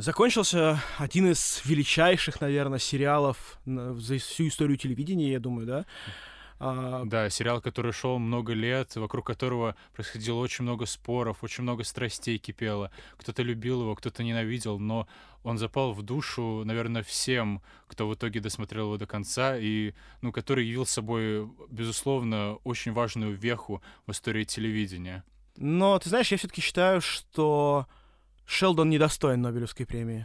Закончился 0.00 0.82
один 0.96 1.30
из 1.30 1.60
величайших, 1.66 2.40
наверное, 2.40 2.78
сериалов 2.78 3.58
за 3.66 4.16
всю 4.16 4.48
историю 4.48 4.78
телевидения, 4.78 5.32
я 5.32 5.40
думаю, 5.40 5.66
да? 5.66 5.84
А... 6.58 7.02
Да, 7.04 7.28
сериал, 7.28 7.60
который 7.60 7.92
шел 7.92 8.18
много 8.18 8.54
лет, 8.54 8.96
вокруг 8.96 9.26
которого 9.26 9.76
происходило 9.92 10.38
очень 10.38 10.62
много 10.62 10.86
споров, 10.86 11.44
очень 11.44 11.64
много 11.64 11.84
страстей 11.84 12.38
кипело. 12.38 12.90
Кто-то 13.18 13.42
любил 13.42 13.82
его, 13.82 13.94
кто-то 13.94 14.22
ненавидел, 14.22 14.78
но 14.78 15.06
он 15.42 15.58
запал 15.58 15.92
в 15.92 16.02
душу, 16.02 16.62
наверное, 16.64 17.02
всем, 17.02 17.60
кто 17.86 18.08
в 18.08 18.14
итоге 18.14 18.40
досмотрел 18.40 18.86
его 18.86 18.96
до 18.96 19.06
конца, 19.06 19.58
и, 19.58 19.92
ну, 20.22 20.32
который 20.32 20.64
явил 20.64 20.86
собой, 20.86 21.46
безусловно, 21.68 22.54
очень 22.64 22.92
важную 22.92 23.36
веху 23.36 23.82
в 24.06 24.12
истории 24.12 24.44
телевидения. 24.44 25.24
Но, 25.58 25.98
ты 25.98 26.08
знаешь, 26.08 26.30
я 26.30 26.38
все-таки 26.38 26.62
считаю, 26.62 27.02
что 27.02 27.86
Шелдон 28.50 28.90
недостоин 28.90 29.40
Нобелевской 29.42 29.86
премии. 29.86 30.24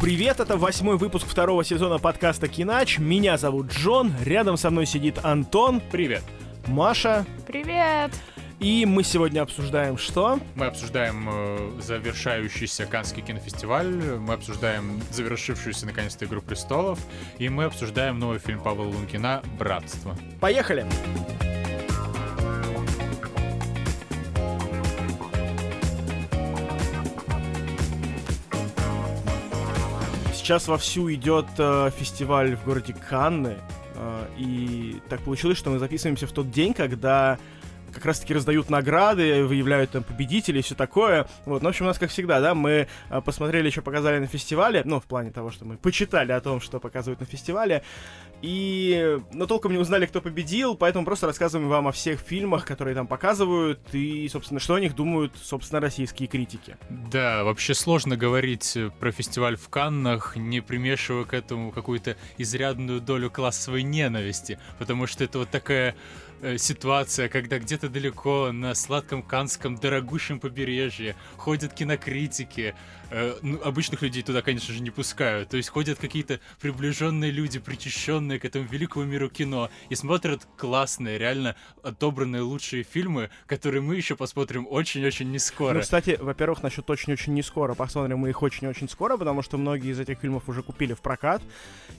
Привет, 0.00 0.40
это 0.40 0.58
восьмой 0.58 0.98
выпуск 0.98 1.26
второго 1.26 1.64
сезона 1.64 1.98
подкаста 1.98 2.48
«Кинач». 2.48 2.98
Меня 2.98 3.38
зовут 3.38 3.72
Джон, 3.72 4.12
рядом 4.22 4.58
со 4.58 4.70
мной 4.70 4.84
сидит 4.84 5.18
Антон. 5.24 5.80
Привет. 5.90 6.22
Маша. 6.66 7.24
Привет. 7.46 8.12
И 8.60 8.84
мы 8.86 9.02
сегодня 9.04 9.40
обсуждаем 9.40 9.96
что? 9.96 10.38
Мы 10.54 10.66
обсуждаем 10.66 11.28
э, 11.30 11.80
завершающийся 11.80 12.84
Канский 12.84 13.22
кинофестиваль, 13.22 13.86
мы 13.86 14.34
обсуждаем 14.34 15.00
завершившуюся 15.10 15.86
наконец-то 15.86 16.26
«Игру 16.26 16.42
престолов», 16.42 16.98
и 17.38 17.48
мы 17.48 17.64
обсуждаем 17.64 18.18
новый 18.18 18.38
фильм 18.38 18.60
Павла 18.60 18.84
Лункина 18.84 19.42
«Братство». 19.58 20.14
Поехали! 20.40 20.82
Поехали! 20.82 21.55
Сейчас 30.46 30.68
вовсю 30.68 31.12
идет 31.12 31.46
э, 31.58 31.90
фестиваль 31.98 32.54
в 32.54 32.64
городе 32.64 32.94
Канны. 32.94 33.56
Э, 33.96 34.26
и 34.38 35.02
так 35.08 35.20
получилось, 35.22 35.58
что 35.58 35.70
мы 35.70 35.80
записываемся 35.80 36.28
в 36.28 36.32
тот 36.32 36.52
день, 36.52 36.72
когда 36.72 37.36
как 37.96 38.04
раз-таки 38.04 38.34
раздают 38.34 38.70
награды, 38.70 39.44
выявляют 39.44 39.90
там 39.90 40.04
победителей 40.04 40.60
и 40.60 40.62
все 40.62 40.74
такое. 40.74 41.26
Вот, 41.44 41.62
ну, 41.62 41.68
в 41.68 41.70
общем, 41.70 41.86
у 41.86 41.88
нас, 41.88 41.98
как 41.98 42.10
всегда, 42.10 42.40
да, 42.40 42.54
мы 42.54 42.86
а, 43.08 43.20
посмотрели, 43.20 43.70
что 43.70 43.82
показали 43.82 44.18
на 44.18 44.26
фестивале, 44.26 44.82
ну, 44.84 45.00
в 45.00 45.04
плане 45.04 45.30
того, 45.30 45.50
что 45.50 45.64
мы 45.64 45.76
почитали 45.76 46.32
о 46.32 46.40
том, 46.40 46.60
что 46.60 46.78
показывают 46.78 47.20
на 47.20 47.26
фестивале, 47.26 47.82
и, 48.42 49.18
но 49.32 49.46
толком 49.46 49.72
не 49.72 49.78
узнали, 49.78 50.06
кто 50.06 50.20
победил, 50.20 50.76
поэтому 50.76 51.04
просто 51.04 51.26
рассказываем 51.26 51.68
вам 51.68 51.88
о 51.88 51.92
всех 51.92 52.20
фильмах, 52.20 52.64
которые 52.64 52.94
там 52.94 53.06
показывают, 53.06 53.80
и, 53.92 54.28
собственно, 54.28 54.60
что 54.60 54.74
о 54.74 54.80
них 54.80 54.94
думают, 54.94 55.32
собственно, 55.42 55.80
российские 55.80 56.28
критики. 56.28 56.76
Да, 56.90 57.44
вообще 57.44 57.74
сложно 57.74 58.16
говорить 58.16 58.76
про 59.00 59.10
фестиваль 59.10 59.56
в 59.56 59.68
Каннах, 59.68 60.36
не 60.36 60.60
примешивая 60.60 61.24
к 61.24 61.32
этому 61.32 61.72
какую-то 61.72 62.16
изрядную 62.36 63.00
долю 63.00 63.30
классовой 63.30 63.82
ненависти, 63.82 64.58
потому 64.78 65.06
что 65.06 65.24
это 65.24 65.38
вот 65.38 65.50
такая 65.50 65.94
Э, 66.42 66.58
ситуация, 66.58 67.28
когда 67.28 67.58
где-то 67.58 67.88
далеко 67.88 68.52
на 68.52 68.74
сладком 68.74 69.22
канском 69.22 69.76
дорогущем 69.76 70.38
побережье 70.38 71.16
ходят 71.36 71.72
кинокритики, 71.72 72.74
Э, 73.10 73.36
ну, 73.42 73.60
обычных 73.62 74.02
людей 74.02 74.22
туда, 74.22 74.42
конечно 74.42 74.74
же, 74.74 74.80
не 74.82 74.90
пускают. 74.90 75.48
То 75.48 75.56
есть 75.56 75.68
ходят 75.68 75.98
какие-то 75.98 76.40
приближенные 76.60 77.30
люди, 77.30 77.58
причащенные 77.58 78.40
к 78.40 78.44
этому 78.44 78.66
великому 78.66 79.04
миру 79.04 79.28
кино, 79.28 79.70
и 79.88 79.94
смотрят 79.94 80.46
классные, 80.56 81.18
реально 81.18 81.56
отобранные 81.82 82.42
лучшие 82.42 82.82
фильмы, 82.82 83.30
которые 83.46 83.82
мы 83.82 83.96
еще 83.96 84.16
посмотрим 84.16 84.66
очень-очень 84.68 85.30
не 85.30 85.38
скоро. 85.38 85.74
Ну, 85.74 85.80
кстати, 85.80 86.18
во-первых, 86.20 86.62
насчет 86.62 86.88
очень-очень 86.88 87.34
не 87.34 87.42
скоро. 87.42 87.74
Посмотрим 87.74 88.18
мы 88.18 88.30
их 88.30 88.42
очень-очень 88.42 88.88
скоро, 88.88 89.16
потому 89.16 89.42
что 89.42 89.56
многие 89.56 89.92
из 89.92 90.00
этих 90.00 90.18
фильмов 90.18 90.48
уже 90.48 90.62
купили 90.62 90.94
в 90.94 91.00
прокат. 91.00 91.42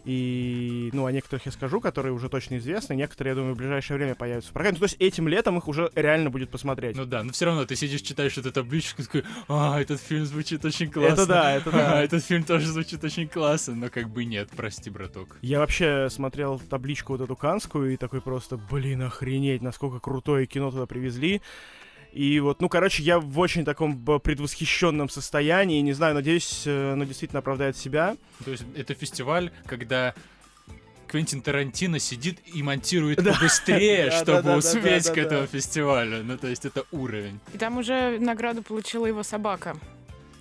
И, 0.04 0.90
ну, 0.94 1.06
о 1.06 1.12
некоторых 1.12 1.46
я 1.46 1.52
скажу, 1.52 1.80
которые 1.80 2.14
уже 2.14 2.30
точно 2.30 2.58
известны. 2.58 2.94
Некоторые, 2.94 3.32
я 3.32 3.36
думаю, 3.36 3.56
в 3.56 3.58
ближайшее 3.58 3.98
время 3.98 4.16
появятся 4.16 4.50
в 4.50 4.54
прокате. 4.54 4.74
Ну, 4.74 4.80
то 4.80 4.86
есть 4.86 4.98
этим 5.00 5.28
летом 5.28 5.58
их 5.58 5.68
уже 5.68 5.92
реально 5.96 6.30
будет 6.30 6.50
посмотреть. 6.50 6.96
Ну 6.98 7.06
да, 7.06 7.24
но 7.24 7.32
все 7.32 7.46
равно 7.46 7.66
ты 7.66 7.76
сидишь, 7.76 8.02
читаешь 8.02 8.38
эту 8.38 8.52
табличку, 8.52 9.04
такой, 9.04 9.24
а, 9.48 9.80
этот 9.80 10.02
фильм 10.02 10.26
звучит 10.26 10.66
очень 10.66 10.90
классно. 11.00 11.22
Это 11.22 11.26
да, 11.26 11.54
это 11.54 11.72
да. 11.72 12.04
Этот 12.08 12.24
фильм 12.24 12.44
тоже 12.44 12.68
звучит 12.68 13.04
очень 13.04 13.28
классно, 13.28 13.76
но 13.76 13.90
как 13.90 14.10
бы 14.10 14.26
нет, 14.26 14.50
прости, 14.56 14.90
браток. 14.90 15.38
Я 15.42 15.60
вообще 15.60 16.10
смотрел 16.10 16.60
табличку 16.60 17.14
вот 17.14 17.22
эту 17.22 17.36
канскую 17.36 17.94
и 17.94 17.98
такой 17.98 18.22
просто, 18.22 18.58
блин, 18.58 19.04
охренеть, 19.04 19.62
насколько 19.62 20.00
крутое 20.00 20.46
кино 20.46 20.72
туда 20.72 20.86
привезли. 20.86 21.42
И 22.14 22.40
вот, 22.40 22.62
ну, 22.62 22.70
короче, 22.70 23.04
я 23.04 23.20
в 23.20 23.38
очень 23.38 23.64
таком 23.64 24.04
предвосхищенном 24.20 25.10
состоянии. 25.10 25.82
Не 25.82 25.94
знаю, 25.94 26.16
надеюсь, 26.16 26.64
э, 26.66 26.94
оно 26.94 27.04
действительно 27.04 27.40
оправдает 27.40 27.78
себя. 27.78 28.18
То 28.44 28.52
есть 28.52 28.64
это 28.76 28.96
фестиваль, 28.96 29.52
когда 29.66 30.16
Квентин 31.08 31.42
Тарантино 31.42 32.00
сидит 32.00 32.40
и 32.54 32.62
монтирует 32.64 33.24
да. 33.24 33.34
побыстрее, 33.34 34.12
чтобы 34.22 34.56
успеть 34.56 35.10
к 35.10 35.18
этому 35.18 35.48
фестивалю. 35.48 36.24
Ну, 36.24 36.38
то 36.38 36.48
есть 36.48 36.66
это 36.66 36.86
уровень. 36.92 37.40
И 37.54 37.58
там 37.58 37.78
уже 37.78 38.20
награду 38.20 38.62
получила 38.62 39.06
его 39.06 39.24
собака. 39.24 39.78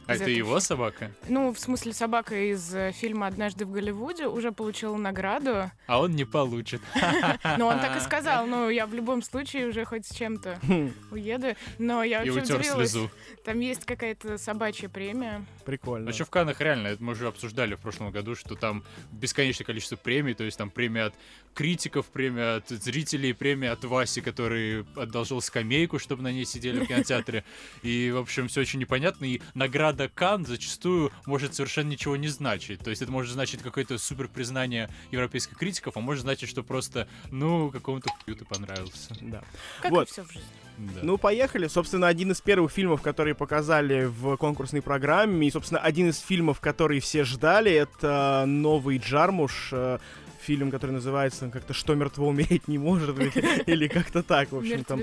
А 0.06 0.14
это 0.14 0.30
его 0.30 0.60
собака? 0.60 1.10
Ну, 1.28 1.52
в 1.52 1.58
смысле, 1.58 1.92
собака 1.92 2.52
из 2.52 2.74
э, 2.74 2.92
фильма 2.92 3.26
«Однажды 3.26 3.66
в 3.66 3.72
Голливуде» 3.72 4.26
уже 4.28 4.52
получила 4.52 4.96
награду. 4.96 5.70
А 5.86 6.00
он 6.00 6.12
не 6.12 6.24
получит. 6.24 6.80
Ну, 7.58 7.66
он 7.66 7.80
так 7.80 7.96
и 7.96 8.00
сказал. 8.04 8.46
Ну, 8.46 8.68
я 8.68 8.86
в 8.86 8.94
любом 8.94 9.22
случае 9.22 9.68
уже 9.68 9.84
хоть 9.84 10.06
с 10.06 10.14
чем-то 10.14 10.58
уеду. 11.10 11.54
Но 11.78 12.02
я 12.02 12.20
очень 12.20 12.38
удивилась. 12.38 12.96
Там 13.44 13.60
есть 13.60 13.84
какая-то 13.84 14.38
собачья 14.38 14.88
премия. 14.88 15.44
Прикольно. 15.64 16.10
А 16.10 16.12
что 16.12 16.24
в 16.24 16.30
Каннах 16.30 16.60
реально, 16.60 16.88
это 16.88 17.02
мы 17.02 17.12
уже 17.12 17.26
обсуждали 17.26 17.74
в 17.74 17.80
прошлом 17.80 18.10
году, 18.10 18.34
что 18.34 18.54
там 18.54 18.84
бесконечное 19.10 19.64
количество 19.64 19.96
премий, 19.96 20.34
то 20.34 20.44
есть 20.44 20.58
там 20.58 20.70
премия 20.70 21.04
от 21.04 21.14
критиков, 21.54 22.06
премия 22.06 22.56
от 22.56 22.68
зрителей, 22.68 23.32
премия 23.32 23.70
от 23.70 23.84
Васи, 23.84 24.20
который 24.20 24.84
одолжил 24.94 25.40
скамейку, 25.40 25.98
чтобы 25.98 26.22
на 26.22 26.30
ней 26.30 26.44
сидели 26.44 26.80
в 26.80 26.86
кинотеатре. 26.86 27.44
И, 27.82 28.10
в 28.14 28.18
общем, 28.18 28.48
все 28.48 28.60
очень 28.60 28.78
непонятно. 28.80 29.24
И 29.24 29.40
награда 29.54 29.95
Кан 30.14 30.46
зачастую 30.46 31.12
может 31.26 31.54
совершенно 31.54 31.88
ничего 31.88 32.16
не 32.16 32.28
значить. 32.28 32.80
То 32.80 32.90
есть 32.90 33.02
это 33.02 33.10
может 33.10 33.32
значить 33.32 33.62
какое-то 33.62 33.98
супер 33.98 34.28
признание 34.28 34.90
европейских 35.10 35.56
критиков, 35.56 35.96
а 35.96 36.00
может 36.00 36.22
значить, 36.22 36.48
что 36.48 36.62
просто, 36.62 37.08
ну, 37.30 37.70
какому-то 37.70 38.10
хую 38.24 38.36
ты 38.36 38.44
понравился. 38.44 39.16
Да. 39.20 39.42
Как 39.82 39.90
вот. 39.90 40.08
и 40.08 40.12
все 40.12 40.22
в 40.22 40.28
жизни. 40.28 40.48
Да. 40.78 41.00
Ну, 41.02 41.16
поехали. 41.16 41.68
Собственно, 41.68 42.06
один 42.06 42.32
из 42.32 42.40
первых 42.40 42.70
фильмов, 42.70 43.00
которые 43.00 43.34
показали 43.34 44.04
в 44.04 44.36
конкурсной 44.36 44.82
программе, 44.82 45.48
и, 45.48 45.50
собственно, 45.50 45.80
один 45.80 46.10
из 46.10 46.18
фильмов, 46.18 46.60
которые 46.60 47.00
все 47.00 47.24
ждали, 47.24 47.72
это 47.72 48.44
новый 48.46 48.98
Джармуш, 48.98 49.70
э, 49.72 49.98
фильм, 50.46 50.70
который 50.70 50.92
называется 50.92 51.48
как-то 51.48 51.74
«Что 51.74 51.94
мертво 51.94 52.28
умереть 52.28 52.68
не 52.68 52.78
может», 52.78 53.18
или 53.66 53.88
как-то 53.88 54.22
так, 54.22 54.52
в 54.52 54.58
общем. 54.58 54.84
там. 54.84 55.00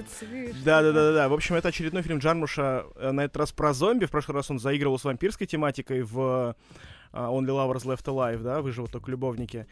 Да-да-да-да. 0.63 1.27
В 1.27 1.33
общем, 1.33 1.55
это 1.55 1.67
очередной 1.67 2.01
фильм 2.01 2.19
Джармуша, 2.19 2.85
э, 2.95 3.11
на 3.11 3.25
этот 3.25 3.37
раз 3.37 3.51
про 3.51 3.73
зомби. 3.73 4.05
В 4.05 4.11
прошлый 4.11 4.35
раз 4.35 4.49
он 4.49 4.59
заигрывал 4.59 4.97
с 4.97 5.03
вампирской 5.03 5.45
тематикой 5.45 6.01
в 6.03 6.55
э, 7.13 7.17
Only 7.17 7.47
Lovers 7.47 7.85
Left 7.85 8.05
Alive, 8.05 8.41
да, 8.41 8.61
выживут 8.61 8.91
только 8.91 9.11
любовники. 9.11 9.67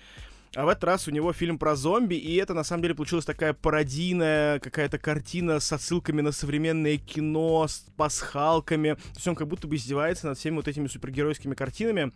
А 0.53 0.65
в 0.65 0.67
этот 0.67 0.83
раз 0.83 1.07
у 1.07 1.11
него 1.11 1.31
фильм 1.31 1.57
про 1.57 1.77
зомби, 1.77 2.15
и 2.15 2.35
это 2.35 2.53
на 2.53 2.65
самом 2.65 2.81
деле 2.81 2.93
получилась 2.93 3.23
такая 3.23 3.53
пародийная 3.53 4.59
какая-то 4.59 4.97
картина 4.97 5.61
с 5.61 5.71
отсылками 5.71 6.19
на 6.19 6.33
современное 6.33 6.97
кино, 6.97 7.67
с 7.69 7.85
пасхалками. 7.95 8.95
То 8.95 9.15
есть 9.15 9.27
он 9.29 9.35
как 9.35 9.47
будто 9.47 9.69
бы 9.69 9.77
издевается 9.77 10.27
над 10.27 10.37
всеми 10.37 10.57
вот 10.57 10.67
этими 10.67 10.87
супергеройскими 10.87 11.55
картинами. 11.55 12.11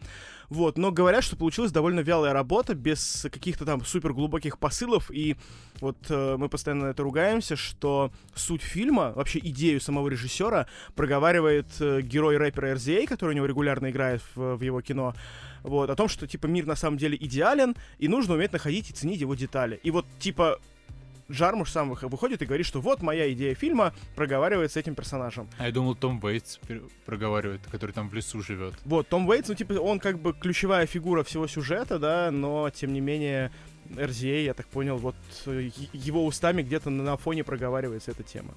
Вот, 0.50 0.78
но 0.78 0.92
говорят, 0.92 1.24
что 1.24 1.38
получилась 1.38 1.72
довольно 1.72 2.02
вялая 2.02 2.34
работа, 2.34 2.76
без 2.76 3.26
каких-то 3.32 3.64
там 3.64 3.86
супер 3.86 4.12
глубоких 4.12 4.60
посылов, 4.60 5.10
и 5.12 5.38
вот 5.80 5.98
э, 6.10 6.36
мы 6.38 6.50
постоянно 6.50 6.88
на 6.88 6.90
это 6.90 7.04
ругаемся, 7.04 7.56
что 7.56 8.12
суть 8.36 8.62
фильма, 8.62 9.14
вообще 9.16 9.40
идею 9.40 9.80
самого 9.80 10.10
режиссера 10.10 10.68
проговаривает 10.94 11.68
э, 11.80 12.02
герой 12.02 12.36
рэпера 12.36 12.76
RZA, 12.76 13.08
который 13.08 13.32
у 13.32 13.36
него 13.36 13.46
регулярно 13.46 13.90
играет 13.90 14.22
в, 14.36 14.58
в 14.58 14.62
его 14.62 14.82
кино, 14.82 15.16
вот, 15.66 15.90
о 15.90 15.96
том, 15.96 16.08
что, 16.08 16.28
типа, 16.28 16.48
мир 16.48 16.66
на 16.66 16.76
самом 16.76 16.98
деле 16.98 17.18
идеален, 17.20 17.76
и 17.98 18.08
нужно 18.08 18.36
уметь 18.36 18.54
находить 18.54 18.90
и 18.90 18.94
ценить 18.94 19.20
его 19.20 19.36
детали. 19.36 19.80
И 19.84 19.92
вот, 19.92 20.06
типа, 20.20 20.60
Джармуш 21.32 21.72
сам 21.72 21.90
выходит 21.90 22.42
и 22.42 22.46
говорит, 22.46 22.68
что 22.68 22.82
вот 22.82 23.02
моя 23.02 23.32
идея 23.34 23.56
фильма 23.56 23.94
проговаривает 24.16 24.72
с 24.72 24.78
этим 24.78 24.94
персонажем. 24.94 25.50
А 25.58 25.66
я 25.66 25.72
думал, 25.72 25.96
Том 25.96 26.20
Уэйтс 26.22 26.60
проговаривает, 27.06 27.62
который 27.72 27.92
там 27.92 28.10
в 28.10 28.14
лесу 28.14 28.42
живет. 28.42 28.76
Вот, 28.86 29.08
Том 29.08 29.28
Уэйтс, 29.28 29.50
ну, 29.50 29.56
типа, 29.56 29.74
он 29.74 30.00
как 30.00 30.20
бы 30.20 30.34
ключевая 30.34 30.86
фигура 30.86 31.24
всего 31.24 31.48
сюжета, 31.48 31.98
да, 31.98 32.30
но, 32.30 32.70
тем 32.70 32.94
не 32.94 33.02
менее, 33.02 33.52
RZA, 33.90 34.44
я 34.44 34.54
так 34.54 34.68
понял, 34.68 34.98
вот 34.98 35.16
его 35.46 36.26
устами 36.26 36.62
где-то 36.62 36.92
на 36.92 37.18
фоне 37.18 37.44
проговаривается 37.44 38.12
эта 38.12 38.22
тема. 38.22 38.54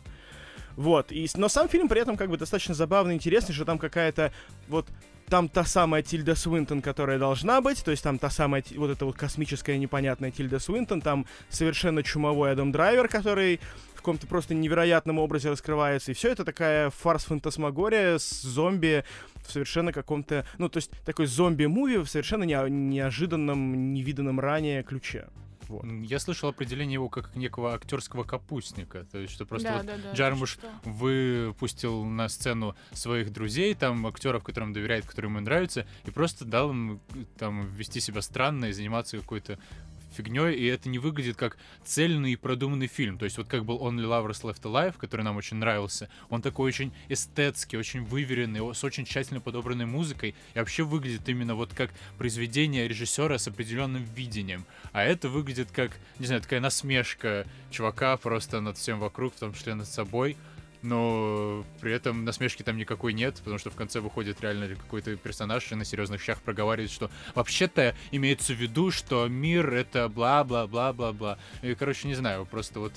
Вот, 0.76 1.10
и, 1.10 1.26
но 1.34 1.48
сам 1.48 1.68
фильм 1.68 1.88
при 1.88 2.00
этом 2.00 2.16
как 2.16 2.30
бы 2.30 2.36
достаточно 2.36 2.74
забавный, 2.74 3.14
интересный, 3.14 3.54
что 3.54 3.64
там 3.64 3.78
какая-то 3.78 4.32
вот 4.68 4.86
там 5.28 5.48
та 5.48 5.64
самая 5.64 6.02
Тильда 6.02 6.34
Свинтон, 6.34 6.82
которая 6.82 7.18
должна 7.18 7.60
быть, 7.60 7.84
то 7.84 7.90
есть 7.90 8.02
там 8.02 8.18
та 8.18 8.30
самая, 8.30 8.64
вот 8.76 8.90
эта 8.90 9.04
вот 9.04 9.16
космическая 9.16 9.78
непонятная 9.78 10.30
Тильда 10.30 10.58
Свинтон, 10.58 11.00
там 11.00 11.26
совершенно 11.50 12.02
чумовой 12.02 12.52
Адам 12.52 12.72
Драйвер, 12.72 13.08
который 13.08 13.60
в 13.94 13.96
каком-то 13.98 14.26
просто 14.26 14.54
невероятном 14.54 15.18
образе 15.18 15.50
раскрывается, 15.50 16.12
и 16.12 16.14
все 16.14 16.30
это 16.30 16.44
такая 16.44 16.90
фарс-фантасмагория 16.90 18.18
с 18.18 18.42
зомби 18.42 19.04
в 19.46 19.52
совершенно 19.52 19.92
каком-то, 19.92 20.46
ну, 20.56 20.68
то 20.68 20.78
есть 20.78 20.90
такой 21.04 21.26
зомби-муви 21.26 21.98
в 21.98 22.06
совершенно 22.06 22.44
не, 22.44 22.54
неожиданном, 22.70 23.92
невиданном 23.92 24.40
ранее 24.40 24.82
ключе. 24.82 25.26
Вот. 25.68 25.84
Я 26.02 26.18
слышал 26.18 26.48
определение 26.48 26.94
его 26.94 27.08
как 27.08 27.34
некого 27.36 27.74
актерского 27.74 28.24
капустника. 28.24 29.04
То 29.10 29.18
есть, 29.18 29.34
что 29.34 29.46
просто 29.46 29.68
да, 29.68 29.76
вот 29.76 29.86
да, 29.86 29.96
да, 29.96 30.12
Джармуш 30.12 30.58
выпустил 30.84 32.04
на 32.04 32.28
сцену 32.28 32.74
своих 32.92 33.32
друзей, 33.32 33.74
там, 33.74 34.06
актеров, 34.06 34.44
которым 34.44 34.72
доверяет, 34.72 35.06
которые 35.06 35.30
ему 35.30 35.40
нравятся, 35.40 35.86
и 36.04 36.10
просто 36.10 36.44
дал 36.44 36.70
им 36.70 37.00
там 37.38 37.66
вести 37.74 38.00
себя 38.00 38.22
странно 38.22 38.66
и 38.66 38.72
заниматься 38.72 39.18
какой-то 39.18 39.58
фигней, 40.18 40.54
и 40.54 40.66
это 40.66 40.88
не 40.88 40.98
выглядит 40.98 41.36
как 41.36 41.56
цельный 41.84 42.32
и 42.32 42.36
продуманный 42.36 42.88
фильм. 42.88 43.18
То 43.18 43.24
есть 43.24 43.38
вот 43.38 43.48
как 43.48 43.64
был 43.64 43.78
Only 43.78 44.04
Lovers 44.04 44.42
Left 44.42 44.62
Alive, 44.62 44.94
который 44.98 45.22
нам 45.22 45.36
очень 45.36 45.56
нравился, 45.56 46.08
он 46.28 46.42
такой 46.42 46.68
очень 46.68 46.92
эстетский, 47.08 47.76
очень 47.76 48.04
выверенный, 48.04 48.74
с 48.74 48.84
очень 48.84 49.04
тщательно 49.04 49.40
подобранной 49.40 49.86
музыкой, 49.86 50.34
и 50.54 50.58
вообще 50.58 50.82
выглядит 50.82 51.28
именно 51.28 51.54
вот 51.54 51.72
как 51.74 51.90
произведение 52.18 52.88
режиссера 52.88 53.38
с 53.38 53.48
определенным 53.48 54.04
видением. 54.14 54.64
А 54.92 55.04
это 55.04 55.28
выглядит 55.28 55.70
как, 55.70 55.92
не 56.18 56.26
знаю, 56.26 56.42
такая 56.42 56.60
насмешка 56.60 57.46
чувака 57.70 58.16
просто 58.16 58.60
над 58.60 58.76
всем 58.76 58.98
вокруг, 58.98 59.34
в 59.34 59.38
том 59.38 59.54
числе 59.54 59.74
над 59.74 59.88
собой 59.88 60.36
но 60.82 61.64
при 61.80 61.92
этом 61.92 62.24
насмешки 62.24 62.62
там 62.62 62.76
никакой 62.76 63.12
нет, 63.12 63.36
потому 63.38 63.58
что 63.58 63.70
в 63.70 63.74
конце 63.74 64.00
выходит 64.00 64.40
реально 64.40 64.74
какой-то 64.76 65.16
персонаж 65.16 65.70
и 65.72 65.74
на 65.74 65.84
серьезных 65.84 66.22
щах 66.22 66.40
проговаривает, 66.42 66.90
что 66.90 67.10
вообще-то 67.34 67.94
имеется 68.10 68.52
в 68.52 68.56
виду, 68.56 68.90
что 68.90 69.26
мир 69.28 69.72
это 69.72 70.08
бла-бла-бла-бла-бла. 70.08 71.38
И, 71.62 71.74
короче, 71.74 72.08
не 72.08 72.14
знаю, 72.14 72.46
просто 72.46 72.80
вот 72.80 72.92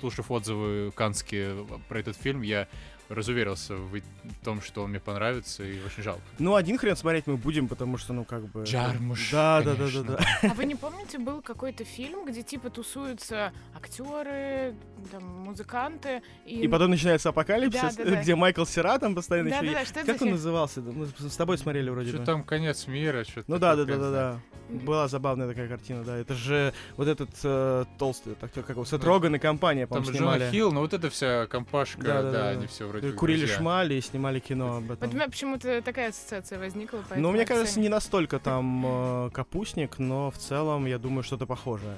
слушав 0.00 0.30
отзывы 0.30 0.92
канские 0.94 1.66
про 1.88 2.00
этот 2.00 2.16
фильм, 2.16 2.42
я 2.42 2.68
разуверился 3.08 3.74
в 3.76 4.00
том, 4.44 4.60
что 4.60 4.82
он 4.82 4.90
мне 4.90 5.00
понравится, 5.00 5.64
и 5.64 5.80
очень 5.84 6.02
жалко. 6.02 6.20
Ну, 6.38 6.54
один 6.54 6.78
хрен 6.78 6.96
смотреть 6.96 7.26
мы 7.26 7.36
будем, 7.36 7.68
потому 7.68 7.98
что, 7.98 8.12
ну, 8.12 8.24
как 8.24 8.46
бы... 8.48 8.64
Джармуш, 8.64 9.30
Да, 9.30 9.62
да, 9.62 9.74
да, 9.74 9.88
да, 9.92 10.02
да. 10.02 10.18
А 10.42 10.54
вы 10.54 10.64
не 10.66 10.74
помните, 10.74 11.18
был 11.18 11.40
какой-то 11.42 11.84
фильм, 11.84 12.26
где, 12.26 12.42
типа, 12.42 12.70
тусуются 12.70 13.52
актеры, 13.74 14.74
там, 15.10 15.24
музыканты, 15.24 16.22
и... 16.44 16.62
И 16.62 16.68
потом 16.68 16.90
начинается 16.90 17.30
апокалипсис, 17.30 17.96
да, 17.96 18.04
да, 18.04 18.10
да. 18.10 18.22
где 18.22 18.34
Майкл 18.34 18.64
Сера 18.64 18.98
там 18.98 19.14
постоянно 19.14 19.50
да, 19.50 19.56
еще... 19.58 19.72
Да, 19.72 19.78
да, 19.78 19.84
что 19.84 20.04
как 20.04 20.22
он 20.22 20.30
назывался? 20.30 20.80
Мы 20.80 21.06
с 21.06 21.36
тобой 21.36 21.58
смотрели 21.58 21.90
вроде 21.90 22.10
Что 22.10 22.24
там 22.24 22.44
конец 22.44 22.86
мира, 22.86 23.24
что-то... 23.24 23.50
Ну 23.50 23.58
да, 23.58 23.76
да, 23.76 23.84
да, 23.84 23.96
да, 23.96 24.10
да. 24.10 24.40
Была 24.68 25.08
забавная 25.08 25.48
такая 25.48 25.68
картина, 25.68 26.04
да. 26.04 26.16
Это 26.18 26.34
же 26.34 26.74
вот 26.96 27.08
этот 27.08 27.30
э, 27.42 27.84
толстый 27.98 28.36
актер, 28.40 28.62
как 28.62 28.76
его, 28.76 28.84
Сет 28.84 29.02
Роган 29.02 29.34
и 29.34 29.38
компания, 29.38 29.86
по-моему, 29.86 30.12
снимали. 30.12 30.40
Там 30.40 30.52
Хилл, 30.52 30.72
ну 30.72 30.80
вот 30.80 30.92
эта 30.92 31.08
вся 31.08 31.46
компашка, 31.46 32.02
да, 32.02 32.22
да, 32.22 32.30
да, 32.30 32.48
они 32.50 32.66
все 32.66 32.86
вроде 32.86 32.97
Курили 33.16 33.46
шмали 33.46 33.94
и 33.94 34.00
снимали 34.00 34.38
кино 34.38 34.76
об 34.76 34.90
этом. 34.90 35.08
Вот 35.08 35.14
у 35.14 35.16
меня 35.16 35.28
почему-то 35.28 35.82
такая 35.82 36.10
ассоциация 36.10 36.58
возникла. 36.58 37.02
Ну, 37.16 37.30
мне 37.32 37.44
кажется, 37.44 37.80
не 37.80 37.88
настолько 37.88 38.38
там 38.38 38.84
э, 38.86 39.30
капустник, 39.32 39.98
но 39.98 40.30
в 40.30 40.38
целом, 40.38 40.86
я 40.86 40.98
думаю, 40.98 41.22
что-то 41.22 41.46
похожее. 41.46 41.96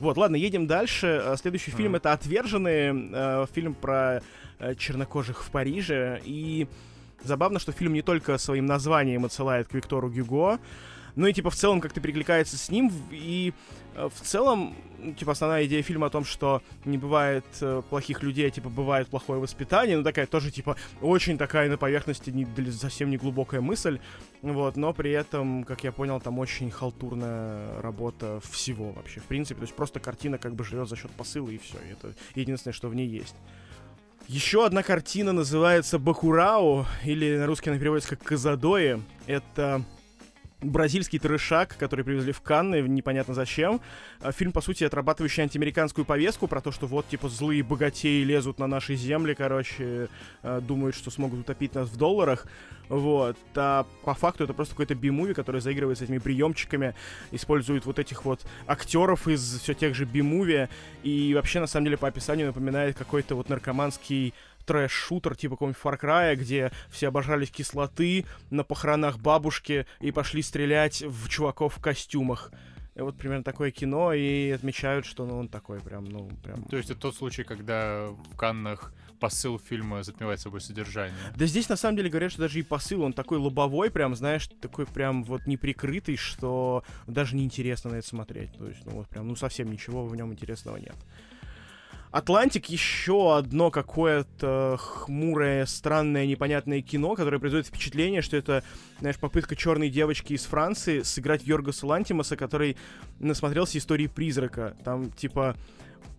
Вот, 0.00 0.16
ладно, 0.16 0.36
едем 0.36 0.66
дальше. 0.66 1.22
Э, 1.24 1.36
следующий 1.36 1.70
mm-hmm. 1.70 1.76
фильм 1.76 1.94
это 1.96 2.12
«Отверженные», 2.12 3.10
э, 3.12 3.46
фильм 3.52 3.74
про 3.74 4.22
э, 4.58 4.74
чернокожих 4.74 5.44
в 5.44 5.50
Париже. 5.50 6.20
И 6.24 6.66
забавно, 7.22 7.58
что 7.58 7.72
фильм 7.72 7.92
не 7.92 8.02
только 8.02 8.38
своим 8.38 8.66
названием 8.66 9.24
отсылает 9.24 9.68
к 9.68 9.74
Виктору 9.74 10.10
Гюго, 10.10 10.58
ну 11.16 11.26
и, 11.26 11.32
типа, 11.32 11.50
в 11.50 11.54
целом 11.54 11.80
как-то 11.80 12.00
перекликается 12.00 12.56
с 12.56 12.70
ним, 12.70 12.92
и 13.10 13.52
э, 13.94 14.08
в 14.12 14.20
целом, 14.20 14.74
типа, 15.12 15.32
основная 15.32 15.64
идея 15.66 15.82
фильма 15.82 16.06
о 16.06 16.10
том, 16.10 16.24
что 16.24 16.62
не 16.84 16.98
бывает 16.98 17.44
э, 17.60 17.82
плохих 17.88 18.22
людей, 18.22 18.48
а, 18.48 18.50
типа, 18.50 18.68
бывает 18.68 19.08
плохое 19.08 19.40
воспитание, 19.40 19.96
ну, 19.96 20.02
такая 20.02 20.26
тоже, 20.26 20.50
типа, 20.50 20.76
очень 21.00 21.38
такая 21.38 21.68
на 21.68 21.76
поверхности 21.76 22.30
не, 22.30 22.46
совсем 22.72 23.10
не 23.10 23.16
глубокая 23.16 23.60
мысль, 23.60 24.00
вот, 24.42 24.76
но 24.76 24.92
при 24.92 25.10
этом, 25.10 25.64
как 25.64 25.84
я 25.84 25.92
понял, 25.92 26.20
там 26.20 26.38
очень 26.38 26.70
халтурная 26.70 27.80
работа 27.80 28.40
всего 28.50 28.92
вообще, 28.92 29.20
в 29.20 29.24
принципе, 29.24 29.60
то 29.60 29.64
есть 29.64 29.74
просто 29.74 30.00
картина 30.00 30.38
как 30.38 30.54
бы 30.54 30.64
живет 30.64 30.88
за 30.88 30.96
счет 30.96 31.10
посыла, 31.12 31.50
и 31.50 31.58
все, 31.58 31.76
это 31.90 32.14
единственное, 32.34 32.74
что 32.74 32.88
в 32.88 32.94
ней 32.94 33.06
есть. 33.06 33.34
Еще 34.26 34.64
одна 34.64 34.82
картина 34.82 35.32
называется 35.32 35.98
«Бакурау», 35.98 36.86
или 37.04 37.36
на 37.36 37.46
русский 37.46 37.68
она 37.68 37.78
переводится 37.78 38.16
как 38.16 38.22
«Казадои». 38.26 39.02
Это 39.26 39.84
бразильский 40.64 41.18
трешак, 41.18 41.76
который 41.76 42.04
привезли 42.04 42.32
в 42.32 42.40
Канны, 42.40 42.82
непонятно 42.82 43.34
зачем. 43.34 43.80
А, 44.20 44.32
фильм, 44.32 44.52
по 44.52 44.60
сути, 44.60 44.84
отрабатывающий 44.84 45.42
антиамериканскую 45.42 46.04
повестку 46.04 46.46
про 46.46 46.60
то, 46.60 46.72
что 46.72 46.86
вот, 46.86 47.08
типа, 47.08 47.28
злые 47.28 47.62
богатеи 47.62 48.22
лезут 48.22 48.58
на 48.58 48.66
наши 48.66 48.96
земли, 48.96 49.34
короче, 49.34 50.08
а, 50.42 50.60
думают, 50.60 50.96
что 50.96 51.10
смогут 51.10 51.40
утопить 51.40 51.74
нас 51.74 51.88
в 51.88 51.96
долларах. 51.96 52.46
Вот. 52.88 53.36
А 53.54 53.86
по 54.04 54.14
факту 54.14 54.44
это 54.44 54.52
просто 54.52 54.74
какой-то 54.74 54.94
би-муви, 54.94 55.34
который 55.34 55.60
заигрывает 55.60 55.98
с 55.98 56.02
этими 56.02 56.18
приемчиками, 56.18 56.94
использует 57.30 57.86
вот 57.86 57.98
этих 57.98 58.24
вот 58.24 58.44
актеров 58.66 59.26
из 59.26 59.60
все 59.60 59.74
тех 59.74 59.94
же 59.94 60.04
би-муви, 60.04 60.68
и 61.02 61.34
вообще, 61.34 61.60
на 61.60 61.66
самом 61.66 61.86
деле, 61.86 61.96
по 61.96 62.08
описанию 62.08 62.48
напоминает 62.48 62.96
какой-то 62.96 63.34
вот 63.34 63.48
наркоманский 63.48 64.34
трэш-шутер 64.64 65.36
типа 65.36 65.56
какого-нибудь 65.56 65.82
Far 65.82 66.00
Cry, 66.00 66.36
где 66.36 66.72
все 66.90 67.08
обожались 67.08 67.50
кислоты 67.50 68.24
на 68.50 68.64
похоронах 68.64 69.18
бабушки 69.18 69.86
и 70.00 70.10
пошли 70.10 70.42
стрелять 70.42 71.02
в 71.02 71.28
чуваков 71.28 71.76
в 71.76 71.80
костюмах. 71.80 72.50
И 72.94 73.00
вот 73.00 73.16
примерно 73.16 73.42
такое 73.42 73.72
кино, 73.72 74.12
и 74.12 74.50
отмечают, 74.50 75.04
что 75.04 75.26
ну, 75.26 75.36
он 75.36 75.48
такой 75.48 75.80
прям, 75.80 76.04
ну, 76.04 76.30
прям... 76.44 76.62
То 76.64 76.76
есть 76.76 76.90
это 76.90 77.00
тот 77.00 77.16
случай, 77.16 77.42
когда 77.42 78.06
в 78.06 78.36
Каннах 78.36 78.92
посыл 79.18 79.58
фильма 79.58 80.02
затмевает 80.02 80.38
собой 80.38 80.60
содержание. 80.60 81.16
Да 81.34 81.46
здесь 81.46 81.68
на 81.68 81.76
самом 81.76 81.96
деле 81.96 82.10
говорят, 82.10 82.30
что 82.30 82.42
даже 82.42 82.60
и 82.60 82.62
посыл, 82.62 83.02
он 83.02 83.12
такой 83.12 83.38
лобовой, 83.38 83.90
прям, 83.90 84.14
знаешь, 84.14 84.48
такой 84.60 84.86
прям 84.86 85.24
вот 85.24 85.46
неприкрытый, 85.46 86.16
что 86.16 86.84
даже 87.06 87.34
неинтересно 87.34 87.90
на 87.90 87.96
это 87.96 88.06
смотреть. 88.06 88.52
То 88.56 88.68
есть, 88.68 88.84
ну 88.84 88.92
вот 88.92 89.08
прям, 89.08 89.26
ну 89.26 89.34
совсем 89.34 89.72
ничего 89.72 90.06
в 90.06 90.14
нем 90.14 90.32
интересного 90.32 90.76
нет. 90.76 90.96
Атлантик 92.14 92.66
еще 92.66 93.36
одно 93.36 93.72
какое-то 93.72 94.76
хмурое, 94.78 95.66
странное, 95.66 96.26
непонятное 96.26 96.80
кино, 96.80 97.16
которое 97.16 97.40
производит 97.40 97.66
впечатление, 97.66 98.22
что 98.22 98.36
это, 98.36 98.62
знаешь, 99.00 99.18
попытка 99.18 99.56
черной 99.56 99.90
девочки 99.90 100.34
из 100.34 100.44
Франции 100.44 101.02
сыграть 101.02 101.42
Йоргаса 101.42 101.88
Лантимаса, 101.88 102.36
который 102.36 102.76
насмотрелся 103.18 103.78
истории 103.78 104.06
призрака. 104.06 104.76
Там, 104.84 105.10
типа, 105.10 105.56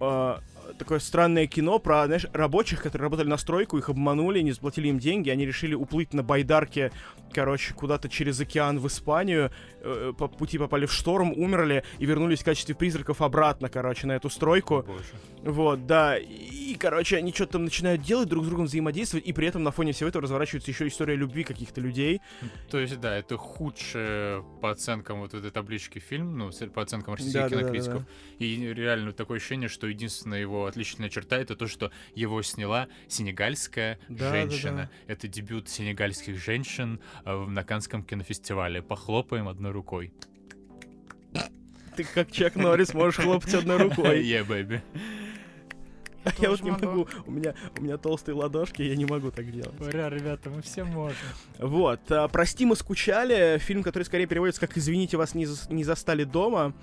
э, 0.02 0.36
такое 0.78 1.00
странное 1.00 1.48
кино 1.48 1.80
про, 1.80 2.06
знаешь, 2.06 2.26
рабочих, 2.34 2.82
которые 2.82 3.06
работали 3.06 3.28
на 3.28 3.38
стройку, 3.38 3.78
их 3.78 3.90
обманули, 3.90 4.42
не 4.42 4.52
заплатили 4.52 4.88
им 4.88 5.00
деньги, 5.00 5.30
они 5.30 5.46
решили 5.46 5.74
уплыть 5.74 6.14
на 6.14 6.24
байдарке, 6.24 6.92
короче, 7.34 7.74
куда-то 7.74 8.10
через 8.10 8.40
океан 8.40 8.80
в 8.80 8.88
Испанию, 8.88 9.52
э, 9.82 10.14
по 10.18 10.28
пути 10.28 10.58
попали 10.58 10.86
в 10.86 10.94
шторм, 10.94 11.34
умерли 11.34 11.84
и 12.00 12.06
вернулись 12.06 12.42
в 12.42 12.46
качестве 12.46 12.76
призраков 12.76 13.22
обратно, 13.22 13.70
короче, 13.70 14.08
на 14.08 14.14
эту 14.14 14.30
стройку. 14.30 14.84
Боже. 14.88 15.04
Вот, 15.44 15.86
да. 15.86 16.18
И, 16.18 16.76
короче, 16.80 17.18
они 17.18 17.34
что-то 17.34 17.54
там 17.54 17.66
начинают 17.66 18.02
делать, 18.02 18.30
друг 18.30 18.46
с 18.46 18.48
другом 18.48 18.66
взаимодействовать, 18.66 19.26
и 19.26 19.34
при 19.34 19.48
этом 19.48 19.64
на 19.64 19.72
фоне 19.72 19.92
всего 19.92 20.10
этого 20.10 20.24
разворачивается 20.24 20.72
еще 20.72 20.88
история 20.88 21.16
любви 21.16 21.44
каких-то 21.44 21.82
людей. 21.82 22.22
То 22.70 22.80
есть, 22.80 23.00
да, 23.00 23.16
это 23.18 23.38
худшее 23.38 24.44
по 24.62 24.72
оценкам 24.72 25.20
вот 25.20 25.34
этой 25.34 25.52
таблички 25.52 26.00
фильм, 26.00 26.38
ну, 26.38 26.52
по 26.74 26.82
оценкам 26.82 27.16
российских 27.16 27.42
да, 27.42 27.50
кинокритиков. 27.50 28.00
Да, 28.00 28.00
да, 28.00 28.06
да. 28.40 28.46
И 28.46 28.74
реально 28.74 29.12
такое 29.12 29.38
ощущение, 29.38 29.70
что 29.70 29.88
единственное 29.88 30.40
его 30.40 30.55
отличительная 30.64 31.10
черта 31.10 31.38
это 31.38 31.56
то, 31.56 31.68
что 31.68 31.92
его 32.14 32.42
сняла 32.42 32.88
сенегальская 33.08 34.00
да, 34.10 34.32
женщина. 34.32 34.78
Да, 34.78 34.84
да. 35.08 35.14
Это 35.14 35.28
дебют 35.28 35.70
сенегальских 35.70 36.38
женщин 36.38 37.00
э, 37.26 37.46
на 37.46 37.64
Канском 37.64 38.04
кинофестивале. 38.04 38.82
Похлопаем 38.82 39.48
одной 39.48 39.72
рукой. 39.72 40.14
Ты 41.96 42.04
как 42.04 42.32
Чак 42.32 42.56
Норрис 42.56 42.94
можешь 42.94 43.22
хлопать 43.22 43.54
одной 43.54 43.78
рукой. 43.78 44.24
Yeah, 44.24 44.46
baby. 44.48 44.82
Я, 46.26 46.34
я 46.40 46.50
вот 46.50 46.62
не 46.62 46.72
могу. 46.72 46.86
могу. 46.86 47.08
У 47.26 47.32
меня, 47.32 47.54
у 47.78 47.82
меня 47.82 47.98
толстые 47.98 48.36
ладошки, 48.36 48.82
я 48.82 48.96
не 48.96 49.06
могу 49.06 49.32
так 49.32 49.52
делать. 49.52 49.80
Ура, 49.80 50.10
ребята, 50.10 50.50
мы 50.50 50.62
все 50.62 50.84
можем. 50.84 51.18
Вот. 51.60 52.00
А, 52.12 52.28
«Прости, 52.28 52.66
мы 52.66 52.76
скучали». 52.76 53.60
Фильм, 53.60 53.84
который 53.84 54.04
скорее 54.04 54.26
переводится 54.26 54.60
как 54.60 54.76
«Извините, 54.78 55.18
вас 55.18 55.36
не, 55.36 55.46
за, 55.46 55.72
не 55.72 55.84
застали 55.84 56.24
дома». 56.24 56.74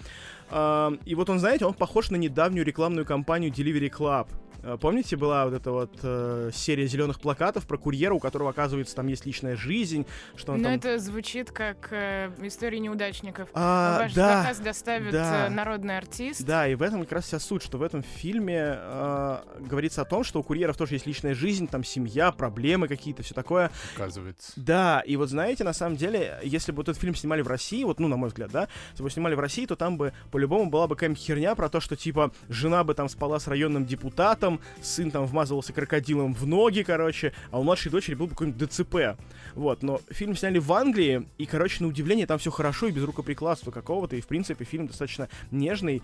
А, 0.50 0.92
и 1.04 1.14
вот 1.14 1.30
он, 1.30 1.38
знаете, 1.38 1.64
он 1.64 1.74
похож 1.74 2.10
на 2.10 2.16
недавнюю 2.16 2.64
рекламную 2.64 3.06
кампанию 3.06 3.50
Delivery 3.50 3.90
Club. 3.90 4.26
Э, 4.62 4.76
помните, 4.80 5.16
была 5.16 5.44
вот 5.44 5.54
эта 5.54 5.70
вот 5.70 5.98
э, 6.02 6.50
серия 6.52 6.86
зеленых 6.86 7.20
плакатов 7.20 7.66
про 7.66 7.76
курьера, 7.76 8.14
у 8.14 8.18
которого, 8.18 8.50
оказывается, 8.50 8.94
там 8.94 9.06
есть 9.08 9.26
личная 9.26 9.56
жизнь, 9.56 10.06
что 10.36 10.52
он 10.52 10.58
Но 10.58 10.64
там... 10.64 10.74
это 10.74 10.98
звучит 10.98 11.50
как 11.50 11.88
э, 11.90 12.30
история 12.42 12.78
неудачников. 12.78 13.48
А, 13.54 13.98
Ваш 13.98 14.14
да, 14.14 14.42
заказ 14.42 14.58
доставит 14.58 15.12
да. 15.12 15.46
э, 15.46 15.50
народный 15.50 15.98
артист. 15.98 16.44
Да, 16.44 16.68
и 16.68 16.74
в 16.74 16.82
этом 16.82 17.02
как 17.02 17.12
раз 17.12 17.24
вся 17.24 17.38
суть, 17.38 17.62
что 17.62 17.78
в 17.78 17.82
этом 17.82 18.02
фильме 18.02 18.76
э, 18.76 19.38
говорится 19.60 20.02
о 20.02 20.04
том, 20.04 20.24
что 20.24 20.40
у 20.40 20.42
курьеров 20.42 20.76
тоже 20.76 20.94
есть 20.94 21.06
личная 21.06 21.34
жизнь, 21.34 21.66
там 21.66 21.82
семья, 21.84 22.30
проблемы 22.30 22.88
какие-то, 22.88 23.22
все 23.22 23.34
такое. 23.34 23.70
Оказывается. 23.96 24.52
Да, 24.56 25.00
и 25.00 25.16
вот 25.16 25.28
знаете, 25.28 25.64
на 25.64 25.72
самом 25.72 25.96
деле, 25.96 26.38
если 26.42 26.72
бы 26.72 26.76
вот 26.76 26.88
этот 26.88 27.00
фильм 27.00 27.14
снимали 27.14 27.42
в 27.42 27.48
России, 27.48 27.82
вот, 27.84 27.98
ну, 27.98 28.08
на 28.08 28.16
мой 28.16 28.28
взгляд, 28.28 28.50
да, 28.52 28.68
если 28.92 29.02
бы 29.02 29.10
снимали 29.10 29.34
в 29.34 29.40
России, 29.40 29.66
то 29.66 29.76
там 29.76 29.96
бы 29.96 30.12
по-любому 30.30 30.70
была 30.70 30.86
бы 30.86 30.94
какая-нибудь 30.94 31.22
херня 31.22 31.54
про 31.54 31.68
то, 31.68 31.80
что, 31.80 31.96
типа, 31.96 32.32
жена 32.48 32.84
бы 32.84 32.94
там 32.94 33.08
спала 33.08 33.40
с 33.40 33.48
районным 33.48 33.86
депутатом, 33.86 34.51
сын 34.80 35.10
там 35.10 35.26
вмазывался 35.26 35.72
крокодилом 35.72 36.34
в 36.34 36.46
ноги, 36.46 36.82
короче, 36.82 37.32
а 37.50 37.60
у 37.60 37.62
младшей 37.62 37.90
дочери 37.90 38.14
был 38.14 38.26
бы 38.26 38.32
какой-нибудь 38.32 38.68
ДЦП. 38.68 39.18
Вот, 39.54 39.82
но 39.82 40.00
фильм 40.10 40.36
сняли 40.36 40.58
в 40.58 40.72
Англии, 40.72 41.28
и, 41.38 41.46
короче, 41.46 41.82
на 41.82 41.88
удивление 41.88 42.26
там 42.26 42.38
все 42.38 42.50
хорошо 42.50 42.88
и 42.88 42.92
без 42.92 43.04
рукоприкладства 43.04 43.70
какого-то, 43.70 44.16
и, 44.16 44.20
в 44.20 44.26
принципе, 44.26 44.64
фильм 44.64 44.86
достаточно 44.86 45.28
нежный, 45.50 46.02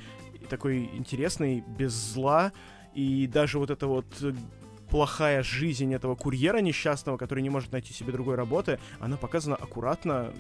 такой 0.49 0.91
интересный, 0.95 1.65
без 1.79 1.93
зла, 1.93 2.53
и 2.95 3.27
даже 3.27 3.59
вот 3.59 3.71
это 3.71 3.87
вот 3.87 4.07
э, 4.23 4.33
плохая 4.91 5.43
жизнь 5.43 5.93
этого 5.95 6.15
курьера 6.15 6.59
несчастного, 6.59 7.17
который 7.17 7.43
не 7.43 7.51
может 7.51 7.73
найти 7.73 7.93
себе 7.93 8.13
другой 8.13 8.35
работы, 8.35 8.79
она 9.01 9.17
показана 9.17 9.57
аккуратно, 9.57 10.33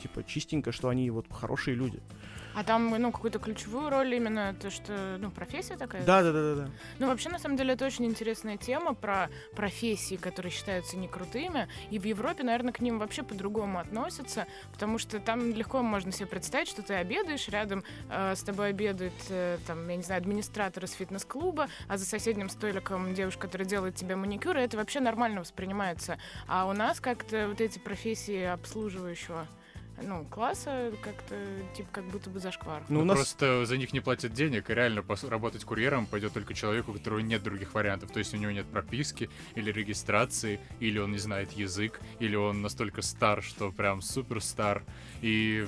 типа 0.00 0.24
чистенько, 0.24 0.72
что 0.72 0.88
они 0.88 1.10
вот 1.10 1.26
хорошие 1.30 1.74
люди. 1.74 2.00
А 2.54 2.64
там, 2.64 2.90
ну, 2.90 3.12
какую-то 3.12 3.38
ключевую 3.38 3.90
роль 3.90 4.14
именно 4.14 4.54
то, 4.60 4.70
что, 4.70 5.16
ну, 5.18 5.30
профессия 5.30 5.76
такая? 5.76 6.04
Да, 6.04 6.22
да, 6.22 6.32
да, 6.32 6.54
да, 6.54 6.62
да. 6.62 6.70
Ну, 6.98 7.06
вообще, 7.06 7.28
на 7.28 7.38
самом 7.38 7.56
деле, 7.56 7.74
это 7.74 7.86
очень 7.86 8.06
интересная 8.06 8.56
тема 8.56 8.94
про 8.94 9.30
профессии, 9.54 10.16
которые 10.16 10.50
считаются 10.50 10.96
некрутыми, 10.96 11.68
и 11.90 11.98
в 11.98 12.04
Европе, 12.04 12.42
наверное, 12.42 12.72
к 12.72 12.80
ним 12.80 12.98
вообще 12.98 13.22
по-другому 13.22 13.78
относятся, 13.78 14.46
потому 14.72 14.98
что 14.98 15.20
там 15.20 15.52
легко 15.54 15.82
можно 15.82 16.12
себе 16.12 16.26
представить, 16.26 16.68
что 16.68 16.82
ты 16.82 16.94
обедаешь, 16.94 17.48
рядом 17.48 17.84
э, 18.08 18.34
с 18.34 18.42
тобой 18.42 18.70
обедает, 18.70 19.12
э, 19.28 19.58
там, 19.66 19.88
я 19.88 19.96
не 19.96 20.02
знаю, 20.02 20.20
администратор 20.20 20.84
из 20.84 20.92
фитнес-клуба, 20.92 21.68
а 21.88 21.96
за 21.96 22.04
соседним 22.04 22.48
столиком 22.48 23.14
девушка, 23.14 23.42
которая 23.42 23.68
делает 23.68 23.94
тебе 23.94 24.16
маникюр, 24.16 24.56
и 24.56 24.60
это 24.60 24.76
вообще 24.76 25.00
нормально 25.00 25.40
воспринимается. 25.40 26.18
А 26.46 26.66
у 26.66 26.72
нас 26.72 27.00
как-то 27.00 27.48
вот 27.48 27.60
эти 27.60 27.78
профессии 27.78 28.42
обслуживающего 28.42 29.46
ну, 30.02 30.24
класса 30.24 30.92
как-то, 31.02 31.36
типа, 31.76 31.88
как 31.92 32.04
будто 32.04 32.30
бы 32.30 32.40
зашквар. 32.40 32.82
Ну, 32.88 33.00
у 33.00 33.04
нас... 33.04 33.16
Просто 33.16 33.64
за 33.66 33.76
них 33.76 33.92
не 33.92 34.00
платят 34.00 34.32
денег, 34.32 34.70
и 34.70 34.74
реально 34.74 35.04
работать 35.28 35.64
курьером 35.64 36.06
пойдет 36.06 36.32
только 36.32 36.54
человеку, 36.54 36.90
у 36.92 36.94
которого 36.94 37.20
нет 37.20 37.42
других 37.42 37.74
вариантов. 37.74 38.10
То 38.10 38.18
есть 38.18 38.34
у 38.34 38.36
него 38.36 38.52
нет 38.52 38.66
прописки 38.66 39.30
или 39.54 39.70
регистрации, 39.70 40.60
или 40.80 40.98
он 40.98 41.12
не 41.12 41.18
знает 41.18 41.52
язык, 41.52 42.00
или 42.18 42.36
он 42.36 42.62
настолько 42.62 43.02
стар, 43.02 43.42
что 43.42 43.72
прям 43.72 44.02
супер 44.02 44.40
стар. 44.40 44.84
И 45.20 45.66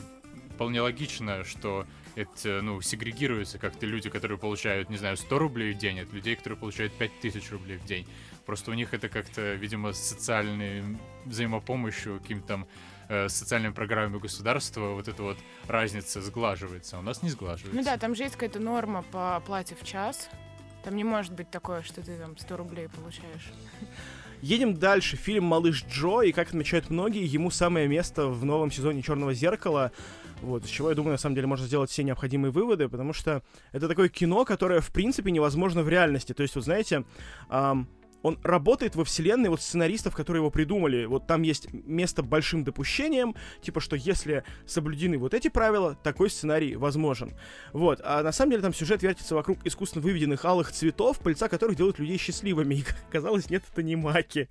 вполне 0.54 0.80
логично, 0.80 1.44
что 1.44 1.86
это, 2.14 2.60
ну, 2.62 2.80
сегрегируется 2.82 3.58
как-то 3.58 3.86
люди, 3.86 4.10
которые 4.10 4.38
получают, 4.38 4.90
не 4.90 4.96
знаю, 4.96 5.16
100 5.16 5.38
рублей 5.38 5.72
в 5.72 5.78
день, 5.78 6.00
от 6.00 6.12
людей, 6.12 6.36
которые 6.36 6.58
получают 6.58 6.92
5000 6.94 7.50
рублей 7.52 7.78
в 7.78 7.84
день. 7.84 8.06
Просто 8.44 8.70
у 8.70 8.74
них 8.74 8.92
это 8.92 9.08
как-то, 9.08 9.54
видимо, 9.54 9.92
социальной 9.92 10.98
взаимопомощью, 11.24 12.18
каким-то 12.20 12.46
там 12.46 12.66
э, 13.12 13.28
социальными 13.28 13.72
программами 13.72 14.18
государства 14.18 14.94
вот 14.94 15.08
эта 15.08 15.22
вот 15.22 15.36
разница 15.68 16.22
сглаживается, 16.22 16.96
а 16.96 17.00
у 17.00 17.02
нас 17.02 17.22
не 17.22 17.30
сглаживается. 17.30 17.76
Ну 17.76 17.84
да, 17.84 17.96
там 17.98 18.14
же 18.14 18.22
есть 18.22 18.34
какая-то 18.34 18.58
норма 18.58 19.04
по 19.12 19.36
оплате 19.36 19.76
в 19.80 19.84
час. 19.84 20.30
Там 20.82 20.96
не 20.96 21.04
может 21.04 21.32
быть 21.32 21.50
такое, 21.50 21.82
что 21.82 22.02
ты 22.02 22.16
там 22.16 22.36
100 22.36 22.56
рублей 22.56 22.88
получаешь. 22.88 23.52
Едем 24.40 24.74
дальше. 24.74 25.16
Фильм 25.16 25.44
«Малыш 25.44 25.84
Джо», 25.88 26.22
и, 26.22 26.32
как 26.32 26.48
отмечают 26.48 26.90
многие, 26.90 27.24
ему 27.24 27.50
самое 27.50 27.86
место 27.86 28.26
в 28.26 28.44
новом 28.44 28.72
сезоне 28.72 29.00
«Черного 29.02 29.34
зеркала». 29.34 29.92
Вот, 30.40 30.64
из 30.64 30.70
чего, 30.70 30.88
я 30.88 30.96
думаю, 30.96 31.12
на 31.12 31.18
самом 31.18 31.36
деле 31.36 31.46
можно 31.46 31.64
сделать 31.66 31.90
все 31.90 32.02
необходимые 32.02 32.50
выводы, 32.50 32.88
потому 32.88 33.12
что 33.12 33.42
это 33.70 33.86
такое 33.86 34.08
кино, 34.08 34.44
которое, 34.44 34.80
в 34.80 34.90
принципе, 34.90 35.30
невозможно 35.30 35.84
в 35.84 35.88
реальности. 35.88 36.32
То 36.32 36.42
есть, 36.42 36.56
вот 36.56 36.64
знаете, 36.64 37.04
эм, 37.50 37.88
он 38.22 38.38
работает 38.42 38.96
во 38.96 39.04
вселенной 39.04 39.50
вот 39.50 39.60
сценаристов, 39.60 40.14
которые 40.14 40.40
его 40.40 40.50
придумали. 40.50 41.04
Вот 41.04 41.26
там 41.26 41.42
есть 41.42 41.72
место 41.72 42.22
большим 42.22 42.64
допущением, 42.64 43.34
типа, 43.60 43.80
что 43.80 43.96
если 43.96 44.44
соблюдены 44.66 45.18
вот 45.18 45.34
эти 45.34 45.48
правила, 45.48 45.96
такой 46.02 46.30
сценарий 46.30 46.76
возможен. 46.76 47.32
Вот. 47.72 48.00
А 48.04 48.22
на 48.22 48.32
самом 48.32 48.52
деле 48.52 48.62
там 48.62 48.74
сюжет 48.74 49.02
вертится 49.02 49.34
вокруг 49.34 49.58
искусственно 49.64 50.02
выведенных 50.02 50.44
алых 50.44 50.72
цветов, 50.72 51.18
пыльца 51.18 51.48
которых 51.48 51.76
делают 51.76 51.98
людей 51.98 52.18
счастливыми. 52.18 52.74
И, 52.82 52.82
как 52.82 52.96
оказалось, 53.08 53.50
нет, 53.50 53.62
это 53.70 53.82
не 53.82 53.96
маки. 53.96 54.48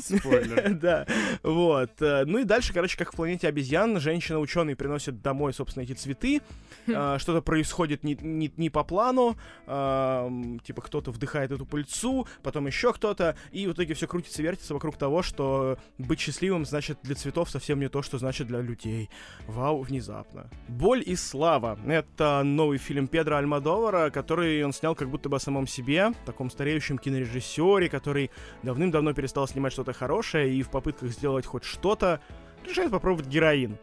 Спойлер. 0.00 0.70
Да. 0.80 1.06
Вот. 1.42 1.90
Ну 2.00 2.38
и 2.38 2.44
дальше, 2.44 2.72
короче, 2.72 2.96
как 2.96 3.12
в 3.12 3.16
планете 3.16 3.48
обезьян, 3.48 3.98
женщина-ученый 4.00 4.76
приносит 4.76 5.20
домой, 5.20 5.52
собственно, 5.52 5.82
эти 5.82 5.92
цветы. 5.92 6.40
А, 6.88 7.18
что-то 7.18 7.42
происходит 7.42 8.02
не, 8.02 8.70
по 8.70 8.84
плану. 8.84 9.36
Типа 9.66 10.82
кто-то 10.82 11.10
вдыхает 11.10 11.50
эту 11.50 11.66
пыльцу, 11.66 12.19
потом 12.42 12.66
еще 12.66 12.92
кто-то, 12.92 13.36
и 13.52 13.66
в 13.66 13.72
итоге 13.72 13.94
все 13.94 14.06
крутится, 14.06 14.42
вертится 14.42 14.74
вокруг 14.74 14.96
того, 14.96 15.22
что 15.22 15.78
быть 15.98 16.20
счастливым 16.20 16.64
значит 16.64 16.98
для 17.02 17.14
цветов 17.14 17.50
совсем 17.50 17.80
не 17.80 17.88
то, 17.88 18.02
что 18.02 18.18
значит 18.18 18.46
для 18.46 18.60
людей. 18.60 19.10
Вау, 19.46 19.82
внезапно. 19.82 20.50
«Боль 20.68 21.02
и 21.04 21.16
слава»— 21.16 21.78
это 21.86 22.42
новый 22.44 22.78
фильм 22.78 23.06
Педро 23.06 23.36
Альмадовара, 23.36 24.10
который 24.10 24.64
он 24.64 24.72
снял 24.72 24.94
как 24.94 25.10
будто 25.10 25.28
бы 25.28 25.36
о 25.36 25.40
самом 25.40 25.66
себе, 25.66 26.12
таком 26.26 26.50
стареющем 26.50 26.98
кинорежиссере, 26.98 27.88
который 27.88 28.30
давным-давно 28.62 29.12
перестал 29.12 29.46
снимать 29.48 29.72
что-то 29.72 29.92
хорошее 29.92 30.54
и 30.54 30.62
в 30.62 30.70
попытках 30.70 31.10
сделать 31.10 31.46
хоть 31.46 31.64
что-то 31.64 32.20
решает 32.66 32.90
попробовать 32.90 33.28
героин. 33.28 33.78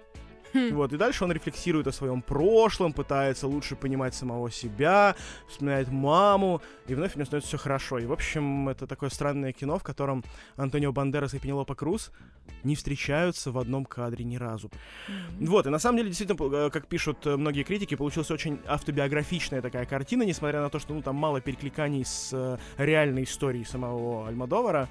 Хм. 0.54 0.75
Вот, 0.75 0.94
и 0.94 0.98
дальше 0.98 1.24
он 1.24 1.32
рефлексирует 1.32 1.88
о 1.88 1.92
своем 1.92 2.22
прошлом, 2.22 2.94
пытается 2.94 3.48
лучше 3.48 3.75
понимать 3.75 4.13
самого 4.13 4.51
себя, 4.51 5.16
вспоминает 5.48 5.89
маму, 5.89 6.62
и 6.88 6.96
вновь 6.96 7.16
у 7.16 7.20
него 7.20 7.25
становится 7.25 7.50
все 7.50 7.58
хорошо. 7.58 8.00
И, 8.00 8.06
в 8.06 8.13
общем, 8.13 8.70
это 8.70 8.88
такое 8.88 9.10
странное 9.10 9.51
кино, 9.51 9.77
в 9.80 9.84
котором 9.84 10.24
Антонио 10.56 10.92
Бандерас 10.92 11.34
и 11.34 11.39
Пенелопа 11.39 11.75
Круз 11.75 12.12
не 12.63 12.75
встречаются 12.75 13.51
в 13.51 13.58
одном 13.58 13.86
кадре 13.86 14.24
ни 14.25 14.38
разу. 14.38 14.68
Mm-hmm. 14.68 15.48
Вот, 15.48 15.68
и 15.68 15.70
на 15.70 15.80
самом 15.80 15.98
деле, 15.98 16.10
действительно, 16.10 16.56
э, 16.56 16.70
как 16.70 16.88
пишут 16.88 17.25
э, 17.25 17.36
многие 17.36 17.63
критики, 17.63 17.96
получилась 17.96 18.32
очень 18.32 18.60
автобиографичная 18.68 19.62
такая 19.62 19.86
картина, 19.86 20.24
несмотря 20.24 20.62
на 20.62 20.70
то, 20.70 20.80
что, 20.80 20.94
ну, 20.94 21.01
там 21.01 21.16
мало 21.16 21.42
перекликаний 21.42 22.06
с 22.06 22.32
э, 22.34 22.58
реальной 22.77 23.24
историей 23.24 23.66
самого 23.66 24.27
Альмадовара. 24.27 24.89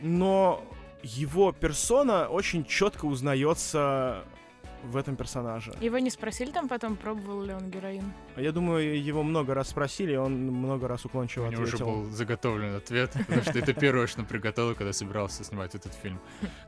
Но 0.00 0.62
его 1.02 1.52
персона 1.52 2.28
очень 2.28 2.64
четко 2.64 3.06
узнается 3.06 4.24
в 4.84 4.96
этом 4.96 5.16
персонаже. 5.16 5.72
Его 5.80 5.98
не 5.98 6.10
спросили 6.10 6.50
там 6.50 6.68
потом, 6.68 6.96
пробовал 6.96 7.42
ли 7.42 7.52
он 7.52 7.70
героин? 7.70 8.12
Я 8.36 8.52
думаю, 8.52 9.02
его 9.02 9.22
много 9.22 9.54
раз 9.54 9.68
спросили, 9.68 10.16
он 10.16 10.32
много 10.46 10.88
раз 10.88 11.04
уклончиво 11.04 11.48
ответил. 11.48 11.64
У 11.64 11.66
него 11.66 11.76
уже 11.76 12.06
был 12.06 12.10
заготовлен 12.10 12.74
ответ, 12.76 13.12
потому 13.12 13.42
что 13.42 13.58
это 13.58 13.74
первое, 13.74 14.06
что 14.06 14.20
он 14.20 14.26
приготовил, 14.26 14.74
когда 14.74 14.92
собирался 14.92 15.44
снимать 15.44 15.74
этот 15.74 15.94
фильм. 15.94 16.20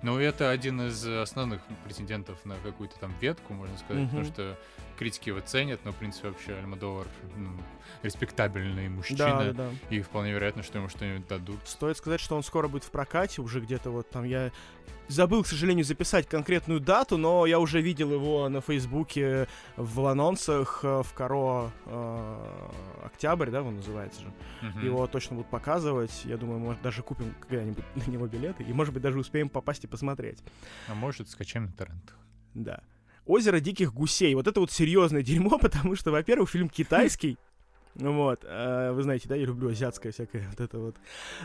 Но 0.02 0.21
это 0.21 0.50
один 0.50 0.81
из 0.83 1.05
основных 1.07 1.61
претендентов 1.85 2.45
на 2.45 2.57
какую-то 2.57 2.99
там 2.99 3.14
ветку, 3.21 3.52
можно 3.52 3.76
сказать, 3.79 4.07
потому 4.07 4.25
что 4.25 4.59
критики 4.99 5.31
его 5.31 5.40
ценят, 5.40 5.81
но, 5.85 5.93
в 5.93 5.97
принципе, 5.97 6.29
вообще 6.29 6.52
Альмадовар 6.55 7.07
ну, 7.37 7.50
респектабельный 8.02 8.88
мужчина, 8.88 9.52
да, 9.52 9.52
да. 9.52 9.70
и 9.90 10.00
вполне 10.00 10.32
вероятно, 10.32 10.62
что 10.62 10.78
ему 10.78 10.88
что-нибудь 10.88 11.26
дадут. 11.26 11.59
Стоит 11.64 11.97
сказать, 11.97 12.20
что 12.20 12.37
он 12.37 12.42
скоро 12.42 12.68
будет 12.68 12.85
в 12.85 12.90
прокате, 12.90 13.42
уже 13.42 13.61
где-то 13.61 13.90
вот 13.90 14.09
там 14.11 14.25
я 14.25 14.50
забыл, 15.11 15.42
к 15.42 15.47
сожалению, 15.47 15.85
записать 15.85 16.28
конкретную 16.28 16.80
дату, 16.80 17.16
но 17.16 17.47
я 17.47 17.59
уже 17.59 17.80
видел 17.80 18.12
его 18.12 18.49
на 18.49 18.61
Фейсбуке 18.61 19.49
в 19.76 20.06
анонсах 20.06 20.80
э, 20.82 21.02
в 21.02 21.12
Каро 21.14 21.70
э, 21.87 22.70
Октябрь, 23.04 23.50
да, 23.50 23.62
он 23.62 23.76
называется 23.76 24.23
же. 24.23 24.32
Uh-huh. 24.62 24.85
Его 24.85 25.06
точно 25.06 25.37
будут 25.37 25.50
показывать. 25.50 26.25
Я 26.25 26.37
думаю, 26.37 26.61
может, 26.61 26.80
даже 26.82 27.02
купим 27.02 27.35
когда-нибудь 27.40 27.85
на 27.94 28.11
него 28.11 28.26
билеты, 28.26 28.62
и, 28.62 28.73
может 28.73 28.94
быть, 28.94 29.02
даже 29.02 29.18
успеем 29.18 29.49
попасть 29.49 29.85
и 29.85 29.87
посмотреть. 29.87 30.42
А 30.88 30.94
может, 30.94 31.28
скачаем 31.28 31.73
на. 31.73 32.14
Да. 32.54 32.80
«Озеро 33.26 33.61
диких 33.61 33.92
гусей». 33.92 34.35
Вот 34.35 34.47
это 34.47 34.61
вот 34.61 34.70
серьезное 34.70 35.23
дерьмо, 35.25 35.59
потому 35.59 35.97
что, 35.97 36.11
во-первых, 36.11 36.50
фильм 36.50 36.68
китайский, 36.68 37.37
вот, 37.97 38.44
а, 38.44 38.92
вы 38.92 39.02
знаете, 39.02 39.28
да, 39.28 39.35
я 39.35 39.44
люблю 39.44 39.70
азиатское 39.70 40.12
всякое 40.12 40.47
вот 40.49 40.61
это 40.61 40.78
вот. 40.78 40.97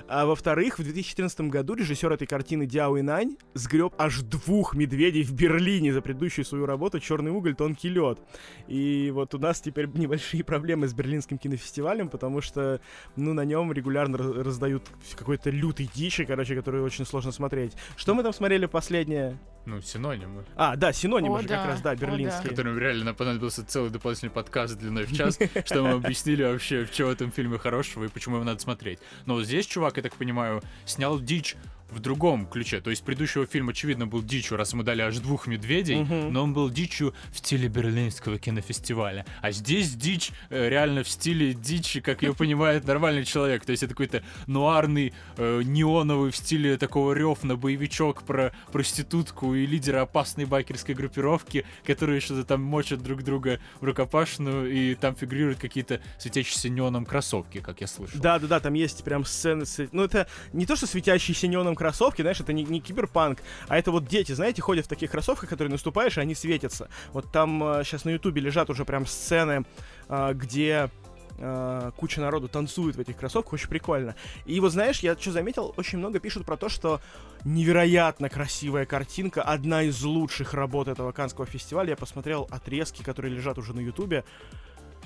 А 0.07 0.25
во-вторых, 0.25 0.79
в 0.79 0.83
2014 0.83 1.41
году 1.41 1.73
режиссер 1.73 2.11
этой 2.11 2.27
картины 2.27 2.65
Дяо 2.65 2.99
Инань 2.99 3.37
сгреб 3.53 3.93
аж 3.97 4.21
двух 4.21 4.75
медведей 4.75 5.23
в 5.23 5.33
Берлине 5.33 5.93
за 5.93 6.01
предыдущую 6.01 6.45
свою 6.45 6.65
работу 6.65 6.99
«Черный 6.99 7.31
уголь, 7.31 7.55
тонкий 7.55 7.89
лед». 7.89 8.19
И 8.67 9.11
вот 9.13 9.33
у 9.33 9.39
нас 9.39 9.59
теперь 9.59 9.87
небольшие 9.87 10.43
проблемы 10.43 10.87
с 10.87 10.93
Берлинским 10.93 11.37
кинофестивалем, 11.37 12.09
потому 12.09 12.41
что, 12.41 12.79
ну, 13.15 13.33
на 13.33 13.43
нем 13.43 13.71
регулярно 13.71 14.17
раздают 14.17 14.83
какой-то 15.15 15.49
лютый 15.49 15.89
дичи, 15.93 16.25
короче, 16.25 16.55
которую 16.55 16.83
очень 16.83 17.05
сложно 17.05 17.31
смотреть. 17.31 17.73
Что 17.97 18.13
мы 18.13 18.23
там 18.23 18.33
смотрели 18.33 18.67
последнее? 18.67 19.37
Ну, 19.65 19.81
синонимы. 19.81 20.45
А, 20.55 20.75
да, 20.75 20.93
синонимы 20.93 21.39
О, 21.39 21.41
же 21.41 21.47
да. 21.47 21.57
как 21.57 21.67
раз, 21.67 21.81
да, 21.81 21.95
берлинские. 21.95 22.49
Которым 22.49 22.77
реально 22.77 23.15
понадобился 23.15 23.65
целый 23.65 23.89
дополнительный 23.89 24.29
подкаст 24.29 24.77
длиной 24.77 25.05
в 25.05 25.15
час, 25.15 25.39
чтобы 25.65 25.89
мы 25.89 25.99
объяснили, 26.35 26.43
вообще, 26.51 26.85
что 26.85 27.05
в 27.05 27.09
этом 27.09 27.31
фильме 27.31 27.57
хорошего 27.57 28.05
и 28.05 28.07
почему 28.07 28.35
его 28.35 28.45
надо 28.45 28.59
смотреть. 28.59 28.99
Но 29.25 29.35
вот 29.35 29.45
здесь 29.45 29.65
чувак, 29.65 29.97
я 29.97 30.03
так 30.03 30.15
понимаю, 30.15 30.61
снял 30.85 31.19
дичь 31.19 31.55
в 31.91 31.99
другом 31.99 32.45
ключе. 32.47 32.81
То 32.81 32.89
есть 32.89 33.03
предыдущего 33.03 33.45
фильм, 33.45 33.69
очевидно, 33.69 34.07
был 34.07 34.21
дичью, 34.23 34.57
раз 34.57 34.73
ему 34.73 34.83
дали 34.83 35.01
аж 35.01 35.17
двух 35.19 35.47
медведей, 35.47 35.97
Мгм. 36.01 36.33
но 36.33 36.43
он 36.43 36.53
был 36.53 36.69
дичью 36.69 37.13
в 37.31 37.37
стиле 37.37 37.67
Берлинского 37.67 38.37
кинофестиваля. 38.39 39.25
А 39.41 39.51
здесь 39.51 39.93
дичь 39.95 40.31
э, 40.49 40.67
реально 40.69 41.03
в 41.03 41.09
стиле 41.09 41.53
дичи, 41.53 42.01
как 42.01 42.23
ее 42.23 42.33
понимает 42.33 42.85
нормальный 42.85 43.23
человек. 43.23 43.65
То 43.65 43.71
есть 43.71 43.83
это 43.83 43.93
какой-то 43.93 44.23
нуарный, 44.47 45.13
э, 45.37 45.61
неоновый 45.63 46.31
в 46.31 46.35
стиле 46.37 46.77
такого 46.77 47.13
ревна 47.13 47.55
боевичок 47.55 48.23
про 48.23 48.51
проститутку 48.71 49.53
и 49.55 49.65
лидера 49.65 50.01
опасной 50.01 50.45
байкерской 50.45 50.95
группировки, 50.95 51.65
которые 51.85 52.19
что-то 52.19 52.43
там 52.45 52.61
мочат 52.61 53.01
друг 53.01 53.23
друга 53.23 53.59
в 53.79 53.85
рукопашную, 53.85 54.71
и 54.71 54.95
там 54.95 55.15
фигурируют 55.15 55.59
какие-то 55.59 56.01
светящиеся 56.19 56.69
неоном 56.69 57.05
кроссовки, 57.05 57.59
как 57.59 57.81
я 57.81 57.87
слышал. 57.87 58.19
Да, 58.19 58.39
да, 58.39 58.47
да, 58.47 58.59
там 58.59 58.73
есть 58.73 59.03
прям 59.03 59.23
сцены. 59.25 59.65
с- 59.65 59.87
Ну, 59.91 60.03
это 60.03 60.27
не 60.53 60.65
то, 60.65 60.75
что 60.75 60.87
светящиеся 60.87 61.47
неоном 61.47 61.74
кроссовки, 61.75 62.21
знаешь, 62.21 62.39
это 62.39 62.53
не, 62.53 62.63
не 62.63 62.79
киберпанк, 62.79 63.39
а 63.67 63.77
это 63.77 63.91
вот 63.91 64.07
дети, 64.07 64.31
знаете, 64.31 64.61
ходят 64.61 64.85
в 64.85 64.89
таких 64.89 65.11
кроссовках, 65.11 65.49
которые 65.49 65.71
наступаешь, 65.71 66.17
и 66.17 66.21
они 66.21 66.35
светятся. 66.35 66.89
Вот 67.13 67.31
там 67.31 67.59
сейчас 67.83 68.05
на 68.05 68.09
Ютубе 68.09 68.41
лежат 68.41 68.69
уже 68.69 68.85
прям 68.85 69.05
сцены, 69.05 69.65
а, 70.07 70.33
где 70.33 70.89
а, 71.37 71.91
куча 71.91 72.21
народу 72.21 72.47
танцует 72.47 72.95
в 72.95 72.99
этих 72.99 73.17
кроссовках, 73.17 73.53
очень 73.53 73.67
прикольно. 73.67 74.15
И 74.45 74.59
вот 74.59 74.71
знаешь, 74.71 74.99
я 74.99 75.17
что 75.17 75.31
заметил, 75.31 75.73
очень 75.77 75.97
много 75.97 76.19
пишут 76.19 76.45
про 76.45 76.57
то, 76.57 76.69
что 76.69 77.01
невероятно 77.43 78.29
красивая 78.29 78.85
картинка, 78.85 79.41
одна 79.41 79.83
из 79.83 80.01
лучших 80.03 80.53
работ 80.53 80.87
этого 80.87 81.11
Канского 81.11 81.45
фестиваля. 81.45 81.91
Я 81.91 81.95
посмотрел 81.97 82.47
отрезки, 82.51 83.03
которые 83.03 83.35
лежат 83.35 83.57
уже 83.57 83.73
на 83.73 83.81
Ютубе. 83.81 84.23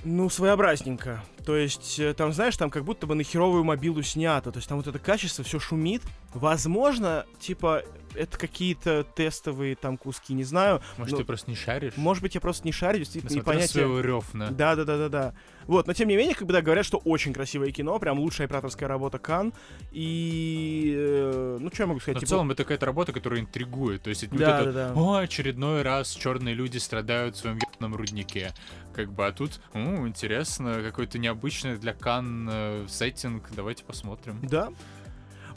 Ну, 0.03 0.29
своеобразненько. 0.29 1.22
То 1.46 1.56
есть, 1.58 2.00
э, 2.00 2.13
там, 2.13 2.32
знаешь, 2.32 2.56
там 2.56 2.70
как 2.70 2.84
будто 2.84 3.06
бы 3.06 3.15
на 3.15 3.24
херовую 3.24 3.63
мобилу 3.63 4.01
снято. 4.01 4.51
То 4.51 4.58
есть, 4.58 4.70
там 4.70 4.77
вот 4.77 4.88
это 4.88 5.00
качество, 5.00 5.44
все 5.44 5.60
шумит. 5.60 6.01
Возможно, 6.34 7.25
типа, 7.39 7.84
это 8.16 8.38
какие-то 8.38 9.04
тестовые 9.16 9.75
там 9.75 9.98
куски, 9.98 10.34
не 10.34 10.44
знаю. 10.44 10.82
Может, 10.98 11.13
Ну, 11.13 11.18
ты 11.20 11.24
просто 11.25 11.50
не 11.50 11.56
шаришь? 11.56 11.94
Может 11.98 12.24
быть, 12.24 12.36
я 12.36 12.42
просто 12.42 12.66
не 12.66 12.72
шарю, 12.72 13.00
действительно, 13.00 13.34
на 13.34 13.38
непонятие. 13.38 13.70
своего 13.70 14.00
рёвна. 14.01 14.51
Да, 14.51 14.75
да, 14.75 14.84
да, 14.84 14.98
да, 14.98 15.10
да. 15.10 15.34
Вот, 15.68 15.86
но 15.86 15.94
тем 15.94 16.08
не 16.08 16.16
менее, 16.18 16.34
когда 16.34 16.62
говорят, 16.62 16.86
что 16.86 16.98
очень 16.98 17.32
красивое 17.32 17.72
кино, 17.72 17.98
прям 18.00 18.20
лучшая 18.20 18.48
операторская 18.48 18.89
работа 18.89 19.20
Кан. 19.20 19.54
И. 19.92 20.94
э, 20.98 21.58
ну, 21.60 21.70
что 21.72 21.84
я 21.84 21.88
могу 21.88 22.00
сказать? 22.00 22.16
Но 22.16 22.20
в 22.20 22.22
типа, 22.22 22.30
целом 22.30 22.51
это 22.51 22.63
какая-то 22.63 22.86
работа, 22.86 23.12
которая 23.13 23.39
интригует. 23.42 24.01
То 24.01 24.10
есть 24.10 24.24
это 24.24 24.34
не 24.34 24.39
Да, 24.39 24.58
вот 24.58 24.62
это, 24.62 24.74
да, 24.74 24.94
да. 24.94 25.00
о, 25.00 25.18
очередной 25.18 25.82
раз 25.84 26.12
черные 26.12 26.56
люди 26.56 26.78
страдают 26.78 27.36
в 27.36 27.39
своем 27.39 27.58
ебаном 27.58 27.96
руднике. 27.96 28.54
Как 28.94 29.12
бы, 29.12 29.28
а 29.28 29.32
тут, 29.32 29.62
о, 29.74 30.08
интересно, 30.08 30.82
какой-то 30.82 31.20
необычный 31.20 31.78
для 31.78 31.94
Кан 31.94 32.50
э, 32.51 32.86
сеттинг. 32.89 33.50
Давайте 33.56 33.84
посмотрим. 33.84 34.39
Да. 34.42 34.70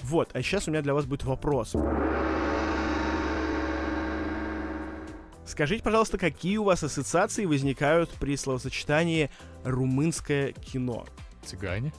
Вот, 0.02 0.30
а 0.34 0.42
сейчас 0.42 0.68
у 0.68 0.70
меня 0.70 0.82
для 0.82 0.94
вас 0.94 1.06
будет 1.06 1.24
вопрос. 1.24 1.74
Скажите, 5.46 5.82
пожалуйста, 5.82 6.18
какие 6.18 6.56
у 6.56 6.64
вас 6.64 6.82
ассоциации 6.82 7.44
возникают 7.44 8.10
при 8.10 8.36
словосочетании 8.36 9.30
«румынское 9.64 10.52
кино»? 10.52 11.06
Цыгане. 11.44 11.92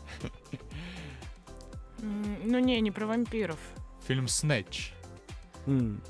Ну 2.00 2.60
не, 2.60 2.82
не 2.82 2.92
про 2.92 3.06
вампиров. 3.06 3.60
Фильм 4.08 4.28
Снэч. 4.28 4.94
Ну 5.66 6.02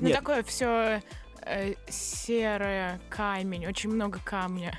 такое 0.00 0.42
все 0.44 1.02
серое, 1.88 3.00
камень, 3.08 3.66
очень 3.66 3.90
много 3.90 4.18
камня. 4.24 4.78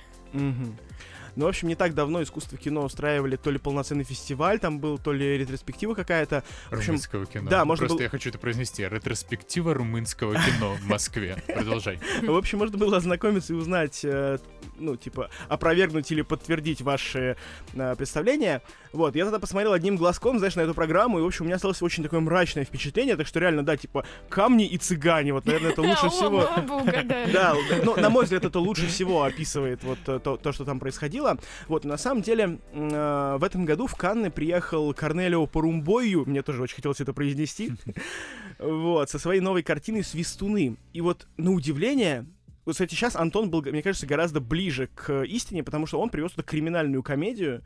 Ну, 1.35 1.45
в 1.45 1.47
общем, 1.47 1.67
не 1.67 1.75
так 1.75 1.93
давно 1.93 2.21
искусство 2.21 2.57
кино 2.57 2.83
устраивали 2.83 3.35
то 3.35 3.51
ли 3.51 3.57
полноценный 3.57 4.03
фестиваль, 4.03 4.59
там 4.59 4.79
был, 4.79 4.97
то 4.97 5.13
ли 5.13 5.37
ретроспектива 5.37 5.93
какая-то. 5.93 6.43
В 6.69 6.73
общем, 6.73 6.87
румынского 6.91 7.25
кино. 7.25 7.49
да, 7.49 7.65
можно 7.65 7.83
Просто 7.83 7.97
было- 7.97 8.03
я 8.03 8.09
хочу 8.09 8.29
это 8.29 8.37
произнести. 8.39 8.83
Ретроспектива 8.87 9.73
румынского 9.73 10.33
кино 10.35 10.75
в 10.75 10.85
Москве. 10.87 11.41
Продолжай. 11.47 11.99
В 12.21 12.35
общем, 12.35 12.59
можно 12.59 12.77
было 12.77 12.97
ознакомиться 12.97 13.53
и 13.53 13.55
узнать, 13.55 14.01
э, 14.03 14.37
ну, 14.77 14.95
типа, 14.95 15.29
опровергнуть 15.47 16.11
или 16.11 16.21
подтвердить 16.21 16.81
ваши 16.81 17.37
э, 17.73 17.95
представления. 17.95 18.61
Вот, 18.93 19.15
я 19.15 19.23
тогда 19.23 19.39
посмотрел 19.39 19.73
одним 19.73 19.95
глазком, 19.95 20.37
знаешь, 20.37 20.55
на 20.55 20.61
эту 20.61 20.73
программу, 20.73 21.19
и, 21.19 21.21
в 21.21 21.25
общем, 21.25 21.45
у 21.45 21.45
меня 21.45 21.55
осталось 21.55 21.81
очень 21.81 22.03
такое 22.03 22.19
мрачное 22.19 22.65
впечатление, 22.65 23.15
так 23.15 23.27
что 23.27 23.39
реально, 23.39 23.63
да, 23.63 23.77
типа, 23.77 24.05
камни 24.29 24.65
и 24.65 24.77
цыгане, 24.77 25.33
вот, 25.33 25.45
наверное, 25.45 25.71
это 25.71 25.81
лучше 25.81 26.09
всего... 26.09 26.49
Да, 27.31 27.55
ну, 27.83 27.95
на 27.95 28.09
мой 28.09 28.23
взгляд, 28.23 28.43
это 28.45 28.59
лучше 28.59 28.87
всего 28.87 29.23
описывает 29.23 29.83
вот 29.83 29.99
э, 30.07 30.19
то, 30.19 30.37
то, 30.37 30.51
что 30.51 30.65
там 30.65 30.79
происходило. 30.79 31.37
Вот, 31.67 31.85
на 31.85 31.97
самом 31.97 32.21
деле, 32.21 32.59
э, 32.73 33.37
в 33.39 33.43
этом 33.43 33.65
году 33.65 33.87
в 33.87 33.95
Канны 33.95 34.29
приехал 34.29 34.93
Корнелио 34.93 35.45
Порумбою, 35.45 36.23
мне 36.25 36.41
тоже 36.41 36.61
очень 36.61 36.75
хотелось 36.75 36.99
это 36.99 37.13
произнести, 37.13 37.71
вот, 38.59 39.09
со 39.09 39.19
своей 39.19 39.41
новой 39.41 39.63
картиной 39.63 40.03
«Свистуны». 40.03 40.77
И 40.93 41.01
вот, 41.01 41.27
на 41.37 41.51
удивление, 41.51 42.25
вот, 42.71 42.75
кстати, 42.75 42.95
сейчас 42.95 43.15
Антон 43.15 43.49
был, 43.49 43.61
мне 43.61 43.81
кажется, 43.81 44.07
гораздо 44.07 44.39
ближе 44.39 44.87
к 44.87 45.23
истине, 45.23 45.63
потому 45.63 45.85
что 45.85 45.99
он 45.99 46.09
привез 46.09 46.31
туда 46.31 46.43
криминальную 46.43 47.03
комедию, 47.03 47.63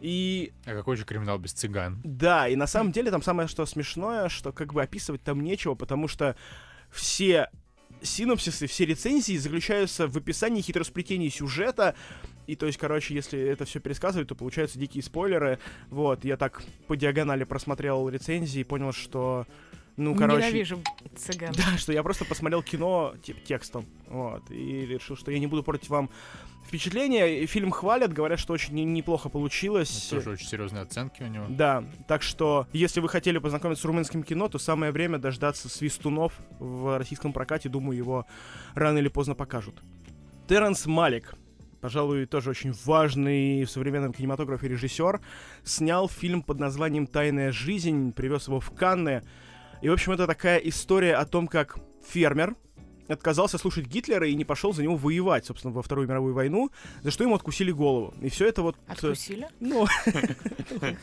и 0.00 0.52
А 0.64 0.72
какой 0.72 0.96
же 0.96 1.04
криминал 1.04 1.38
без 1.38 1.52
цыган? 1.52 2.00
да, 2.04 2.48
и 2.48 2.56
на 2.56 2.66
самом 2.66 2.92
деле 2.92 3.10
там 3.10 3.22
самое 3.22 3.48
что 3.48 3.66
смешное, 3.66 4.28
что 4.28 4.52
как 4.52 4.72
бы 4.72 4.82
описывать 4.82 5.22
там 5.22 5.40
нечего, 5.42 5.74
потому 5.74 6.08
что 6.08 6.36
все 6.90 7.50
синопсисы, 8.02 8.66
все 8.66 8.84
рецензии 8.84 9.36
заключаются 9.36 10.06
в 10.06 10.16
описании 10.16 10.60
хитросплетений 10.60 11.30
сюжета. 11.30 11.94
И 12.46 12.56
то 12.56 12.66
есть, 12.66 12.78
короче, 12.78 13.14
если 13.14 13.40
это 13.40 13.64
все 13.64 13.80
пересказывать, 13.80 14.28
то 14.28 14.34
получаются 14.34 14.78
дикие 14.78 15.02
спойлеры. 15.02 15.58
Вот, 15.90 16.24
я 16.24 16.36
так 16.36 16.62
по 16.86 16.96
диагонали 16.96 17.44
просмотрел 17.44 18.08
рецензии 18.08 18.60
и 18.60 18.64
понял, 18.64 18.92
что 18.92 19.46
ну, 19.96 20.14
короче... 20.14 20.46
Ненавижу 20.46 20.82
цыган. 21.16 21.52
Да, 21.56 21.78
что 21.78 21.92
я 21.92 22.02
просто 22.02 22.24
посмотрел 22.24 22.62
кино 22.62 23.14
тип, 23.22 23.42
текстом, 23.44 23.86
вот, 24.08 24.50
и 24.50 24.86
решил, 24.86 25.16
что 25.16 25.30
я 25.30 25.38
не 25.38 25.46
буду 25.46 25.62
портить 25.62 25.88
вам 25.88 26.10
впечатление. 26.66 27.46
Фильм 27.46 27.70
хвалят, 27.70 28.12
говорят, 28.12 28.40
что 28.40 28.52
очень 28.52 28.74
не- 28.74 28.84
неплохо 28.84 29.28
получилось. 29.28 30.08
Ну, 30.10 30.18
Тоже 30.18 30.30
очень 30.30 30.46
серьезные 30.46 30.82
оценки 30.82 31.22
у 31.22 31.26
него. 31.26 31.46
Да, 31.48 31.84
так 32.08 32.22
что, 32.22 32.66
если 32.72 33.00
вы 33.00 33.08
хотели 33.08 33.38
познакомиться 33.38 33.82
с 33.82 33.84
румынским 33.84 34.22
кино, 34.22 34.48
то 34.48 34.58
самое 34.58 34.90
время 34.90 35.18
дождаться 35.18 35.68
свистунов 35.68 36.32
в 36.58 36.98
российском 36.98 37.32
прокате. 37.32 37.68
Думаю, 37.68 37.96
его 37.96 38.26
рано 38.74 38.98
или 38.98 39.08
поздно 39.08 39.34
покажут. 39.34 39.80
Терренс 40.48 40.86
Малик, 40.86 41.34
пожалуй, 41.80 42.26
тоже 42.26 42.50
очень 42.50 42.72
важный 42.84 43.64
в 43.64 43.70
современном 43.70 44.12
кинематографе 44.12 44.68
режиссер, 44.68 45.20
снял 45.62 46.08
фильм 46.08 46.42
под 46.42 46.58
названием 46.58 47.06
«Тайная 47.06 47.52
жизнь», 47.52 48.12
привез 48.12 48.48
его 48.48 48.58
в 48.58 48.70
Канны. 48.74 49.22
И, 49.84 49.88
в 49.90 49.92
общем, 49.92 50.12
это 50.12 50.26
такая 50.26 50.56
история 50.60 51.14
о 51.14 51.26
том, 51.26 51.46
как 51.46 51.76
фермер 52.02 52.56
отказался 53.08 53.58
слушать 53.58 53.86
Гитлера 53.86 54.26
и 54.26 54.34
не 54.34 54.44
пошел 54.44 54.72
за 54.72 54.82
него 54.82 54.96
воевать, 54.96 55.46
собственно, 55.46 55.72
во 55.72 55.82
Вторую 55.82 56.08
мировую 56.08 56.34
войну, 56.34 56.70
за 57.02 57.10
что 57.10 57.24
ему 57.24 57.34
откусили 57.34 57.70
голову. 57.70 58.14
И 58.22 58.28
все 58.28 58.46
это 58.46 58.62
вот... 58.62 58.76
э, 58.88 58.92
Откусили? 58.92 59.48
ну, 59.60 59.86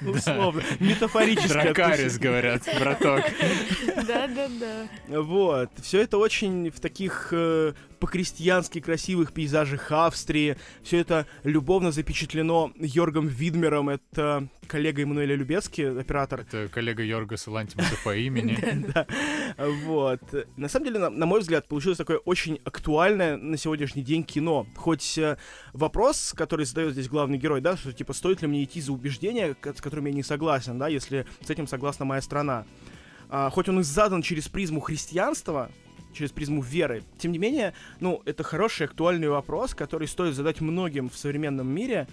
условно, 0.08 0.64
метафорически. 0.80 1.50
Дракарис, 1.50 2.18
говорят, 2.18 2.64
браток. 2.80 3.26
Да-да-да. 4.08 4.88
Вот. 5.22 5.70
Все 5.82 6.02
это 6.02 6.18
очень 6.18 6.72
в 6.72 6.80
таких 6.80 7.30
э, 7.32 7.74
по-крестьянски 8.00 8.80
красивых 8.82 9.32
пейзажах 9.32 9.92
Австрии. 9.92 10.58
Все 10.84 10.98
это 11.00 11.28
любовно 11.44 11.92
запечатлено 11.92 12.72
Йоргом 12.78 13.28
Видмером. 13.28 13.90
Это 13.90 14.48
коллега 14.68 15.04
Эммануэля 15.04 15.36
Любецки, 15.36 15.82
оператор. 15.82 16.42
Это 16.42 16.68
коллега 16.70 17.04
Йоргаса 17.04 17.52
Лантимуса 17.52 17.96
по 18.04 18.16
имени. 18.16 18.58
Да. 18.94 19.06
Вот. 19.58 20.22
На 20.58 20.68
самом 20.68 20.86
деле, 20.86 21.10
на 21.10 21.26
мой 21.26 21.42
взгляд, 21.42 21.68
получилось 21.68 21.91
такое 21.98 22.18
очень 22.18 22.60
актуальное 22.64 23.38
на 23.38 23.58
сегодняшний 23.58 24.04
день 24.04 24.24
кино. 24.24 24.66
Хоть 24.76 25.18
э, 25.18 25.38
вопрос, 25.74 26.34
который 26.36 26.66
задает 26.66 26.94
здесь 26.94 27.08
главный 27.08 27.38
герой, 27.38 27.62
да, 27.62 27.78
что 27.78 27.92
типа 27.94 28.14
стоит 28.14 28.42
ли 28.42 28.48
мне 28.48 28.64
идти 28.64 28.82
за 28.82 28.94
убеждения, 28.94 29.56
с 29.62 29.82
которыми 29.82 30.10
я 30.10 30.16
не 30.16 30.24
согласен, 30.24 30.78
да, 30.80 30.88
если 30.88 31.26
с 31.42 31.50
этим 31.50 31.68
согласна 31.68 32.06
моя 32.06 32.22
страна. 32.22 32.66
А, 33.30 33.50
хоть 33.50 33.70
он 33.70 33.80
и 33.80 33.84
задан 33.84 34.22
через 34.22 34.50
призму 34.50 34.82
христианства, 34.82 35.72
через 36.14 36.32
призму 36.32 36.62
веры, 36.62 37.04
тем 37.18 37.32
не 37.32 37.38
менее, 37.38 37.74
ну, 38.00 38.22
это 38.26 38.44
хороший 38.44 38.88
актуальный 38.88 39.30
вопрос, 39.30 39.74
который 39.74 40.08
стоит 40.08 40.36
задать 40.36 40.60
многим 40.60 41.10
в 41.10 41.18
современном 41.18 41.68
мире. 41.68 42.08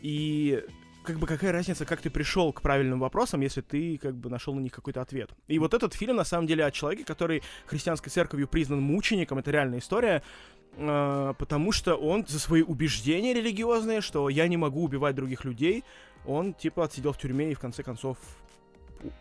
И 0.00 0.62
как 1.08 1.18
бы 1.18 1.26
какая 1.26 1.52
разница, 1.52 1.86
как 1.86 2.02
ты 2.02 2.10
пришел 2.10 2.52
к 2.52 2.60
правильным 2.60 3.00
вопросам, 3.00 3.40
если 3.40 3.62
ты 3.62 3.96
как 3.96 4.14
бы 4.14 4.28
нашел 4.28 4.54
на 4.54 4.60
них 4.60 4.72
какой-то 4.72 5.00
ответ. 5.00 5.30
И 5.46 5.58
вот 5.58 5.72
этот 5.72 5.94
фильм 5.94 6.16
на 6.16 6.24
самом 6.24 6.46
деле 6.46 6.66
о 6.66 6.70
человеке, 6.70 7.04
который 7.04 7.42
христианской 7.64 8.12
церковью 8.12 8.46
признан 8.46 8.82
мучеником, 8.82 9.38
это 9.38 9.50
реальная 9.50 9.78
история, 9.78 10.22
э, 10.76 11.34
потому 11.38 11.72
что 11.72 11.94
он 11.94 12.26
за 12.28 12.38
свои 12.38 12.60
убеждения 12.60 13.32
религиозные, 13.32 14.02
что 14.02 14.28
я 14.28 14.46
не 14.48 14.58
могу 14.58 14.84
убивать 14.84 15.14
других 15.14 15.46
людей, 15.46 15.82
он 16.26 16.52
типа 16.52 16.84
отсидел 16.84 17.14
в 17.14 17.18
тюрьме 17.18 17.52
и 17.52 17.54
в 17.54 17.58
конце 17.58 17.82
концов 17.82 18.18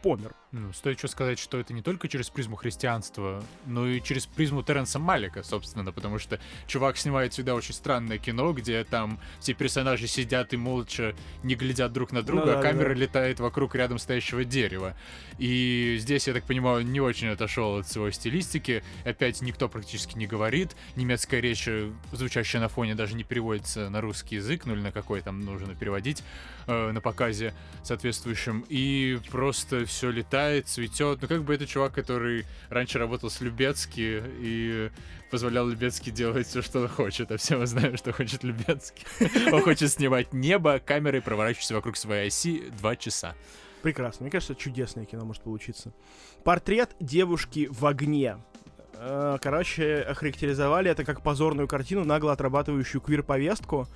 помер. 0.02 0.34
Ну, 0.54 0.72
стоит 0.72 0.98
еще 0.98 1.10
сказать, 1.10 1.40
что 1.40 1.60
это 1.60 1.74
не 1.74 1.82
только 1.82 2.08
через 2.08 2.30
призму 2.30 2.56
христианства, 2.56 3.44
но 3.66 3.86
и 3.86 4.02
через 4.02 4.26
призму 4.26 4.64
Теренса 4.64 4.98
Малика, 4.98 5.44
собственно, 5.44 5.92
потому 5.92 6.20
что 6.20 6.40
чувак 6.68 6.98
снимает 6.98 7.34
всегда 7.34 7.54
очень 7.54 7.74
странное 7.74 8.18
кино, 8.18 8.54
где 8.54 8.84
там 8.86 9.20
все 9.40 9.54
персонажи 9.54 10.08
сидят 10.08 10.54
и 10.54 10.58
молча 10.58 11.16
не 11.44 11.56
глядят 11.56 11.92
друг 11.92 12.14
на 12.14 12.22
друга, 12.22 12.46
Ну 12.46 12.52
а 12.54 12.56
да, 12.56 12.62
камера 12.62 12.90
да. 12.90 12.96
летает 12.96 13.40
вокруг 13.42 13.76
рядом 13.76 14.00
стоящего 14.00 14.46
дерева. 14.46 14.96
И 15.38 15.98
здесь, 16.00 16.28
я 16.28 16.34
так 16.34 16.46
понимаю, 16.46 16.78
он 16.78 16.92
не 16.94 17.02
очень 17.02 17.28
отошел 17.28 17.80
от 17.80 17.88
своей 17.88 18.14
стилистики. 18.14 18.84
Опять 19.04 19.42
никто 19.42 19.68
практически 19.68 20.18
не 20.18 20.28
говорит. 20.28 20.76
Немецкая 20.96 21.42
речь, 21.42 21.68
э, 21.68 21.92
звучащая 22.14 22.62
на 22.62 22.70
фоне, 22.70 22.96
даже 22.96 23.16
не 23.16 23.24
переводится 23.24 23.90
на 23.90 24.00
русский 24.00 24.36
язык, 24.36 24.66
ну 24.66 24.74
или 24.74 24.82
на 24.82 24.92
какой 24.94 25.22
там 25.22 25.44
нужно 25.44 25.76
переводить 25.76 26.24
э, 26.68 26.92
на 26.92 27.02
показе 27.02 27.54
соответствующем. 27.84 28.66
И 28.70 29.20
просто 29.30 29.67
все 29.86 30.10
летает, 30.12 30.68
цветет. 30.68 31.20
Ну 31.22 31.28
как 31.28 31.44
бы 31.44 31.54
это 31.54 31.66
чувак, 31.66 31.94
который 31.94 32.46
раньше 32.70 33.00
работал 33.00 33.30
с 33.30 33.42
Любецки 33.42 34.24
и 34.40 34.90
позволял 35.30 35.68
Любецки 35.68 36.10
делать 36.10 36.48
все, 36.48 36.62
что 36.62 36.82
он 36.82 36.88
хочет. 36.88 37.32
А 37.32 37.38
все 37.38 37.58
мы 37.58 37.68
знаем, 37.68 37.98
что 37.98 38.14
хочет 38.14 38.44
Любецкий. 38.44 39.06
Он 39.52 39.62
хочет 39.62 39.92
снимать 39.92 40.34
небо 40.34 40.80
камерой, 40.80 41.22
проворачиваясь 41.22 41.72
вокруг 41.72 41.98
своей 41.98 42.28
оси 42.28 42.64
два 42.80 42.96
часа. 42.96 43.36
Прекрасно. 43.82 44.24
Мне 44.24 44.32
кажется, 44.32 44.56
чудесное 44.56 45.06
кино 45.06 45.26
может 45.26 45.44
получиться. 45.44 45.94
Портрет 46.44 46.96
девушки 47.00 47.68
в 47.70 47.86
огне. 47.86 48.38
Э, 48.94 49.38
Короче, 49.42 50.02
охарактеризовали 50.02 50.90
это 50.90 51.04
как 51.04 51.22
позорную 51.22 51.68
картину, 51.68 52.04
нагло 52.04 52.34
отрабатывающую 52.34 53.02
квир-повестку. 53.02 53.88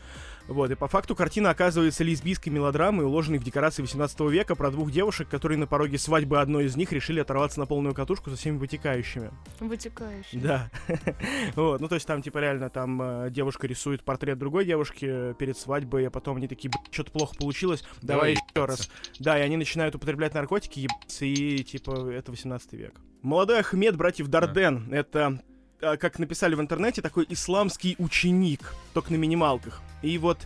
Вот, 0.51 0.69
и 0.69 0.75
по 0.75 0.87
факту 0.89 1.15
картина 1.15 1.49
оказывается 1.49 2.03
лесбийской 2.03 2.51
мелодрамой, 2.51 3.05
уложенной 3.05 3.39
в 3.39 3.43
декорации 3.43 3.81
18 3.81 4.19
века 4.31 4.55
про 4.55 4.69
двух 4.69 4.91
девушек, 4.91 5.29
которые 5.29 5.57
на 5.57 5.65
пороге 5.65 5.97
свадьбы 5.97 6.41
одной 6.41 6.65
из 6.65 6.75
них 6.75 6.91
решили 6.91 7.21
оторваться 7.21 7.57
на 7.59 7.65
полную 7.65 7.95
катушку 7.95 8.29
со 8.29 8.35
всеми 8.35 8.57
вытекающими. 8.57 9.31
Вытекающий. 9.61 10.39
Да. 10.39 10.69
вот, 11.55 11.79
ну 11.79 11.87
то 11.87 11.95
есть 11.95 12.05
там 12.05 12.21
типа 12.21 12.39
реально 12.39 12.69
там 12.69 13.01
э, 13.01 13.29
девушка 13.29 13.65
рисует 13.65 14.03
портрет 14.03 14.37
другой 14.37 14.65
девушки 14.65 15.05
э, 15.09 15.33
перед 15.39 15.57
свадьбой, 15.57 16.07
а 16.07 16.11
потом 16.11 16.35
они 16.35 16.49
такие, 16.49 16.69
что-то 16.91 17.11
плохо 17.11 17.33
получилось, 17.39 17.85
давай, 18.01 18.33
еще 18.33 18.65
раз. 18.65 18.89
Да, 19.19 19.39
и 19.39 19.41
они 19.41 19.55
начинают 19.55 19.95
употреблять 19.95 20.33
наркотики, 20.33 20.81
ебаться, 20.81 21.23
и 21.23 21.63
типа 21.63 22.09
это 22.11 22.31
18 22.31 22.73
век. 22.73 22.95
Молодой 23.21 23.59
Ахмед 23.59 23.95
братьев 23.95 24.27
Дарден, 24.27 24.91
это 24.91 25.41
как 25.81 26.19
написали 26.19 26.55
в 26.55 26.61
интернете, 26.61 27.01
такой 27.01 27.25
исламский 27.29 27.95
ученик, 27.99 28.73
только 28.93 29.11
на 29.11 29.17
минималках. 29.17 29.81
И 30.01 30.17
вот 30.17 30.37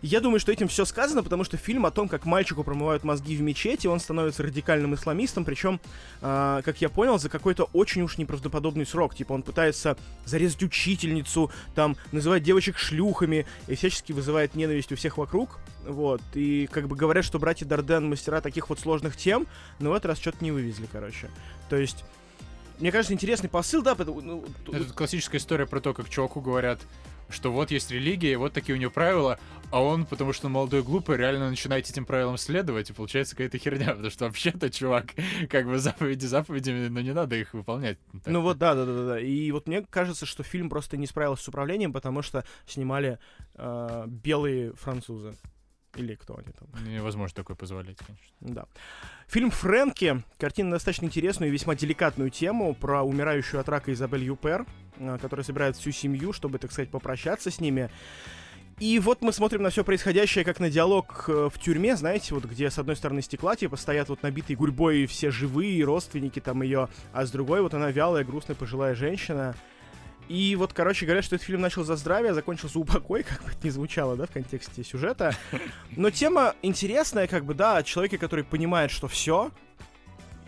я 0.00 0.20
думаю, 0.20 0.38
что 0.38 0.52
этим 0.52 0.68
все 0.68 0.84
сказано, 0.84 1.24
потому 1.24 1.42
что 1.42 1.56
фильм 1.56 1.84
о 1.84 1.90
том, 1.90 2.08
как 2.08 2.24
мальчику 2.24 2.62
промывают 2.62 3.02
мозги 3.02 3.36
в 3.36 3.42
мечети, 3.42 3.88
он 3.88 3.98
становится 3.98 4.44
радикальным 4.44 4.94
исламистом, 4.94 5.44
причем, 5.44 5.80
а, 6.22 6.62
как 6.62 6.80
я 6.80 6.88
понял, 6.88 7.18
за 7.18 7.28
какой-то 7.28 7.68
очень 7.72 8.02
уж 8.02 8.16
неправдоподобный 8.16 8.86
срок. 8.86 9.16
Типа 9.16 9.32
он 9.32 9.42
пытается 9.42 9.96
зарезать 10.24 10.62
учительницу, 10.62 11.50
там, 11.74 11.96
называть 12.12 12.44
девочек 12.44 12.78
шлюхами, 12.78 13.44
и 13.66 13.74
всячески 13.74 14.12
вызывает 14.12 14.54
ненависть 14.54 14.92
у 14.92 14.96
всех 14.96 15.18
вокруг. 15.18 15.58
Вот, 15.84 16.22
и 16.34 16.68
как 16.70 16.86
бы 16.86 16.94
говорят, 16.94 17.24
что 17.24 17.40
братья 17.40 17.66
Дарден 17.66 18.08
мастера 18.08 18.40
таких 18.40 18.68
вот 18.68 18.78
сложных 18.78 19.16
тем, 19.16 19.48
но 19.80 19.90
в 19.90 19.94
этот 19.94 20.06
раз 20.06 20.18
что-то 20.18 20.44
не 20.44 20.52
вывезли, 20.52 20.86
короче. 20.90 21.28
То 21.70 21.76
есть, 21.76 22.04
мне 22.80 22.92
кажется, 22.92 23.12
интересный 23.12 23.48
посыл, 23.48 23.82
да, 23.82 23.94
потому, 23.94 24.20
ну, 24.20 24.44
Это 24.72 24.92
классическая 24.92 25.38
история 25.38 25.66
про 25.66 25.80
то, 25.80 25.94
как 25.94 26.08
чуваку 26.08 26.40
говорят, 26.40 26.80
что 27.28 27.52
вот 27.52 27.70
есть 27.70 27.90
религия, 27.90 28.38
вот 28.38 28.52
такие 28.52 28.74
у 28.74 28.80
него 28.80 28.90
правила, 28.90 29.38
а 29.70 29.82
он, 29.82 30.06
потому 30.06 30.32
что 30.32 30.46
он 30.46 30.52
молодой 30.52 30.80
и 30.80 30.82
глупый, 30.82 31.16
реально 31.16 31.50
начинает 31.50 31.88
этим 31.88 32.06
правилам 32.06 32.38
следовать, 32.38 32.90
и 32.90 32.92
получается 32.92 33.34
какая-то 33.34 33.58
херня, 33.58 33.90
потому 33.90 34.10
что 34.10 34.24
вообще-то, 34.26 34.70
чувак, 34.70 35.14
как 35.50 35.66
бы 35.66 35.78
заповеди 35.78 36.26
заповедями, 36.26 36.88
но 36.88 37.00
не 37.00 37.12
надо 37.12 37.36
их 37.36 37.52
выполнять. 37.52 37.98
Так. 38.12 38.26
Ну 38.26 38.40
вот, 38.40 38.58
да, 38.58 38.74
да, 38.74 38.84
да, 38.84 38.94
да, 38.94 39.06
да. 39.06 39.20
И 39.20 39.50
вот 39.50 39.66
мне 39.66 39.82
кажется, 39.82 40.26
что 40.26 40.42
фильм 40.42 40.70
просто 40.70 40.96
не 40.96 41.06
справился 41.06 41.44
с 41.44 41.48
управлением, 41.48 41.92
потому 41.92 42.22
что 42.22 42.44
снимали 42.66 43.18
э, 43.56 44.04
белые 44.06 44.72
французы. 44.74 45.36
Или 45.94 46.14
кто 46.14 46.36
они 46.36 46.52
там. 46.52 46.68
Невозможно 46.84 47.34
такое 47.34 47.56
позволять, 47.56 47.96
конечно. 47.98 48.26
Да. 48.40 48.66
Фильм 49.26 49.50
«Фрэнки». 49.50 50.22
Картина 50.38 50.70
на 50.70 50.76
достаточно 50.76 51.06
интересную 51.06 51.48
и 51.48 51.52
весьма 51.52 51.74
деликатную 51.74 52.30
тему 52.30 52.74
про 52.74 53.02
умирающую 53.02 53.60
от 53.60 53.68
рака 53.68 53.92
Изабель 53.92 54.24
Юпер, 54.24 54.66
э, 54.96 55.18
которая 55.20 55.44
собирает 55.44 55.76
всю 55.76 55.90
семью, 55.90 56.32
чтобы, 56.32 56.58
так 56.58 56.72
сказать, 56.72 56.90
попрощаться 56.90 57.50
с 57.50 57.60
ними. 57.60 57.90
И 58.80 59.00
вот 59.00 59.22
мы 59.22 59.32
смотрим 59.32 59.62
на 59.62 59.70
все 59.70 59.82
происходящее, 59.82 60.44
как 60.44 60.60
на 60.60 60.70
диалог 60.70 61.24
э, 61.26 61.48
в 61.52 61.58
тюрьме, 61.58 61.96
знаете, 61.96 62.32
вот 62.34 62.44
где 62.44 62.70
с 62.70 62.78
одной 62.78 62.94
стороны 62.94 63.22
стекла, 63.22 63.56
типа, 63.56 63.76
стоят 63.76 64.08
вот 64.08 64.22
набитые 64.22 64.56
гурьбой 64.56 65.06
все 65.06 65.32
живые 65.32 65.82
родственники 65.84 66.38
там 66.40 66.62
ее, 66.62 66.88
а 67.12 67.26
с 67.26 67.32
другой 67.32 67.60
вот 67.60 67.74
она 67.74 67.90
вялая, 67.90 68.24
грустная 68.24 68.54
пожилая 68.54 68.94
женщина. 68.94 69.56
И 70.28 70.56
вот, 70.56 70.74
короче 70.74 71.06
говоря, 71.06 71.22
что 71.22 71.36
этот 71.36 71.46
фильм 71.46 71.62
начал 71.62 71.84
за 71.84 71.96
здравие, 71.96 72.34
закончился 72.34 72.74
за 72.74 72.80
упокой, 72.80 73.22
как 73.28 73.42
бы 73.42 73.50
это 73.50 73.66
ни 73.66 73.70
звучало, 73.70 74.16
да, 74.16 74.26
в 74.26 74.30
контексте 74.30 74.84
сюжета. 74.84 75.34
Но 75.96 76.10
тема 76.10 76.54
интересная, 76.62 77.26
как 77.26 77.44
бы, 77.44 77.54
да, 77.54 77.78
о 77.78 77.82
человеке, 77.82 78.18
который 78.18 78.44
понимает, 78.44 78.90
что 78.90 79.08
все, 79.08 79.50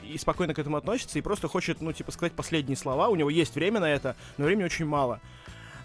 и 0.04 0.18
спокойно 0.18 0.54
к 0.54 0.58
этому 0.58 0.76
относится, 0.76 1.18
и 1.18 1.22
просто 1.22 1.48
хочет, 1.48 1.80
ну, 1.80 1.92
типа, 1.92 2.12
сказать 2.12 2.32
последние 2.32 2.76
слова. 2.76 3.08
У 3.08 3.16
него 3.16 3.30
есть 3.30 3.54
время 3.54 3.80
на 3.80 3.90
это, 3.90 4.16
но 4.36 4.44
времени 4.44 4.64
очень 4.64 4.86
мало. 4.86 5.20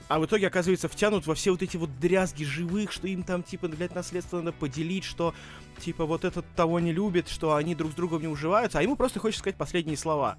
А 0.08 0.20
в 0.20 0.26
итоге, 0.26 0.48
оказывается, 0.48 0.88
втянут 0.88 1.26
во 1.26 1.34
все 1.34 1.52
вот 1.52 1.64
эти 1.64 1.78
вот 1.78 2.00
дрязги 2.00 2.44
живых, 2.44 2.92
что 2.92 3.08
им 3.08 3.24
там, 3.24 3.42
типа, 3.42 3.68
блядь, 3.68 3.96
наследство 3.96 4.38
надо 4.38 4.52
поделить, 4.52 5.04
что, 5.04 5.34
типа, 5.80 6.06
вот 6.06 6.26
этот 6.26 6.46
того 6.56 6.80
не 6.80 6.92
любит, 6.92 7.28
что 7.28 7.56
они 7.56 7.74
друг 7.74 7.92
с 7.92 7.96
другом 7.96 8.22
не 8.22 8.28
уживаются, 8.28 8.80
а 8.80 8.82
ему 8.84 8.96
просто 8.96 9.20
хочется 9.20 9.40
сказать 9.40 9.58
последние 9.58 9.98
слова. 9.98 10.38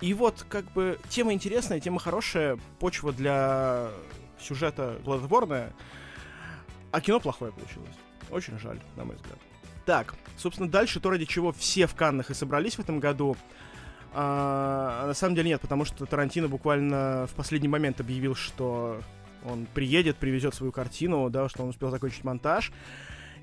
И 0.00 0.12
вот, 0.14 0.44
как 0.48 0.70
бы, 0.72 0.98
тема 1.08 1.32
интересная, 1.32 1.80
тема 1.80 1.98
хорошая, 2.00 2.58
почва 2.78 3.12
для 3.12 3.90
сюжета 4.38 5.00
плодотворная, 5.04 5.72
а 6.92 7.00
кино 7.00 7.20
плохое 7.20 7.52
получилось. 7.52 7.96
Очень 8.30 8.58
жаль, 8.58 8.80
на 8.96 9.04
мой 9.04 9.16
взгляд. 9.16 9.38
Так, 9.86 10.14
собственно, 10.36 10.68
дальше 10.68 11.00
то, 11.00 11.10
ради 11.10 11.24
чего 11.24 11.52
все 11.52 11.86
в 11.86 11.94
Каннах 11.94 12.30
и 12.30 12.34
собрались 12.34 12.74
в 12.74 12.80
этом 12.80 13.00
году, 13.00 13.36
а, 14.12 15.06
на 15.06 15.14
самом 15.14 15.34
деле 15.34 15.50
нет, 15.50 15.60
потому 15.60 15.84
что 15.84 16.06
Тарантино 16.06 16.48
буквально 16.48 17.26
в 17.30 17.34
последний 17.34 17.68
момент 17.68 18.00
объявил, 18.00 18.34
что 18.34 19.00
он 19.44 19.66
приедет, 19.74 20.16
привезет 20.16 20.54
свою 20.54 20.72
картину, 20.72 21.30
да, 21.30 21.48
что 21.48 21.62
он 21.62 21.68
успел 21.68 21.90
закончить 21.90 22.24
монтаж. 22.24 22.72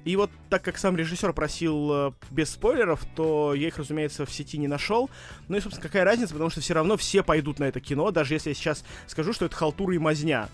И 0.06 0.16
вот 0.16 0.30
так 0.50 0.64
как 0.64 0.78
сам 0.78 0.98
режиссер 0.98 1.32
просил 1.34 1.92
э, 1.94 2.12
без 2.30 2.50
спойлеров, 2.50 3.06
то 3.16 3.54
я 3.54 3.68
их, 3.68 3.78
разумеется, 3.78 4.26
в 4.26 4.32
сети 4.32 4.58
не 4.58 4.68
нашел. 4.68 5.10
Ну 5.48 5.56
и, 5.56 5.62
собственно, 5.62 5.88
какая 5.88 6.04
разница, 6.04 6.34
потому 6.34 6.50
что 6.50 6.60
все 6.60 6.74
равно 6.74 6.98
все 6.98 7.24
пойдут 7.24 7.60
на 7.60 7.66
это 7.66 7.80
кино, 7.80 8.12
даже 8.12 8.34
если 8.34 8.50
я 8.50 8.56
сейчас 8.56 8.84
скажу, 9.08 9.32
что 9.32 9.46
это 9.46 9.56
халтура 9.56 9.96
и 9.96 9.98
мазня. 9.98 10.50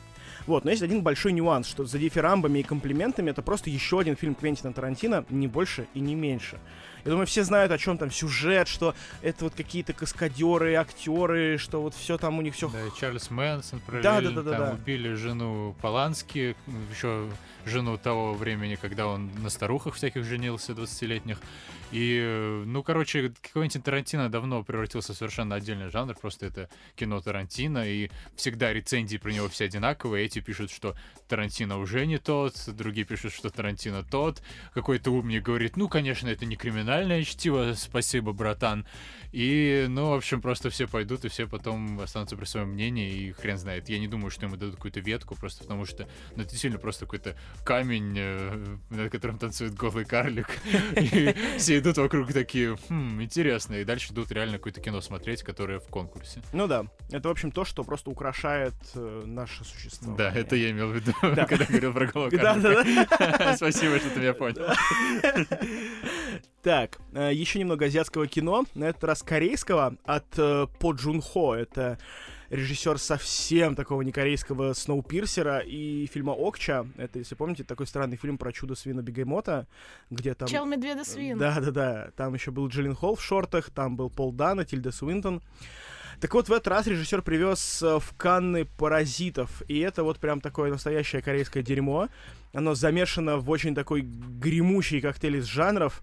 Вот, 0.46 0.66
но 0.66 0.72
есть 0.72 0.84
один 0.84 1.02
большой 1.02 1.34
нюанс, 1.34 1.68
что 1.68 1.86
за 1.86 1.98
дифирамбами 1.98 2.60
и 2.60 2.64
комплиментами 2.64 3.32
это 3.32 3.42
просто 3.42 3.70
еще 3.70 4.00
один 4.00 4.16
фильм 4.16 4.36
Квентина 4.36 4.72
Тарантино, 4.72 5.26
не 5.30 5.48
больше 5.48 5.88
и 5.94 6.00
не 6.00 6.16
меньше. 6.16 6.60
Я 7.06 7.12
думаю, 7.12 7.28
все 7.28 7.44
знают, 7.44 7.72
о 7.72 7.78
чем 7.78 7.98
там 7.98 8.12
сюжет, 8.12 8.68
что 8.68 8.94
это 9.22 9.46
вот 9.46 9.54
какие-то 9.56 9.94
каскадеры, 9.94 10.76
актеры, 10.76 11.58
что 11.58 11.82
вот 11.82 11.94
все 11.96 12.18
там 12.18 12.38
у 12.38 12.42
них 12.42 12.56
все. 12.56 12.70
Да, 12.70 12.80
Чарльз 13.00 13.30
Мэнсон 13.30 13.80
провели, 13.80 14.04
Да, 14.04 14.22
да, 14.22 14.30
да, 14.32 14.42
да, 14.42 14.52
там 14.52 14.60
да. 14.62 14.72
убили 14.74 15.14
жену 15.14 15.76
Полански, 15.82 16.56
еще 16.94 17.30
жену 17.66 17.98
того 17.98 18.34
времени, 18.34 18.76
когда 18.76 19.08
он 19.08 19.30
на 19.42 19.50
старухах 19.50 19.96
всяких 19.96 20.24
женился, 20.24 20.74
20-летних. 20.74 21.40
И, 21.92 22.20
э, 22.22 22.64
ну, 22.66 22.84
короче, 22.84 23.34
Квентин 23.54 23.82
Тарантино 23.82 24.30
давно 24.30 24.64
превратился 24.64 25.14
в 25.14 25.18
совершенно 25.18 25.56
отдельный 25.56 25.90
жанр, 25.90 26.16
просто 26.16 26.46
это 26.46 26.70
кино 26.96 27.20
Тарантино, 27.20 27.88
и 27.88 28.10
всегда 28.36 28.72
рецензии 28.72 29.18
про 29.18 29.32
него 29.32 29.50
все 29.50 29.66
одинаковые. 29.66 30.26
Эти 30.26 30.40
пишут, 30.40 30.70
что 30.72 30.96
Тарантино 31.28 31.80
уже 31.80 32.06
не 32.06 32.20
тот, 32.20 32.54
другие 32.68 33.06
пишут, 33.06 33.34
что 33.34 33.50
Тарантино 33.50 34.04
тот. 34.04 34.44
Какой-то 34.74 35.12
умник 35.12 35.44
говорит, 35.44 35.78
ну, 35.78 35.90
конечно, 35.90 36.28
это 36.28 36.46
не 36.46 36.56
криминальное 36.56 37.24
чтиво, 37.24 37.74
спасибо, 37.76 38.34
братан. 38.34 38.86
И, 39.32 39.86
ну, 39.90 40.10
в 40.10 40.14
общем, 40.14 40.42
просто 40.42 40.70
все 40.70 40.88
пойдут, 40.88 41.24
и 41.26 41.30
все 41.30 41.48
потом 41.48 42.00
останутся 42.00 42.36
при 42.36 42.46
своем 42.46 42.70
мнении, 42.70 43.12
и 43.14 43.32
хрен 43.32 43.58
знает. 43.58 43.88
Я 43.90 44.00
не 44.00 44.08
думаю, 44.08 44.32
что 44.32 44.46
ему 44.46 44.56
дадут 44.56 44.76
какую-то 44.76 45.00
ветку, 45.02 45.36
просто 45.36 45.64
потому 45.64 45.86
что, 45.86 46.08
ну, 46.36 46.42
это 46.42 46.52
действительно 46.52 46.80
просто 46.82 47.06
какой-то 47.06 47.36
камень, 47.64 48.16
э, 48.18 48.78
над 48.90 49.12
которым 49.12 49.38
танцует 49.38 49.76
голый 49.76 50.06
карлик. 50.06 50.48
И 50.96 51.36
все 51.58 51.78
идут 51.80 51.98
вокруг 51.98 52.34
такие, 52.34 52.76
хм, 52.90 53.22
интересно. 53.22 53.76
И 53.76 53.84
дальше 53.84 54.14
идут 54.14 54.32
реально 54.32 54.58
какое-то 54.58 54.82
кино 54.82 55.02
смотреть, 55.02 55.44
которое 55.44 55.80
в 55.80 55.88
конкурсе. 55.88 56.42
Ну 56.54 56.68
да, 56.68 56.86
это, 57.12 57.28
в 57.28 57.32
общем, 57.32 57.52
то, 57.52 57.66
что 57.66 57.84
просто 57.84 58.10
украшает 58.10 58.74
э, 58.96 59.24
наше 59.26 59.64
существо. 59.64 60.16
Да, 60.16 60.32
это 60.34 60.56
я 60.56 60.72
имел 60.72 60.90
в 60.90 60.96
виду, 60.96 61.14
Да. 61.36 61.46
когда 61.46 61.66
говорил 61.66 61.94
про 61.94 62.08
голого 62.08 62.30
карлика. 62.32 62.60
да, 62.62 63.28
да. 63.38 63.56
Спасибо, 63.58 64.00
что 64.00 64.10
ты 64.10 64.20
меня 64.20 64.34
понял. 64.34 64.66
Так, 66.62 66.98
э, 67.14 67.32
еще 67.34 67.58
немного 67.60 67.86
азиатского 67.86 68.28
кино, 68.28 68.66
на 68.76 68.86
этот 68.86 69.04
раз 69.06 69.19
корейского, 69.24 69.96
от 70.06 70.28
э, 70.38 70.68
По 70.80 70.94
Джун 70.94 71.22
Хо. 71.22 71.56
Это 71.56 71.98
режиссер 72.50 72.98
совсем 72.98 73.76
такого 73.76 74.02
некорейского 74.02 74.74
Сноупирсера 74.74 75.60
и 75.60 76.08
фильма 76.08 76.32
Окча. 76.32 76.88
Это, 76.98 77.20
если 77.20 77.36
помните, 77.36 77.64
такой 77.64 77.88
странный 77.88 78.18
фильм 78.18 78.38
про 78.38 78.52
чудо 78.52 78.76
свина 78.76 79.02
Бегемота, 79.02 79.68
где 80.10 80.34
там... 80.34 80.48
Чел 80.48 80.66
медведа 80.66 81.06
свин. 81.06 81.38
Да-да-да, 81.38 82.12
там 82.16 82.34
еще 82.34 82.52
был 82.52 82.68
Джиллин 82.68 82.96
Холл 82.96 83.16
в 83.16 83.22
шортах, 83.22 83.70
там 83.70 83.96
был 83.96 84.10
Пол 84.10 84.32
Дана, 84.32 84.66
Тильда 84.66 84.92
Свинтон. 84.92 85.42
Так 86.20 86.34
вот, 86.34 86.50
в 86.50 86.52
этот 86.52 86.68
раз 86.68 86.86
режиссер 86.86 87.22
привез 87.22 87.82
э, 87.82 87.98
в 87.98 88.14
Канны 88.18 88.66
«Паразитов», 88.66 89.64
и 89.70 89.80
это 89.80 90.04
вот 90.04 90.20
прям 90.20 90.42
такое 90.42 90.70
настоящее 90.70 91.22
корейское 91.22 91.64
дерьмо. 91.64 92.10
Оно 92.52 92.76
замешано 92.76 93.38
в 93.38 93.50
очень 93.50 93.74
такой 93.74 94.02
гремучий 94.02 95.00
коктейль 95.00 95.38
из 95.38 95.46
жанров, 95.46 96.02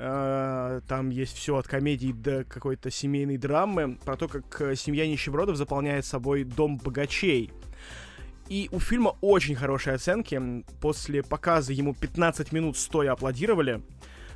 там 0.00 1.10
есть 1.10 1.36
все 1.36 1.56
от 1.56 1.68
комедии 1.68 2.12
до 2.12 2.44
какой-то 2.44 2.90
семейной 2.90 3.36
драмы 3.36 3.98
про 4.02 4.16
то, 4.16 4.28
как 4.28 4.60
э, 4.62 4.74
семья 4.74 5.06
нищебродов 5.06 5.56
заполняет 5.56 6.06
собой 6.06 6.44
дом 6.44 6.78
богачей. 6.78 7.52
И 8.48 8.68
у 8.72 8.80
фильма 8.80 9.16
очень 9.20 9.54
хорошие 9.54 9.94
оценки. 9.94 10.64
После 10.80 11.22
показа 11.22 11.74
ему 11.74 11.94
15 11.94 12.50
минут 12.50 12.78
стоя 12.78 13.12
аплодировали. 13.12 13.82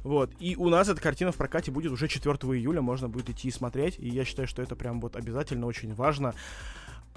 Вот. 0.02 0.30
И 0.38 0.54
у 0.54 0.68
нас 0.68 0.88
эта 0.88 1.00
картина 1.00 1.32
в 1.32 1.36
прокате 1.36 1.70
будет 1.70 1.90
уже 1.90 2.08
4 2.08 2.34
июля. 2.34 2.82
Можно 2.82 3.08
будет 3.08 3.30
идти 3.30 3.48
и 3.48 3.50
смотреть. 3.50 3.98
И 3.98 4.08
я 4.08 4.26
считаю, 4.26 4.46
что 4.46 4.62
это 4.62 4.76
прям 4.76 5.00
вот 5.00 5.16
обязательно 5.16 5.66
очень 5.66 5.94
важно 5.94 6.34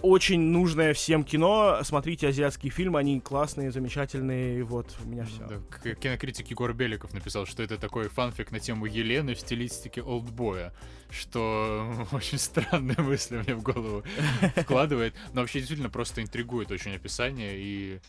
очень 0.01 0.39
нужное 0.39 0.93
всем 0.93 1.23
кино. 1.23 1.79
Смотрите 1.83 2.27
азиатские 2.27 2.71
фильмы, 2.71 2.99
они 2.99 3.19
классные, 3.19 3.71
замечательные. 3.71 4.63
Вот, 4.63 4.95
у 5.03 5.07
меня 5.07 5.25
все. 5.25 5.47
Да, 5.47 5.95
кинокритик 5.95 6.47
Егор 6.47 6.73
Беликов 6.73 7.13
написал, 7.13 7.45
что 7.45 7.63
это 7.63 7.77
такой 7.77 8.09
фанфик 8.09 8.51
на 8.51 8.59
тему 8.59 8.85
Елены 8.85 9.33
в 9.33 9.39
стилистике 9.39 10.01
олдбоя. 10.01 10.73
Что 11.09 12.07
очень 12.11 12.37
странные 12.37 12.97
мысли 12.99 13.37
мне 13.37 13.55
в 13.55 13.63
голову 13.63 14.03
вкладывает. 14.55 15.15
Но 15.33 15.41
вообще 15.41 15.59
действительно 15.59 15.89
просто 15.89 16.21
интригует 16.21 16.71
очень 16.71 16.95
описание 16.95 17.53
и 17.57 17.99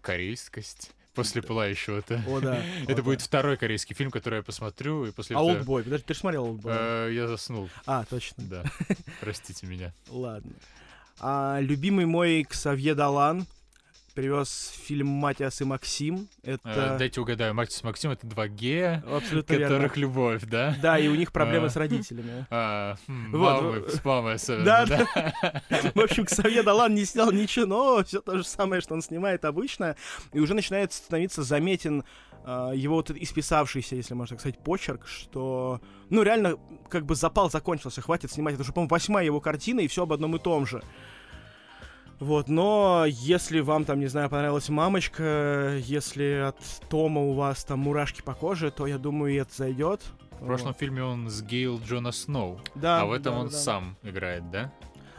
корейскость 0.00 0.92
после 1.14 1.42
пылающего-то. 1.42 2.22
О, 2.26 2.40
да. 2.40 2.62
Это 2.88 3.02
будет 3.02 3.20
второй 3.20 3.56
корейский 3.56 3.94
фильм, 3.94 4.10
который 4.10 4.36
я 4.38 4.42
посмотрю, 4.42 5.06
и 5.06 5.12
после 5.12 5.36
А 5.36 5.40
Олдбой, 5.40 5.84
подожди, 5.84 6.04
ты 6.06 6.14
же 6.14 6.20
смотрел 6.20 6.44
Олдбой? 6.44 6.72
Э, 6.76 7.10
я 7.12 7.28
заснул. 7.28 7.70
А, 7.86 8.04
точно. 8.04 8.44
Да, 8.44 8.64
простите 9.20 9.66
меня. 9.66 9.92
Ладно. 10.08 10.52
А, 11.20 11.58
любимый 11.60 12.06
мой 12.06 12.44
Ксавье 12.48 12.94
Далан 12.94 13.46
привез 14.14 14.72
фильм 14.84 15.08
«Матиас 15.08 15.60
и 15.60 15.64
Максим». 15.64 16.28
Это... 16.44 16.94
А, 16.94 16.98
дайте 16.98 17.20
угадаю, 17.20 17.52
Матиас 17.52 17.82
и 17.82 17.86
Максим— 17.86 18.10
это 18.12 18.24
два 18.28 18.46
гея, 18.46 19.02
Абсолютно 19.10 19.56
которых 19.56 19.96
верно. 19.96 20.00
любовь, 20.00 20.42
да? 20.44 20.76
Да, 20.80 20.98
и 21.00 21.08
у 21.08 21.16
них 21.16 21.32
проблемы 21.32 21.66
А. 21.66 21.70
с 21.70 21.76
родителями. 21.76 22.46
А, 22.50 22.94
хм, 23.08 23.32
Вот, 23.36 23.62
мамы, 23.62 23.88
с 23.88 24.04
мамой 24.04 24.34
особенно, 24.34 24.64
Да, 24.64 24.86
да? 24.86 25.62
В 25.96 26.00
общем, 26.00 26.26
Ксавье 26.26 26.62
Далан 26.62 26.94
не 26.94 27.04
снял 27.04 27.32
ничего, 27.32 27.66
но 27.66 28.04
все 28.04 28.20
то 28.20 28.36
же 28.36 28.44
самое, 28.44 28.80
что 28.80 28.94
он 28.94 29.02
снимает 29.02 29.44
обычно. 29.44 29.96
И 30.32 30.38
уже 30.38 30.54
начинает 30.54 30.92
становиться 30.92 31.42
заметен 31.42 32.04
его 32.44 32.96
вот 32.96 33.10
исписавшийся, 33.10 33.96
если 33.96 34.14
можно 34.14 34.36
так 34.36 34.40
сказать, 34.40 34.58
почерк, 34.58 35.06
что, 35.06 35.80
ну, 36.10 36.22
реально, 36.22 36.58
как 36.88 37.06
бы 37.06 37.14
запал 37.14 37.50
закончился, 37.50 38.02
хватит 38.02 38.30
снимать. 38.30 38.54
Это 38.54 38.62
уже, 38.62 38.72
по-моему, 38.72 38.90
восьмая 38.90 39.24
его 39.24 39.40
картина, 39.40 39.80
и 39.80 39.88
все 39.88 40.02
об 40.02 40.12
одном 40.12 40.36
и 40.36 40.38
том 40.38 40.66
же. 40.66 40.82
Вот, 42.20 42.48
но 42.48 43.04
если 43.06 43.60
вам 43.60 43.84
там, 43.84 43.98
не 43.98 44.06
знаю, 44.06 44.30
понравилась 44.30 44.68
мамочка, 44.68 45.76
если 45.84 46.46
от 46.48 46.58
Тома 46.88 47.20
у 47.20 47.32
вас 47.32 47.64
там 47.64 47.80
мурашки 47.80 48.22
по 48.22 48.34
коже, 48.34 48.70
то 48.70 48.86
я 48.86 48.98
думаю, 48.98 49.32
и 49.34 49.36
это 49.36 49.54
зайдет. 49.54 50.00
В 50.40 50.46
прошлом 50.46 50.74
фильме 50.74 51.02
он 51.02 51.28
с 51.28 51.42
Гейл 51.42 51.80
Джона 51.80 52.12
Сноу, 52.12 52.60
Да, 52.74 53.00
а 53.02 53.06
в 53.06 53.12
этом 53.12 53.34
да, 53.34 53.40
он 53.40 53.48
да. 53.48 53.56
сам 53.56 53.96
играет, 54.02 54.50
да? 54.50 54.72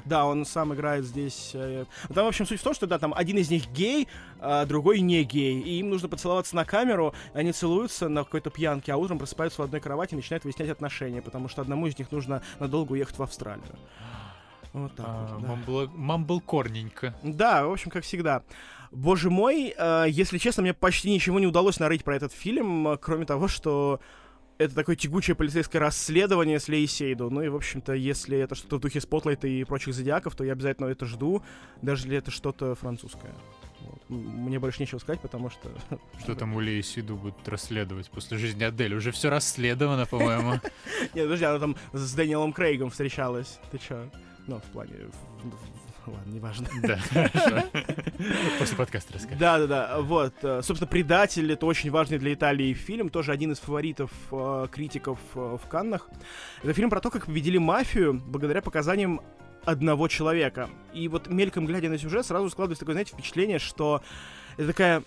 Да, 0.05 0.25
он 0.25 0.45
сам 0.45 0.73
играет 0.73 1.03
здесь. 1.05 1.51
э, 1.53 1.85
Там, 2.13 2.25
в 2.25 2.27
общем, 2.27 2.45
суть 2.45 2.59
в 2.59 2.63
том, 2.63 2.73
что 2.73 2.85
да, 2.87 2.99
там 2.99 3.13
один 3.15 3.37
из 3.37 3.49
них 3.49 3.67
гей, 3.71 4.07
а 4.39 4.65
другой 4.65 4.99
не 5.01 5.23
гей. 5.23 5.59
И 5.61 5.79
им 5.79 5.89
нужно 5.89 6.07
поцеловаться 6.07 6.55
на 6.55 6.63
камеру. 6.63 7.13
Они 7.33 7.51
целуются 7.51 8.07
на 8.07 8.23
какой-то 8.23 8.49
пьянке, 8.51 8.93
а 8.93 8.97
утром 8.97 9.17
просыпаются 9.17 9.61
в 9.61 9.65
одной 9.65 9.81
кровати 9.81 10.13
и 10.13 10.17
начинают 10.17 10.43
выяснять 10.43 10.69
отношения, 10.69 11.21
потому 11.21 11.47
что 11.49 11.61
одному 11.63 11.87
из 11.87 11.97
них 11.97 12.11
нужно 12.11 12.41
надолго 12.59 12.93
уехать 12.93 13.17
в 13.17 13.23
Австралию. 13.23 13.65
Вот 14.73 14.93
так 14.95 15.05
А, 15.09 15.37
вот, 15.37 15.41
да. 15.41 15.47
мамбл- 15.47 15.89
Мамблкорненько. 15.95 17.15
Да, 17.23 17.65
в 17.65 17.71
общем, 17.71 17.89
как 17.91 18.03
всегда. 18.03 18.43
Боже 18.91 19.29
мой, 19.29 19.73
э, 19.75 20.05
если 20.09 20.37
честно, 20.37 20.61
мне 20.63 20.73
почти 20.73 21.09
ничего 21.11 21.39
не 21.39 21.47
удалось 21.47 21.79
нарыть 21.79 22.03
про 22.03 22.15
этот 22.15 22.31
фильм, 22.31 22.87
э, 22.89 22.97
кроме 22.97 23.25
того, 23.25 23.47
что 23.47 23.99
это 24.57 24.75
такое 24.75 24.95
тягучее 24.95 25.35
полицейское 25.35 25.81
расследование 25.81 26.59
с 26.59 26.67
Лей 26.67 26.87
Сейду. 26.87 27.29
Ну 27.29 27.41
и, 27.41 27.49
в 27.49 27.55
общем-то, 27.55 27.93
если 27.93 28.37
это 28.37 28.55
что-то 28.55 28.77
в 28.77 28.79
духе 28.79 29.01
Спотлайта 29.01 29.47
и 29.47 29.63
прочих 29.63 29.93
зодиаков, 29.93 30.35
то 30.35 30.43
я 30.43 30.53
обязательно 30.53 30.87
это 30.87 31.05
жду, 31.05 31.43
даже 31.81 32.03
если 32.03 32.17
это 32.17 32.31
что-то 32.31 32.75
французское. 32.75 33.33
Вот. 33.81 34.01
Мне 34.09 34.59
больше 34.59 34.81
нечего 34.81 34.99
сказать, 34.99 35.21
потому 35.21 35.49
что... 35.49 35.69
Что 36.19 36.35
там 36.35 36.55
у 36.55 36.59
Леи 36.59 36.81
Сиду 36.81 37.15
будут 37.15 37.47
расследовать 37.47 38.09
после 38.09 38.37
жизни 38.37 38.63
Адель? 38.63 38.95
Уже 38.95 39.11
все 39.11 39.29
расследовано, 39.29 40.05
по-моему. 40.05 40.53
Нет, 41.13 41.25
подожди, 41.25 41.45
она 41.45 41.59
там 41.59 41.75
с 41.93 42.13
Дэниелом 42.13 42.53
Крейгом 42.53 42.89
встречалась. 42.89 43.59
Ты 43.71 43.77
чё? 43.77 44.09
Ну, 44.47 44.59
в 44.59 44.71
плане... 44.71 44.91
Ладно, 46.07 46.31
неважно. 46.31 46.67
Да, 46.83 46.97
хорошо. 47.09 47.67
После 48.59 48.77
подкаста 48.77 49.13
расскажешь. 49.13 49.39
Да, 49.39 49.59
да, 49.59 49.67
да. 49.67 50.01
Вот. 50.01 50.33
э, 50.43 50.61
Собственно, 50.61 50.87
предатель 50.87 51.51
это 51.51 51.65
очень 51.65 51.91
важный 51.91 52.19
для 52.19 52.33
Италии 52.33 52.73
фильм. 52.73 53.09
Тоже 53.09 53.31
один 53.31 53.51
из 53.51 53.59
фаворитов 53.59 54.11
э, 54.31 54.67
критиков 54.71 55.19
э, 55.35 55.57
в 55.61 55.67
Каннах. 55.67 56.09
Это 56.63 56.73
фильм 56.73 56.89
про 56.89 57.01
то, 57.01 57.09
как 57.09 57.25
победили 57.25 57.57
мафию 57.57 58.13
благодаря 58.13 58.61
показаниям 58.61 59.21
одного 59.63 60.07
человека. 60.07 60.69
И 60.93 61.07
вот 61.07 61.27
мельком 61.27 61.65
глядя 61.65 61.89
на 61.89 61.97
сюжет, 61.97 62.25
сразу 62.25 62.49
складывается 62.49 62.81
такое, 62.81 62.93
знаете, 62.93 63.13
впечатление, 63.13 63.59
что 63.59 64.01
это 64.57 64.67
такая 64.67 65.03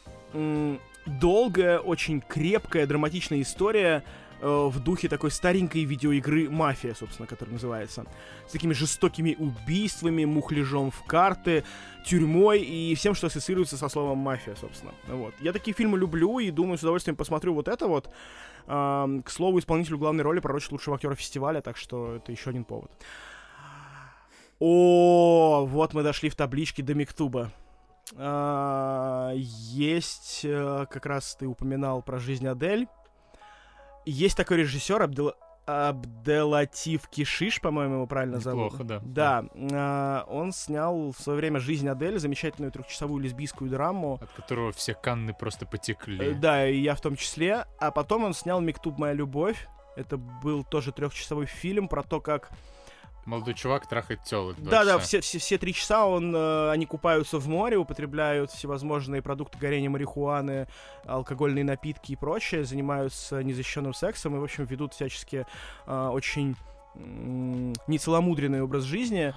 долгая, 1.07 1.79
очень 1.79 2.21
крепкая, 2.21 2.87
драматичная 2.87 3.41
история 3.43 4.05
э, 4.41 4.47
в 4.47 4.81
духе 4.81 5.09
такой 5.09 5.31
старенькой 5.31 5.85
видеоигры 5.85 6.49
«Мафия», 6.49 6.95
собственно, 6.95 7.27
которая 7.27 7.55
называется. 7.55 8.07
С 8.47 8.53
такими 8.53 8.73
жестокими 8.73 9.37
убийствами, 9.39 10.25
мухляжом 10.25 10.91
в 10.91 11.03
карты, 11.05 11.65
тюрьмой 12.05 12.61
и 12.61 12.95
всем, 12.95 13.15
что 13.15 13.27
ассоциируется 13.27 13.77
со 13.77 13.89
словом 13.89 14.19
«мафия», 14.19 14.55
собственно. 14.55 14.93
Вот. 15.07 15.35
Я 15.41 15.53
такие 15.53 15.75
фильмы 15.75 15.99
люблю 15.99 16.39
и 16.39 16.51
думаю, 16.51 16.79
с 16.79 16.83
удовольствием 16.83 17.17
посмотрю 17.17 17.55
вот 17.55 17.69
это 17.69 17.87
вот. 17.87 18.11
К 18.67 19.25
слову, 19.29 19.59
исполнителю 19.59 19.97
главной 19.97 20.23
роли 20.23 20.41
пророчит 20.41 20.73
лучшего 20.73 20.97
актера 20.97 21.15
фестиваля, 21.15 21.63
так 21.63 21.79
что 21.79 22.17
это 22.17 22.33
еще 22.33 22.51
один 22.51 22.65
повод. 22.65 22.91
О, 24.61 25.65
вот 25.67 25.95
мы 25.95 26.03
дошли 26.03 26.29
в 26.29 26.35
табличке 26.35 26.83
до 26.83 26.95
Мектуба. 26.95 27.51
А, 28.17 29.33
Есть, 29.35 30.41
э, 30.45 30.87
как 30.91 31.07
раз 31.07 31.37
ты 31.37 31.47
упоминал 31.47 32.03
про 32.03 32.19
жизнь 32.19 32.47
Адель. 32.47 32.89
Есть 34.09 34.37
такой 34.37 34.59
режиссер 34.59 35.03
Абдел... 35.03 35.35
Абделатив 35.67 37.09
Кишиш, 37.09 37.61
по-моему, 37.61 37.97
его 37.97 38.07
правильно 38.07 38.41
зовут. 38.41 38.73
Неплохо, 38.73 38.85
да. 38.85 39.01
Да, 39.05 39.45
а, 39.55 40.25
он 40.27 40.53
снял 40.53 41.13
в 41.13 41.21
свое 41.21 41.37
время 41.37 41.61
«Жизнь 41.61 41.87
Адель», 41.87 42.19
замечательную 42.19 42.73
трехчасовую 42.73 43.23
лесбийскую 43.23 43.71
драму. 43.71 44.19
От 44.23 44.31
которого 44.31 44.73
все 44.73 44.95
канны 44.95 45.35
просто 45.35 45.67
Э, 45.67 45.69
потекли. 45.69 46.33
Да, 46.33 46.67
и 46.67 46.79
я 46.79 46.95
в 46.95 47.03
том 47.03 47.17
числе. 47.17 47.67
А 47.79 47.91
потом 47.91 48.25
он 48.25 48.33
снял 48.33 48.63
«Мектуб. 48.63 48.97
Моя 48.97 49.13
любовь». 49.13 49.69
Это 49.95 50.17
был 50.17 50.65
тоже 50.65 50.91
трехчасовой 50.91 51.45
фильм 51.45 51.87
про 51.87 52.03
то, 52.03 52.23
как 52.23 52.49
Молодой 53.29 53.53
чувак 53.53 53.87
трахает 53.87 54.25
телок. 54.25 54.57
Да, 54.59 54.87
да, 54.87 54.99
все, 54.99 55.21
все, 55.21 55.39
все 55.39 55.59
три 55.59 55.75
часа 55.75 56.07
он, 56.07 56.35
э, 56.35 56.71
они 56.71 56.87
купаются 56.87 57.39
в 57.39 57.47
море, 57.47 57.77
употребляют 57.77 58.51
всевозможные 58.51 59.21
продукты 59.21 59.59
горения 59.59 59.91
марихуаны, 59.91 60.67
алкогольные 61.05 61.63
напитки 61.63 62.13
и 62.13 62.17
прочее, 62.17 62.65
занимаются 62.65 63.43
незащищенным 63.43 63.93
сексом 63.93 64.35
и, 64.35 64.39
в 64.39 64.45
общем, 64.45 64.65
ведут 64.65 64.95
всячески 64.95 65.45
э, 65.87 66.09
очень 66.11 66.57
м, 66.95 67.75
нецеломудренный 67.87 68.63
образ 68.63 68.85
жизни. 68.85 69.35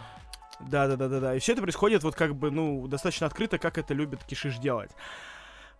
Да, 0.62 0.88
да, 0.88 0.96
да, 0.96 1.10
да, 1.10 1.20
да. 1.20 1.36
И 1.36 1.40
все 1.40 1.52
это 1.52 1.62
происходит 1.62 2.04
вот 2.04 2.16
как 2.16 2.34
бы, 2.34 2.50
ну, 2.50 2.88
достаточно 2.88 3.28
открыто, 3.28 3.58
как 3.58 3.78
это 3.78 3.94
любит 3.94 4.24
Кишиш 4.24 4.58
делать. 4.60 4.92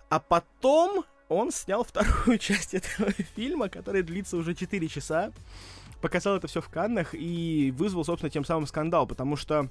А 0.10 0.20
потом 0.20 1.06
он 1.30 1.50
снял 1.52 1.86
вторую 1.86 2.38
часть 2.40 2.74
этого 2.74 3.10
фильма, 3.12 3.70
которая 3.70 4.04
длится 4.04 4.36
уже 4.36 4.54
4 4.54 4.86
часа. 4.90 5.32
Показал 6.02 6.36
это 6.36 6.48
все 6.48 6.62
в 6.62 6.70
Каннах 6.70 7.10
и 7.14 7.74
вызвал, 7.78 8.04
собственно, 8.04 8.30
тем 8.30 8.44
самым 8.44 8.66
скандал, 8.68 9.06
потому 9.08 9.36
что 9.36 9.70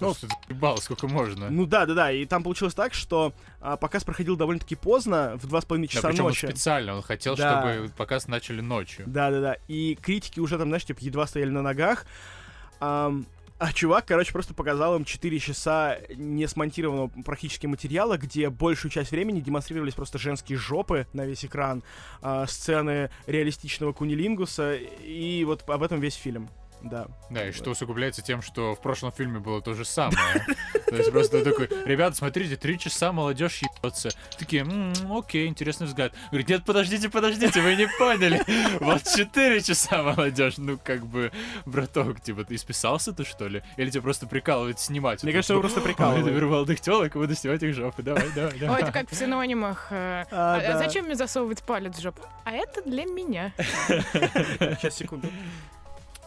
Ну, 0.00 0.12
что 0.14 0.26
ты 0.26 0.34
заебал, 0.48 0.78
сколько 0.78 1.06
можно. 1.06 1.48
ну 1.50 1.64
да, 1.66 1.86
да, 1.86 1.94
да, 1.94 2.12
и 2.12 2.24
там 2.26 2.42
получилось 2.42 2.74
так, 2.74 2.92
что 2.94 3.32
а, 3.60 3.76
показ 3.76 4.02
проходил 4.04 4.34
довольно-таки 4.36 4.74
поздно, 4.74 5.34
в 5.36 5.46
два 5.46 5.60
с 5.60 5.64
половиной 5.64 5.86
да, 5.86 5.92
часа 5.94 6.08
он 6.08 6.16
ночи. 6.16 6.46
специально, 6.46 6.96
он 6.96 7.02
хотел, 7.02 7.36
Да. 7.36 7.60
чтобы 7.74 7.88
показ 7.96 8.26
начали 8.26 8.60
ночью. 8.60 9.04
Да, 9.06 9.30
да, 9.30 9.40
да. 9.40 9.56
И 9.68 9.94
критики 10.02 10.40
уже 10.40 10.58
там, 10.58 10.68
знаешь, 10.68 10.84
типа, 10.84 10.98
едва 11.00 11.26
стояли 11.26 11.50
на 11.50 11.62
ногах. 11.62 12.04
Ам, 12.80 13.24
А 13.58 13.72
чувак, 13.72 14.06
короче, 14.06 14.32
просто 14.32 14.54
показал 14.54 14.96
им 14.96 15.04
4 15.04 15.38
часа 15.38 15.98
не 16.16 16.48
смонтированного 16.48 17.08
практически 17.24 17.66
материала, 17.66 18.18
где 18.18 18.50
большую 18.50 18.90
часть 18.90 19.12
времени 19.12 19.40
демонстрировались 19.40 19.94
просто 19.94 20.18
женские 20.18 20.58
жопы 20.58 21.06
на 21.12 21.24
весь 21.24 21.44
экран, 21.44 21.82
э, 22.22 22.44
сцены 22.48 23.10
реалистичного 23.26 23.92
кунилингуса, 23.92 24.74
и 24.74 25.44
вот 25.44 25.68
об 25.68 25.82
этом 25.82 26.00
весь 26.00 26.14
фильм. 26.14 26.48
Да. 26.82 27.06
Да, 27.30 27.48
и 27.48 27.52
что 27.52 27.70
усугубляется 27.70 28.22
тем, 28.22 28.42
что 28.42 28.74
в 28.74 28.80
прошлом 28.80 29.12
фильме 29.12 29.38
было 29.38 29.62
то 29.62 29.74
же 29.74 29.84
самое. 29.84 30.46
То 30.86 30.96
есть 30.96 31.10
просто 31.10 31.42
такой, 31.44 31.68
ребята, 31.86 32.16
смотрите, 32.16 32.56
три 32.56 32.78
часа 32.78 33.12
молодежь 33.12 33.62
ебется. 33.62 34.10
Такие, 34.38 34.66
окей, 35.10 35.46
интересный 35.46 35.86
взгляд. 35.86 36.12
Говорит, 36.30 36.48
нет, 36.48 36.64
подождите, 36.64 37.08
подождите, 37.08 37.60
вы 37.60 37.76
не 37.76 37.88
поняли. 37.98 38.42
Вот 38.80 39.02
четыре 39.04 39.60
часа 39.60 40.02
молодежь. 40.02 40.58
Ну, 40.58 40.78
как 40.82 41.06
бы, 41.06 41.30
браток, 41.66 42.20
типа, 42.20 42.44
ты 42.44 42.56
исписался 42.56 43.12
ты, 43.12 43.24
что 43.24 43.48
ли? 43.48 43.62
Или 43.76 43.90
тебе 43.90 44.02
просто 44.02 44.26
прикалывает 44.26 44.80
снимать? 44.80 45.22
Мне 45.22 45.32
кажется, 45.32 45.54
вы 45.54 45.60
просто 45.60 45.80
прикалываете. 45.80 46.30
Я 46.30 46.36
беру 46.36 46.50
молодых 46.50 46.80
телок, 46.80 47.12
буду 47.14 47.34
снимать 47.34 47.62
их 47.62 47.74
жопы. 47.74 48.02
Давай, 48.02 48.28
давай, 48.34 48.58
давай. 48.58 48.76
Ой, 48.76 48.82
это 48.82 48.92
как 48.92 49.10
в 49.10 49.14
синонимах. 49.14 49.88
Э, 49.90 50.24
а, 50.30 50.56
а 50.56 50.78
зачем 50.78 51.06
мне 51.06 51.14
засовывать 51.14 51.62
палец 51.62 51.96
в 51.96 52.00
жопу? 52.00 52.22
А 52.44 52.52
это 52.52 52.82
для 52.82 53.04
меня. 53.04 53.52
Сейчас, 53.88 54.96
секунду. 54.96 55.28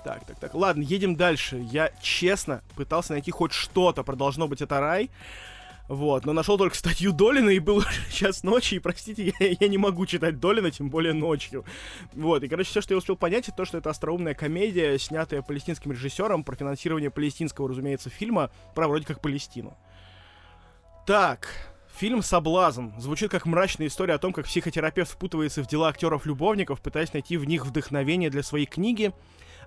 Так, 0.05 0.23
так, 0.23 0.37
так. 0.37 0.53
Ладно, 0.53 0.83
едем 0.83 1.15
дальше. 1.15 1.57
Я 1.71 1.89
честно 1.99 2.61
пытался 2.75 3.13
найти 3.13 3.31
хоть 3.31 3.53
что-то 3.53 4.03
про 4.03 4.15
«Должно 4.15 4.47
быть 4.47 4.61
это 4.61 4.79
рай». 4.79 5.09
Вот, 5.87 6.25
но 6.25 6.33
нашел 6.33 6.59
только 6.59 6.77
статью 6.77 7.11
Долина, 7.11 7.49
и 7.49 7.57
был 7.57 7.83
час 8.11 8.43
ночи, 8.43 8.75
и, 8.75 8.79
простите, 8.79 9.33
я, 9.39 9.55
я 9.59 9.67
не 9.67 9.79
могу 9.79 10.05
читать 10.05 10.39
Долина, 10.39 10.69
тем 10.69 10.91
более 10.91 11.13
ночью. 11.13 11.65
Вот, 12.13 12.43
и, 12.43 12.47
короче, 12.47 12.69
все, 12.69 12.81
что 12.81 12.93
я 12.93 12.99
успел 12.99 13.15
понять, 13.15 13.47
это 13.47 13.57
то, 13.57 13.65
что 13.65 13.79
это 13.79 13.89
остроумная 13.89 14.35
комедия, 14.35 14.95
снятая 14.99 15.41
палестинским 15.41 15.91
режиссером 15.91 16.43
про 16.43 16.55
финансирование 16.55 17.09
палестинского, 17.09 17.67
разумеется, 17.67 18.11
фильма 18.11 18.51
про 18.75 18.87
вроде 18.87 19.07
как 19.07 19.21
Палестину. 19.21 19.75
Так, 21.07 21.47
Фильм 21.97 22.21
«Соблазн» 22.21 22.89
звучит 22.97 23.31
как 23.31 23.45
мрачная 23.45 23.87
история 23.87 24.15
о 24.15 24.17
том, 24.17 24.33
как 24.33 24.45
психотерапевт 24.45 25.09
впутывается 25.09 25.63
в 25.63 25.67
дела 25.67 25.87
актеров-любовников, 25.87 26.81
пытаясь 26.81 27.13
найти 27.13 27.37
в 27.37 27.45
них 27.45 27.65
вдохновение 27.65 28.29
для 28.29 28.43
своей 28.43 28.65
книги, 28.65 29.13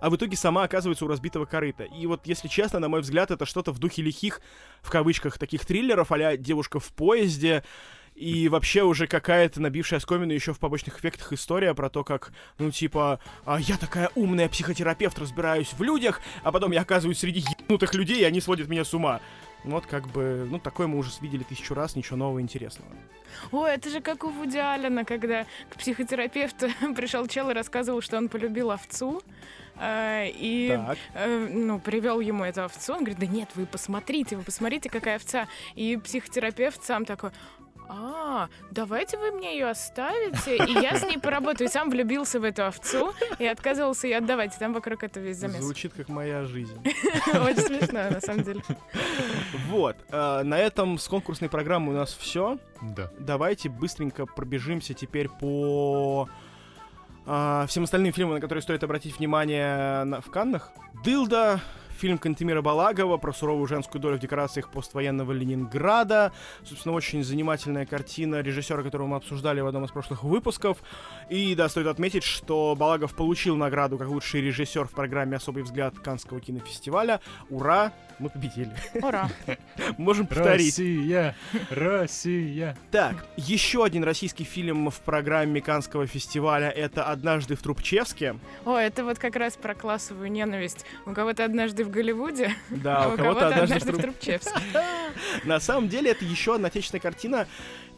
а 0.00 0.10
в 0.10 0.16
итоге 0.16 0.36
сама 0.36 0.64
оказывается 0.64 1.04
у 1.04 1.08
разбитого 1.08 1.44
корыта. 1.44 1.84
И 1.84 2.06
вот, 2.06 2.26
если 2.26 2.48
честно, 2.48 2.78
на 2.78 2.88
мой 2.88 3.00
взгляд, 3.00 3.30
это 3.30 3.46
что-то 3.46 3.72
в 3.72 3.78
духе 3.78 4.02
лихих, 4.02 4.40
в 4.82 4.90
кавычках, 4.90 5.38
таких 5.38 5.64
триллеров, 5.64 6.12
а 6.12 6.36
«Девушка 6.36 6.80
в 6.80 6.88
поезде», 6.92 7.62
и 8.18 8.48
вообще 8.48 8.82
уже 8.82 9.06
какая-то 9.06 9.60
набившая 9.60 10.00
скомину 10.00 10.32
еще 10.32 10.52
в 10.52 10.58
побочных 10.58 10.98
эффектах 10.98 11.32
история 11.32 11.72
про 11.72 11.88
то, 11.88 12.02
как, 12.02 12.32
ну, 12.58 12.72
типа, 12.72 13.20
а, 13.44 13.60
я 13.60 13.76
такая 13.76 14.10
умная 14.16 14.48
психотерапевт, 14.48 15.16
разбираюсь 15.20 15.72
в 15.72 15.80
людях, 15.82 16.20
а 16.42 16.50
потом 16.50 16.72
я 16.72 16.80
оказываюсь 16.80 17.20
среди 17.20 17.44
ебнутых 17.60 17.94
людей, 17.94 18.20
и 18.20 18.24
они 18.24 18.40
сводят 18.40 18.66
меня 18.66 18.84
с 18.84 18.92
ума. 18.92 19.20
Вот 19.62 19.86
как 19.86 20.08
бы, 20.08 20.48
ну, 20.50 20.58
такое 20.58 20.88
мы 20.88 20.98
уже 20.98 21.10
видели 21.20 21.44
тысячу 21.44 21.74
раз, 21.74 21.94
ничего 21.94 22.16
нового 22.16 22.40
интересного. 22.40 22.90
Ой, 23.52 23.72
это 23.72 23.88
же 23.88 24.00
как 24.00 24.24
у 24.24 24.30
Вуди 24.30 24.58
Аллена, 24.58 25.04
когда 25.04 25.46
к 25.70 25.76
психотерапевту 25.76 26.68
пришел 26.96 27.26
чел 27.28 27.50
и 27.50 27.54
рассказывал, 27.54 28.00
что 28.00 28.16
он 28.16 28.28
полюбил 28.28 28.72
овцу, 28.72 29.22
и 29.80 30.78
э, 31.14 31.48
ну, 31.50 31.78
привел 31.78 32.20
ему 32.20 32.44
эту 32.44 32.64
овцу. 32.64 32.92
Он 32.92 32.98
говорит, 33.00 33.18
да 33.18 33.26
нет, 33.26 33.50
вы 33.54 33.66
посмотрите, 33.66 34.36
вы 34.36 34.42
посмотрите, 34.42 34.90
какая 34.90 35.16
овца. 35.16 35.46
И 35.74 35.96
психотерапевт 35.96 36.82
сам 36.84 37.04
такой, 37.04 37.30
а, 37.90 38.48
давайте 38.70 39.16
вы 39.16 39.30
мне 39.30 39.54
ее 39.54 39.70
оставите, 39.70 40.56
и 40.56 40.72
я 40.72 40.96
с 40.96 41.04
ней 41.04 41.18
поработаю. 41.18 41.68
И 41.68 41.72
сам 41.72 41.88
влюбился 41.88 42.38
в 42.38 42.44
эту 42.44 42.66
овцу 42.66 43.14
и 43.38 43.46
отказывался 43.46 44.06
ее 44.06 44.18
отдавать. 44.18 44.54
И 44.54 44.58
там 44.58 44.74
вокруг 44.74 45.02
этого 45.02 45.24
весь 45.24 45.38
замес. 45.38 45.62
Звучит 45.62 45.94
как 45.94 46.08
моя 46.08 46.44
жизнь. 46.44 46.76
Очень 47.26 47.78
смешно, 47.78 48.10
на 48.10 48.20
самом 48.20 48.44
деле. 48.44 48.62
Вот, 49.68 49.96
э, 50.10 50.42
на 50.42 50.58
этом 50.58 50.98
с 50.98 51.08
конкурсной 51.08 51.48
программой 51.48 51.94
у 51.94 51.98
нас 51.98 52.12
все. 52.12 52.58
Да. 52.82 53.10
Давайте 53.18 53.70
быстренько 53.70 54.26
пробежимся 54.26 54.92
теперь 54.92 55.28
по 55.28 56.28
э, 57.28 57.66
всем 57.68 57.84
остальным 57.84 58.12
фильмам, 58.12 58.34
на 58.34 58.40
которые 58.40 58.62
стоит 58.62 58.82
обратить 58.82 59.18
внимание 59.18 60.04
в 60.20 60.30
Каннах. 60.30 60.72
Дылда, 61.04 61.60
фильм 61.98 62.16
Кантемира 62.16 62.62
Балагова 62.62 63.16
про 63.16 63.32
суровую 63.32 63.66
женскую 63.66 64.00
долю 64.00 64.16
в 64.16 64.20
декорациях 64.20 64.70
поствоенного 64.70 65.32
Ленинграда. 65.32 66.32
Собственно, 66.64 66.94
очень 66.94 67.24
занимательная 67.24 67.86
картина 67.86 68.40
режиссера, 68.40 68.82
которого 68.82 69.08
мы 69.08 69.16
обсуждали 69.16 69.60
в 69.60 69.66
одном 69.66 69.84
из 69.84 69.90
прошлых 69.90 70.22
выпусков. 70.22 70.78
И 71.28 71.54
да, 71.54 71.68
стоит 71.68 71.88
отметить, 71.88 72.22
что 72.22 72.76
Балагов 72.78 73.14
получил 73.14 73.56
награду 73.56 73.98
как 73.98 74.08
лучший 74.08 74.40
режиссер 74.40 74.86
в 74.86 74.92
программе 74.92 75.36
«Особый 75.36 75.64
взгляд» 75.64 75.98
Канского 75.98 76.40
кинофестиваля. 76.40 77.20
Ура! 77.50 77.92
Мы 78.18 78.30
победили. 78.30 78.72
Ура! 78.94 79.28
Можем 79.98 80.26
повторить. 80.26 80.78
Россия! 80.78 81.36
Россия! 81.70 82.76
Так, 82.90 83.26
еще 83.36 83.84
один 83.84 84.04
российский 84.04 84.44
фильм 84.44 84.90
в 84.90 85.00
программе 85.00 85.60
Канского 85.60 86.06
фестиваля— 86.06 86.68
это 86.76 87.04
«Однажды 87.04 87.54
в 87.56 87.62
Трубчевске». 87.62 88.36
О, 88.64 88.76
это 88.76 89.04
вот 89.04 89.18
как 89.18 89.36
раз 89.36 89.56
про 89.56 89.74
классовую 89.74 90.30
ненависть. 90.30 90.84
У 91.06 91.12
кого-то 91.12 91.44
однажды 91.44 91.87
в 91.88 91.90
Голливуде, 91.90 92.54
да, 92.70 93.04
а 93.04 93.08
у 93.08 93.16
кого-то 93.16 93.48
однажды, 93.48 93.76
однажды 93.76 93.92
в 93.92 93.98
Трубчевске. 94.00 94.60
На 95.44 95.60
самом 95.60 95.88
деле 95.88 96.10
это 96.10 96.24
еще 96.24 96.54
одна 96.54 96.68
отечественная 96.68 97.00
картина, 97.00 97.48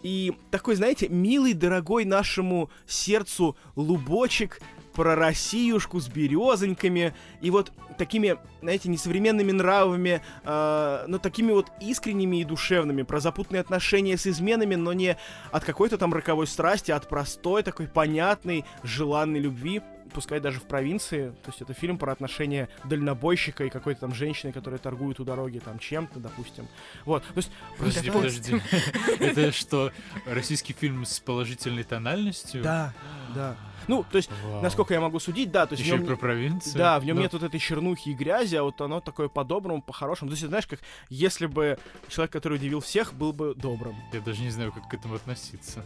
и 0.02 0.32
такой, 0.50 0.76
знаете, 0.76 1.08
милый, 1.08 1.52
дорогой 1.52 2.04
нашему 2.04 2.70
сердцу 2.86 3.56
лубочек 3.76 4.60
про 4.94 5.14
Россиюшку 5.14 6.00
с 6.00 6.08
березоньками 6.08 7.14
и 7.40 7.50
вот 7.50 7.72
такими, 7.96 8.38
знаете, 8.60 8.88
несовременными 8.88 9.52
нравами, 9.52 10.22
э, 10.42 11.04
но 11.06 11.18
такими 11.18 11.52
вот 11.52 11.70
искренними 11.80 12.40
и 12.40 12.44
душевными, 12.44 13.02
про 13.02 13.20
запутанные 13.20 13.60
отношения 13.60 14.16
с 14.16 14.26
изменами, 14.26 14.74
но 14.74 14.92
не 14.92 15.16
от 15.52 15.64
какой-то 15.64 15.98
там 15.98 16.12
роковой 16.12 16.46
страсти, 16.46 16.90
а 16.90 16.96
от 16.96 17.08
простой, 17.08 17.62
такой 17.62 17.86
понятной, 17.88 18.64
желанной 18.82 19.40
любви 19.40 19.82
пускай 20.10 20.40
даже 20.40 20.60
в 20.60 20.64
провинции. 20.64 21.30
То 21.42 21.48
есть 21.48 21.62
это 21.62 21.72
фильм 21.72 21.98
про 21.98 22.12
отношения 22.12 22.68
дальнобойщика 22.84 23.64
и 23.64 23.70
какой-то 23.70 24.00
там 24.00 24.14
женщины, 24.14 24.52
которая 24.52 24.78
торгует 24.78 25.20
у 25.20 25.24
дороги 25.24 25.58
там 25.58 25.78
чем-то, 25.78 26.20
допустим. 26.20 26.68
Вот. 27.04 27.22
То 27.22 27.32
есть... 27.36 27.50
Подожди, 27.78 28.10
подожди. 28.10 28.60
Это 29.20 29.52
что, 29.52 29.92
российский 30.26 30.72
фильм 30.72 31.04
с 31.04 31.20
положительной 31.20 31.84
тональностью? 31.84 32.62
Да, 32.62 32.92
да. 33.34 33.56
Ну, 33.88 34.04
то 34.08 34.16
есть, 34.18 34.30
Вау. 34.44 34.62
насколько 34.62 34.94
я 34.94 35.00
могу 35.00 35.18
судить, 35.18 35.50
да, 35.50 35.66
то 35.66 35.72
есть... 35.72 35.84
Еще 35.84 35.96
нем, 35.96 36.06
про 36.06 36.16
провинцию? 36.16 36.78
Да, 36.78 37.00
в 37.00 37.04
нем 37.04 37.16
Но... 37.16 37.22
нет 37.22 37.32
вот 37.32 37.42
этой 37.42 37.58
чернухи 37.58 38.10
и 38.10 38.14
грязи, 38.14 38.56
а 38.56 38.62
вот 38.62 38.80
оно 38.80 39.00
такое 39.00 39.28
по-доброму, 39.28 39.82
по-хорошему. 39.82 40.30
То 40.30 40.34
есть, 40.34 40.46
знаешь, 40.46 40.66
как 40.66 40.80
если 41.08 41.46
бы 41.46 41.78
человек, 42.08 42.32
который 42.32 42.54
удивил 42.54 42.80
всех, 42.80 43.14
был 43.14 43.32
бы 43.32 43.54
добрым. 43.54 43.96
Я 44.12 44.20
даже 44.20 44.42
не 44.42 44.50
знаю, 44.50 44.72
как 44.72 44.88
к 44.88 44.94
этому 44.94 45.14
относиться. 45.14 45.84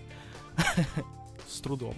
с 1.55 1.61
трудом. 1.61 1.95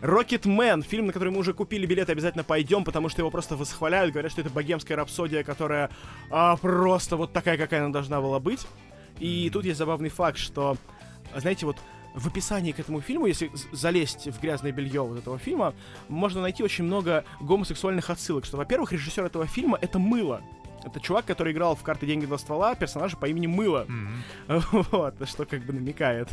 Рокетмен, 0.00 0.82
фильм, 0.82 1.06
на 1.06 1.12
который 1.12 1.32
мы 1.32 1.38
уже 1.38 1.52
купили 1.52 1.86
билеты, 1.86 2.12
обязательно 2.12 2.44
пойдем, 2.44 2.84
потому 2.84 3.08
что 3.08 3.22
его 3.22 3.30
просто 3.30 3.56
восхваляют, 3.56 4.12
говорят, 4.12 4.32
что 4.32 4.40
это 4.40 4.50
богемская 4.50 4.96
рапсодия, 4.96 5.42
которая 5.42 5.90
а, 6.30 6.56
просто 6.56 7.16
вот 7.16 7.32
такая, 7.32 7.56
какая 7.56 7.82
она 7.84 7.92
должна 7.92 8.20
была 8.20 8.38
быть. 8.40 8.66
И 9.18 9.50
тут 9.50 9.64
есть 9.64 9.78
забавный 9.78 10.10
факт, 10.10 10.38
что, 10.38 10.76
знаете, 11.34 11.66
вот 11.66 11.76
в 12.16 12.26
описании 12.26 12.72
к 12.72 12.80
этому 12.80 13.02
фильму, 13.02 13.26
если 13.26 13.50
залезть 13.72 14.26
в 14.26 14.40
грязное 14.40 14.72
белье 14.72 15.02
вот 15.02 15.18
этого 15.18 15.38
фильма, 15.38 15.74
можно 16.08 16.40
найти 16.40 16.62
очень 16.62 16.84
много 16.84 17.24
гомосексуальных 17.40 18.08
отсылок. 18.08 18.46
Что, 18.46 18.56
во-первых, 18.56 18.92
режиссер 18.92 19.24
этого 19.24 19.46
фильма 19.46 19.78
это 19.80 19.98
мыло. 19.98 20.40
Это 20.86 21.00
чувак, 21.00 21.24
который 21.24 21.52
играл 21.52 21.74
в 21.74 21.82
карты 21.82 22.06
деньги 22.06 22.26
два 22.26 22.38
ствола 22.38 22.76
персонажа 22.76 23.16
по 23.16 23.26
имени 23.26 23.48
Мыло. 23.48 23.86
Mm-hmm. 23.88 24.86
Вот, 24.92 25.28
что 25.28 25.44
как 25.44 25.64
бы 25.64 25.72
намекает. 25.72 26.28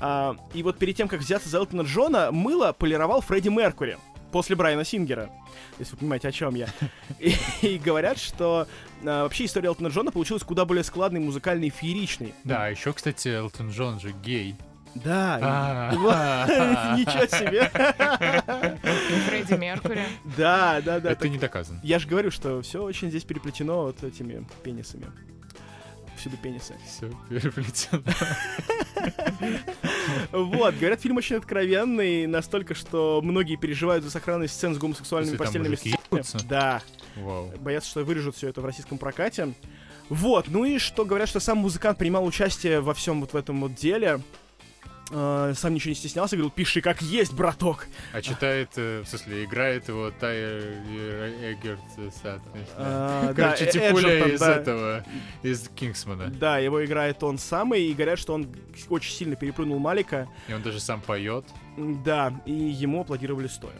А, 0.00 0.36
и 0.52 0.62
вот 0.64 0.78
перед 0.78 0.96
тем, 0.96 1.06
как 1.06 1.20
взяться 1.20 1.48
за 1.48 1.58
Элтона 1.58 1.82
Джона, 1.82 2.32
Мыло 2.32 2.72
полировал 2.72 3.20
Фредди 3.20 3.50
Меркури 3.50 3.96
после 4.32 4.56
Брайана 4.56 4.84
Сингера, 4.84 5.30
если 5.78 5.92
вы 5.92 5.98
понимаете, 5.98 6.26
о 6.26 6.32
чем 6.32 6.56
я. 6.56 6.66
И, 7.20 7.36
и 7.62 7.78
говорят, 7.78 8.18
что 8.18 8.66
а, 9.04 9.22
вообще 9.22 9.44
история 9.44 9.68
Элтона 9.68 9.88
Джона 9.88 10.10
получилась 10.10 10.42
куда 10.42 10.64
более 10.64 10.82
складной, 10.82 11.20
музыкальной 11.20 11.68
и 11.68 11.70
фееричной. 11.70 12.34
Да, 12.42 12.66
еще, 12.66 12.92
кстати, 12.92 13.28
Элтон 13.28 13.70
Джон 13.70 14.00
же 14.00 14.12
гей. 14.24 14.56
Да. 14.94 15.38
А. 15.42 16.96
Ничего 16.98 17.26
себе. 17.26 17.70
Фредди 19.28 19.54
Меркури. 19.54 20.04
Да, 20.36 20.80
да, 20.84 21.00
да. 21.00 21.12
Это 21.12 21.28
не 21.28 21.38
доказано. 21.38 21.80
Я 21.82 21.98
же 21.98 22.08
говорю, 22.08 22.30
что 22.30 22.62
все 22.62 22.82
очень 22.82 23.08
здесь 23.08 23.24
переплетено 23.24 23.82
вот 23.82 24.02
этими 24.02 24.46
пенисами. 24.62 25.06
Всюду 26.16 26.36
пенисы. 26.36 26.74
Все 26.86 27.10
переплетено. 27.28 28.02
Вот, 30.32 30.74
говорят, 30.76 31.00
фильм 31.00 31.16
очень 31.16 31.36
откровенный, 31.36 32.26
настолько, 32.26 32.74
что 32.74 33.20
многие 33.22 33.56
переживают 33.56 34.04
за 34.04 34.10
сохранность 34.10 34.54
сцен 34.54 34.74
с 34.74 34.78
гомосексуальными 34.78 35.36
постельными 35.36 35.74
сценами. 35.74 36.48
Да. 36.48 36.82
Боятся, 37.60 37.90
что 37.90 38.04
вырежут 38.04 38.36
все 38.36 38.48
это 38.48 38.60
в 38.60 38.64
российском 38.64 38.98
прокате. 38.98 39.54
Вот, 40.08 40.48
ну 40.48 40.64
и 40.64 40.78
что 40.78 41.04
говорят, 41.04 41.28
что 41.28 41.40
сам 41.40 41.58
музыкант 41.58 41.98
принимал 41.98 42.24
участие 42.24 42.80
во 42.80 42.92
всем 42.94 43.20
вот 43.20 43.32
в 43.32 43.36
этом 43.36 43.60
вот 43.60 43.74
деле. 43.74 44.20
Э, 45.10 45.52
сам 45.56 45.74
ничего 45.74 45.90
не 45.90 45.94
стеснялся, 45.94 46.36
говорил, 46.36 46.50
пиши 46.50 46.80
как 46.80 47.02
есть, 47.02 47.32
браток. 47.32 47.86
А 48.12 48.22
читает, 48.22 48.70
э, 48.76 49.02
в 49.04 49.08
смысле, 49.08 49.44
играет 49.44 49.88
его 49.88 50.10
Тайер 50.10 50.82
Эггерт 51.52 51.80
Сат. 52.22 52.40
А, 52.76 53.32
Короче, 53.34 53.64
Э- 53.64 53.70
типуля 53.70 54.26
из 54.28 54.42
этого, 54.42 55.04
из 55.42 55.68
Кингсмана. 55.68 56.28
Да, 56.28 56.58
его 56.58 56.84
играет 56.84 57.22
он 57.22 57.38
самый, 57.38 57.82
и 57.84 57.94
говорят, 57.94 58.18
что 58.18 58.34
он 58.34 58.48
очень 58.88 59.12
сильно 59.12 59.36
перепрыгнул 59.36 59.78
Малика. 59.78 60.28
И 60.48 60.52
он 60.52 60.62
даже 60.62 60.80
сам 60.80 61.00
поет. 61.00 61.44
Да, 61.76 62.32
и 62.46 62.52
ему 62.52 63.00
аплодировали 63.02 63.46
стоя. 63.48 63.74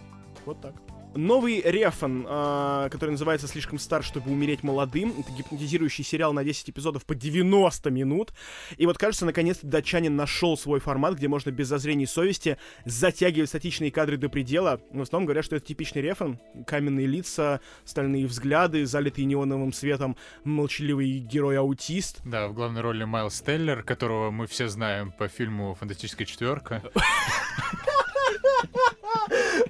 Вот 0.44 0.60
так. 0.60 0.74
Новый 1.16 1.60
Рефан, 1.60 2.26
а, 2.28 2.88
который 2.88 3.10
называется 3.10 3.46
«Слишком 3.46 3.78
стар, 3.78 4.02
чтобы 4.02 4.30
умереть 4.30 4.62
молодым». 4.62 5.14
Это 5.18 5.30
гипнотизирующий 5.32 6.04
сериал 6.04 6.32
на 6.32 6.44
10 6.44 6.70
эпизодов 6.70 7.04
по 7.04 7.14
90 7.14 7.90
минут. 7.90 8.32
И 8.76 8.86
вот, 8.86 8.98
кажется, 8.98 9.24
наконец-то 9.24 9.66
датчанин 9.66 10.14
нашел 10.16 10.56
свой 10.56 10.80
формат, 10.80 11.14
где 11.14 11.28
можно 11.28 11.50
без 11.50 11.68
зазрений 11.68 12.06
совести 12.06 12.58
затягивать 12.84 13.48
статичные 13.48 13.90
кадры 13.90 14.16
до 14.16 14.28
предела. 14.28 14.80
В 14.90 15.02
основном 15.02 15.26
говорят, 15.26 15.44
что 15.44 15.56
это 15.56 15.66
типичный 15.66 16.02
Рефан. 16.02 16.40
Каменные 16.66 17.06
лица, 17.06 17.60
стальные 17.84 18.26
взгляды, 18.26 18.86
залитые 18.86 19.24
неоновым 19.26 19.72
светом, 19.72 20.16
молчаливый 20.44 21.18
герой-аутист. 21.18 22.22
Да, 22.24 22.48
в 22.48 22.54
главной 22.54 22.80
роли 22.80 23.04
Майлз 23.04 23.40
Теллер, 23.40 23.82
которого 23.82 24.30
мы 24.30 24.46
все 24.46 24.68
знаем 24.68 25.12
по 25.12 25.28
фильму 25.28 25.74
«Фантастическая 25.74 26.26
четверка». 26.26 26.82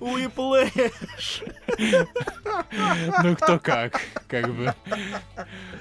Whiplash! 0.00 1.42
Ну, 3.22 3.36
кто 3.36 3.58
как, 3.58 4.00
как 4.28 4.54
бы. 4.54 4.74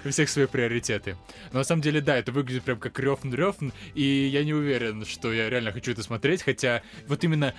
У 0.05 0.09
всех 0.09 0.29
свои 0.29 0.45
приоритеты. 0.45 1.17
Но 1.51 1.59
на 1.59 1.63
самом 1.63 1.81
деле, 1.81 2.01
да, 2.01 2.17
это 2.17 2.31
выглядит 2.31 2.63
прям 2.63 2.79
как 2.79 2.99
Рефн-Рефн, 2.99 3.71
и 3.93 4.03
я 4.03 4.43
не 4.43 4.53
уверен, 4.53 5.05
что 5.05 5.31
я 5.31 5.49
реально 5.49 5.71
хочу 5.71 5.91
это 5.91 6.03
смотреть, 6.03 6.43
хотя 6.43 6.81
вот 7.07 7.23
именно 7.23 7.53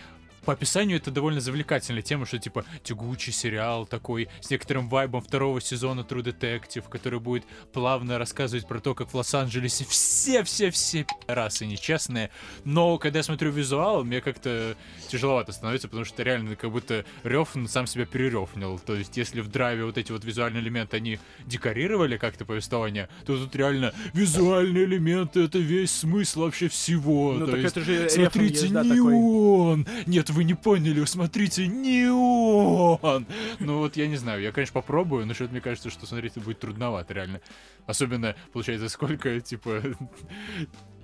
по 0.45 0.53
описанию 0.53 0.99
это 0.99 1.11
довольно 1.11 1.41
завлекательная 1.41 2.03
тема, 2.03 2.27
что 2.27 2.39
типа 2.39 2.65
тягучий 2.83 3.33
сериал 3.33 3.87
такой 3.87 4.29
с 4.41 4.51
некоторым 4.51 4.89
vibe 4.89 5.12
ом 5.12 5.23
второго 5.23 5.61
сезона 5.61 6.01
True 6.01 6.23
Detective, 6.23 6.85
который 6.89 7.19
будет 7.21 7.45
плавно 7.73 8.19
рассказывать 8.19 8.67
про 8.67 8.81
то, 8.81 8.95
как 8.95 9.09
в 9.11 9.15
Лос-Анджелесе 9.15 9.85
все-все-все 9.89 11.07
расы 11.27 11.67
нечестные. 11.67 12.31
Но 12.65 12.99
когда 12.99 13.21
я 13.21 13.23
смотрю 13.23 13.51
визуал, 13.51 14.05
мне 14.05 14.21
как-то 14.21 14.77
тяжеловато 15.09 15.53
становится, 15.53 15.89
потому 15.89 16.05
что 16.05 16.23
реально 16.23 16.57
как 16.57 16.71
будто 16.71 17.05
Рёфн 17.23 17.67
сам 17.67 17.87
себя 17.87 18.07
перерёфнил. 18.07 18.79
То 18.79 18.95
есть 18.95 19.17
если 19.17 19.41
в 19.41 19.49
драйве 19.49 19.85
вот 19.85 19.99
эти 19.99 20.13
вот 20.13 20.25
визуальные 20.25 20.63
элементы, 20.63 20.97
они 20.97 21.19
декорировали 21.47 22.17
как-то 22.17 22.45
повествование, 22.45 23.09
то 23.27 23.37
тут 23.37 23.55
реально 23.57 23.93
визуальные 24.13 24.85
элементы— 24.85 25.41
это 25.45 25.59
весь 25.59 25.91
смысл 25.91 26.43
вообще 26.43 26.69
всего. 26.69 27.33
Ну 27.33 27.47
То 27.47 27.53
так 27.53 27.61
есть 27.61 27.77
это 27.77 27.85
же 27.85 28.11
Смотрите, 28.11 28.61
есть, 28.63 28.73
да, 28.73 28.83
такой. 28.83 29.15
неон! 29.15 29.87
Нет, 30.07 30.31
вы 30.35 30.45
не 30.45 30.55
поняли, 30.55 31.05
смотрите, 31.05 31.67
неон! 31.67 33.27
Ну 33.61 33.79
вот 33.79 33.97
я 33.97 34.07
не 34.09 34.17
знаю, 34.17 34.43
я, 34.43 34.53
конечно, 34.53 34.75
попробую, 34.81 35.27
но 35.27 35.35
что-то 35.35 35.53
мне 35.53 35.61
кажется, 35.61 35.91
что 35.91 36.07
смотреть 36.07 36.33
это 36.33 36.41
будет 36.41 36.59
трудновато, 36.61 37.15
реально. 37.15 37.41
Особенно, 37.87 38.35
получается, 38.53 38.89
сколько, 38.89 39.41
типа, 39.41 39.81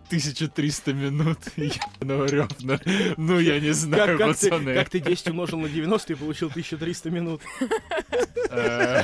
1300 0.09 0.93
минут 0.93 1.39
ебаного 1.57 2.27
рёвна. 2.27 2.81
Ну, 3.17 3.39
я 3.39 3.61
не 3.61 3.71
знаю, 3.73 4.19
Как, 4.19 4.27
как, 4.27 4.37
ты, 4.37 4.51
пацаны. 4.51 4.75
как 4.75 4.89
ты 4.91 4.99
10 5.01 5.29
умножил 5.29 5.61
на 5.61 5.69
90 5.69 6.13
и 6.13 6.17
получил 6.17 6.49
1300 6.49 7.11
минут? 7.11 7.43
Э, 8.51 9.03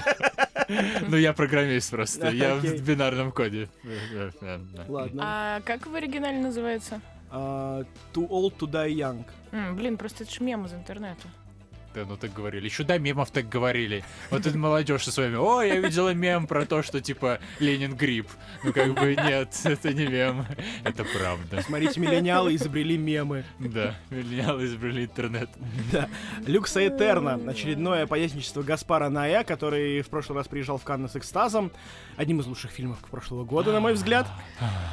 Ну, 1.08 1.16
я 1.16 1.32
программист 1.32 1.90
просто, 1.92 2.30
я 2.30 2.56
в 2.56 2.80
бинарном 2.82 3.30
коде. 3.30 3.68
Ладно. 4.88 5.22
А 5.24 5.60
как 5.60 5.86
в 5.86 5.94
оригинале 5.94 6.38
называется? 6.40 7.00
А, 7.30 7.82
too 8.12 8.28
old 8.28 8.56
to 8.58 8.66
die 8.70 8.92
young. 8.92 9.24
М, 9.52 9.76
блин, 9.76 9.96
просто 9.96 10.24
это 10.24 10.32
ж 10.32 10.40
мем 10.40 10.64
из 10.66 10.72
интернета. 10.72 11.28
Да, 11.96 12.04
ну 12.04 12.18
так 12.18 12.30
говорили. 12.34 12.66
Еще 12.66 12.84
до 12.84 12.98
мемов 12.98 13.30
так 13.30 13.48
говорили. 13.48 14.04
Вот 14.30 14.44
это 14.46 14.58
молодежь 14.58 15.04
со 15.04 15.10
своими. 15.10 15.36
О, 15.36 15.62
я 15.62 15.76
видела 15.76 16.12
мем 16.12 16.46
про 16.46 16.66
то, 16.66 16.82
что 16.82 17.00
типа 17.00 17.38
Ленин 17.58 17.96
гриб. 17.96 18.28
Ну 18.64 18.74
как 18.74 18.92
бы 18.92 19.16
нет, 19.16 19.58
это 19.64 19.94
не 19.94 20.06
мем. 20.06 20.44
Это 20.84 21.04
правда. 21.04 21.62
Смотрите, 21.62 21.98
миллениалы 21.98 22.54
изобрели 22.54 22.98
мемы. 22.98 23.46
Да, 23.58 23.94
миллениалы 24.10 24.66
изобрели 24.66 25.04
интернет. 25.04 25.48
Да. 25.90 26.10
Люкса 26.46 26.86
Этерна. 26.86 27.40
Очередное 27.50 28.06
поясничество 28.06 28.62
Гаспара 28.62 29.08
Ная, 29.08 29.42
который 29.42 30.02
в 30.02 30.10
прошлый 30.10 30.36
раз 30.36 30.48
приезжал 30.48 30.76
в 30.76 30.84
Канны 30.84 31.08
с 31.08 31.16
экстазом. 31.16 31.72
Одним 32.16 32.40
из 32.40 32.46
лучших 32.46 32.70
фильмов 32.70 32.98
прошлого 33.10 33.44
года, 33.44 33.72
на 33.72 33.80
мой 33.80 33.92
взгляд. 33.92 34.26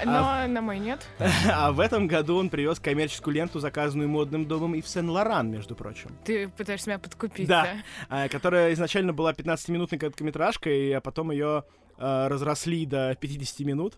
Но 0.04 0.46
на 0.48 0.62
мой 0.62 0.80
нет. 0.80 1.06
А 1.52 1.72
в 1.72 1.80
этом 1.80 2.08
году 2.08 2.38
он 2.38 2.50
привез 2.50 2.80
коммерческую 2.80 3.34
ленту, 3.36 3.60
заказанную 3.60 4.10
модным 4.10 4.46
домом 4.46 4.76
и 4.76 4.82
в 4.82 4.88
Сен-Лоран, 4.88 5.50
между 5.50 5.76
прочим. 5.76 6.12
Ты 6.26 6.50
пытаешься 6.50 6.90
меня 6.90 7.00
подкупить, 7.00 7.48
Да. 7.48 7.64
да? 7.64 7.70
а, 8.10 8.28
которая 8.30 8.74
изначально 8.74 9.14
была 9.14 9.32
15-минутной 9.34 9.98
короткометражкой, 10.00 10.94
а 10.94 11.02
потом 11.02 11.32
ее 11.32 11.64
а, 11.98 12.28
разросли 12.28 12.86
до 12.86 13.16
50 13.16 13.60
минут. 13.62 13.98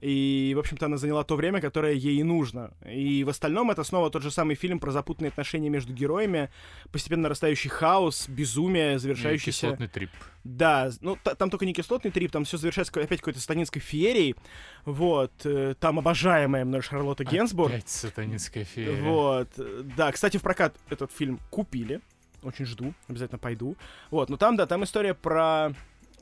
И, 0.00 0.52
в 0.54 0.58
общем-то, 0.58 0.86
она 0.86 0.96
заняла 0.96 1.24
то 1.24 1.36
время, 1.36 1.60
которое 1.60 1.94
ей 1.94 2.18
и 2.18 2.22
нужно. 2.22 2.72
И 2.88 3.24
в 3.24 3.28
остальном 3.28 3.70
это 3.70 3.82
снова 3.84 4.10
тот 4.10 4.22
же 4.22 4.30
самый 4.30 4.54
фильм 4.56 4.78
про 4.78 4.90
запутанные 4.90 5.30
отношения 5.30 5.68
между 5.70 5.92
героями, 5.92 6.50
постепенно 6.92 7.22
нарастающий 7.24 7.70
хаос, 7.70 8.28
безумие, 8.28 8.96
И 8.96 8.98
завершающийся... 8.98 9.66
Кислотный 9.66 9.88
трип. 9.88 10.10
Да, 10.44 10.90
ну 11.00 11.18
та- 11.22 11.34
там 11.34 11.50
только 11.50 11.66
не 11.66 11.72
кислотный 11.72 12.10
трип, 12.10 12.30
там 12.30 12.44
все 12.44 12.56
завершается 12.56 12.92
опять 13.00 13.20
какой-то 13.20 13.40
станинской 13.40 13.80
феерией. 13.80 14.36
Вот, 14.84 15.32
э, 15.44 15.74
там 15.80 15.98
обожаемая 15.98 16.64
мной 16.64 16.82
Шарлотта 16.82 17.24
Генсбур. 17.24 17.68
Опять 17.70 17.88
сатанинская 17.88 18.64
фея. 18.64 19.02
Вот. 19.02 19.48
Да, 19.96 20.12
кстати, 20.12 20.36
в 20.36 20.42
прокат 20.42 20.76
этот 20.88 21.10
фильм 21.10 21.40
купили. 21.50 22.00
Очень 22.42 22.66
жду, 22.66 22.94
обязательно 23.08 23.38
пойду. 23.38 23.76
Вот, 24.10 24.28
но 24.30 24.36
там, 24.36 24.56
да, 24.56 24.66
там 24.66 24.84
история 24.84 25.14
про 25.14 25.72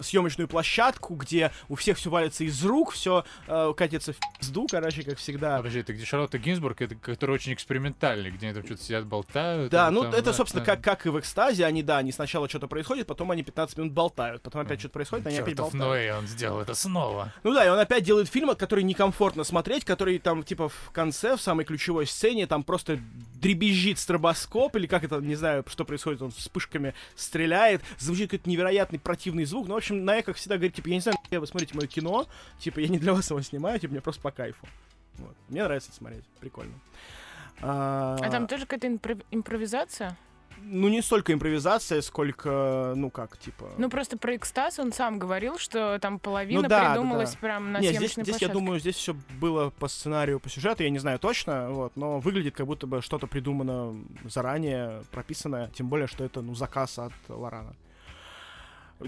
съемочную 0.01 0.49
площадку, 0.49 1.14
где 1.14 1.53
у 1.68 1.74
всех 1.74 1.99
все 1.99 2.11
валится 2.11 2.45
из 2.45 2.64
рук, 2.64 2.92
все 2.92 3.24
катится 3.47 4.12
в 4.12 4.16
пизду, 4.38 4.66
короче, 4.70 5.03
как 5.03 5.18
всегда. 5.18 5.59
подожди, 5.59 5.80
это 5.80 5.92
где 5.92 6.05
Шарлотта 6.05 6.38
Гинзбург, 6.38 6.80
это 6.82 6.95
который 6.95 7.34
очень 7.36 7.53
экспериментальный, 7.53 8.30
где 8.30 8.47
они 8.47 8.55
там 8.55 8.64
что-то 8.64 8.82
сидят, 8.82 9.07
болтают. 9.07 9.70
Да, 9.70 9.90
ну 9.90 10.03
там, 10.03 10.12
это, 10.12 10.22
да, 10.22 10.32
собственно, 10.32 10.64
да. 10.64 10.74
как, 10.74 10.84
как 10.84 11.07
и 11.07 11.09
в 11.09 11.18
экстазе, 11.18 11.64
они, 11.64 11.82
да, 11.82 11.99
они 11.99 12.12
сначала 12.12 12.49
что-то 12.49 12.66
происходит, 12.66 13.07
потом 13.07 13.30
они 13.30 13.42
15 13.42 13.78
минут 13.78 13.92
болтают, 13.92 14.42
потом 14.42 14.62
опять 14.62 14.80
что-то 14.80 14.95
происходит, 14.95 15.26
они 15.26 15.36
опять 15.36 15.57
Чёртов 15.57 15.72
болтают. 15.72 15.84
Ноэ, 15.84 16.18
он 16.18 16.26
сделал 16.26 16.61
это 16.61 16.74
снова. 16.74 17.32
Ну 17.42 17.55
да, 17.55 17.64
и 17.64 17.68
он 17.68 17.78
опять 17.78 18.05
делает 18.05 18.28
фильм, 18.28 18.51
от 18.51 18.59
который 18.59 18.84
некомфортно 18.84 19.45
смотреть, 19.45 19.84
который 19.84 20.18
там, 20.18 20.42
типа, 20.42 20.68
в 20.68 20.90
конце, 20.92 21.36
в 21.36 21.40
самой 21.40 21.64
ключевой 21.64 22.07
сцене, 22.07 22.47
там 22.47 22.64
просто 22.64 22.99
дребезжит 23.34 23.99
стробоскоп, 23.99 24.76
или 24.76 24.86
как 24.86 25.05
это, 25.05 25.20
не 25.20 25.34
знаю, 25.34 25.64
что 25.68 25.84
происходит, 25.84 26.22
он 26.22 26.30
вспышками 26.30 26.95
стреляет, 27.14 27.82
звучит 27.99 28.30
какой-то 28.30 28.49
невероятный 28.49 28.99
противный 28.99 29.45
звук. 29.45 29.66
В 29.66 29.68
общем, 29.85 30.05
на 30.05 30.22
как 30.22 30.37
всегда 30.37 30.57
говорит, 30.57 30.74
типа, 30.74 30.89
я 30.89 30.95
не 30.95 31.01
знаю, 31.01 31.16
вы 31.30 31.47
смотрите 31.47 31.74
мое 31.76 31.87
кино, 31.87 32.26
типа, 32.59 32.80
я 32.80 32.89
не 32.89 32.99
для 32.99 33.12
вас 33.12 33.30
его 33.30 33.41
снимаю, 33.43 33.78
типа, 33.78 33.93
мне 33.93 34.01
просто 34.01 34.22
по 34.22 34.30
кайфу. 34.30 34.66
Вот. 35.18 35.35
Мне 35.49 35.62
нравится 35.62 35.91
это 35.91 35.99
смотреть, 35.99 36.24
прикольно. 36.41 36.74
А, 37.61 38.16
А 38.20 38.30
там 38.30 38.47
тоже 38.47 38.66
какая-то 38.66 38.87
импро- 38.89 39.24
импровизация? 39.30 40.16
Ну, 40.66 40.89
не 40.89 41.03
столько 41.03 41.32
импровизация, 41.32 42.01
сколько, 42.01 42.95
ну 42.97 43.11
как, 43.11 43.37
типа... 43.39 43.70
Ну, 43.76 43.91
просто 43.91 44.16
про 44.16 44.35
экстаз 44.37 44.78
он 44.78 44.93
сам 44.93 45.18
говорил, 45.18 45.59
что 45.59 45.99
там 45.99 46.18
половина 46.18 46.62
Ну 46.62 46.68
да, 46.68 46.80
да, 46.80 46.91
придумалась 46.95 47.32
да. 47.32 47.39
прям 47.39 47.72
на 47.72 47.80
Не, 47.80 47.89
здесь, 47.93 48.12
здесь 48.12 48.18
я 48.18 48.24
площадке. 48.24 48.53
думаю, 48.53 48.80
здесь 48.80 48.97
все 48.97 49.14
было 49.41 49.70
по 49.70 49.89
сценарию, 49.89 50.41
по 50.41 50.49
сюжету, 50.49 50.82
я 50.82 50.91
не 50.91 50.99
знаю 51.01 51.18
точно, 51.18 51.70
вот, 51.70 51.97
но 51.97 52.18
выглядит 52.18 52.55
как 52.55 52.66
будто 52.66 52.87
бы 52.87 53.03
что-то 53.03 53.26
придумано 53.26 53.95
заранее, 54.24 55.03
прописанное, 55.11 55.68
тем 55.74 55.89
более, 55.89 56.07
что 56.07 56.24
это, 56.24 56.41
ну, 56.41 56.55
заказ 56.55 56.99
от 56.99 57.12
Лорана. 57.28 57.74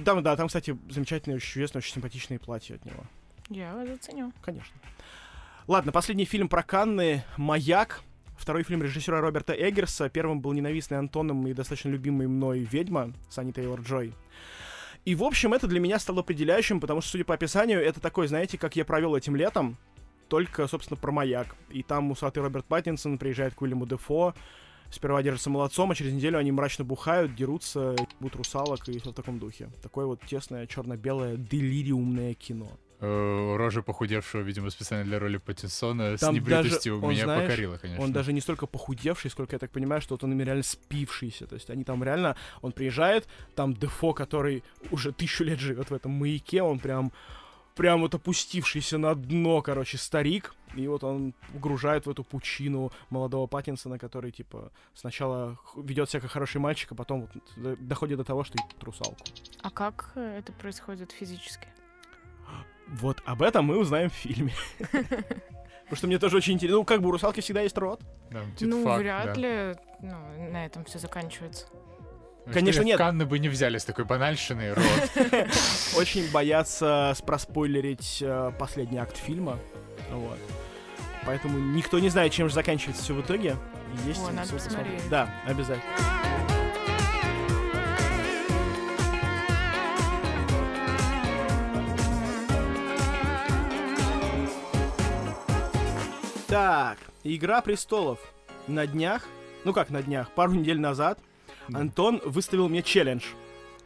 Там, 0.04 0.22
да, 0.22 0.36
там, 0.36 0.48
кстати, 0.48 0.76
замечательные, 0.90 1.36
очень 1.36 1.52
чудесные, 1.52 1.78
очень 1.78 1.94
симпатичные 1.94 2.38
платья 2.38 2.74
от 2.74 2.84
него, 2.84 3.04
Я 3.48 3.72
заценю. 3.86 4.32
конечно. 4.42 4.74
Ладно, 5.66 5.92
последний 5.92 6.24
фильм 6.24 6.48
про 6.48 6.62
Канны 6.62 7.24
«Маяк». 7.36 8.02
Второй 8.38 8.62
фильм 8.62 8.82
режиссера 8.82 9.20
Роберта 9.20 9.54
Эггерса. 9.54 10.08
Первым 10.10 10.40
был 10.40 10.52
ненавистный 10.52 10.98
Антоном 10.98 11.46
и 11.46 11.54
достаточно 11.54 11.88
любимый 11.88 12.26
мной 12.26 12.60
«Ведьма» 12.60 13.12
Санни 13.30 13.52
Тейлор-Джой. 13.52 14.12
И, 15.04 15.14
в 15.14 15.24
общем, 15.24 15.54
это 15.54 15.66
для 15.66 15.80
меня 15.80 15.98
стало 15.98 16.20
определяющим, 16.20 16.80
потому 16.80 17.00
что, 17.00 17.12
судя 17.12 17.24
по 17.24 17.34
описанию, 17.34 17.80
это 17.80 18.00
такой, 18.00 18.28
знаете, 18.28 18.58
как 18.58 18.76
я 18.76 18.84
провел 18.84 19.16
этим 19.16 19.34
летом, 19.36 19.76
только, 20.28 20.66
собственно, 20.66 20.98
про 21.00 21.12
маяк. 21.12 21.56
И 21.70 21.82
там 21.82 22.10
усатый 22.10 22.42
Роберт 22.42 22.66
Паттинсон 22.66 23.16
приезжает 23.16 23.54
к 23.54 23.62
Уильяму 23.62 23.86
Дефо, 23.86 24.34
сперва 24.90 25.22
держится 25.22 25.50
молодцом, 25.50 25.90
а 25.90 25.94
через 25.94 26.12
неделю 26.12 26.38
они 26.38 26.52
мрачно 26.52 26.84
бухают, 26.84 27.34
дерутся, 27.34 27.96
будут 28.20 28.36
русалок 28.36 28.88
и 28.88 28.98
все 28.98 29.10
в 29.10 29.14
таком 29.14 29.38
духе. 29.38 29.70
Такое 29.82 30.06
вот 30.06 30.20
тесное, 30.26 30.66
черно-белое, 30.66 31.36
делириумное 31.36 32.34
кино. 32.34 32.68
Э, 32.98 33.56
Рожа 33.56 33.82
похудевшего, 33.82 34.40
видимо, 34.40 34.70
специально 34.70 35.04
для 35.04 35.18
роли 35.18 35.36
Паттинсона 35.36 36.16
с 36.16 36.20
Там 36.20 36.34
небритостью 36.34 36.98
даже, 36.98 37.12
меня 37.12 37.24
знаешь, 37.24 37.42
покорила, 37.42 37.76
конечно. 37.76 38.02
Он 38.02 38.12
даже 38.12 38.32
не 38.32 38.40
столько 38.40 38.66
похудевший, 38.66 39.30
сколько 39.30 39.54
я 39.54 39.58
так 39.58 39.70
понимаю, 39.70 40.00
что 40.00 40.14
вот 40.14 40.24
он 40.24 40.32
ими 40.32 40.42
реально 40.42 40.62
спившийся. 40.62 41.46
То 41.46 41.56
есть 41.56 41.68
они 41.68 41.84
там 41.84 42.02
реально, 42.02 42.36
он 42.62 42.72
приезжает, 42.72 43.28
там 43.54 43.74
Дефо, 43.74 44.14
который 44.14 44.64
уже 44.90 45.12
тысячу 45.12 45.44
лет 45.44 45.58
живет 45.60 45.90
в 45.90 45.94
этом 45.94 46.12
маяке, 46.12 46.62
он 46.62 46.78
прям 46.78 47.12
прям 47.74 48.00
вот 48.00 48.14
опустившийся 48.14 48.96
на 48.96 49.14
дно, 49.14 49.60
короче, 49.60 49.98
старик. 49.98 50.54
И 50.76 50.88
вот 50.88 51.04
он 51.04 51.34
угружает 51.54 52.06
в 52.06 52.10
эту 52.10 52.24
пучину 52.24 52.92
молодого 53.10 53.46
Паттинсона, 53.46 53.98
который, 53.98 54.30
типа, 54.30 54.70
сначала 54.94 55.58
ведет 55.76 56.10
себя 56.10 56.20
как 56.20 56.30
хороший 56.30 56.60
мальчик, 56.60 56.92
а 56.92 56.94
потом 56.94 57.28
вот 57.56 57.78
доходит 57.80 58.18
до 58.18 58.24
того, 58.24 58.44
что 58.44 58.58
ебет 58.58 58.82
русалку. 58.82 59.24
А 59.62 59.70
как 59.70 60.12
э, 60.14 60.38
это 60.38 60.52
происходит 60.52 61.12
физически? 61.12 61.68
Вот 62.88 63.22
об 63.26 63.42
этом 63.42 63.64
мы 63.64 63.78
узнаем 63.78 64.10
в 64.10 64.14
фильме. 64.14 64.54
Потому 65.86 65.96
что 65.96 66.06
мне 66.08 66.18
тоже 66.18 66.36
очень 66.36 66.54
интересно. 66.54 66.78
Ну, 66.78 66.84
как 66.84 67.00
бы 67.00 67.08
у 67.08 67.12
русалки 67.12 67.40
всегда 67.40 67.60
есть 67.60 67.78
рот. 67.78 68.00
Да, 68.30 68.42
Ну, 68.60 68.78
титфак, 68.78 68.98
вряд 68.98 69.24
да. 69.26 69.34
ли 69.34 69.76
ну, 70.02 70.50
на 70.50 70.66
этом 70.66 70.84
все 70.84 70.98
заканчивается. 70.98 71.66
Ну, 72.46 72.52
Конечно, 72.52 72.82
нет. 72.82 72.98
Канны 72.98 73.24
бы 73.26 73.38
не 73.38 73.48
взяли 73.48 73.78
с 73.78 73.84
такой 73.84 74.04
банальщиной 74.04 74.72
рот. 74.72 74.84
Очень 75.96 76.30
боятся 76.30 77.12
спроспойлерить 77.16 78.18
э, 78.20 78.52
последний 78.58 78.98
акт 78.98 79.16
фильма. 79.16 79.58
Вот. 80.10 80.38
Поэтому 81.26 81.58
никто 81.58 81.98
не 81.98 82.08
знает, 82.08 82.32
чем 82.32 82.48
же 82.48 82.54
заканчивается 82.54 83.02
все 83.02 83.14
в 83.14 83.20
итоге. 83.20 83.56
Есть 84.06 84.20
О, 84.20 84.30
надо 84.32 84.52
посмотреть. 84.52 84.64
посмотреть. 84.64 85.08
Да, 85.10 85.28
обязательно. 85.44 85.82
Так, 96.46 96.98
Игра 97.28 97.60
престолов. 97.60 98.20
На 98.68 98.86
днях, 98.86 99.26
ну 99.64 99.72
как 99.72 99.90
на 99.90 100.00
днях, 100.00 100.30
пару 100.30 100.52
недель 100.52 100.78
назад. 100.78 101.18
Антон 101.72 102.20
выставил 102.24 102.68
мне 102.68 102.82
челлендж. 102.82 103.24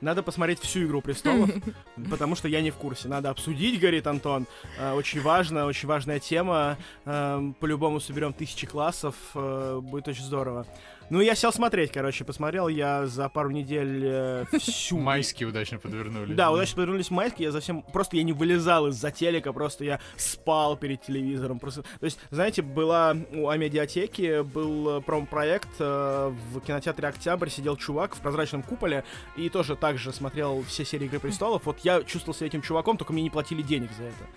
Надо 0.01 0.23
посмотреть 0.23 0.59
всю 0.61 0.85
Игру 0.85 1.01
престолов, 1.03 1.51
потому 2.11 2.35
что 2.37 2.49
я 2.49 2.61
не 2.63 2.71
в 2.71 2.77
курсе. 2.77 3.09
Надо 3.09 3.31
обсудить, 3.31 3.79
говорит 3.81 4.07
Антон. 4.07 4.47
Э, 4.79 4.93
Очень 4.95 5.21
важно, 5.21 5.67
очень 5.67 5.89
важная 5.89 6.19
тема. 6.19 6.77
Эм, 7.05 7.55
По-любому 7.55 8.01
соберем 8.01 8.33
тысячи 8.33 8.67
классов. 8.67 9.15
э, 9.35 9.81
Будет 9.83 10.09
очень 10.09 10.25
здорово. 10.25 10.67
Ну, 11.11 11.21
я 11.21 11.35
сел 11.35 11.53
смотреть, 11.53 11.91
короче, 11.91 12.25
посмотрел 12.25 12.69
я 12.69 13.05
за 13.07 13.29
пару 13.29 13.51
недель 13.51 14.03
э, 14.05 14.45
всю... 14.61 14.97
Майские 15.01 15.49
удачно 15.49 15.81
подвернули. 15.81 16.35
Да, 16.35 16.53
удачно 16.53 16.77
подвернулись 16.77 17.11
майские, 17.11 17.47
я 17.47 17.53
совсем... 17.53 17.83
Просто 17.83 18.17
я 18.17 18.23
не 18.23 18.33
вылезал 18.33 18.87
из-за 18.87 19.11
телека, 19.11 19.53
просто 19.53 19.83
я 19.85 20.01
спал 20.17 20.77
перед 20.77 21.03
телевизором. 21.03 21.59
Просто... 21.59 21.83
То 21.83 22.05
есть, 22.05 22.21
знаете, 22.31 22.63
была 22.63 23.17
у 23.33 23.49
Амедиатеки, 23.49 24.43
был 24.43 24.99
э, 24.99 25.01
промо-проект 25.01 25.69
э, 25.81 26.33
в 26.53 26.61
кинотеатре 26.61 27.09
«Октябрь», 27.09 27.49
сидел 27.49 27.77
чувак 27.77 28.15
в 28.15 28.21
прозрачном 28.21 28.63
куполе 28.63 29.03
и 29.37 29.49
тоже 29.49 29.75
так 29.75 29.99
же 29.99 30.13
смотрел 30.13 30.63
все 30.69 30.85
серии 30.85 31.07
«Игры 31.07 31.19
престолов». 31.19 31.67
Вот 31.67 31.81
я 31.81 32.05
чувствовал 32.05 32.37
себя 32.37 32.47
этим 32.47 32.63
чуваком, 32.63 32.97
только 32.97 33.13
мне 33.13 33.23
не 33.23 33.31
платили 33.31 33.63
денег 33.63 33.91
за 33.99 34.05
это. 34.05 34.29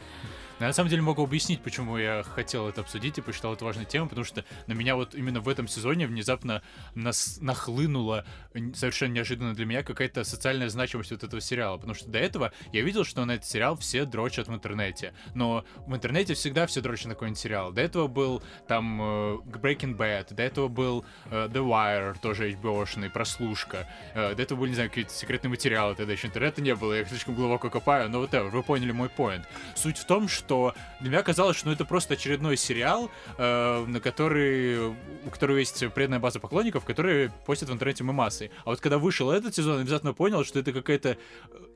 На 0.67 0.73
самом 0.73 0.89
деле 0.89 1.01
могу 1.01 1.23
объяснить, 1.23 1.61
почему 1.61 1.97
я 1.97 2.23
хотел 2.23 2.69
это 2.69 2.81
обсудить 2.81 3.17
и 3.17 3.21
посчитал 3.21 3.53
это 3.53 3.65
важной 3.65 3.83
темой, 3.83 4.07
потому 4.07 4.23
что 4.23 4.45
на 4.67 4.73
меня 4.73 4.95
вот 4.95 5.13
именно 5.13 5.41
в 5.41 5.49
этом 5.49 5.67
сезоне 5.67 6.07
внезапно 6.07 6.61
нас 6.95 7.37
нахлынула 7.41 8.25
совершенно 8.73 9.13
неожиданно 9.13 9.53
для 9.53 9.65
меня 9.65 9.83
какая-то 9.83 10.23
социальная 10.23 10.69
значимость 10.69 11.11
вот 11.11 11.21
этого 11.23 11.41
сериала, 11.41 11.77
потому 11.77 11.93
что 11.93 12.09
до 12.09 12.17
этого 12.17 12.53
я 12.71 12.81
видел, 12.81 13.03
что 13.03 13.25
на 13.25 13.33
этот 13.33 13.45
сериал 13.45 13.75
все 13.75 14.05
дрочат 14.05 14.47
в 14.47 14.53
интернете, 14.53 15.13
но 15.35 15.65
в 15.85 15.93
интернете 15.93 16.33
всегда 16.33 16.65
все 16.65 16.79
дрочат 16.79 17.07
на 17.07 17.13
какой-нибудь 17.15 17.39
сериал. 17.39 17.73
До 17.73 17.81
этого 17.81 18.07
был 18.07 18.41
там 18.67 19.01
э, 19.01 19.35
Breaking 19.45 19.97
Bad, 19.97 20.33
до 20.33 20.43
этого 20.43 20.69
был 20.69 21.05
э, 21.25 21.47
The 21.47 21.67
Wire, 21.67 22.17
тоже 22.21 22.51
HBO-шный, 22.51 23.09
прослушка, 23.09 23.89
э, 24.13 24.33
до 24.33 24.41
этого 24.41 24.59
были, 24.59 24.69
не 24.69 24.75
знаю, 24.75 24.89
какие-то 24.89 25.11
секретные 25.11 25.49
материалы, 25.49 25.95
тогда 25.95 26.13
еще 26.13 26.27
интернета 26.27 26.61
не 26.61 26.73
было, 26.73 26.93
я 26.93 27.05
слишком 27.05 27.35
глубоко 27.35 27.69
копаю, 27.69 28.09
но 28.09 28.19
вот 28.19 28.31
вы 28.31 28.63
поняли 28.63 28.91
мой 28.91 29.09
поинт. 29.09 29.45
Суть 29.75 29.97
в 29.97 30.05
том, 30.05 30.29
что 30.29 30.52
для 30.99 31.09
меня 31.09 31.23
казалось, 31.23 31.57
что 31.57 31.67
ну, 31.67 31.73
это 31.73 31.85
просто 31.85 32.13
очередной 32.13 32.57
сериал, 32.57 33.09
э, 33.37 33.85
на 33.85 33.99
который, 33.99 34.89
у 35.25 35.29
которого 35.29 35.57
есть 35.57 35.83
преданная 35.93 36.19
база 36.19 36.39
поклонников, 36.39 36.85
которые 36.85 37.31
постят 37.45 37.69
в 37.69 37.73
интернете 37.73 38.03
мемасы. 38.03 38.51
А 38.65 38.69
вот 38.69 38.79
когда 38.79 38.97
вышел 38.97 39.31
этот 39.31 39.55
сезон, 39.55 39.75
я 39.75 39.81
обязательно 39.81 40.13
понял, 40.13 40.43
что 40.43 40.59
это 40.59 40.71
какое-то 40.71 41.09
э, 41.09 41.15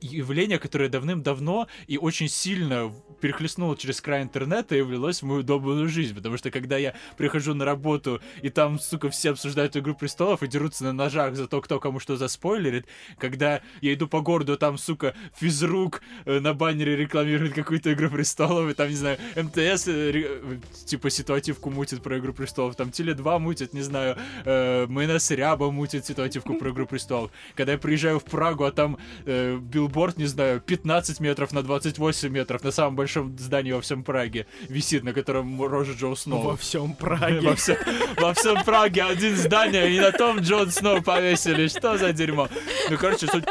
явление, 0.00 0.58
которое 0.58 0.88
давным-давно 0.88 1.68
и 1.86 1.98
очень 1.98 2.28
сильно 2.28 2.92
перехлестнуло 3.20 3.76
через 3.76 4.00
край 4.00 4.22
интернета 4.22 4.76
и 4.76 4.82
влилось 4.82 5.22
в 5.22 5.26
мою 5.26 5.40
удобную 5.40 5.88
жизнь. 5.88 6.14
Потому 6.14 6.36
что 6.36 6.50
когда 6.50 6.76
я 6.76 6.94
прихожу 7.16 7.54
на 7.54 7.64
работу, 7.64 8.20
и 8.42 8.48
там, 8.48 8.78
сука, 8.78 9.10
все 9.10 9.30
обсуждают 9.30 9.76
«Игру 9.76 9.94
престолов» 9.94 10.42
и 10.42 10.48
дерутся 10.48 10.84
на 10.84 10.92
ножах 10.92 11.36
за 11.36 11.48
то, 11.48 11.60
кто 11.60 11.80
кому 11.80 12.00
что 12.00 12.16
заспойлерит, 12.16 12.86
когда 13.18 13.60
я 13.80 13.94
иду 13.94 14.08
по 14.08 14.20
городу, 14.20 14.56
там, 14.56 14.78
сука, 14.78 15.14
физрук 15.36 16.02
э, 16.24 16.40
на 16.40 16.54
баннере 16.54 16.96
рекламирует 16.96 17.54
какую-то 17.54 17.92
«Игру 17.92 18.10
престолов», 18.10 18.57
и 18.66 18.74
там, 18.74 18.88
не 18.88 18.94
знаю, 18.94 19.18
МТС, 19.36 19.88
э, 19.88 20.12
э, 20.14 20.58
типа, 20.86 21.10
ситуативку 21.10 21.70
мутит 21.70 22.02
про 22.02 22.18
«Игру 22.18 22.32
престолов», 22.32 22.76
там 22.76 22.88
Теле2 22.88 23.38
мутит, 23.38 23.74
не 23.74 23.82
знаю, 23.82 24.16
э, 24.44 24.86
Майонез 24.88 25.30
Ряба 25.30 25.70
мутит 25.70 26.06
ситуативку 26.06 26.54
про 26.54 26.70
«Игру 26.70 26.86
престолов». 26.86 27.30
Когда 27.54 27.72
я 27.72 27.78
приезжаю 27.78 28.18
в 28.18 28.24
Прагу, 28.24 28.64
а 28.64 28.72
там 28.72 28.98
э, 29.26 29.58
билборд, 29.58 30.16
не 30.16 30.26
знаю, 30.26 30.60
15 30.60 31.20
метров 31.20 31.52
на 31.52 31.62
28 31.62 32.28
метров 32.28 32.64
на 32.64 32.70
самом 32.70 32.96
большом 32.96 33.36
здании 33.38 33.72
во 33.72 33.80
всем 33.80 34.02
Праге 34.02 34.46
висит, 34.68 35.04
на 35.04 35.12
котором 35.12 35.62
рожа 35.62 35.92
Джо 35.92 36.14
Сноу. 36.14 36.42
Во 36.42 36.56
всем 36.56 36.94
Праге. 36.94 37.40
Во 37.40 37.54
всем, 37.54 37.76
во 38.16 38.34
всем 38.34 38.64
Праге 38.64 39.02
один 39.02 39.36
здание, 39.36 39.90
и 39.94 40.00
на 40.00 40.12
том 40.12 40.38
Джон 40.40 40.70
Сноу 40.70 41.02
повесили. 41.02 41.68
Что 41.68 41.98
за 41.98 42.12
дерьмо? 42.12 42.48
Ну, 42.90 42.96
короче, 42.96 43.26
суть... 43.26 43.44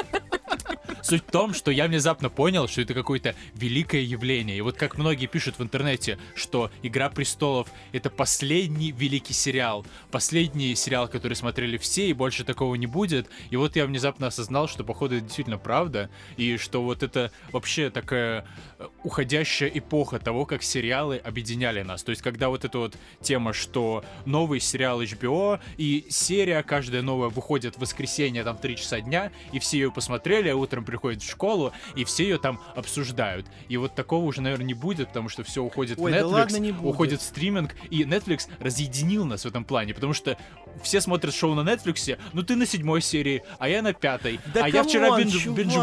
Суть 1.01 1.23
в 1.27 1.31
том, 1.31 1.53
что 1.53 1.71
я 1.71 1.87
внезапно 1.87 2.29
понял, 2.29 2.67
что 2.67 2.81
это 2.81 2.93
какое-то 2.93 3.35
великое 3.55 4.01
явление. 4.01 4.57
И 4.57 4.61
вот 4.61 4.77
как 4.77 4.97
многие 4.97 5.27
пишут 5.27 5.59
в 5.59 5.63
интернете, 5.63 6.17
что 6.35 6.71
«Игра 6.83 7.09
престолов»— 7.09 7.67
это 7.91 8.09
последний 8.09 8.91
великий 8.91 9.33
сериал. 9.33 9.85
Последний 10.11 10.75
сериал, 10.75 11.07
который 11.07 11.33
смотрели 11.33 11.77
все, 11.77 12.07
и 12.09 12.13
больше 12.13 12.43
такого 12.43 12.75
не 12.75 12.87
будет. 12.87 13.29
И 13.49 13.55
вот 13.55 13.75
я 13.75 13.85
внезапно 13.85 14.27
осознал, 14.27 14.67
что, 14.67 14.83
походу, 14.83 15.15
это 15.15 15.25
действительно 15.25 15.57
правда. 15.57 16.09
И 16.37 16.57
что 16.57 16.83
вот 16.83 17.03
это 17.03 17.31
вообще 17.51 17.89
такая 17.89 18.45
э, 18.79 18.87
уходящая 19.03 19.69
эпоха 19.69 20.19
того, 20.19 20.45
как 20.45 20.63
сериалы 20.63 21.17
объединяли 21.17 21.81
нас. 21.83 22.03
То 22.03 22.11
есть, 22.11 22.21
когда 22.21 22.49
вот 22.49 22.65
эта 22.65 22.77
вот 22.79 22.97
тема, 23.21 23.53
что 23.53 24.03
новый 24.25 24.59
сериал 24.59 25.01
HBO 25.01 25.59
и 25.77 26.05
серия 26.09 26.63
каждая 26.63 27.01
новая 27.01 27.29
выходит 27.29 27.75
в 27.75 27.79
воскресенье 27.79 28.43
там 28.43 28.57
в 28.57 28.61
3 28.61 28.75
часа 28.75 29.01
дня, 29.01 29.31
и 29.51 29.59
все 29.59 29.77
ее 29.77 29.91
посмотрели, 29.91 30.49
а 30.49 30.55
утром 30.55 30.85
приходят 30.87 31.21
в 31.21 31.29
школу, 31.29 31.71
и 31.95 32.03
все 32.03 32.23
ее 32.23 32.39
там 32.39 32.59
обсуждают. 32.75 33.45
И 33.69 33.77
вот 33.77 33.93
такого 33.93 34.25
уже, 34.25 34.41
наверное, 34.41 34.65
не 34.65 34.73
будет, 34.73 35.09
потому 35.09 35.29
что 35.29 35.43
все 35.43 35.61
уходит 35.63 35.99
Ой, 35.99 36.11
в 36.11 36.15
да 36.15 36.21
Netflix, 36.21 36.31
ладно, 36.31 36.57
не 36.57 36.71
будет. 36.71 36.89
уходит 36.93 37.21
в 37.21 37.23
стриминг, 37.23 37.75
и 37.91 38.03
Netflix 38.03 38.47
разъединил 38.59 39.25
нас 39.25 39.43
в 39.43 39.45
этом 39.45 39.63
плане, 39.63 39.93
потому 39.93 40.13
что 40.13 40.37
все 40.83 41.01
смотрят 41.01 41.33
шоу 41.33 41.53
на 41.55 41.61
Netflix, 41.69 42.17
ну 42.33 42.43
ты 42.43 42.55
на 42.55 42.65
седьмой 42.65 43.01
серии, 43.01 43.43
а 43.59 43.69
я 43.69 43.81
на 43.81 43.93
пятой, 43.93 44.39
Да 44.53 44.65
а 44.65 44.69
я 44.69 44.83
вчера 44.83 45.09
come 45.09 45.16
on, 45.16 45.21
binge- 45.23 45.73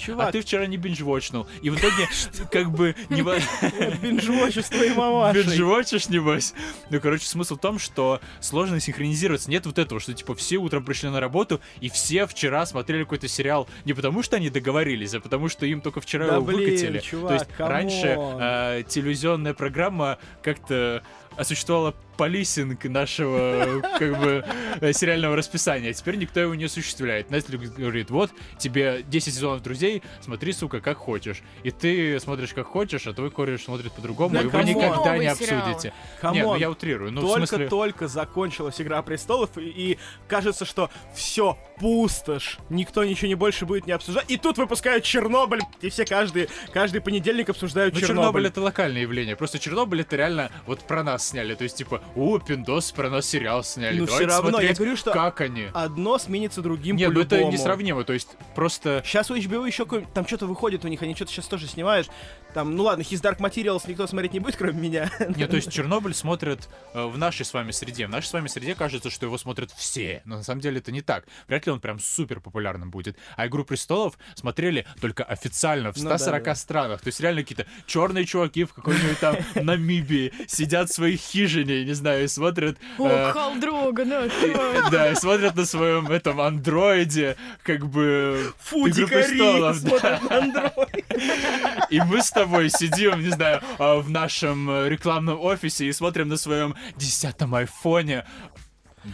чувак, 0.00 0.28
а 0.28 0.32
ты 0.32 0.40
вчера 0.40 0.66
не 0.66 0.76
binge-watch 0.76 1.27
нул. 1.27 1.46
И 1.62 1.70
в 1.70 1.76
итоге, 1.78 2.08
как 2.50 2.70
бы, 2.70 2.94
с 3.10 4.68
твоей 4.70 4.94
мамашей. 4.94 5.42
Binge-watch 5.42 5.87
ишь, 5.87 6.08
небось. 6.08 6.54
Ну, 6.90 7.00
короче, 7.00 7.26
смысл 7.26 7.56
в 7.56 7.60
том, 7.60 7.78
что 7.78 8.20
сложно 8.40 8.80
синхронизироваться. 8.80 9.50
Нет 9.50 9.66
вот 9.66 9.78
этого, 9.78 10.00
что, 10.00 10.12
типа, 10.14 10.34
все 10.34 10.56
утром 10.56 10.84
пришли 10.84 11.08
на 11.08 11.20
работу, 11.20 11.60
и 11.80 11.88
все 11.88 12.26
вчера 12.26 12.66
смотрели 12.66 13.04
какой-то 13.04 13.28
сериал 13.28 13.68
не 13.84 13.92
потому, 13.92 14.22
что 14.22 14.36
они 14.36 14.50
договорились, 14.50 15.14
а 15.14 15.20
потому, 15.20 15.48
что 15.48 15.66
им 15.66 15.80
только 15.80 16.00
вчера 16.00 16.26
Да 16.26 16.34
его 16.36 16.44
блин, 16.46 16.60
выкатили. 16.60 16.98
чувак, 17.00 17.28
То 17.28 17.34
есть 17.34 17.46
раньше 17.58 18.16
э, 18.18 18.82
телевизионная 18.88 19.54
программа 19.54 20.18
как-то 20.42 21.02
осуществляла 21.36 21.94
полисинг 22.16 22.84
нашего, 22.84 23.82
как 23.98 24.20
бы, 24.20 24.44
сериального 24.92 25.34
расписания, 25.34 25.90
а 25.90 25.92
теперь 25.92 26.16
никто 26.16 26.40
его 26.40 26.54
не 26.54 26.64
осуществляет. 26.64 27.30
Netflix 27.30 27.74
говорит, 27.74 28.10
вот, 28.10 28.30
тебе 28.58 29.02
10 29.06 29.34
сезонов 29.34 29.62
друзей, 29.62 30.02
смотри, 30.20 30.52
сука, 30.52 30.80
как 30.80 30.98
хочешь. 30.98 31.42
И 31.62 31.70
ты 31.70 32.20
смотришь 32.20 32.52
как 32.52 32.66
хочешь, 32.66 33.06
а 33.06 33.12
твой 33.12 33.30
кореш 33.30 33.64
смотрит 33.64 33.92
по-другому, 33.92 34.34
Да 34.34 34.42
и 34.42 34.44
вы 34.44 34.62
никогда 34.64 35.16
не 35.16 35.26
обсудите. 35.26 35.92
Не, 36.22 36.42
ну 36.42 36.56
я 36.56 36.70
утрирую. 36.70 37.12
Ну, 37.12 37.22
смысле... 37.36 37.58
Только-только 37.58 38.08
закончилась 38.08 38.80
Игра 38.80 39.00
престолов, 39.02 39.56
и, 39.56 39.62
и 39.62 39.98
кажется, 40.28 40.64
что 40.64 40.90
все 41.14 41.58
пустошь, 41.78 42.58
никто 42.68 43.04
ничего 43.04 43.28
не 43.28 43.34
больше 43.34 43.66
будет 43.66 43.86
не 43.86 43.92
обсуждать. 43.92 44.30
И 44.30 44.36
тут 44.36 44.58
выпускают 44.58 45.04
Чернобыль, 45.04 45.60
и 45.80 45.88
все 45.88 46.04
каждый, 46.04 46.48
каждый 46.72 47.00
понедельник 47.00 47.48
обсуждают 47.48 47.94
Ну, 47.94 48.00
Чернобыль. 48.00 48.22
Чернобыль 48.22 48.46
это 48.46 48.60
локальное 48.60 49.02
явление. 49.02 49.34
Просто 49.34 49.58
Чернобыль 49.58 50.02
это 50.02 50.16
реально 50.16 50.50
вот 50.66 50.80
про 50.80 51.02
нас 51.02 51.21
сняли. 51.24 51.54
То 51.54 51.64
есть, 51.64 51.76
типа, 51.76 52.02
о, 52.16 52.38
пиндос 52.38 52.92
про 52.92 53.08
нас 53.10 53.26
сериал 53.26 53.64
сняли. 53.64 53.98
Ну, 53.98 54.06
Давайте 54.06 54.26
все 54.28 54.36
равно, 54.36 54.48
я 54.48 54.52
смотреть, 54.52 54.76
говорю, 54.78 54.96
что 54.96 55.10
как 55.12 55.40
они. 55.40 55.68
одно 55.72 56.18
сменится 56.18 56.62
другим 56.62 56.96
Нет, 56.96 57.12
ну 57.12 57.20
это 57.20 57.44
несравнимо. 57.44 58.04
То 58.04 58.12
есть, 58.12 58.28
просто... 58.54 59.02
Сейчас 59.04 59.30
у 59.30 59.36
HBO 59.36 59.66
еще 59.66 59.84
какой- 59.84 60.06
там 60.14 60.26
что-то 60.26 60.46
выходит 60.46 60.84
у 60.84 60.88
них, 60.88 61.02
они 61.02 61.14
что-то 61.14 61.32
сейчас 61.32 61.46
тоже 61.46 61.66
снимают. 61.66 62.10
Там, 62.54 62.76
ну 62.76 62.84
ладно, 62.84 63.02
His 63.02 63.22
Dark 63.22 63.38
Materials 63.38 63.82
никто 63.86 64.06
смотреть 64.06 64.34
не 64.34 64.40
будет, 64.40 64.56
кроме 64.56 64.78
меня. 64.78 65.10
Нет, 65.36 65.50
то 65.50 65.56
есть 65.56 65.70
Чернобыль 65.72 66.14
смотрят 66.14 66.68
э, 66.92 67.04
в 67.04 67.16
нашей 67.16 67.44
с 67.44 67.54
вами 67.54 67.70
среде. 67.70 68.06
В 68.06 68.10
нашей 68.10 68.26
с 68.26 68.32
вами 68.32 68.48
среде 68.48 68.74
кажется, 68.74 69.10
что 69.10 69.26
его 69.26 69.38
смотрят 69.38 69.70
все. 69.70 70.22
Но 70.24 70.36
на 70.36 70.42
самом 70.42 70.60
деле 70.60 70.78
это 70.78 70.92
не 70.92 71.00
так. 71.00 71.24
Вряд 71.48 71.66
ли 71.66 71.72
он 71.72 71.80
прям 71.80 71.98
супер 71.98 72.40
популярным 72.40 72.90
будет. 72.90 73.16
А 73.36 73.46
«Игру 73.46 73.64
престолов» 73.64 74.18
смотрели 74.34 74.86
только 75.00 75.24
официально 75.24 75.92
в 75.92 75.96
Ну 75.96 76.08
да, 76.10 76.18
140 76.18 76.44
да. 76.44 76.54
странах. 76.54 77.00
То 77.00 77.08
есть 77.08 77.20
реально 77.20 77.42
какие-то 77.42 77.66
черные 77.86 78.26
чуваки 78.26 78.64
в 78.64 78.74
какой-нибудь 78.74 79.18
там 79.18 79.36
Намибии 79.54 80.32
сидят 80.46 80.90
в 80.90 80.94
своей 80.94 81.16
хижине, 81.16 81.84
не 81.84 81.94
знаю, 81.94 82.24
и 82.24 82.28
смотрят... 82.28 82.76
О, 82.98 83.08
э, 83.08 83.32
Халдрога, 83.32 84.04
ну 84.04 84.28
Да, 84.90 85.10
и 85.10 85.14
смотрят 85.14 85.56
на 85.56 85.64
своем 85.64 86.06
этом 86.08 86.40
андроиде, 86.40 87.36
как 87.62 87.86
бы... 87.86 88.52
Фу, 88.58 88.88
«Игру 88.88 89.06
дикари 89.06 89.22
престолов», 89.22 89.82
да. 89.82 89.88
смотрят 89.88 90.22
на 90.22 90.28
Android. 90.28 91.86
И 91.90 92.00
мы 92.00 92.22
с 92.22 92.30
тобой 92.42 92.70
сидим, 92.70 93.20
не 93.20 93.30
знаю, 93.30 93.60
а, 93.78 93.96
в 94.00 94.10
нашем 94.10 94.68
э, 94.68 94.88
рекламном 94.88 95.40
офисе 95.40 95.86
и 95.86 95.92
смотрим 95.92 96.28
на 96.28 96.36
своем 96.36 96.74
десятом 96.96 97.54
айфоне. 97.54 98.24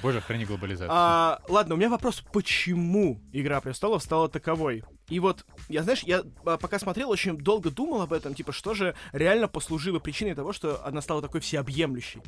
Боже, 0.03 0.21
храни 0.21 0.45
глобализацию. 0.45 0.91
А, 0.91 1.41
ладно, 1.49 1.75
у 1.75 1.79
меня 1.79 1.91
вопрос, 1.91 2.25
почему 2.33 3.21
Игра 3.33 3.61
престолов 3.61 4.03
стала 4.03 4.29
таковой? 4.29 4.83
И 5.09 5.21
вот, 5.21 5.45
я, 5.69 5.83
знаешь, 5.83 6.03
я 6.03 6.23
а, 6.45 6.59
пока 6.59 6.79
смотрел, 6.79 7.11
очень 7.11 7.37
долго 7.37 7.71
думал 7.71 8.03
об 8.03 8.13
этом, 8.13 8.35
типа, 8.35 8.53
что 8.53 8.75
же 8.75 8.95
реально 9.13 9.49
послужило 9.49 9.99
причиной 9.99 10.35
того, 10.35 10.53
что 10.53 10.85
она 10.87 11.01
стала 11.01 11.23
такой 11.23 11.41
всеобъемлющей. 11.41 12.23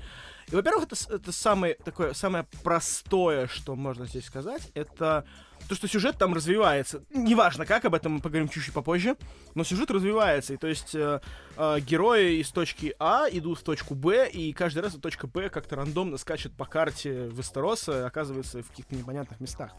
И, 0.50 0.54
во-первых, 0.54 0.84
это, 0.84 1.14
это 1.14 1.32
самое 1.32 1.74
такое, 1.74 2.14
самое 2.14 2.46
простое, 2.62 3.46
что 3.46 3.76
можно 3.76 4.06
здесь 4.06 4.24
сказать, 4.24 4.70
это 4.74 5.26
то, 5.68 5.74
что 5.74 5.86
сюжет 5.86 6.16
там 6.18 6.34
развивается. 6.34 7.04
Неважно 7.10 7.66
как, 7.66 7.84
об 7.84 7.94
этом 7.94 8.14
мы 8.14 8.20
поговорим 8.20 8.48
чуть-чуть 8.48 8.74
попозже, 8.74 9.16
но 9.54 9.62
сюжет 9.62 9.90
развивается, 9.90 10.54
и 10.54 10.56
то 10.56 10.66
есть 10.66 10.94
э, 10.94 11.20
э, 11.56 11.80
герои 11.80 12.40
из 12.40 12.50
точки 12.50 12.94
А 12.98 13.26
идут 13.30 13.60
в 13.60 13.62
точку 13.62 13.94
Б, 13.94 14.28
и 14.28 14.52
каждый 14.52 14.80
раз 14.80 14.92
эта 14.94 15.02
точка 15.02 15.26
Б 15.26 15.50
как-то 15.50 15.76
рандомно 15.76 16.16
скачет 16.16 16.52
по 16.56 16.64
карте 16.64 17.28
Вестероса, 17.28 18.06
оказывается 18.06 18.62
в 18.62 18.70
каких-то 18.70 18.94
непонятных 18.94 19.38
местах. 19.40 19.72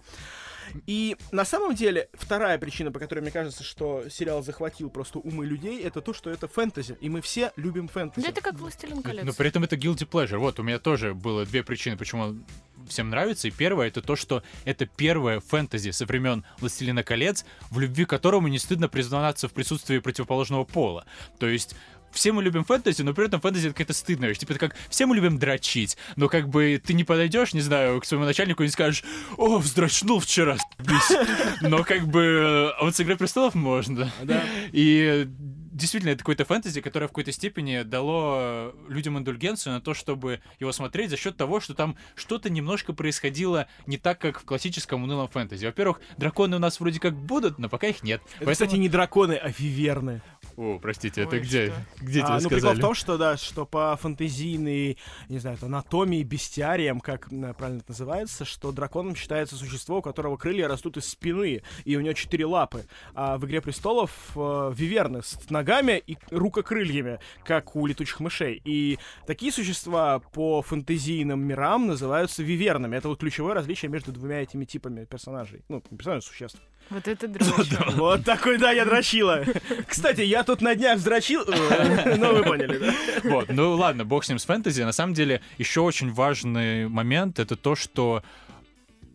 И 0.88 1.18
на 1.32 1.46
самом 1.46 1.76
деле, 1.76 2.10
вторая 2.14 2.58
причина, 2.58 2.92
по 2.92 3.00
которой 3.00 3.20
мне 3.20 3.32
кажется, 3.32 3.64
что 3.64 4.10
сериал 4.10 4.44
захватил 4.44 4.90
просто 4.90 5.20
умы 5.20 5.46
людей, 5.46 5.82
это 5.82 6.02
то, 6.02 6.14
что 6.14 6.30
это 6.30 6.48
фэнтези, 6.48 6.98
и 7.00 7.10
мы 7.10 7.22
все 7.22 7.52
любим 7.56 7.88
фэнтези. 7.88 8.26
Да 8.26 8.32
это 8.32 8.42
как 8.42 8.56
«Властелин 8.56 9.02
колец». 9.02 9.26
Но 9.26 9.34
при 9.34 9.48
этом 9.48 9.64
это 9.64 9.76
guilty 9.76 10.08
pleasure. 10.10 10.38
Вот, 10.38 10.60
у 10.60 10.64
меня 10.64 10.80
тоже 10.80 11.14
было 11.14 11.46
две 11.46 11.64
причины, 11.64 11.98
почему 11.98 12.24
он 12.24 12.46
всем 12.88 13.10
нравится. 13.10 13.48
И 13.48 13.52
первое, 13.52 13.88
это 13.88 14.02
то, 14.02 14.16
что 14.16 14.44
это 14.66 14.86
первое 14.86 15.40
фэнтези 15.40 15.92
со 15.92 16.06
времен 16.06 16.44
«Властелина 16.60 17.04
колец», 17.04 17.46
в 17.70 17.80
любви 17.80 18.06
которому 18.06 18.48
не 18.48 18.60
стыдно 18.60 18.90
признаваться 18.90 19.48
в 19.48 19.54
присутствии 19.54 20.00
противоположного 20.00 20.64
пола. 20.64 21.06
То 21.40 21.48
есть 21.48 21.76
все 22.12 22.32
мы 22.32 22.44
любим 22.44 22.64
фэнтези, 22.64 23.02
но 23.02 23.14
при 23.14 23.26
этом 23.26 23.42
фэнтези 23.42 23.68
это 23.68 23.74
какая-то 23.74 23.94
стыдная 23.94 24.30
вещь. 24.30 24.40
Типа, 24.40 24.52
это 24.52 24.60
как 24.60 24.76
все 24.90 25.06
мы 25.06 25.16
любим 25.16 25.40
дрочить, 25.40 25.98
но 26.16 26.30
как 26.30 26.50
бы 26.50 26.82
ты 26.84 26.94
не 26.94 27.04
подойдешь, 27.04 27.54
не 27.54 27.62
знаю, 27.62 28.00
к 28.02 28.06
своему 28.06 28.26
начальнику 28.26 28.64
и 28.64 28.68
не 28.68 28.72
скажешь, 28.72 29.04
о, 29.38 29.58
вздрочнул 29.58 30.20
вчера, 30.20 30.58
с***ись». 30.58 31.18
Но 31.62 31.84
как 31.84 32.08
бы, 32.08 32.74
а 32.78 32.84
вот 32.84 32.96
с 32.96 33.02
«Игрой 33.02 33.18
престолов» 33.18 33.56
можно. 33.56 34.12
Да. 34.24 34.44
И 34.72 35.28
действительно, 35.72 36.12
это 36.12 36.20
какое-то 36.20 36.46
фэнтези, 36.46 36.82
которое 36.82 37.08
в 37.08 37.10
какой-то 37.10 37.32
степени 37.32 37.82
дало 37.84 38.74
людям 38.88 39.18
индульгенцию 39.18 39.74
на 39.74 39.82
то, 39.82 39.94
чтобы 39.94 40.42
его 40.60 40.72
смотреть 40.72 41.10
за 41.10 41.18
счет 41.18 41.38
того, 41.38 41.60
что 41.60 41.74
там 41.74 41.98
что-то 42.16 42.50
немножко 42.50 42.94
происходило 42.94 43.68
не 43.88 43.98
так, 43.98 44.20
как 44.20 44.40
в 44.40 44.44
классическом 44.44 45.04
унылом 45.04 45.28
фэнтези. 45.28 45.66
Во-первых, 45.66 46.00
драконы 46.18 46.58
у 46.58 46.60
нас 46.60 46.80
вроде 46.80 47.00
как 47.00 47.16
будут, 47.16 47.58
но 47.58 47.70
пока 47.70 47.88
их 47.88 48.04
нет. 48.04 48.22
Это, 48.40 48.52
кстати, 48.52 48.76
не 48.76 48.90
драконы, 48.90 49.34
а 49.34 49.50
виверны. 49.58 50.22
О, 50.58 50.80
простите, 50.80 51.22
это 51.22 51.36
Ой, 51.36 51.42
где? 51.42 51.68
что? 51.68 52.06
Где 52.06 52.22
А, 52.22 52.40
тебе 52.40 52.44
ну, 52.44 52.50
прикол 52.50 52.74
в 52.74 52.80
том, 52.80 52.94
что, 52.94 53.18
да, 53.18 53.38
что 53.38 53.66
по 53.66 53.98
фантазийной, 53.98 54.98
не 55.30 55.40
знаю, 55.40 55.58
анатомии, 55.62 56.24
бестиариям, 56.24 57.00
как 57.00 57.30
правильно 57.30 57.80
это 57.80 57.90
называется, 57.90 58.46
что 58.46 58.72
драконом 58.72 59.16
считается 59.16 59.56
существо, 59.56 60.00
у 60.00 60.02
которого 60.02 60.38
крылья 60.38 60.68
растут 60.68 60.98
из 60.98 61.08
спины, 61.08 61.62
и 61.86 61.96
у 61.96 62.02
него 62.02 62.14
четыре 62.14 62.46
лапы. 62.46 62.86
А 63.14 63.38
в 63.38 63.46
«Игре 63.46 63.62
престолов» 63.62 64.12
э, 64.36 64.72
виверны 64.76 65.22
с 65.24 65.50
ногами 65.50 66.02
и 66.06 66.18
рукокрыльями, 66.30 67.20
как 67.44 67.76
у 67.76 67.86
летучих 67.86 68.20
мышей. 68.20 68.62
И 68.64 69.00
такие 69.26 69.52
существа 69.52 70.20
по 70.20 70.62
фантазийным 70.62 71.42
мирам 71.46 71.88
называются 71.88 72.44
вивернами. 72.44 72.98
Это 72.98 73.08
вот 73.10 73.20
ключевое 73.20 73.54
различие 73.54 73.90
между 73.90 74.12
двумя 74.12 74.42
этими 74.42 74.66
типами 74.66 75.06
персонажей. 75.06 75.62
Ну, 75.70 75.84
не 75.90 75.98
персонажей, 75.98 76.28
существ. 76.28 76.62
Вот 76.92 77.08
это 77.08 77.28
дрочь. 77.30 77.70
Вот 77.96 78.24
такой, 78.24 78.58
да, 78.58 78.72
я 78.72 78.86
дрочила. 78.86 79.44
Кстати, 79.88 80.22
я 80.22 80.44
тут 80.44 80.62
на 80.62 80.76
днях 80.76 80.98
вздрочил. 80.98 81.44
э, 81.48 82.16
Ну, 82.18 82.36
вы 82.36 82.44
поняли, 82.44 82.78
да? 82.78 82.94
Вот, 83.24 83.50
ну 83.50 83.74
ладно, 83.76 84.06
бог 84.06 84.24
с 84.24 84.30
ним 84.30 84.38
с 84.40 84.46
фэнтези. 84.46 84.84
На 84.84 84.92
самом 84.92 85.14
деле, 85.14 85.42
еще 85.58 85.82
очень 85.82 86.12
важный 86.12 86.88
момент 86.88 87.40
это 87.40 87.56
то, 87.56 87.76
что 87.76 88.24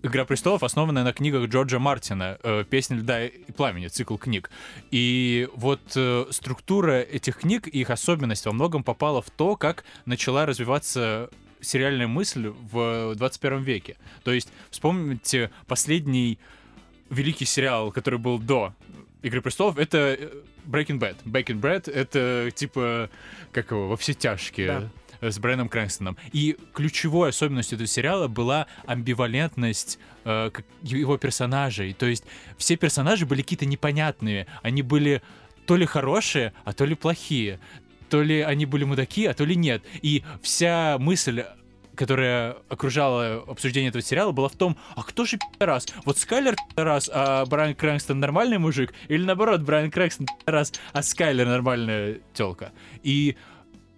Игра 0.02 0.24
престолов 0.24 0.62
основана 0.62 1.02
на 1.02 1.12
книгах 1.12 1.48
Джорджа 1.48 1.78
Мартина 1.80 2.38
э, 2.42 2.64
«Песня 2.68 2.98
льда 2.98 3.24
и 3.24 3.52
пламени», 3.52 3.88
цикл 3.88 4.16
книг. 4.16 4.50
И 4.92 5.48
вот 5.54 5.80
э, 5.96 6.26
структура 6.30 7.00
этих 7.00 7.38
книг 7.38 7.66
и 7.66 7.80
их 7.80 7.90
особенность 7.90 8.46
во 8.46 8.52
многом 8.52 8.84
попала 8.84 9.20
в 9.20 9.30
то, 9.30 9.56
как 9.56 9.84
начала 10.04 10.46
развиваться 10.46 11.28
сериальная 11.60 12.06
мысль 12.06 12.52
в 12.70 13.14
21 13.16 13.62
веке. 13.62 13.96
То 14.22 14.32
есть, 14.32 14.52
вспомните 14.70 15.50
последний 15.66 16.38
великий 17.10 17.44
сериал, 17.44 17.92
который 17.92 18.18
был 18.18 18.38
до 18.38 18.74
Игры 19.26 19.40
престолов, 19.40 19.76
это 19.76 20.16
э, 20.16 20.30
Breaking 20.66 21.00
Bad. 21.00 21.16
Breaking 21.24 21.60
Bad— 21.60 21.90
это 21.92 22.50
типа, 22.54 23.10
как 23.50 23.72
его, 23.72 23.88
во 23.88 23.96
все 23.96 24.14
тяжкие 24.14 24.90
э, 25.20 25.30
с 25.30 25.38
Брайаном 25.40 25.68
Крэнстоном. 25.68 26.16
И 26.32 26.56
ключевой 26.74 27.30
особенностью 27.30 27.74
этого 27.74 27.88
сериала 27.88 28.28
была 28.28 28.68
амбивалентность 28.86 29.98
э, 30.24 30.50
его 30.82 31.16
персонажей. 31.18 31.92
То 31.94 32.06
есть 32.06 32.24
все 32.56 32.76
персонажи 32.76 33.26
были 33.26 33.42
какие-то 33.42 33.66
непонятные. 33.66 34.46
Они 34.62 34.82
были 34.82 35.22
то 35.66 35.76
ли 35.76 35.86
хорошие, 35.86 36.52
а 36.64 36.72
то 36.72 36.84
ли 36.84 36.94
плохие. 36.94 37.58
То 38.10 38.22
ли 38.22 38.42
они 38.42 38.64
были 38.64 38.84
мудаки, 38.84 39.26
а 39.26 39.34
то 39.34 39.44
ли 39.44 39.56
нет. 39.56 39.82
И 40.02 40.22
вся 40.40 40.98
мысль 41.00 41.42
которая 41.96 42.56
окружала 42.68 43.44
обсуждение 43.48 43.88
этого 43.88 44.02
сериала, 44.02 44.32
была 44.32 44.48
в 44.48 44.56
том, 44.56 44.76
а 44.94 45.02
кто 45.02 45.24
же 45.24 45.38
раз? 45.58 45.86
Вот 46.04 46.18
Скайлер 46.18 46.54
раз, 46.76 47.10
а 47.12 47.44
Брайан 47.46 47.74
Крэнстон 47.74 48.20
нормальный 48.20 48.58
мужик? 48.58 48.94
Или 49.08 49.24
наоборот, 49.24 49.62
Брайан 49.62 49.90
Крэнстон 49.90 50.28
раз, 50.44 50.72
а 50.92 51.02
Скайлер 51.02 51.46
нормальная 51.46 52.20
телка? 52.34 52.72
И 53.02 53.36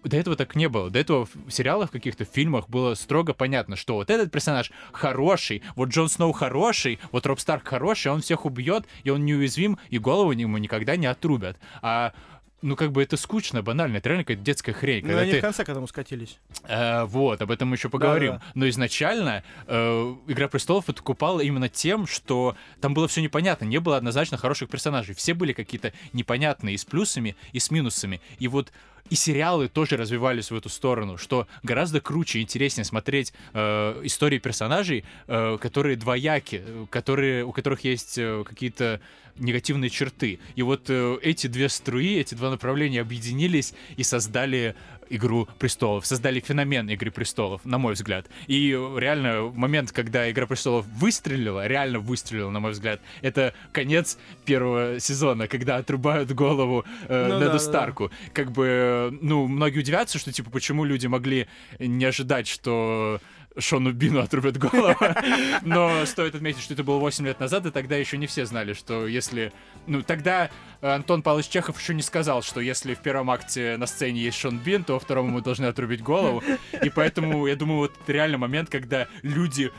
до 0.05 0.17
этого 0.17 0.37
так 0.37 0.55
не 0.55 0.69
было. 0.69 0.91
До 0.91 0.99
этого 0.99 1.27
в 1.27 1.51
сериалах, 1.51 1.91
каких-то 1.91 2.25
в 2.25 2.29
фильмах 2.29 2.69
было 2.69 2.95
строго 2.95 3.35
понятно, 3.35 3.77
что 3.77 3.95
вот 3.95 4.11
этот 4.11 4.31
персонаж 4.31 4.71
хороший, 4.93 5.63
вот 5.75 5.91
Джон 5.91 6.09
Сноу 6.09 6.33
хороший, 6.33 6.99
вот 7.13 7.27
Роб 7.27 7.41
Старк 7.41 7.67
хороший, 7.67 8.13
он 8.13 8.21
всех 8.21 8.47
убьет, 8.47 8.87
и 9.03 9.11
он 9.11 9.25
неуязвим, 9.25 9.79
и 9.91 9.99
голову 9.99 10.33
ему 10.33 10.59
никогда 10.59 10.97
не 10.97 11.07
отрубят. 11.07 11.59
А 11.83 12.13
ну, 12.61 12.75
как 12.77 12.91
бы 12.93 13.03
это 13.03 13.17
скучно, 13.17 13.63
банально, 13.63 13.99
это 13.99 14.09
реально 14.09 14.25
какая-то 14.25 14.43
детская 14.43 14.73
хрень. 14.73 15.03
Ну, 15.03 15.09
когда 15.09 15.23
они 15.23 15.33
ты- 15.33 15.39
в 15.39 15.41
конце 15.43 15.65
к 15.65 15.69
этому 15.69 15.87
скатились. 15.87 16.39
Э, 16.65 17.05
вот, 17.05 17.41
об 17.41 17.51
этом 17.51 17.69
мы 17.69 17.77
еще 17.77 17.89
поговорим. 17.89 18.33
Да-да. 18.33 18.45
Но 18.55 18.69
изначально 18.69 19.45
э, 19.67 20.15
Игра 20.27 20.49
престолов 20.49 20.87
подкупала 20.87 21.41
именно 21.41 21.69
тем, 21.69 22.07
что 22.07 22.57
там 22.81 22.95
было 22.95 23.07
все 23.07 23.23
непонятно, 23.23 23.65
не 23.65 23.79
было 23.79 23.97
однозначно 23.97 24.37
хороших 24.37 24.69
персонажей. 24.71 25.15
Все 25.15 25.35
были 25.35 25.53
какие-то 25.53 25.93
непонятные 26.13 26.75
и 26.75 26.79
с 26.79 26.85
плюсами, 26.85 27.37
и 27.53 27.59
с 27.61 27.71
минусами. 27.71 28.21
И 28.39 28.49
вот 28.49 28.73
и 29.11 29.15
сериалы 29.15 29.69
тоже 29.69 29.97
развивались 29.97 30.51
в 30.51 30.57
эту 30.57 30.69
сторону, 30.69 31.17
что 31.17 31.47
гораздо 31.63 32.01
круче 32.01 32.39
и 32.39 32.43
интереснее 32.43 32.85
смотреть 32.85 33.33
э, 33.53 34.01
истории 34.05 34.39
персонажей, 34.39 35.05
э, 35.27 35.59
которые 35.61 35.97
двояки, 35.97 36.63
э, 36.65 36.87
которые, 36.91 37.45
у 37.45 37.53
которых 37.53 37.85
есть 37.85 38.19
э, 38.19 38.45
какие-то 38.47 39.01
негативные 39.39 39.91
черты. 39.91 40.39
И 40.57 40.63
вот 40.63 40.87
э, 40.89 41.19
эти 41.23 41.47
две 41.47 41.69
струи, 41.69 42.19
эти 42.19 42.35
два 42.35 42.51
направления 42.51 43.01
объединились 43.01 43.75
и 43.97 44.03
создали 44.03 44.75
Игру 45.11 45.49
престолов, 45.59 46.07
создали 46.07 46.41
феномен 46.41 46.89
Игры 46.89 47.11
престолов, 47.11 47.65
на 47.65 47.79
мой 47.79 47.95
взгляд. 47.95 48.27
И 48.47 48.71
реально 48.97 49.51
момент, 49.55 49.93
когда 49.93 50.31
Игра 50.31 50.47
престолов 50.47 50.87
выстрелила, 50.87 51.67
реально 51.67 51.99
выстрелила, 51.99 52.51
на 52.51 52.61
мой 52.61 52.73
взгляд, 52.73 53.01
это 53.23 53.55
конец 53.73 54.19
первого 54.45 55.01
сезона, 55.01 55.49
когда 55.49 55.77
отрубают 55.77 56.33
голову 56.33 56.85
э, 57.09 57.29
Ну 57.29 57.35
Неду 57.35 57.41
да, 57.41 57.47
да, 57.47 57.53
да. 57.53 57.59
Старку. 57.59 58.11
Как 58.33 58.53
бы, 58.53 58.67
э, 58.67 59.11
ну, 59.21 59.47
многие 59.47 59.81
удивятся, 59.81 60.19
что, 60.19 60.33
типа, 60.33 60.51
почему 60.51 60.85
люди 60.85 61.07
могли 61.07 61.47
не 61.79 62.05
ожидать, 62.05 62.47
что 62.47 63.21
Шону 63.59 63.93
Бину 63.93 64.21
отрубят 64.21 64.59
голову. 64.59 64.97
Но 65.63 66.05
стоит 66.07 66.35
отметить, 66.35 66.63
что 66.63 66.75
это 66.75 66.85
было 66.85 66.99
8 66.99 67.27
лет 67.27 67.41
назад, 67.41 67.67
и 67.67 67.71
тогда 67.71 67.97
еще 67.97 68.17
не 68.17 68.27
все 68.27 68.47
знали, 68.47 68.73
что 68.73 69.07
если... 69.07 69.53
Ну, 69.87 70.03
тогда 70.03 70.51
Антон 70.81 71.23
Павлович 71.23 71.49
Чехов 71.49 71.81
еще 71.81 71.95
не 71.95 72.03
сказал, 72.03 72.43
что 72.43 72.61
если 72.61 72.95
в 72.95 73.01
первом 73.01 73.31
акте 73.31 73.77
на 73.77 73.87
сцене 73.87 74.21
есть 74.21 74.39
Шон 74.39 74.59
Бин, 74.59 74.85
то 74.85 74.95
во 74.95 75.01
втором 75.01 75.29
мы 75.31 75.41
должны 75.41 75.67
отрубить 75.67 76.03
голову. 76.03 76.43
И 76.83 76.91
поэтому, 76.91 77.47
я 77.47 77.57
думаю, 77.57 77.79
вот 77.79 77.93
это 78.03 78.13
реально 78.13 78.39
момент, 78.39 78.71
когда 78.71 79.09
люди 79.23 79.71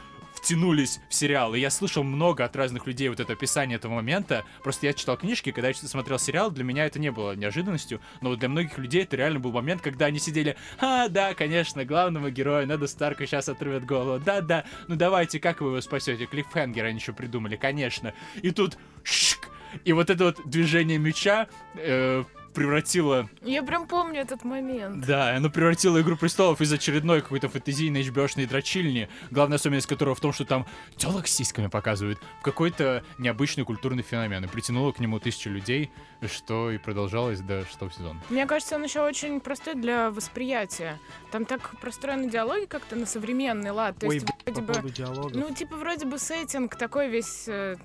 втянулись 0.41 0.99
в 1.09 1.13
сериал. 1.13 1.53
И 1.53 1.59
я 1.59 1.69
слышал 1.69 2.03
много 2.03 2.45
от 2.45 2.55
разных 2.55 2.87
людей 2.87 3.09
вот 3.09 3.19
это 3.19 3.33
описание 3.33 3.75
этого 3.75 3.93
момента. 3.93 4.45
Просто 4.63 4.87
я 4.87 4.93
читал 4.93 5.17
книжки, 5.17 5.51
когда 5.51 5.67
я 5.67 5.73
смотрел 5.73 6.19
сериал, 6.19 6.51
для 6.51 6.63
меня 6.63 6.85
это 6.85 6.99
не 6.99 7.11
было 7.11 7.35
неожиданностью, 7.35 7.99
но 8.21 8.35
для 8.35 8.49
многих 8.49 8.77
людей 8.77 9.03
это 9.03 9.17
реально 9.17 9.39
был 9.39 9.51
момент, 9.51 9.81
когда 9.81 10.05
они 10.05 10.19
сидели, 10.19 10.55
а, 10.79 11.09
да, 11.09 11.33
конечно, 11.33 11.85
главного 11.85 12.31
героя 12.31 12.65
надо 12.65 12.87
Старка 12.87 13.25
сейчас 13.25 13.49
отрывет 13.49 13.85
голову, 13.85 14.19
да-да, 14.23 14.65
ну 14.87 14.95
давайте, 14.95 15.39
как 15.39 15.61
вы 15.61 15.69
его 15.69 15.81
спасете? 15.81 16.25
Клиффхенгер 16.25 16.85
они 16.85 16.99
еще 16.99 17.13
придумали, 17.13 17.55
конечно. 17.55 18.13
И 18.41 18.51
тут 18.51 18.77
шик, 19.03 19.49
и 19.83 19.93
вот 19.93 20.09
это 20.09 20.25
вот 20.25 20.41
движение 20.45 20.97
меча 20.97 21.47
э, 21.75 22.23
превратила... 22.53 23.29
Я 23.41 23.63
прям 23.63 23.87
помню 23.87 24.21
этот 24.21 24.43
момент. 24.43 25.05
Да, 25.05 25.35
оно 25.35 25.49
превратило 25.49 26.01
«Игру 26.01 26.17
престолов» 26.17 26.61
из 26.61 26.71
очередной 26.71 27.21
какой-то 27.21 27.49
фэнтезийной 27.49 28.01
hbo 28.01 28.47
дрочильни, 28.47 29.09
главная 29.31 29.57
особенность 29.57 29.87
которого 29.87 30.15
в 30.15 30.19
том, 30.19 30.33
что 30.33 30.45
там 30.45 30.65
телок 30.95 31.27
с 31.27 31.31
сиськами 31.31 31.67
показывают, 31.67 32.19
в 32.39 32.43
какой-то 32.43 33.03
необычный 33.17 33.65
культурный 33.65 34.03
феномен. 34.03 34.43
И 34.45 34.47
притянуло 34.47 34.91
к 34.91 34.99
нему 34.99 35.19
тысячу 35.19 35.49
людей, 35.49 35.91
что 36.27 36.71
и 36.71 36.77
продолжалось 36.77 37.39
до 37.39 37.65
шестого 37.65 37.91
сезона. 37.91 38.21
Мне 38.29 38.45
кажется, 38.45 38.75
он 38.75 38.83
еще 38.83 39.01
очень 39.01 39.39
простой 39.39 39.75
для 39.75 40.11
восприятия. 40.11 40.99
Там 41.31 41.45
так 41.45 41.79
простроены 41.79 42.29
диалоги 42.29 42.65
как-то 42.65 42.95
на 42.95 43.05
современный 43.05 43.71
лад. 43.71 43.97
То 43.99 44.07
Ой, 44.07 44.15
есть, 44.15 44.27
по 44.27 44.33
вроде 44.45 44.61
бы... 44.61 44.73
поводу 44.73 44.93
диалогов. 44.93 45.31
Ну, 45.33 45.53
типа, 45.53 45.75
вроде 45.77 46.05
бы 46.05 46.17
сеттинг 46.17 46.75
такой 46.75 47.09
весь 47.09 47.47
э, 47.47 47.75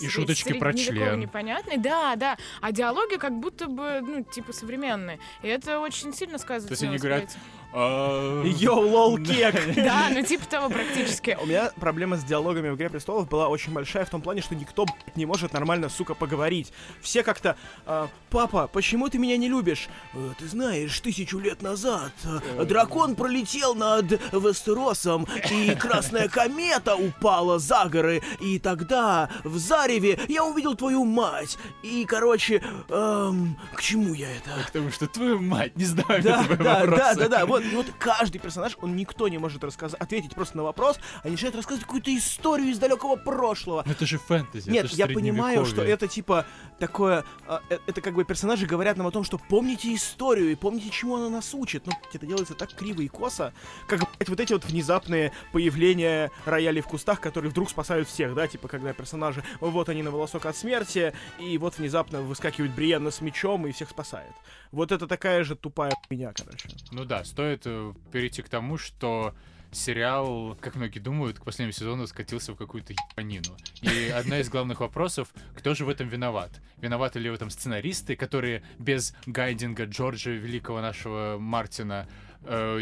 И 0.00 0.08
шуточки 0.08 0.52
про 0.54 0.72
член. 0.72 1.20
непонятный, 1.20 1.76
да, 1.76 2.16
да. 2.16 2.36
А 2.60 2.72
диалоги 2.72 3.16
как 3.16 3.32
будто 3.38 3.66
бы, 3.66 4.00
ну, 4.02 4.22
типа, 4.22 4.52
современные. 4.52 5.18
И 5.42 5.48
это 5.48 5.80
очень 5.80 6.12
сильно 6.12 6.38
сказывается 6.38 6.68
То 6.68 6.72
есть 6.72 6.82
они 6.82 6.98
говорят. 6.98 7.36
А, 7.78 8.42
Йоу, 8.42 8.88
лол, 8.88 9.18
кек! 9.24 9.54
Да, 9.76 10.08
ну, 10.10 10.22
типа 10.22 10.46
того 10.46 10.70
практически. 10.70 11.36
У 11.40 11.46
меня 11.46 11.70
проблема 11.78 12.16
с 12.16 12.24
диалогами 12.24 12.70
в 12.70 12.76
«Игре 12.76 12.88
престолов» 12.88 13.28
была 13.28 13.48
очень 13.48 13.72
большая 13.72 14.06
в 14.06 14.10
том 14.10 14.22
плане, 14.22 14.40
что 14.40 14.54
никто, 14.54 14.86
не 15.14 15.26
может 15.26 15.52
нормально, 15.52 15.90
сука, 15.90 16.14
поговорить. 16.14 16.72
Все 17.02 17.22
как-то 17.22 17.56
а, 17.84 18.08
«Папа, 18.30 18.68
почему 18.72 19.10
ты 19.10 19.18
меня 19.18 19.36
не 19.36 19.48
любишь?» 19.48 19.88
«Э, 20.14 20.30
«Ты 20.38 20.48
знаешь, 20.48 20.98
тысячу 21.00 21.38
лет 21.38 21.60
назад 21.60 22.12
э, 22.24 22.64
дракон 22.64 23.14
пролетел 23.14 23.74
над 23.74 24.10
Вестеросом, 24.32 25.26
и 25.50 25.74
красная 25.78 26.28
комета 26.28 26.96
упала 26.96 27.58
за 27.58 27.84
горы, 27.86 28.22
и 28.40 28.58
тогда 28.58 29.28
в 29.44 29.58
Зареве 29.76 30.18
я 30.28 30.44
увидел 30.44 30.74
твою 30.74 31.04
мать. 31.04 31.58
И, 31.82 32.04
короче, 32.06 32.62
эм, 32.88 33.58
к 33.74 33.82
чему 33.82 34.14
я 34.14 34.30
это?» 34.30 34.50
Потому 34.66 34.90
что 34.90 35.06
твою 35.06 35.40
мать, 35.40 35.76
не 35.76 35.84
знаю, 35.84 36.22
Да, 36.22 36.44
да, 36.48 36.56
да, 36.56 36.80
вопросы. 36.80 37.16
да, 37.16 37.28
да. 37.28 37.46
Вот, 37.46 37.62
и 37.62 37.76
вот 37.76 37.86
каждый 37.98 38.38
персонаж, 38.38 38.76
он 38.80 38.96
никто 38.96 39.28
не 39.28 39.38
может 39.38 39.62
рассказать, 39.62 40.00
ответить 40.00 40.34
просто 40.34 40.56
на 40.56 40.62
вопрос, 40.62 40.98
а 41.22 41.28
начинает 41.28 41.56
рассказывать 41.56 41.84
какую-то 41.84 42.16
историю 42.16 42.68
из 42.68 42.78
далекого 42.78 43.16
прошлого. 43.16 43.82
Но 43.84 43.92
это 43.92 44.06
же 44.06 44.18
фэнтези, 44.18 44.70
Нет, 44.70 44.90
я 44.92 45.06
понимаю, 45.06 45.66
что 45.66 45.82
это 45.82 46.08
типа 46.08 46.46
такое, 46.78 47.24
а, 47.46 47.60
э, 47.68 47.78
это 47.86 48.00
как 48.00 48.14
бы 48.14 48.24
персонажи 48.24 48.66
говорят 48.66 48.96
нам 48.96 49.06
о 49.06 49.10
том, 49.10 49.24
что 49.24 49.38
помните 49.38 49.94
историю 49.94 50.52
и 50.52 50.54
помните, 50.54 50.88
чему 50.90 51.16
она 51.16 51.28
нас 51.28 51.52
учит. 51.54 51.86
Но 51.86 51.92
блядь, 51.92 52.14
это 52.14 52.26
делается 52.26 52.54
так 52.54 52.72
криво 52.74 53.02
и 53.02 53.08
косо, 53.08 53.52
как 53.86 54.00
блядь, 54.00 54.28
вот 54.28 54.40
эти 54.40 54.52
вот 54.54 54.64
внезапные 54.64 55.32
появления 55.52 56.30
роялей 56.46 56.80
в 56.80 56.86
кустах, 56.86 57.20
которые 57.20 57.50
вдруг 57.50 57.68
спасают 57.70 58.08
всех, 58.08 58.34
да, 58.34 58.46
типа 58.48 58.68
когда 58.68 58.92
персонажи, 58.92 59.42
вот 59.70 59.88
они 59.88 60.02
на 60.02 60.10
волосок 60.10 60.46
от 60.46 60.56
смерти, 60.56 61.12
и 61.38 61.58
вот 61.58 61.78
внезапно 61.78 62.22
выскакивает 62.22 62.74
Бриенна 62.74 63.10
с 63.10 63.20
мечом 63.20 63.66
и 63.66 63.72
всех 63.72 63.90
спасает. 63.90 64.32
Вот 64.72 64.92
это 64.92 65.06
такая 65.06 65.44
же 65.44 65.56
тупая 65.56 65.92
меня, 66.10 66.32
короче. 66.32 66.68
Ну 66.90 67.04
да, 67.04 67.24
стоит 67.24 67.62
э, 67.64 67.92
перейти 68.12 68.42
к 68.42 68.48
тому, 68.48 68.78
что 68.78 69.34
сериал, 69.72 70.56
как 70.60 70.76
многие 70.76 71.00
думают, 71.00 71.38
к 71.38 71.44
последнему 71.44 71.72
сезону 71.72 72.06
скатился 72.06 72.52
в 72.52 72.56
какую-то 72.56 72.94
ебанину. 72.94 73.56
И 73.82 74.08
одна 74.08 74.40
из 74.40 74.48
главных 74.48 74.80
вопросов, 74.80 75.28
кто 75.56 75.74
же 75.74 75.84
в 75.84 75.88
этом 75.88 76.08
виноват? 76.08 76.50
Виноваты 76.78 77.18
ли 77.18 77.28
в 77.28 77.34
этом 77.34 77.50
сценаристы, 77.50 78.16
которые 78.16 78.62
без 78.78 79.14
гайдинга 79.26 79.84
Джорджа, 79.84 80.30
великого 80.30 80.80
нашего 80.80 81.36
Мартина, 81.38 82.08
э, 82.42 82.80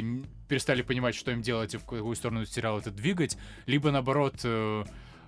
перестали 0.48 0.82
понимать, 0.82 1.14
что 1.14 1.30
им 1.30 1.42
делать 1.42 1.74
и 1.74 1.78
в 1.78 1.84
какую 1.84 2.14
сторону 2.14 2.44
сериал 2.46 2.78
это 2.78 2.90
двигать, 2.90 3.36
либо 3.66 3.90
наоборот... 3.90 4.40
э, 4.44 4.84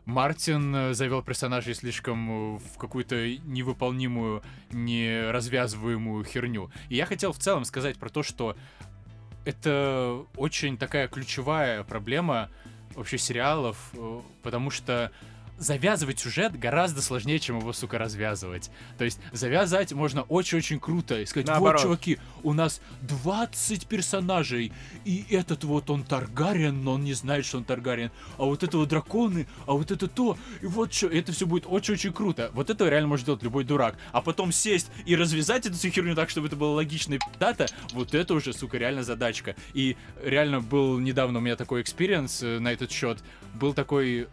Мартин 0.07 0.75
э, 0.75 0.95
завел 0.95 1.21
персонажей 1.21 1.75
слишком 1.75 2.57
э, 2.57 2.59
в 2.59 2.79
какую-то 2.79 3.37
невыполнимую, 3.39 4.43
неразвязываемую 4.71 6.25
херню. 6.25 6.71
И 6.89 6.95
я 6.95 7.07
хотел 7.07 7.33
в 7.33 7.39
целом 7.39 7.65
сказать 7.65 7.99
про 7.99 8.09
то, 8.09 8.23
что 8.23 8.57
это 9.45 10.25
очень 10.37 10.79
такая 10.79 11.09
ключевая 11.09 11.83
проблема 11.83 12.51
вообще 12.95 13.19
сериалов, 13.19 13.91
э, 13.95 14.21
потому 14.45 14.71
что 14.71 15.11
завязывать 15.59 16.19
сюжет 16.19 16.59
гораздо 16.59 17.03
сложнее, 17.03 17.39
чем 17.39 17.59
его, 17.59 17.73
сука, 17.73 17.99
развязывать. 17.99 18.71
То 18.99 19.05
есть 19.05 19.21
завязать 19.33 19.93
можно 19.93 20.23
очень-очень 20.23 20.81
круто 20.81 21.21
и 21.21 21.27
сказать, 21.27 21.47
Наоборот. 21.47 21.81
вот, 21.81 21.83
чуваки, 21.83 22.19
у 22.43 22.53
нас 22.53 22.81
20 23.03 23.87
персонажей, 23.87 24.73
и 25.05 25.25
этот 25.31 25.65
вот 25.65 25.91
он 25.91 26.05
Таргариен, 26.05 26.83
но 26.83 26.95
он 26.95 27.05
не 27.05 27.15
знает, 27.15 27.45
что 27.45 27.59
он 27.59 27.65
Таргариен, 27.65 28.11
а 28.39 28.45
вот 28.45 28.63
это 28.63 28.79
вот 28.79 28.89
драконы, 28.89 29.47
а 29.67 29.73
вот 29.73 29.91
это 29.91 30.09
то, 30.09 30.37
и 30.61 30.67
вот 30.67 30.93
что, 30.93 31.09
это 31.09 31.33
все 31.33 31.47
будет 31.47 31.65
очень-очень 31.67 32.13
круто. 32.13 32.51
Вот 32.53 32.71
это 32.71 32.89
реально 32.89 33.09
может 33.09 33.27
делать 33.27 33.43
любой 33.43 33.65
дурак. 33.65 33.97
А 34.13 34.21
потом 34.21 34.53
сесть 34.53 34.91
и 35.05 35.17
развязать 35.17 35.67
эту 35.67 35.77
всю 35.77 35.91
херню 35.91 36.15
так, 36.15 36.31
чтобы 36.31 36.49
это 36.49 36.57
было 36.57 36.75
логично 36.75 37.15
и 37.15 37.19
дата, 37.39 37.67
вот 37.93 38.15
это 38.15 38.35
уже, 38.35 38.53
сука, 38.53 38.79
реально 38.79 39.03
задачка. 39.03 39.57
И 39.73 39.97
реально 40.23 40.61
был 40.61 40.99
недавно 40.99 41.39
у 41.39 41.43
меня 41.43 41.57
такой 41.57 41.83
experience 41.83 42.43
э, 42.43 42.59
на 42.59 42.73
этот 42.73 42.91
счет. 42.91 43.19
Был 43.55 43.73
такой 43.73 44.29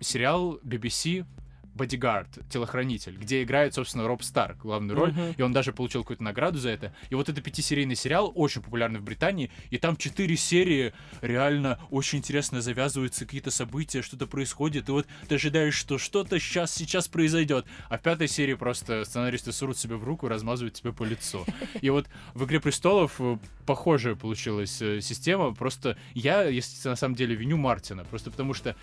сериал 0.00 0.58
BBC 0.64 1.24
Bodyguard, 1.72 2.44
телохранитель, 2.50 3.16
где 3.16 3.42
играет, 3.44 3.72
собственно, 3.74 4.06
Роб 4.06 4.22
Старк 4.24 4.58
главную 4.58 4.98
роль, 4.98 5.12
Мгм. 5.12 5.34
и 5.38 5.40
он 5.42 5.52
даже 5.52 5.72
получил 5.72 6.02
какую-то 6.02 6.22
награду 6.22 6.58
за 6.58 6.70
это. 6.70 6.92
И 7.10 7.14
вот 7.14 7.28
это 7.28 7.40
пятисерийный 7.40 7.94
сериал, 7.94 8.32
очень 8.34 8.60
популярный 8.60 8.98
в 8.98 9.04
Британии, 9.04 9.50
и 9.70 9.78
там 9.78 9.96
четыре 9.96 10.36
серии 10.36 10.92
реально 11.22 11.78
очень 11.90 12.18
интересно 12.18 12.60
завязываются 12.60 13.24
какие-то 13.24 13.52
события, 13.52 14.02
что-то 14.02 14.26
происходит, 14.26 14.88
и 14.88 14.92
вот 14.92 15.06
ты 15.28 15.36
ожидаешь, 15.36 15.74
что 15.74 15.96
что-то 15.96 16.38
сейчас, 16.40 16.74
сейчас 16.74 17.06
произойдет, 17.06 17.64
а 17.88 17.98
в 17.98 18.02
пятой 18.02 18.26
серии 18.28 18.54
просто 18.54 19.04
сценаристы 19.04 19.52
сурут 19.52 19.78
себе 19.78 19.94
в 19.94 20.02
руку 20.04 20.26
и 20.26 20.28
размазывают 20.28 20.74
тебе 20.74 20.92
по 20.92 21.04
лицу. 21.04 21.46
И 21.80 21.88
вот 21.88 22.08
в 22.34 22.44
«Игре 22.44 22.60
престолов» 22.60 23.18
похожая 23.64 24.16
получилась 24.16 24.82
э, 24.82 25.00
система, 25.00 25.54
просто 25.54 25.96
я, 26.14 26.42
если 26.42 26.88
на 26.88 26.96
самом 26.96 27.14
деле, 27.14 27.36
виню 27.36 27.56
Мартина, 27.56 28.04
просто 28.04 28.32
потому 28.32 28.52
что 28.52 28.74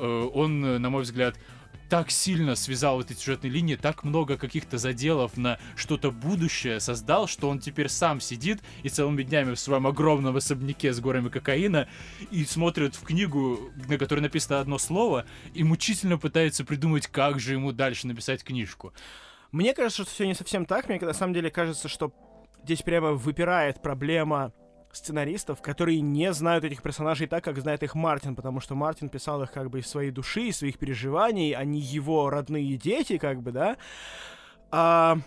он, 0.00 0.64
э, 0.64 0.78
на 0.78 0.90
мой 0.90 1.02
взгляд, 1.02 1.36
так 1.88 2.10
сильно 2.10 2.54
связал 2.54 3.02
эти 3.02 3.12
сюжетные 3.12 3.50
линии, 3.50 3.76
так 3.76 4.02
много 4.02 4.38
каких-то 4.38 4.78
заделов 4.78 5.36
на 5.36 5.58
что-то 5.76 6.10
будущее 6.10 6.80
создал, 6.80 7.26
что 7.26 7.50
он 7.50 7.58
теперь 7.58 7.90
сам 7.90 8.18
сидит 8.18 8.60
и 8.82 8.88
целыми 8.88 9.22
днями 9.22 9.52
в 9.54 9.60
своем 9.60 9.86
огромном 9.86 10.34
особняке 10.36 10.94
с 10.94 11.00
горами 11.00 11.28
кокаина 11.28 11.88
и 12.30 12.46
смотрит 12.46 12.94
в 12.94 13.02
книгу, 13.02 13.70
на 13.88 13.98
которой 13.98 14.20
написано 14.20 14.60
одно 14.60 14.78
слово, 14.78 15.26
и 15.52 15.64
мучительно 15.64 16.16
пытается 16.16 16.64
придумать, 16.64 17.08
как 17.08 17.38
же 17.38 17.52
ему 17.52 17.72
дальше 17.72 18.06
написать 18.06 18.42
книжку. 18.42 18.94
Мне 19.50 19.74
кажется, 19.74 20.04
что 20.04 20.12
все 20.12 20.26
не 20.26 20.34
совсем 20.34 20.64
так. 20.64 20.88
Мне 20.88 20.98
на 20.98 21.12
самом 21.12 21.34
деле 21.34 21.50
кажется, 21.50 21.88
что 21.88 22.14
здесь 22.64 22.80
прямо 22.80 23.12
выпирает 23.12 23.82
проблема 23.82 24.54
сценаристов, 24.92 25.62
которые 25.62 26.00
не 26.00 26.32
знают 26.32 26.64
этих 26.64 26.82
персонажей 26.82 27.26
так, 27.26 27.42
как 27.42 27.58
знает 27.58 27.82
их 27.82 27.94
Мартин, 27.94 28.36
потому 28.36 28.60
что 28.60 28.74
Мартин 28.74 29.08
писал 29.08 29.42
их 29.42 29.50
как 29.50 29.70
бы 29.70 29.80
из 29.80 29.86
своей 29.86 30.10
души, 30.10 30.42
из 30.42 30.58
своих 30.58 30.78
переживаний, 30.78 31.52
они 31.52 31.80
его 31.80 32.30
родные 32.30 32.76
дети, 32.76 33.18
как 33.18 33.42
бы, 33.42 33.52
да. 33.52 33.76
А 34.70 35.18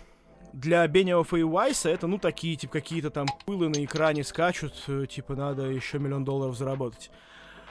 для 0.52 0.86
Бениофа 0.86 1.36
и 1.36 1.42
Уайса 1.42 1.90
это, 1.90 2.06
ну, 2.06 2.18
такие, 2.18 2.56
типа, 2.56 2.74
какие-то 2.74 3.10
там 3.10 3.26
пылы 3.44 3.68
на 3.68 3.84
экране 3.84 4.24
скачут, 4.24 4.72
э, 4.88 5.06
типа, 5.06 5.34
надо 5.34 5.64
еще 5.64 5.98
миллион 5.98 6.24
долларов 6.24 6.56
заработать. 6.56 7.10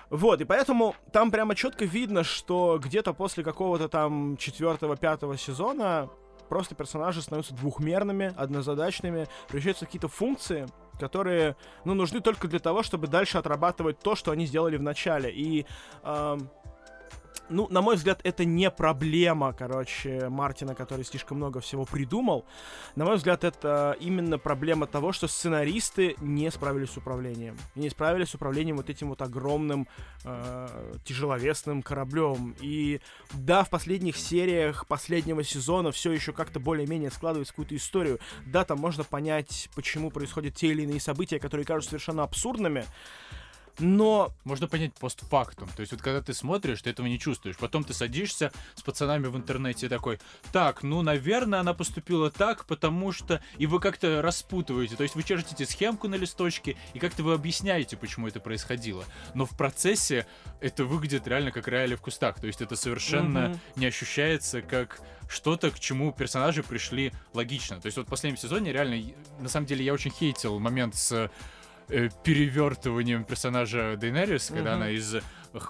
Вот, 0.10 0.40
и 0.42 0.46
поэтому 0.46 0.96
там 1.12 1.32
прямо 1.32 1.56
четко 1.56 1.86
видно, 1.86 2.24
что 2.24 2.80
где-то 2.82 3.14
после 3.14 3.44
какого-то 3.44 3.90
там 3.90 4.38
четвертого-пятого 4.38 5.38
сезона 5.38 6.10
просто 6.48 6.76
персонажи 6.76 7.22
становятся 7.22 7.56
двухмерными, 7.56 8.34
однозадачными, 8.38 9.28
превращаются 9.48 9.86
в 9.86 9.88
какие-то 9.88 10.08
функции, 10.08 10.68
которые, 11.00 11.56
ну, 11.84 11.94
нужны 11.94 12.22
только 12.22 12.48
для 12.48 12.60
того, 12.60 12.84
чтобы 12.84 13.08
дальше 13.08 13.38
отрабатывать 13.38 14.00
то, 14.00 14.16
что 14.16 14.32
они 14.32 14.46
сделали 14.46 14.78
в 14.78 14.82
начале. 14.82 15.32
И 15.32 15.66
эм, 16.04 16.50
ну, 17.50 17.68
на 17.70 17.82
мой 17.82 17.96
взгляд, 17.96 18.22
это 18.24 18.46
не 18.46 18.70
проблема, 18.72 19.54
короче, 19.54 20.30
Мартина, 20.30 20.76
который 20.76 21.06
слишком 21.06 21.38
много 21.38 21.60
всего 21.60 21.86
придумал. 21.86 22.46
На 22.96 23.06
мой 23.06 23.18
взгляд, 23.18 23.44
это 23.44 23.96
именно 24.00 24.38
проблема 24.38 24.88
того, 24.88 25.12
что 25.12 25.28
сценаристы 25.28 26.16
не 26.22 26.50
справились 26.52 26.92
с 26.92 26.98
управлением. 26.98 27.58
Не 27.76 27.90
справились 27.90 28.30
с 28.30 28.36
управлением 28.36 28.78
вот 28.78 28.90
этим 28.90 29.10
вот 29.10 29.22
огромным 29.22 29.88
э, 30.24 30.94
тяжеловесным 31.06 31.82
кораблем. 31.82 32.56
И 32.60 33.00
да, 33.34 33.64
в 33.64 33.70
последних 33.70 34.18
сериях 34.18 34.88
последнего 34.88 35.44
сезона 35.44 35.92
все 35.92 36.12
еще 36.12 36.32
как-то 36.34 36.60
более-менее 36.60 37.12
складывается 37.12 37.54
какую-то 37.54 37.76
историю. 37.76 38.20
Да, 38.46 38.66
там 38.66 38.80
можно 38.80 39.04
понять, 39.04 39.70
почему 39.76 40.10
происходят 40.10 40.56
те 40.56 40.68
или 40.68 40.84
иные 40.84 41.00
события, 41.00 41.40
которые 41.40 41.66
кажутся 41.66 41.92
совершенно 41.92 42.24
абсурдными 42.24 42.86
но... 43.80 44.32
Можно 44.44 44.68
понять 44.68 44.94
постфактум. 44.94 45.70
То 45.76 45.82
есть 45.82 45.92
вот 45.92 46.02
когда 46.02 46.22
ты 46.22 46.34
смотришь, 46.34 46.82
ты 46.82 46.90
этого 46.90 47.08
не 47.08 47.20
чувствуешь. 47.20 47.58
Потом 47.58 47.84
ты 47.84 47.94
садишься 47.94 48.52
с 48.76 48.82
пацанами 48.82 49.28
в 49.28 49.36
интернете 49.36 49.90
такой, 49.90 50.20
так, 50.52 50.84
ну, 50.84 51.02
наверное, 51.02 51.60
она 51.60 51.74
поступила 51.74 52.32
так, 52.32 52.66
потому 52.66 53.12
что... 53.12 53.42
И 53.58 53.68
вы 53.68 53.80
как-то 53.80 54.22
распутываете. 54.22 54.96
То 54.96 55.04
есть 55.04 55.16
вы 55.16 55.24
чертите 55.24 55.66
схемку 55.66 56.08
на 56.08 56.16
листочке, 56.16 56.78
и 56.94 57.00
как-то 57.00 57.24
вы 57.24 57.34
объясняете, 57.34 57.98
почему 57.98 58.28
это 58.28 58.40
происходило. 58.40 59.06
Но 59.34 59.46
в 59.46 59.58
процессе 59.58 60.28
это 60.62 60.86
выглядит 60.86 61.28
реально 61.28 61.52
как 61.52 61.68
реалии 61.68 61.96
в 61.96 62.02
кустах. 62.02 62.40
То 62.40 62.48
есть 62.48 62.62
это 62.62 62.76
совершенно 62.76 63.52
угу. 63.52 63.60
не 63.76 63.86
ощущается 63.88 64.62
как 64.62 65.02
что-то, 65.28 65.72
к 65.72 65.80
чему 65.80 66.12
персонажи 66.12 66.64
пришли 66.64 67.12
логично. 67.34 67.80
То 67.80 67.88
есть 67.88 67.98
вот 67.98 68.08
в 68.08 68.10
последнем 68.10 68.38
сезоне 68.38 68.72
реально, 68.72 69.14
на 69.40 69.50
самом 69.50 69.66
деле, 69.66 69.84
я 69.84 69.94
очень 69.94 70.12
хейтил 70.12 70.60
момент 70.60 70.96
с 70.96 71.32
э, 71.90 72.10
перевертыванием 72.24 73.24
персонажа 73.24 73.96
Дейнерис, 73.98 74.48
когда 74.48 74.76
она 74.76 74.90
из 74.90 75.16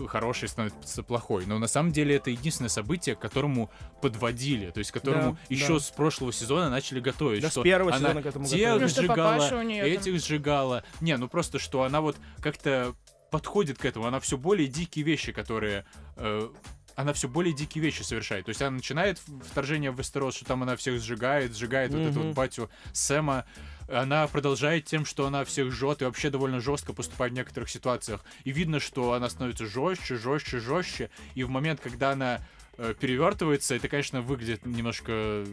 хорошей 0.08 0.48
становится 0.48 1.04
плохой. 1.04 1.46
Но 1.46 1.60
на 1.60 1.68
самом 1.68 1.92
деле 1.92 2.16
это 2.16 2.30
единственное 2.32 2.70
событие, 2.70 3.16
к 3.16 3.20
которому 3.20 3.70
подводили, 4.02 4.72
то 4.72 4.80
есть 4.80 4.92
к 4.92 4.96
которому 4.96 5.34
да, 5.34 5.40
еще 5.50 5.74
да. 5.74 5.80
с 5.80 5.92
прошлого 5.92 6.34
сезона 6.34 6.70
начали 6.70 7.00
готовить. 7.00 7.42
Да, 7.42 7.50
что 7.50 7.62
с 7.62 7.64
первого 7.64 7.92
она 7.92 8.00
сезона 8.00 8.22
к 8.24 8.26
этому 8.26 8.46
тех 8.46 8.60
готовили. 8.60 8.88
сжигала, 8.88 9.64
ну, 9.64 9.72
этих 9.72 10.04
там... 10.04 10.20
сжигала. 10.20 10.84
Не, 11.02 11.18
ну 11.18 11.28
просто 11.28 11.60
что 11.60 11.84
она 11.84 12.02
вот 12.02 12.18
как-то 12.42 12.96
подходит 13.32 13.78
к 13.78 13.86
этому, 13.86 14.06
она 14.06 14.20
все 14.20 14.38
более 14.38 14.68
дикие 14.68 15.04
вещи, 15.06 15.32
которые 15.32 15.86
э, 16.16 16.50
она 16.96 17.14
все 17.14 17.28
более 17.28 17.54
дикие 17.54 17.84
вещи 17.84 18.02
совершает. 18.02 18.46
То 18.46 18.50
есть 18.50 18.62
она 18.62 18.72
начинает 18.72 19.20
вторжение 19.50 19.92
в 19.92 20.00
Вестерос, 20.00 20.36
что 20.36 20.46
там 20.46 20.64
она 20.64 20.76
всех 20.76 21.02
сжигает, 21.02 21.56
сжигает 21.56 21.92
mm-hmm. 21.92 22.04
вот 22.04 22.12
эту 22.12 22.20
вот 22.22 22.36
батю 22.36 22.70
Сэма. 22.94 23.46
Она 23.88 24.28
продолжает 24.28 24.86
тем, 24.86 25.06
что 25.06 25.28
она 25.28 25.46
всех 25.46 25.72
жжет 25.72 26.02
и 26.02 26.06
вообще 26.06 26.30
довольно 26.30 26.60
жестко 26.60 26.94
поступает 26.94 27.34
в 27.34 27.36
некоторых 27.36 27.70
ситуациях. 27.70 28.24
И 28.44 28.52
видно, 28.52 28.80
что 28.80 29.14
она 29.14 29.30
становится 29.30 29.66
жестче, 29.66 30.16
жестче, 30.16 30.60
жестче. 30.60 31.10
И 31.36 31.44
в 31.44 31.50
момент, 31.50 31.80
когда 31.82 32.12
она 32.12 32.42
э, 32.78 32.94
перевертывается, 33.00 33.76
это, 33.76 33.88
конечно, 33.88 34.22
выглядит 34.22 34.66
немножко 34.66 35.46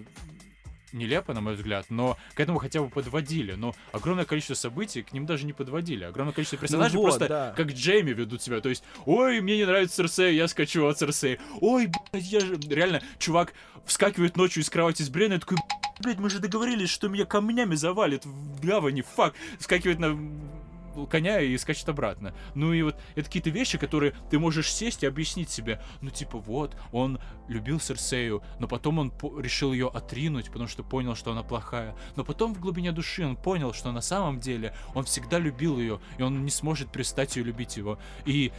нелепо, 0.92 1.34
на 1.34 1.40
мой 1.40 1.54
взгляд, 1.54 1.86
но 1.88 2.16
к 2.34 2.40
этому 2.40 2.58
хотя 2.58 2.80
бы 2.82 2.88
подводили. 2.88 3.52
Но 3.52 3.74
огромное 3.92 4.24
количество 4.24 4.54
событий 4.54 5.02
к 5.02 5.12
ним 5.12 5.26
даже 5.26 5.46
не 5.46 5.52
подводили. 5.52 6.04
Огромное 6.04 6.34
количество 6.34 6.58
персонажей 6.58 6.96
ну 6.96 7.02
вот, 7.02 7.08
просто 7.08 7.28
да. 7.28 7.54
как 7.56 7.72
Джейми 7.72 8.10
ведут 8.10 8.42
себя. 8.42 8.60
То 8.60 8.68
есть, 8.68 8.82
ой, 9.06 9.40
мне 9.40 9.56
не 9.56 9.64
нравится 9.64 9.96
Церсей, 9.96 10.36
я 10.36 10.48
скачу 10.48 10.86
от 10.86 10.98
Церсей. 10.98 11.38
Ой, 11.60 11.88
блядь, 12.12 12.24
я 12.24 12.40
же... 12.40 12.56
Реально, 12.56 13.02
чувак 13.18 13.54
вскакивает 13.84 14.36
ночью 14.36 14.62
из 14.62 14.70
кровати 14.70 15.02
с 15.02 15.08
Бренной, 15.08 15.38
такой, 15.38 15.58
блядь, 16.00 16.18
мы 16.18 16.30
же 16.30 16.38
договорились, 16.38 16.90
что 16.90 17.08
меня 17.08 17.24
камнями 17.24 17.74
завалит 17.74 18.24
в 18.24 18.64
гавани, 18.64 19.02
фак. 19.02 19.34
Вскакивает 19.58 19.98
на 19.98 20.18
коня 21.10 21.40
и 21.40 21.56
скачет 21.58 21.88
обратно. 21.88 22.34
Ну 22.54 22.72
и 22.72 22.82
вот 22.82 22.96
это 23.14 23.24
какие-то 23.26 23.50
вещи, 23.50 23.78
которые 23.78 24.14
ты 24.30 24.38
можешь 24.38 24.72
сесть 24.72 25.02
и 25.02 25.06
объяснить 25.06 25.50
себе. 25.50 25.80
Ну 26.00 26.10
типа 26.10 26.38
вот, 26.38 26.76
он 26.92 27.18
любил 27.48 27.80
Серсею, 27.80 28.42
но 28.58 28.68
потом 28.68 28.98
он 28.98 29.12
решил 29.38 29.72
ее 29.72 29.88
отринуть, 29.88 30.46
потому 30.46 30.68
что 30.68 30.82
понял, 30.82 31.14
что 31.14 31.32
она 31.32 31.42
плохая. 31.42 31.96
Но 32.16 32.24
потом 32.24 32.54
в 32.54 32.60
глубине 32.60 32.92
души 32.92 33.24
он 33.24 33.36
понял, 33.36 33.72
что 33.72 33.92
на 33.92 34.00
самом 34.00 34.40
деле 34.40 34.74
он 34.94 35.04
всегда 35.04 35.38
любил 35.38 35.78
ее, 35.78 36.00
и 36.18 36.22
он 36.22 36.44
не 36.44 36.50
сможет 36.50 36.90
перестать 36.90 37.36
ее 37.36 37.44
любить 37.44 37.76
его. 37.76 37.98
И 38.24 38.52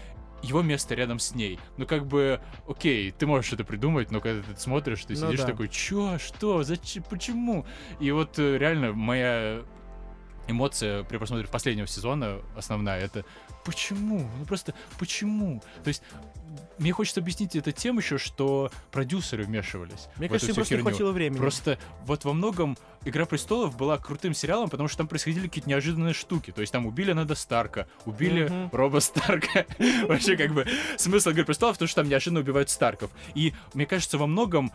его 0.43 0.61
место 0.61 0.93
рядом 0.93 1.19
с 1.19 1.33
ней. 1.33 1.57
Ну, 1.77 1.87
как 1.87 2.05
бы, 2.05 2.41
окей, 2.67 3.11
ты 3.11 3.25
можешь 3.25 3.53
это 3.53 3.63
придумать, 3.63 4.11
но 4.11 4.19
когда 4.19 4.43
ты 4.43 4.59
смотришь, 4.59 5.05
ты 5.05 5.13
ну, 5.13 5.27
сидишь 5.27 5.39
да. 5.39 5.47
такой, 5.47 5.69
чё, 5.69 6.19
что, 6.19 6.63
зачем, 6.63 7.03
почему? 7.03 7.65
И 7.99 8.11
вот 8.11 8.37
э, 8.37 8.57
реально 8.57 8.91
моя 8.91 9.63
эмоция 10.47 11.03
при 11.03 11.17
просмотре 11.17 11.47
последнего 11.47 11.87
сезона 11.87 12.39
основная 12.55 12.99
это 12.99 13.25
почему? 13.63 14.27
Ну 14.39 14.45
просто 14.45 14.73
почему? 14.99 15.61
То 15.83 15.87
есть 15.87 16.03
мне 16.77 16.91
хочется 16.91 17.19
объяснить 17.19 17.55
это 17.55 17.71
тем 17.71 17.97
еще, 17.97 18.17
что 18.17 18.71
продюсеры 18.91 19.43
вмешивались. 19.43 20.07
Мне 20.17 20.27
кажется, 20.27 20.51
им 20.51 20.55
просто 20.55 20.75
херню. 20.75 20.83
не 20.83 20.89
хватило 20.89 21.11
времени. 21.11 21.37
Просто 21.37 21.77
вот 22.05 22.25
во 22.25 22.33
многом 22.33 22.77
Игра 23.05 23.25
престолов 23.25 23.75
была 23.75 23.97
крутым 23.97 24.33
сериалом, 24.33 24.69
потому 24.69 24.87
что 24.87 24.99
там 24.99 25.07
происходили 25.07 25.47
какие-то 25.47 25.69
неожиданные 25.69 26.13
штуки. 26.13 26.51
То 26.51 26.61
есть 26.61 26.71
там 26.71 26.85
убили 26.85 27.11
Неда 27.11 27.35
Старка, 27.35 27.87
убили 28.05 28.47
mm-hmm. 28.47 28.69
Роба 28.71 28.99
Старка. 28.99 29.65
Вообще, 30.07 30.37
как 30.37 30.53
бы, 30.53 30.65
смысл 30.97 31.31
Игры 31.31 31.43
престолов 31.43 31.75
в 31.75 31.79
том, 31.79 31.87
что 31.87 32.01
там 32.01 32.09
неожиданно 32.09 32.39
убивают 32.39 32.69
Старков. 32.69 33.11
И 33.35 33.53
мне 33.73 33.85
кажется, 33.85 34.17
во 34.17 34.27
многом 34.27 34.71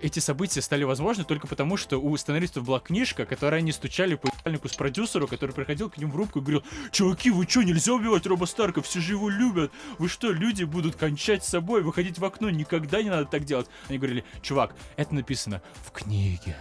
эти 0.00 0.18
события 0.18 0.62
стали 0.62 0.84
возможны 0.84 1.24
только 1.24 1.46
потому, 1.46 1.76
что 1.76 1.98
у 1.98 2.16
сценаристов 2.16 2.64
была 2.64 2.80
книжка, 2.80 3.26
которая 3.26 3.60
они 3.60 3.72
стучали 3.72 4.14
по 4.14 4.28
ебальнику 4.28 4.68
с 4.68 4.74
продюсеру, 4.74 5.26
который 5.26 5.52
приходил 5.52 5.90
к 5.90 5.98
ним 5.98 6.10
в 6.10 6.16
рубку 6.16 6.38
и 6.38 6.42
говорил, 6.42 6.64
чуваки, 6.90 7.30
вы 7.30 7.46
что, 7.48 7.62
нельзя 7.62 7.92
убивать 7.92 8.26
Роба 8.26 8.44
Старка, 8.44 8.82
все 8.82 9.00
же 9.00 9.14
его 9.14 9.28
любят, 9.28 9.72
вы 9.98 10.08
что, 10.08 10.30
люди 10.30 10.64
будут 10.64 10.96
кончать 10.96 11.44
с 11.44 11.48
собой, 11.48 11.82
выходить 11.82 12.18
в 12.18 12.24
окно, 12.24 12.50
никогда 12.50 13.02
не 13.02 13.10
надо 13.10 13.26
так 13.26 13.44
делать. 13.44 13.66
Они 13.88 13.98
говорили, 13.98 14.24
чувак, 14.42 14.74
это 14.96 15.14
написано 15.14 15.62
в 15.84 15.90
книге, 15.90 16.56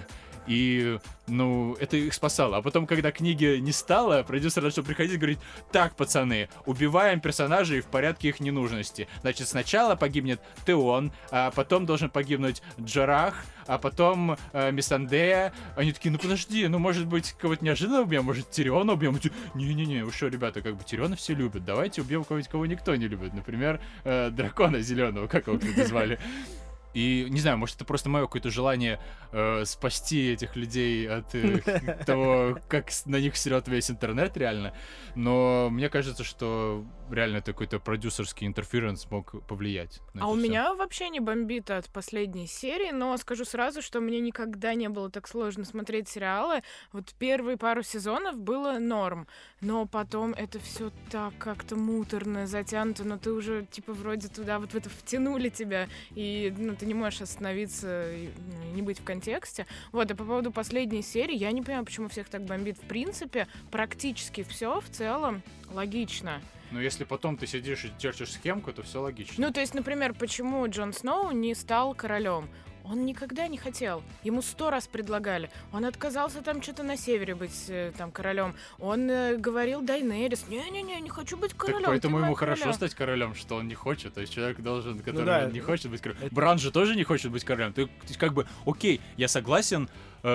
и, 0.47 0.99
ну, 1.27 1.75
это 1.79 1.97
их 1.97 2.13
спасало. 2.13 2.57
А 2.57 2.61
потом, 2.61 2.87
когда 2.87 3.11
книги 3.11 3.57
не 3.57 3.71
стало, 3.71 4.23
продюсер 4.23 4.63
начал 4.63 4.83
приходить 4.83 5.13
и 5.13 5.17
говорить, 5.17 5.39
так, 5.71 5.95
пацаны, 5.95 6.49
убиваем 6.65 7.19
персонажей 7.19 7.81
в 7.81 7.85
порядке 7.85 8.29
их 8.29 8.39
ненужности. 8.39 9.07
Значит, 9.21 9.47
сначала 9.47 9.95
погибнет 9.95 10.41
Теон, 10.65 11.11
а 11.31 11.51
потом 11.51 11.85
должен 11.85 12.09
погибнуть 12.09 12.61
Джарах, 12.79 13.43
а 13.67 13.77
потом 13.77 14.37
э, 14.53 14.71
Мисандея. 14.71 15.53
Они 15.75 15.91
такие, 15.91 16.11
ну 16.11 16.17
подожди, 16.17 16.67
ну 16.67 16.79
может 16.79 17.05
быть 17.05 17.33
кого-то 17.33 17.63
неожиданно 17.63 18.01
убьем, 18.01 18.23
может 18.23 18.49
Тириона 18.49 18.93
убьем? 18.93 19.19
Не-не-не, 19.53 20.05
вы 20.05 20.11
что, 20.11 20.27
ребята, 20.27 20.61
как 20.61 20.77
бы 20.77 20.83
Тириона 20.83 21.15
все 21.15 21.33
любят, 21.33 21.65
давайте 21.65 22.01
убьем 22.01 22.23
кого-нибудь, 22.23 22.49
кого 22.49 22.65
никто 22.65 22.95
не 22.95 23.07
любит. 23.07 23.33
Например, 23.33 23.81
э, 24.03 24.29
дракона 24.29 24.79
зеленого, 24.79 25.27
как 25.27 25.47
его 25.47 25.57
тут 25.57 25.85
звали. 25.85 26.19
И 26.97 27.27
не 27.29 27.39
знаю, 27.39 27.59
может, 27.59 27.75
это 27.75 27.85
просто 27.85 28.09
мое 28.09 28.23
какое-то 28.23 28.49
желание 28.49 28.99
э, 29.31 29.65
спасти 29.65 30.31
этих 30.33 30.55
людей 30.55 31.07
от 31.07 31.35
э, 31.35 31.59
того, 32.07 32.57
как 32.67 32.89
на 33.05 33.17
них 33.17 33.37
срет 33.37 33.67
весь 33.67 33.91
интернет 33.91 34.35
реально. 34.35 34.73
Но 35.13 35.69
мне 35.69 35.89
кажется, 35.89 36.23
что 36.23 36.83
реально 37.11 37.37
это 37.37 37.51
какой-то 37.53 37.79
продюсерский 37.79 38.47
интерференс 38.47 39.09
мог 39.09 39.45
повлиять. 39.47 40.01
а 40.19 40.29
у 40.29 40.35
все. 40.35 40.43
меня 40.43 40.73
вообще 40.73 41.09
не 41.09 41.19
бомбит 41.19 41.69
от 41.69 41.89
последней 41.89 42.47
серии, 42.47 42.91
но 42.91 43.15
скажу 43.17 43.45
сразу, 43.45 43.81
что 43.81 43.99
мне 43.99 44.19
никогда 44.19 44.73
не 44.73 44.89
было 44.89 45.09
так 45.09 45.27
сложно 45.27 45.65
смотреть 45.65 46.07
сериалы. 46.09 46.61
Вот 46.91 47.13
первые 47.17 47.57
пару 47.57 47.83
сезонов 47.83 48.37
было 48.37 48.79
норм, 48.79 49.27
но 49.61 49.85
потом 49.85 50.33
это 50.33 50.59
все 50.59 50.91
так 51.09 51.33
как-то 51.37 51.75
муторно, 51.75 52.47
затянуто, 52.47 53.03
но 53.03 53.17
ты 53.17 53.31
уже 53.31 53.65
типа 53.69 53.93
вроде 53.93 54.27
туда 54.27 54.59
вот 54.59 54.71
в 54.71 54.75
это 54.75 54.89
втянули 54.89 55.49
тебя, 55.49 55.87
и 56.15 56.53
ну, 56.57 56.75
ты 56.75 56.85
не 56.85 56.93
можешь 56.93 57.21
остановиться 57.21 58.11
и 58.13 58.29
не 58.73 58.81
быть 58.81 58.99
в 58.99 59.03
контексте. 59.03 59.65
Вот, 59.91 60.11
а 60.11 60.15
по 60.15 60.23
поводу 60.23 60.51
последней 60.51 61.01
серии, 61.01 61.35
я 61.35 61.51
не 61.51 61.61
понимаю, 61.61 61.85
почему 61.85 62.09
всех 62.09 62.29
так 62.29 62.43
бомбит. 62.43 62.77
В 62.77 62.87
принципе, 62.87 63.47
практически 63.71 64.43
все 64.43 64.79
в 64.79 64.89
целом 64.89 65.41
логично. 65.71 66.41
Но 66.71 66.81
если 66.81 67.03
потом 67.03 67.37
ты 67.37 67.47
сидишь 67.47 67.85
и 67.85 67.91
чертишь 67.97 68.33
схемку, 68.33 68.73
то 68.73 68.83
все 68.83 69.01
логично. 69.01 69.45
Ну, 69.45 69.53
то 69.53 69.59
есть, 69.59 69.73
например, 69.73 70.13
почему 70.13 70.67
Джон 70.67 70.93
Сноу 70.93 71.31
не 71.31 71.55
стал 71.55 71.93
королем? 71.93 72.49
Он 72.89 73.05
никогда 73.05 73.47
не 73.47 73.57
хотел. 73.57 74.01
Ему 74.23 74.41
сто 74.41 74.69
раз 74.69 74.87
предлагали. 74.87 75.49
Он 75.73 75.83
отказался 75.83 76.41
там 76.41 76.61
что-то 76.61 76.83
на 76.83 76.95
севере 76.95 77.35
быть 77.35 77.65
э, 77.67 77.91
там 77.97 78.11
королем. 78.11 78.55
Он 78.79 79.09
э, 79.09 79.35
говорил 79.35 79.81
Дайнерис, 79.81 80.47
не-не-не, 80.47 81.01
не 81.01 81.09
хочу 81.09 81.35
быть 81.35 81.53
королем. 81.53 81.79
Так 81.79 81.89
поэтому 81.89 82.19
ему 82.19 82.33
короля. 82.33 82.55
хорошо 82.55 82.73
стать 82.73 82.95
королем, 82.95 83.35
что 83.35 83.55
он 83.55 83.67
не 83.67 83.75
хочет. 83.75 84.13
То 84.13 84.21
есть 84.21 84.33
человек 84.33 84.61
должен, 84.61 84.99
который 84.99 85.19
ну, 85.19 85.25
да. 85.25 85.49
не 85.51 85.59
хочет 85.59 85.91
быть 85.91 85.99
королем. 85.99 86.21
Это... 86.23 86.33
Бран 86.33 86.59
же 86.59 86.71
тоже 86.71 86.95
не 86.95 87.03
хочет 87.03 87.29
быть 87.29 87.43
королем. 87.43 87.73
Ты 87.73 87.89
как 88.17 88.33
бы, 88.33 88.47
окей, 88.65 89.01
я 89.17 89.27
согласен, 89.27 89.89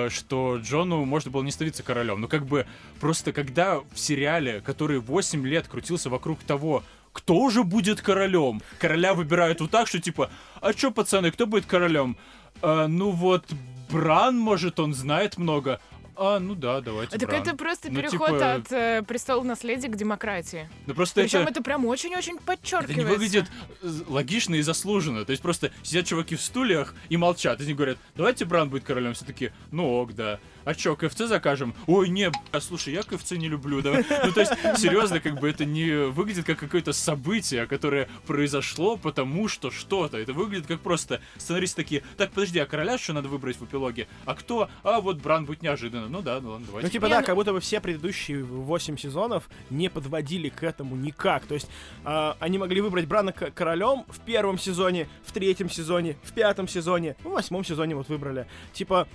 что 0.09 0.59
Джону 0.59 1.05
можно 1.05 1.31
было 1.31 1.43
не 1.43 1.51
становиться 1.51 1.83
королем. 1.83 2.21
Но 2.21 2.29
как 2.29 2.47
бы 2.47 2.67
просто 3.01 3.33
когда 3.33 3.81
в 3.81 3.99
сериале, 3.99 4.61
который 4.61 4.99
8 4.99 5.47
лет 5.47 5.69
крутился 5.69 6.11
вокруг 6.11 6.41
того, 6.41 6.83
кто 7.13 7.51
же 7.51 7.63
будет 7.63 8.01
королем? 8.01 8.63
Короля 8.79 9.15
выбирают 9.15 9.61
вот 9.61 9.71
так, 9.71 9.87
что 9.87 10.01
типа, 10.01 10.31
а 10.61 10.73
чё, 10.73 10.91
пацаны, 10.91 11.31
кто 11.31 11.47
будет 11.47 11.67
королем? 11.67 12.17
А, 12.63 12.87
ну 12.87 13.11
вот, 13.11 13.45
Бран, 13.91 14.39
может, 14.39 14.81
он 14.81 14.95
знает 14.95 15.37
много. 15.37 15.81
А, 16.23 16.39
ну 16.39 16.55
да, 16.55 16.81
давайте 16.81 17.19
так 17.19 17.29
Бран. 17.29 17.43
это 17.43 17.57
просто 17.57 17.89
Ну, 17.91 17.97
переход 17.97 18.29
типа- 18.29 18.55
от 18.55 18.73
э, 18.73 19.03
престола 19.03 19.43
наследия 19.43 19.89
к 19.89 19.97
демократии. 19.97 20.69
Ну 20.87 20.95
просто 20.95 21.21
Причем 21.23 21.41
это... 21.41 21.51
это 21.51 21.63
прям 21.63 21.85
очень-очень 21.87 22.37
Это 22.37 22.45
подчеркивается. 22.45 22.95
не 22.97 23.05
выглядит 23.05 23.47
э, 23.83 23.91
логично 24.07 24.55
и 24.55 24.63
заслуженно. 24.63 25.25
То 25.25 25.33
есть 25.33 25.43
просто 25.43 25.73
сидят 25.83 26.07
чуваки 26.07 26.37
в 26.37 26.41
стульях 26.41 26.95
и 27.09 27.17
молчат. 27.17 27.61
Они 27.61 27.75
говорят, 27.75 27.99
давайте 28.15 28.45
Бран 28.45 28.71
будет 28.71 28.85
королем. 28.85 29.15
Все 29.15 29.25
таки 29.25 29.51
ну 29.71 29.89
ок, 30.01 30.15
да. 30.15 30.39
А 30.65 30.75
чё, 30.75 30.97
КФЦ 30.97 31.27
закажем? 31.29 31.75
Ой, 31.87 32.09
не, 32.09 32.31
б***ь, 32.31 32.61
слушай, 32.63 32.93
я 32.93 33.03
КФЦ 33.03 33.33
не 33.33 33.49
люблю, 33.49 33.83
давай. 33.83 34.05
Ну, 34.25 34.33
то 34.33 34.41
есть, 34.41 34.53
серьезно, 34.79 35.21
как 35.21 35.41
бы 35.41 35.49
это 35.49 35.65
не 35.65 36.07
выглядит 36.11 36.45
как 36.47 36.59
какое-то 36.59 36.93
событие, 36.93 37.67
которое 37.67 38.09
произошло 38.27 38.97
потому 38.97 39.49
что 39.49 39.71
что-то. 39.71 40.17
Это 40.19 40.33
выглядит 40.33 40.67
как 40.67 40.81
просто 40.81 41.21
сценаристы 41.37 41.83
такие, 41.83 42.03
так, 42.17 42.31
подожди, 42.31 42.59
а 42.59 42.67
короля 42.67 42.99
что 42.99 43.13
надо 43.13 43.29
выбрать 43.29 43.57
в 43.57 43.65
эпилоге? 43.65 44.07
А 44.25 44.35
кто? 44.35 44.69
А 44.83 45.01
вот 45.01 45.19
Бран 45.19 45.45
будет 45.45 45.63
неожиданно. 45.63 46.09
Ну 46.09 46.23
да, 46.23 46.41
ну 46.41 46.51
ладно, 46.51 46.67
давайте. 46.67 46.87
Ну, 46.87 46.91
типа, 46.93 47.05
Не, 47.07 47.11
да, 47.11 47.21
ну- 47.21 47.27
как 47.27 47.35
будто 47.35 47.53
бы 47.53 47.61
все 47.61 47.81
предыдущие 47.81 48.43
8 48.45 48.97
сезонов 48.97 49.49
не 49.71 49.89
подводили 49.91 50.49
к 50.49 50.63
этому 50.63 50.97
никак. 50.97 51.47
То 51.47 51.55
есть, 51.55 51.69
а, 52.05 52.37
они 52.41 52.59
могли 52.59 52.81
выбрать 52.81 53.07
Брана 53.07 53.33
к- 53.33 53.51
королем 53.51 54.05
в 54.09 54.21
первом 54.21 54.59
сезоне, 54.59 55.09
в 55.25 55.33
третьем 55.33 55.69
сезоне, 55.71 56.17
в 56.23 56.33
пятом 56.33 56.69
сезоне, 56.69 57.17
в 57.25 57.31
восьмом 57.31 57.65
сезоне 57.65 57.95
вот 57.97 58.09
выбрали. 58.09 58.47
Типа, 58.73 59.09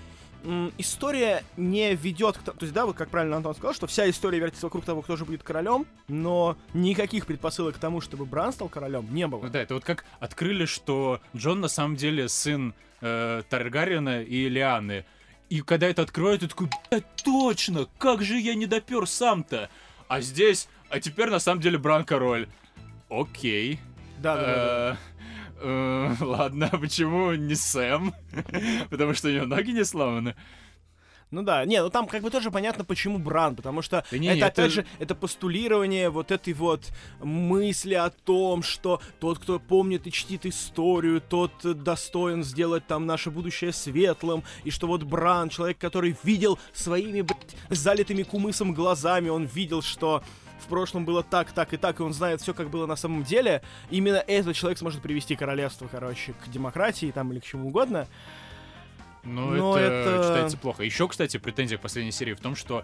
история 0.77 1.43
не 1.57 1.95
ведет 1.95 2.37
к... 2.37 2.41
т- 2.43 2.51
То 2.51 2.63
есть, 2.63 2.73
да, 2.73 2.85
вот 2.85 2.95
как 2.95 3.09
правильно 3.09 3.37
Антон 3.37 3.53
сказал, 3.55 3.73
что 3.73 3.87
вся 3.87 4.09
история 4.09 4.39
вертится 4.39 4.65
вокруг 4.67 4.85
того, 4.85 5.01
кто 5.01 5.15
же 5.15 5.25
будет 5.25 5.43
королем, 5.43 5.85
но 6.07 6.57
никаких 6.73 7.25
предпосылок 7.25 7.75
к 7.75 7.79
тому, 7.79 8.01
чтобы 8.01 8.25
Бран 8.25 8.53
стал 8.53 8.69
королем, 8.69 9.07
не 9.13 9.27
было. 9.27 9.43
Ну 9.43 9.49
да, 9.49 9.61
это 9.61 9.73
вот 9.73 9.83
как 9.83 10.05
открыли, 10.19 10.65
что 10.65 11.19
Джон 11.35 11.59
на 11.61 11.67
самом 11.67 11.95
деле 11.95 12.29
сын 12.29 12.73
э, 13.01 13.43
Таргариена 13.49 14.23
и 14.23 14.47
Лианы. 14.49 15.05
И 15.49 15.61
когда 15.61 15.87
это 15.87 16.01
откроют, 16.01 16.41
я 16.41 16.47
такой, 16.49 16.69
блядь, 16.89 17.05
точно, 17.23 17.87
как 17.97 18.21
же 18.21 18.37
я 18.37 18.53
не 18.55 18.65
допер 18.65 19.07
сам-то? 19.07 19.69
А 20.07 20.21
здесь, 20.21 20.67
а 20.89 20.99
теперь 20.99 21.29
на 21.29 21.39
самом 21.39 21.61
деле 21.61 21.77
Бран 21.77 22.03
король. 22.05 22.47
Окей. 23.09 23.79
Да, 24.19 24.35
да, 24.35 24.41
да, 24.41 24.55
да. 24.55 24.97
Э, 25.59 26.13
Ладно, 26.19 26.69
а 26.71 26.77
почему 26.77 27.33
не 27.33 27.55
Сэм? 27.55 28.13
Потому 28.89 29.13
что 29.13 29.27
у 29.27 29.31
него 29.31 29.45
ноги 29.45 29.71
не 29.71 29.83
сломаны. 29.83 30.35
Ну 31.29 31.41
да, 31.41 31.65
не, 31.65 31.83
ну 31.83 31.89
там 31.89 32.07
как 32.07 32.21
бы 32.21 32.29
тоже 32.29 32.51
понятно, 32.51 32.85
почему 32.85 33.19
Бран, 33.19 33.57
потому 33.57 33.81
что 33.81 34.05
Да 34.09 34.17
не, 34.17 34.27
это 34.27 34.35
не, 34.37 34.41
опять 34.43 34.59
это- 34.59 34.69
же, 34.69 34.85
это 34.97 35.13
постулирование 35.13 36.09
вот 36.09 36.31
этой 36.31 36.53
вот 36.53 36.87
мысли 37.21 37.95
о 37.95 38.09
том, 38.09 38.63
что 38.63 39.01
тот, 39.19 39.39
кто 39.39 39.59
помнит 39.59 40.07
и 40.07 40.11
чтит 40.13 40.45
историю, 40.45 41.19
тот 41.19 41.51
достоин 41.83 42.45
сделать 42.45 42.87
там 42.87 43.05
наше 43.05 43.29
будущее 43.29 43.73
светлым, 43.73 44.43
и 44.63 44.71
что 44.71 44.87
вот 44.87 45.03
Бран, 45.03 45.49
человек, 45.49 45.77
который 45.77 46.15
видел 46.23 46.59
своими, 46.73 47.19
блядь, 47.19 47.57
залитыми 47.69 48.23
кумысом 48.23 48.73
глазами, 48.73 49.27
он 49.27 49.43
видел, 49.43 49.81
что 49.81 50.23
в 50.67 50.69
прошлом 50.69 51.05
было 51.05 51.23
так, 51.23 51.53
так 51.53 51.73
и 51.73 51.77
так, 51.77 52.01
и 52.01 52.03
он 52.03 52.13
знает 52.13 52.41
все, 52.41 52.53
как 52.53 52.69
было 52.69 52.85
на 52.85 52.97
самом 52.97 53.23
деле, 53.23 53.61
именно 53.89 54.17
этот 54.17 54.53
человек 54.53 54.77
сможет 54.77 55.01
привести 55.01 55.37
королевство, 55.37 55.87
короче, 55.89 56.33
к 56.33 56.49
демократии 56.49 57.09
там 57.11 57.31
или 57.31 57.39
к 57.39 57.45
чему 57.45 57.69
угодно. 57.69 58.05
Ну, 59.23 59.51
Но 59.51 59.77
это, 59.77 59.93
это- 60.09 60.23
читается 60.27 60.57
плохо. 60.57 60.83
Еще, 60.83 61.07
кстати, 61.07 61.37
претензия 61.37 61.77
к 61.77 61.81
последней 61.81 62.11
серии 62.11 62.33
в 62.33 62.41
том, 62.41 62.55
что 62.57 62.83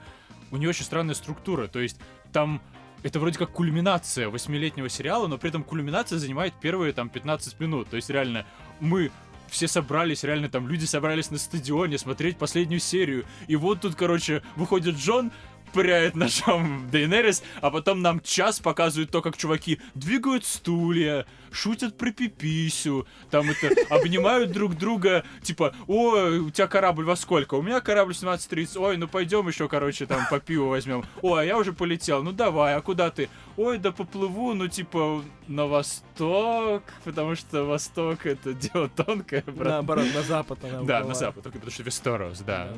у 0.51 0.57
нее 0.57 0.69
очень 0.69 0.85
странная 0.85 1.13
структура. 1.15 1.67
То 1.67 1.79
есть 1.79 1.99
там 2.31 2.61
это 3.03 3.19
вроде 3.19 3.37
как 3.37 3.51
кульминация 3.51 4.29
восьмилетнего 4.29 4.87
сериала, 4.87 5.27
но 5.27 5.37
при 5.37 5.49
этом 5.49 5.63
кульминация 5.63 6.19
занимает 6.19 6.53
первые 6.61 6.93
там 6.93 7.09
15 7.09 7.59
минут. 7.59 7.89
То 7.89 7.97
есть 7.97 8.09
реально 8.09 8.45
мы 8.79 9.11
все 9.49 9.67
собрались, 9.67 10.23
реально 10.23 10.49
там 10.49 10.67
люди 10.67 10.85
собрались 10.85 11.29
на 11.31 11.37
стадионе 11.37 11.97
смотреть 11.97 12.37
последнюю 12.37 12.79
серию. 12.79 13.25
И 13.47 13.55
вот 13.55 13.81
тут, 13.81 13.95
короче, 13.95 14.41
выходит 14.55 14.95
Джон, 14.95 15.31
пыряет 15.73 16.15
ножом 16.15 16.89
Дейнерис, 16.91 17.43
а 17.61 17.71
потом 17.71 18.01
нам 18.01 18.21
час 18.21 18.59
показывают 18.59 19.11
то, 19.11 19.21
как 19.21 19.35
чуваки 19.37 19.79
двигают 19.95 20.45
стулья, 20.45 21.25
шутят 21.53 21.97
про 21.97 22.11
пиписю, 22.11 23.07
там 23.29 23.49
это, 23.49 23.69
обнимают 23.89 24.51
друг 24.51 24.75
друга, 24.75 25.23
типа, 25.41 25.73
ой, 25.87 26.39
у 26.39 26.49
тебя 26.49 26.67
корабль 26.67 27.05
во 27.05 27.15
сколько? 27.15 27.55
У 27.55 27.61
меня 27.61 27.79
корабль 27.81 28.11
17.30, 28.13 28.77
ой, 28.79 28.97
ну 28.97 29.07
пойдем 29.07 29.47
еще, 29.47 29.67
короче, 29.69 30.05
там 30.05 30.21
по 30.29 30.39
пиву 30.39 30.69
возьмем. 30.69 31.03
Ой, 31.21 31.41
а 31.41 31.45
я 31.45 31.57
уже 31.57 31.73
полетел, 31.73 32.23
ну 32.23 32.31
давай, 32.31 32.75
а 32.75 32.81
куда 32.81 33.09
ты? 33.11 33.29
Ой, 33.55 33.77
да 33.77 33.91
поплыву, 33.91 34.53
ну 34.53 34.67
типа, 34.67 35.23
на 35.47 35.65
восток, 35.67 36.83
потому 37.03 37.35
что 37.35 37.63
восток 37.65 38.25
это 38.25 38.53
дело 38.53 38.89
тонкое, 38.89 39.43
брат. 39.45 39.73
Наоборот, 39.73 40.05
на 40.13 40.21
запад 40.23 40.59
она 40.63 40.71
Да, 40.73 40.79
уплывает. 40.81 41.07
на 41.07 41.13
запад, 41.15 41.43
только 41.43 41.57
потому 41.59 41.71
что 41.71 41.83
Вестерос, 41.83 42.39
да. 42.39 42.69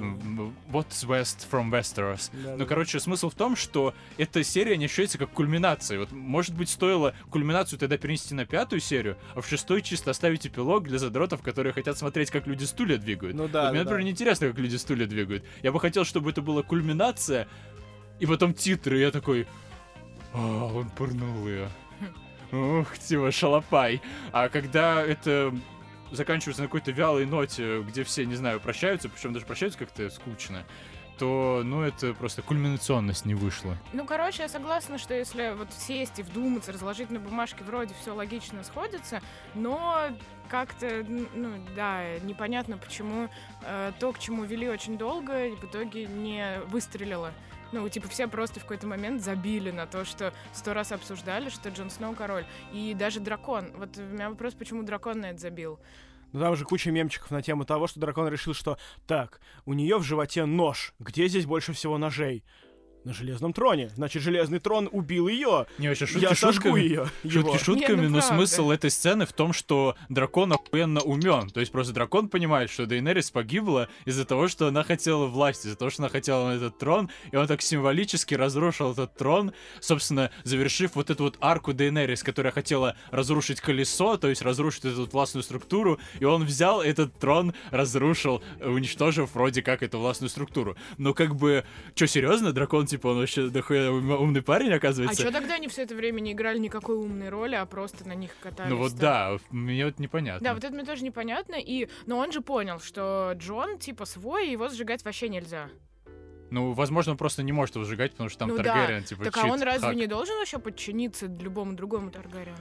What's 0.71 1.05
west 1.05 1.45
from 1.49 1.69
Westeros? 1.71 2.29
Ну, 2.57 2.65
короче, 2.65 2.99
смысл 2.99 3.29
в 3.29 3.35
том, 3.35 3.55
что 3.55 3.93
эта 4.17 4.43
серия 4.43 4.75
не 4.77 4.85
ощущается 4.85 5.17
как 5.17 5.29
кульминация. 5.31 5.99
Вот, 5.99 6.11
может 6.11 6.55
быть, 6.55 6.69
стоило 6.69 7.13
кульминацию 7.29 7.79
тогда 7.79 7.97
перенести 7.97 8.33
на 8.33 8.45
пятую 8.45 8.64
серию, 8.79 9.17
а 9.33 9.41
в 9.41 9.47
шестой 9.47 9.81
чисто 9.81 10.11
оставить 10.11 10.45
эпилог 10.47 10.87
для 10.87 10.97
задротов, 10.99 11.41
которые 11.41 11.73
хотят 11.73 11.97
смотреть, 11.97 12.31
как 12.31 12.47
люди 12.47 12.63
стулья 12.63 12.97
двигают. 12.97 13.35
Ну 13.35 13.47
да, 13.47 13.63
Вот 13.65 13.71
мне, 13.71 13.79
да, 13.79 13.83
например, 13.85 14.01
да. 14.01 14.03
неинтересно, 14.03 14.47
как 14.47 14.57
люди 14.57 14.75
стулья 14.75 15.05
двигают. 15.05 15.43
Я 15.63 15.71
бы 15.71 15.79
хотел, 15.79 16.05
чтобы 16.05 16.31
это 16.31 16.41
была 16.41 16.63
кульминация, 16.63 17.47
и 18.19 18.25
потом 18.25 18.53
титры, 18.53 18.97
и 18.97 19.01
я 19.01 19.11
такой... 19.11 19.47
«А, 20.33 20.65
он 20.65 20.89
пырнул 20.89 21.47
ее. 21.47 21.69
Ух, 22.51 22.97
типа, 22.97 23.31
шалопай. 23.31 24.01
А 24.31 24.49
когда 24.49 25.01
это 25.03 25.53
заканчивается 26.11 26.61
на 26.61 26.67
какой-то 26.67 26.91
вялой 26.91 27.25
ноте, 27.25 27.81
где 27.81 28.03
все, 28.03 28.25
не 28.25 28.35
знаю, 28.35 28.59
прощаются, 28.59 29.09
причем 29.09 29.33
даже 29.33 29.45
прощаются 29.45 29.79
как-то 29.79 30.09
скучно, 30.09 30.63
то, 31.17 31.61
ну, 31.63 31.81
это 31.81 32.13
просто 32.13 32.41
кульминационность 32.41 33.25
не 33.25 33.35
вышла. 33.35 33.77
Ну, 33.93 34.05
короче, 34.05 34.43
я 34.43 34.49
согласна, 34.49 34.97
что 34.97 35.13
если 35.13 35.53
вот 35.57 35.67
сесть 35.73 36.19
и 36.19 36.23
вдуматься, 36.23 36.71
разложить 36.71 37.09
на 37.09 37.19
бумажке, 37.19 37.63
вроде 37.63 37.93
все 38.01 38.13
логично 38.13 38.63
сходится, 38.63 39.21
но 39.53 40.09
как-то, 40.49 41.05
ну, 41.07 41.49
да, 41.75 42.19
непонятно, 42.19 42.77
почему 42.77 43.29
э, 43.63 43.91
то, 43.99 44.13
к 44.13 44.19
чему 44.19 44.43
вели 44.43 44.69
очень 44.69 44.97
долго, 44.97 45.49
в 45.55 45.65
итоге 45.65 46.05
не 46.05 46.59
выстрелило. 46.67 47.31
Ну, 47.71 47.87
типа, 47.89 48.07
все 48.07 48.27
просто 48.27 48.59
в 48.59 48.63
какой-то 48.63 48.87
момент 48.87 49.21
забили 49.21 49.71
на 49.71 49.85
то, 49.85 50.05
что 50.05 50.33
сто 50.53 50.73
раз 50.73 50.91
обсуждали, 50.91 51.49
что 51.49 51.69
Джон 51.69 51.89
Сноу 51.89 52.13
король. 52.13 52.45
И 52.71 52.93
даже 52.93 53.19
дракон. 53.19 53.71
Вот 53.75 53.97
у 53.97 54.01
меня 54.01 54.29
вопрос, 54.29 54.53
почему 54.53 54.83
дракон 54.83 55.21
на 55.21 55.31
это 55.31 55.39
забил. 55.39 55.79
Ну 56.35 56.41
там 56.41 56.57
же 56.57 56.65
куча 56.65 56.91
мемчиков 56.91 57.31
на 57.31 57.41
тему 57.41 57.63
того, 57.63 57.87
что 57.87 58.01
дракон 58.01 58.27
решил, 58.27 58.53
что 58.53 58.77
так, 59.07 59.39
у 59.63 59.71
нее 59.71 59.97
в 59.97 60.03
животе 60.03 60.43
нож. 60.43 60.93
Где 60.99 61.29
здесь 61.29 61.45
больше 61.45 61.71
всего 61.71 61.97
ножей? 61.97 62.43
На 63.05 63.13
железном 63.13 63.53
троне. 63.53 63.91
Значит, 63.95 64.23
железный 64.23 64.57
трон 64.57 64.89
убил 64.91 65.27
ее. 65.27 65.67
Не, 65.77 65.89
вообще, 65.89 66.07
шутки 66.07 66.23
Я 66.23 66.33
сожгу 66.35 66.69
шутками. 66.69 66.81
ее. 66.81 67.05
Шутки 67.29 67.63
шутками, 67.63 68.01
Не, 68.01 68.07
ну 68.07 68.15
но 68.15 68.19
правда. 68.19 68.35
смысл 68.35 68.71
этой 68.71 68.89
сцены 68.89 69.27
в 69.27 69.31
том, 69.33 69.53
что 69.53 69.95
дракон 70.09 70.53
охуенно 70.53 71.01
умен. 71.01 71.51
То 71.51 71.59
есть 71.59 71.71
просто 71.71 71.93
дракон 71.93 72.29
понимает, 72.29 72.71
что 72.71 72.87
Дейнерис 72.87 73.29
погибла 73.29 73.89
из-за 74.05 74.25
того, 74.25 74.47
что 74.47 74.67
она 74.67 74.83
хотела 74.83 75.27
власти, 75.27 75.67
из-за 75.67 75.75
того, 75.75 75.91
что 75.91 76.01
она 76.01 76.09
хотела 76.09 76.47
на 76.49 76.53
этот 76.55 76.79
трон, 76.79 77.11
и 77.31 77.35
он 77.35 77.45
так 77.45 77.61
символически 77.61 78.33
разрушил 78.33 78.93
этот 78.93 79.15
трон, 79.15 79.53
собственно, 79.81 80.31
завершив 80.43 80.95
вот 80.95 81.11
эту 81.11 81.25
вот 81.25 81.37
арку 81.41 81.73
Дейнерис, 81.73 82.23
которая 82.23 82.51
хотела 82.51 82.95
разрушить 83.11 83.61
колесо, 83.61 84.17
то 84.17 84.29
есть 84.29 84.41
разрушить 84.41 84.85
эту 84.85 85.05
властную 85.05 85.43
структуру, 85.43 85.99
и 86.19 86.25
он 86.25 86.43
взял 86.43 86.81
этот 86.81 87.13
трон, 87.19 87.53
разрушил, 87.69 88.41
уничтожив 88.59 89.35
вроде 89.35 89.61
как 89.61 89.83
эту 89.83 89.99
властную 89.99 90.29
структуру. 90.31 90.75
Но 90.97 91.13
как 91.13 91.35
бы, 91.35 91.63
что, 91.93 92.07
серьезно, 92.07 92.51
дракон, 92.51 92.87
типа, 92.95 93.07
он 93.07 93.17
вообще 93.17 93.49
дохуя 93.49 93.91
ум- 93.91 94.11
умный 94.11 94.41
парень, 94.41 94.71
А 94.71 94.75
оказывается? 94.77 95.21
что 95.21 95.31
тогда 95.31 95.55
они 95.55 95.67
все 95.67 95.83
это 95.83 95.95
время 95.95 96.21
не 96.21 96.31
играли 96.31 96.57
никакой 96.57 96.95
умной 96.95 97.29
роли, 97.29 97.55
а 97.55 97.65
просто 97.65 98.07
на 98.07 98.15
них 98.15 98.31
катались? 98.41 98.71
Ну 98.71 98.77
вот 98.77 98.91
там? 98.91 98.99
да, 98.99 99.37
мне 99.51 99.85
вот 99.85 99.99
непонятно. 99.99 100.43
Да, 100.43 100.53
вот 100.53 100.63
это 100.63 100.73
мне 100.73 100.85
тоже 100.85 101.03
непонятно. 101.03 101.55
И... 101.55 101.89
Но 102.05 102.17
он 102.17 102.31
же 102.31 102.41
понял, 102.41 102.79
что 102.79 103.33
Джон, 103.35 103.77
типа, 103.77 104.05
свой, 104.05 104.47
и 104.47 104.51
его 104.51 104.69
сжигать 104.69 105.03
вообще 105.03 105.29
нельзя. 105.29 105.69
Ну, 106.51 106.71
возможно, 106.73 107.13
он 107.13 107.17
просто 107.17 107.43
не 107.43 107.51
может 107.51 107.75
его 107.75 107.85
сжигать, 107.85 108.11
потому 108.11 108.29
что 108.29 108.39
там 108.39 108.49
ну 108.49 108.57
Таргариен, 108.57 109.01
да. 109.01 109.07
типа, 109.07 109.23
так 109.25 109.37
а 109.37 109.47
он 109.47 109.61
разве 109.61 109.87
хак. 109.89 109.95
не 109.95 110.07
должен 110.07 110.37
вообще 110.37 110.59
подчиниться 110.59 111.25
любому 111.25 111.73
другому 111.73 112.11
Таргариену? 112.11 112.57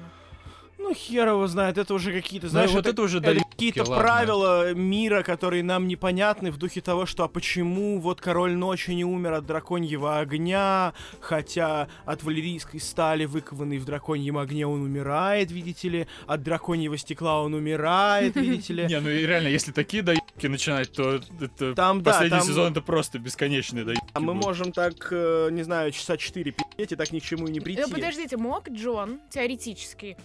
Ну, 0.78 0.92
хер 0.92 1.28
его 1.28 1.46
знает, 1.46 1.78
это 1.78 1.94
уже 1.94 2.12
какие-то, 2.12 2.46
Ну, 2.46 2.50
знаешь, 2.50 2.70
вот 2.72 2.80
это, 2.80 2.90
это 2.90 3.02
уже 3.02 3.18
это 3.18 3.34
какие-то 3.34 3.80
ладно. 3.84 3.96
правила 3.96 4.74
мира, 4.74 5.22
которые 5.22 5.62
нам 5.62 5.88
непонятны 5.88 6.50
в 6.50 6.58
духе 6.58 6.80
того, 6.82 7.06
что 7.06 7.24
а 7.24 7.28
почему 7.28 7.98
вот 8.00 8.20
король 8.20 8.54
ночи 8.54 8.90
не 8.90 9.04
умер 9.04 9.32
от 9.34 9.46
драконьего 9.46 10.18
огня, 10.18 10.92
хотя 11.20 11.88
от 12.04 12.22
валерийской 12.22 12.80
стали, 12.80 13.24
выкованной 13.24 13.78
в 13.78 13.84
драконьем 13.86 14.36
огне, 14.36 14.66
он 14.66 14.82
умирает, 14.82 15.50
видите 15.50 15.88
ли, 15.88 16.06
от 16.26 16.42
драконьего 16.42 16.98
стекла 16.98 17.42
он 17.42 17.54
умирает, 17.54 18.34
видите 18.36 18.72
ли. 18.74 18.86
Не, 18.86 19.00
ну 19.00 19.08
и 19.08 19.24
реально, 19.24 19.48
если 19.48 19.72
такие 19.72 20.02
доебки 20.02 20.46
начинать, 20.46 20.92
то 20.92 21.20
это 21.40 21.74
Там, 21.74 22.02
да, 22.02 22.10
последний 22.10 22.38
там- 22.38 22.46
сезон 22.46 22.72
это 22.72 22.82
просто 22.82 23.18
бесконечные 23.18 23.84
доебки 23.84 24.04
А 24.12 24.20
мы 24.20 24.34
будут. 24.34 24.44
можем 24.44 24.72
так, 24.72 25.08
э, 25.12 25.48
не 25.50 25.62
знаю, 25.62 25.92
часа 25.92 26.16
четыре 26.18 26.52
пи***ть 26.52 26.92
и 26.92 26.96
так 26.96 27.10
ни 27.12 27.20
к 27.20 27.22
чему 27.24 27.46
и 27.46 27.50
не 27.50 27.60
прийти. 27.60 27.80
Ну, 27.82 27.88
подождите, 27.88 28.36
мог 28.36 28.68
Джон 28.68 29.20
теоретически 29.30 30.16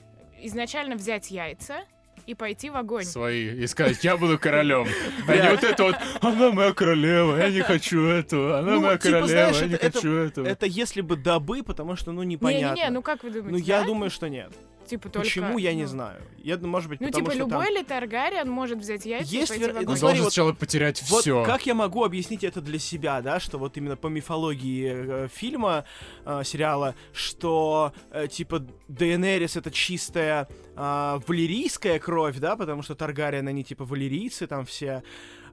изначально 0.44 0.96
взять 0.96 1.32
яйца 1.32 1.82
и 2.26 2.36
пойти 2.36 2.70
в 2.70 2.76
огонь. 2.76 3.06
Свои. 3.06 3.64
И 3.64 3.68
сказать, 3.68 4.04
я 4.04 4.18
буду 4.18 4.38
королем. 4.38 4.88
А 5.28 5.36
не 5.36 5.50
вот 5.50 5.64
это 5.64 5.84
вот, 5.84 5.96
она 6.22 6.52
моя 6.52 6.74
королева, 6.74 7.38
я 7.38 7.50
не 7.50 7.62
хочу 7.62 8.04
этого. 8.06 8.60
Она 8.60 8.72
Ну, 8.72 8.82
моя 8.82 8.98
типа, 8.98 9.20
королева, 9.20 9.56
я 9.56 9.68
не 9.68 9.78
хочу 9.78 10.14
этого. 10.14 10.46
Это 10.48 10.66
если 10.66 11.02
бы 11.02 11.16
дабы, 11.16 11.64
потому 11.64 11.96
что, 11.96 12.12
ну, 12.12 12.24
непонятно. 12.24 12.76
Не-не-не, 12.76 12.90
ну 12.92 13.02
как 13.02 13.24
вы 13.24 13.32
думаете? 13.32 13.52
Ну, 13.52 13.58
я 13.58 13.84
думаю, 13.84 14.10
что 14.10 14.30
нет. 14.30 14.52
Типа 14.90 15.10
только... 15.10 15.28
Почему, 15.28 15.58
я 15.58 15.74
не 15.74 15.84
ну, 15.84 15.88
знаю. 15.88 16.22
Я, 16.44 16.58
думаю, 16.58 16.72
может 16.72 16.90
быть, 16.90 17.00
Ну, 17.00 17.08
потому 17.08 17.26
типа, 17.26 17.32
что 17.36 17.40
любой 17.40 17.66
там... 17.66 17.76
ли 17.76 17.84
Таргариен 17.84 18.50
может 18.50 18.80
взять 18.80 19.06
яйца 19.06 19.32
Есть 19.32 19.52
и 19.52 19.60
пойти 19.60 19.64
вер- 19.66 19.72
в 19.72 19.74
ну, 19.76 19.80
огонь? 19.82 19.92
Он 19.92 19.98
смотри, 19.98 20.02
должен 20.02 20.24
вот- 20.24 20.34
сначала 20.34 20.54
потерять 20.54 21.04
Вот 21.10 21.22
все. 21.22 21.44
как 21.44 21.66
я 21.66 21.76
могу 21.76 22.04
объяснить 22.04 22.44
это 22.44 22.62
для 22.62 22.80
себя, 22.80 23.22
да, 23.22 23.40
что 23.40 23.60
вот 23.60 23.78
именно 23.78 23.96
по 23.96 24.08
мифологии 24.08 25.26
э, 25.26 25.28
фильма, 25.28 25.86
э, 26.26 26.42
сериала, 26.44 26.96
что, 27.14 27.94
э, 28.12 28.28
типа, 28.28 28.66
Дейенерис 28.88 29.56
это 29.56 29.70
чистая 29.72 30.48
э, 30.76 31.20
валерийская 31.28 32.00
кровь, 32.00 32.38
да, 32.40 32.56
потому 32.56 32.82
что 32.82 32.96
Таргариен, 32.96 33.48
они, 33.48 33.64
типа, 33.64 33.86
валерийцы 33.86 34.48
там 34.48 34.66
все, 34.66 35.04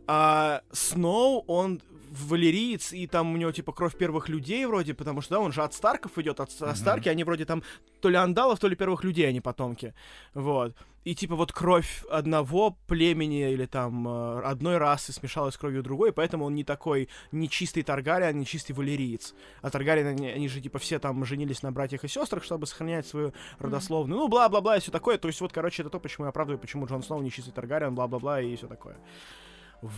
а 0.07 0.63
Сноу, 0.73 1.45
он 1.47 1.81
валериец, 2.21 2.93
и 2.93 3.07
там 3.07 3.35
у 3.35 3.37
него, 3.37 3.53
типа, 3.53 3.73
кровь 3.73 3.97
первых 3.97 4.29
людей 4.29 4.67
вроде, 4.67 4.95
потому 4.95 5.21
что, 5.21 5.35
да, 5.35 5.41
он 5.41 5.53
же 5.53 5.63
от 5.63 5.75
Старков 5.75 6.19
идет, 6.19 6.41
от, 6.41 6.51
Мгм. 6.61 6.75
Старки, 6.77 7.09
они 7.09 7.25
вроде 7.25 7.45
там 7.45 7.63
то 8.01 8.09
ли 8.09 8.17
андалов, 8.17 8.59
то 8.59 8.69
ли 8.69 8.77
первых 8.77 9.05
людей, 9.05 9.29
они 9.29 9.41
потомки, 9.41 9.95
вот. 10.35 10.75
И, 11.07 11.15
типа, 11.15 11.37
вот 11.37 11.53
кровь 11.53 12.03
одного 12.11 12.77
племени 12.89 13.53
или 13.53 13.67
там 13.67 14.09
э, 14.09 14.41
одной 14.41 14.77
расы 14.79 15.13
смешалась 15.13 15.55
с 15.55 15.57
кровью 15.57 15.85
другой, 15.85 16.13
поэтому 16.13 16.45
он 16.45 16.57
не 16.57 16.65
такой, 16.65 17.09
не 17.31 17.49
чистый 17.49 17.85
Таргариен, 17.85 18.37
не 18.37 18.45
чистый 18.45 18.73
валериец. 18.73 19.33
А 19.63 19.71
Таргариен, 19.71 20.09
они, 20.09 20.27
они 20.27 20.49
же, 20.49 20.61
типа, 20.61 20.81
все 20.81 20.99
там 20.99 21.25
женились 21.25 21.63
на 21.63 21.71
братьях 21.71 22.03
и 22.03 22.09
сестрах, 22.09 22.43
чтобы 22.43 22.67
сохранять 22.67 23.07
свою 23.07 23.33
родословную. 23.61 24.19
Ну, 24.19 24.27
бла-бла-бла 24.27 24.79
и 24.79 24.81
все 24.81 24.91
такое. 24.91 25.17
То 25.17 25.29
есть, 25.29 25.41
вот, 25.41 25.53
короче, 25.53 25.83
это 25.83 25.91
то, 25.91 26.01
почему 26.01 26.25
я 26.25 26.31
оправдываю, 26.31 26.59
почему 26.59 26.87
Джон 26.87 27.05
Сноу 27.05 27.23
не 27.23 27.31
чистый 27.31 27.53
Таргариен, 27.53 27.95
бла-бла-бла 27.95 28.41
и 28.41 28.57
все 28.57 28.67
такое. 28.67 28.97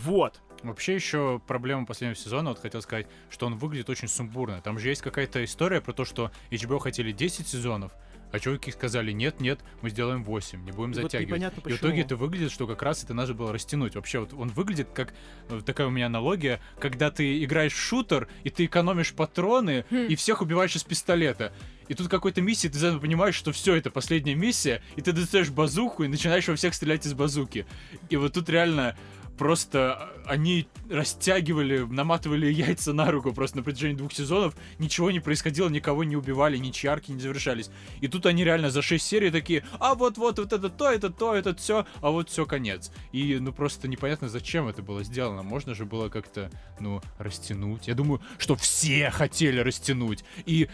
Вот. 0.03 0.41
Вообще 0.63 0.95
еще 0.95 1.41
проблема 1.47 1.85
последнего 1.85 2.19
сезона, 2.19 2.49
вот 2.49 2.59
хотел 2.59 2.81
сказать, 2.81 3.07
что 3.29 3.45
он 3.45 3.55
выглядит 3.55 3.89
очень 3.89 4.07
сумбурно. 4.07 4.61
Там 4.61 4.77
же 4.77 4.89
есть 4.89 5.01
какая-то 5.01 5.43
история 5.45 5.79
про 5.79 5.93
то, 5.93 6.03
что 6.03 6.31
HBO 6.51 6.79
хотели 6.79 7.13
10 7.13 7.47
сезонов, 7.47 7.93
а 8.31 8.39
чуваки 8.39 8.69
сказали, 8.71 9.11
нет, 9.13 9.39
нет, 9.39 9.59
мы 9.81 9.89
сделаем 9.89 10.23
8, 10.23 10.63
не 10.63 10.71
будем 10.71 10.91
Вот 10.91 11.03
затягивать. 11.03 11.27
непонятно 11.29 11.61
И 11.69 11.73
в 11.73 11.77
итоге 11.77 12.01
это 12.01 12.15
выглядит, 12.17 12.51
что 12.51 12.67
как 12.67 12.81
раз 12.81 13.03
это 13.03 13.13
надо 13.13 13.33
было 13.33 13.53
растянуть. 13.53 13.95
Вообще, 13.95 14.19
вот 14.19 14.33
он 14.33 14.49
выглядит 14.49 14.89
как 14.93 15.13
э, 15.47 15.61
такая 15.65 15.87
у 15.87 15.89
меня 15.89 16.07
аналогия, 16.07 16.59
когда 16.77 17.09
ты 17.09 17.41
играешь 17.43 17.73
в 17.73 17.79
шутер, 17.79 18.27
и 18.43 18.49
ты 18.49 18.65
экономишь 18.65 19.13
патроны, 19.13 19.85
Хм. 19.89 20.07
и 20.09 20.15
всех 20.15 20.41
убиваешь 20.41 20.75
из 20.75 20.83
пистолета. 20.83 21.53
И 21.87 21.95
тут 21.95 22.07
какой-то 22.07 22.41
миссии, 22.41 22.67
ты 22.67 22.77
заодно 22.77 22.99
понимаешь, 22.99 23.33
что 23.33 23.51
все, 23.51 23.75
это 23.75 23.89
последняя 23.89 24.35
миссия, 24.35 24.83
и 24.95 25.01
ты 25.01 25.11
достаешь 25.11 25.49
базуку 25.49 26.03
и 26.03 26.07
начинаешь 26.07 26.47
во 26.47 26.55
всех 26.55 26.75
стрелять 26.75 27.07
из 27.07 27.15
базуки. 27.15 27.65
И 28.11 28.15
вот 28.15 28.33
тут 28.33 28.47
реально 28.49 28.95
просто 29.39 30.09
они 30.25 30.67
растягивали, 30.89 31.79
наматывали 31.79 32.47
яйца 32.51 32.91
на 32.91 33.09
руку 33.09 33.31
просто 33.33 33.57
на 33.57 33.63
протяжении 33.63 33.95
двух 33.95 34.11
сезонов, 34.11 34.53
ничего 34.79 35.11
не 35.11 35.21
происходило, 35.21 35.69
никого 35.69 36.03
не 36.03 36.17
убивали, 36.17 36.57
ничьи 36.57 36.89
арки 36.89 37.11
не 37.11 37.21
завершались. 37.21 37.71
И 38.01 38.09
тут 38.09 38.25
они 38.25 38.43
реально 38.43 38.69
за 38.69 38.81
6 38.81 39.03
серий 39.03 39.31
такие, 39.31 39.63
а 39.79 39.95
вот-вот, 39.95 40.39
вот 40.39 40.51
это 40.51 40.69
то, 40.69 40.91
это 40.91 41.09
то, 41.09 41.33
это 41.33 41.55
все, 41.55 41.87
а 42.01 42.11
вот 42.11 42.29
все 42.29 42.45
конец. 42.45 42.91
И 43.13 43.39
ну 43.39 43.53
просто 43.53 43.87
непонятно, 43.87 44.27
зачем 44.27 44.67
это 44.67 44.81
было 44.81 45.03
сделано. 45.03 45.41
Можно 45.41 45.73
же 45.73 45.85
было 45.85 46.09
как-то, 46.09 46.51
ну, 46.81 47.01
растянуть. 47.17 47.87
Я 47.87 47.95
думаю, 47.95 48.21
что 48.37 48.57
все 48.57 49.09
хотели 49.09 49.61
растянуть. 49.61 50.25
И 50.45 50.67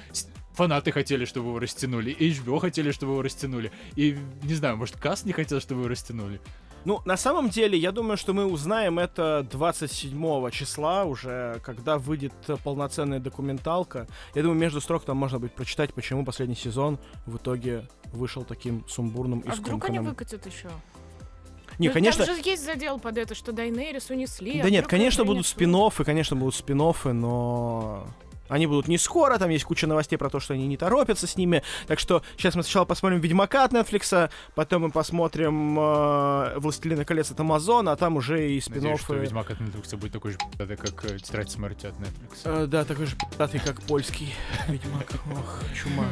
фанаты 0.55 0.91
хотели, 0.91 1.25
чтобы 1.25 1.49
его 1.49 1.59
растянули, 1.59 2.15
HBO 2.17 2.59
хотели, 2.59 2.91
чтобы 2.91 3.11
его 3.13 3.21
растянули. 3.21 3.71
И, 3.95 4.17
не 4.41 4.55
знаю, 4.55 4.77
может, 4.77 4.95
Каст 4.95 5.25
не 5.25 5.33
хотел, 5.33 5.61
чтобы 5.61 5.81
его 5.81 5.89
растянули. 5.89 6.41
Ну, 6.85 7.01
на 7.03 7.17
самом 7.17 7.49
деле, 7.49 7.77
я 7.77 7.91
думаю, 7.91 8.15
что 8.15 8.33
мы 8.33 8.45
узнаем 8.45 8.99
это 8.99 9.45
27 9.51 10.51
числа 10.51 11.05
уже, 11.05 11.59
когда 11.63 11.97
выйдет 11.97 12.33
полноценная 12.63 13.19
документалка. 13.19 14.07
Я 14.35 14.43
думаю, 14.43 14.59
между 14.59 14.79
строк 14.79 15.03
там 15.03 15.17
можно 15.17 15.39
будет 15.39 15.53
прочитать, 15.53 15.93
почему 15.95 16.23
последний 16.23 16.55
сезон 16.55 16.99
в 17.25 17.37
итоге 17.37 17.87
вышел 18.13 18.43
таким 18.43 18.87
сумбурным 18.87 19.39
и 19.39 19.49
А 19.49 19.55
вдруг 19.55 19.85
они 19.85 19.99
выкатят 19.99 20.45
еще? 20.45 20.69
Не, 21.79 21.89
конечно, 21.89 22.25
Там 22.25 22.35
же 22.35 22.41
есть 22.45 22.63
задел 22.63 22.99
под 22.99 23.17
это, 23.17 23.35
что 23.35 23.51
Дайнерис 23.51 24.09
унесли. 24.09 24.59
а 24.59 24.63
да 24.63 24.69
нет, 24.69 24.85
вдруг 24.85 24.91
конечно 24.91 25.25
будут 25.25 25.45
спин 25.45 25.75
конечно 26.05 26.35
будут 26.35 26.55
спин 26.55 26.77
но 26.77 28.07
они 28.47 28.67
будут 28.67 28.87
не 28.87 28.97
скоро, 28.97 29.37
там 29.37 29.49
есть 29.49 29.65
куча 29.65 29.87
новостей 29.87 30.17
про 30.17 30.29
то, 30.29 30.39
что 30.39 30.53
они 30.53 30.67
не 30.67 30.77
торопятся 30.77 31.27
с 31.27 31.35
ними. 31.35 31.63
Так 31.87 31.99
что 31.99 32.21
сейчас 32.37 32.55
мы 32.55 32.63
сначала 32.63 32.85
посмотрим 32.85 33.19
Ведьмака 33.19 33.65
от 33.65 33.73
Netflix, 33.73 34.29
потом 34.53 34.83
мы 34.83 34.91
посмотрим 34.91 35.79
э, 35.79 36.59
Властелина 36.59 37.05
колец 37.05 37.31
от 37.31 37.39
Амазона, 37.39 37.91
а 37.91 37.95
там 37.95 38.17
уже 38.17 38.51
и 38.51 38.61
спин 38.61 38.75
Надеюсь, 38.77 39.01
что 39.01 39.15
Ведьмак 39.15 39.51
от 39.51 39.59
Netflix 39.59 39.95
будет 39.97 40.11
такой 40.11 40.31
же 40.31 40.37
пи***ый, 40.37 40.77
как 40.77 41.05
э, 41.05 41.19
Тетрадь 41.19 41.51
смерти 41.51 41.87
от 41.87 41.95
Netflix. 41.95 42.41
Э, 42.45 42.67
да, 42.67 42.85
такой 42.85 43.05
же 43.05 43.15
пи***тый, 43.15 43.59
как 43.59 43.81
польский 43.83 44.33
Ведьмак. 44.67 45.07
Ох, 45.31 45.63
чума. 45.73 46.05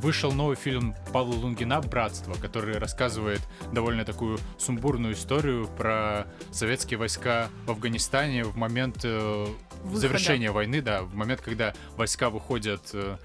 Вышел 0.00 0.32
новый 0.32 0.56
фильм 0.56 0.94
Павла 1.12 1.34
Лунгина 1.34 1.82
«Братство», 1.82 2.32
который 2.32 2.78
рассказывает 2.78 3.42
довольно 3.70 4.06
такую 4.06 4.38
сумбурную 4.56 5.12
историю 5.12 5.68
про 5.76 6.26
советские 6.50 6.96
войска 6.96 7.50
в 7.66 7.72
Афганистане 7.72 8.44
в 8.44 8.56
момент 8.56 9.00
э, 9.04 9.46
завершения 9.92 10.52
войны, 10.52 10.80
да, 10.80 11.02
в 11.02 11.14
момент, 11.14 11.42
когда 11.42 11.74
войска 11.98 12.30
выходят 12.30 12.80
э, 12.94 13.18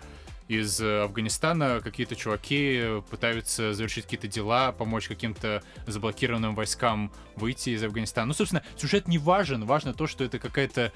из 0.50 0.82
Афганистана, 0.82 1.80
какие-то 1.82 2.18
чуваки 2.18 3.02
пытаются 3.10 3.74
завершить 3.74 4.04
какие-то 4.04 4.28
дела, 4.28 4.74
помочь 4.74 5.08
каким-то 5.08 5.64
заблокированным 5.88 6.56
войскам 6.56 7.10
выйти 7.38 7.70
из 7.70 7.84
Афганистана. 7.84 8.28
Ну, 8.28 8.34
собственно, 8.34 8.64
сюжет 8.76 9.08
не 9.08 9.18
важен, 9.18 9.64
важно 9.64 9.94
то, 9.94 10.08
что 10.08 10.26
это 10.26 10.40
какое-то 10.40 10.92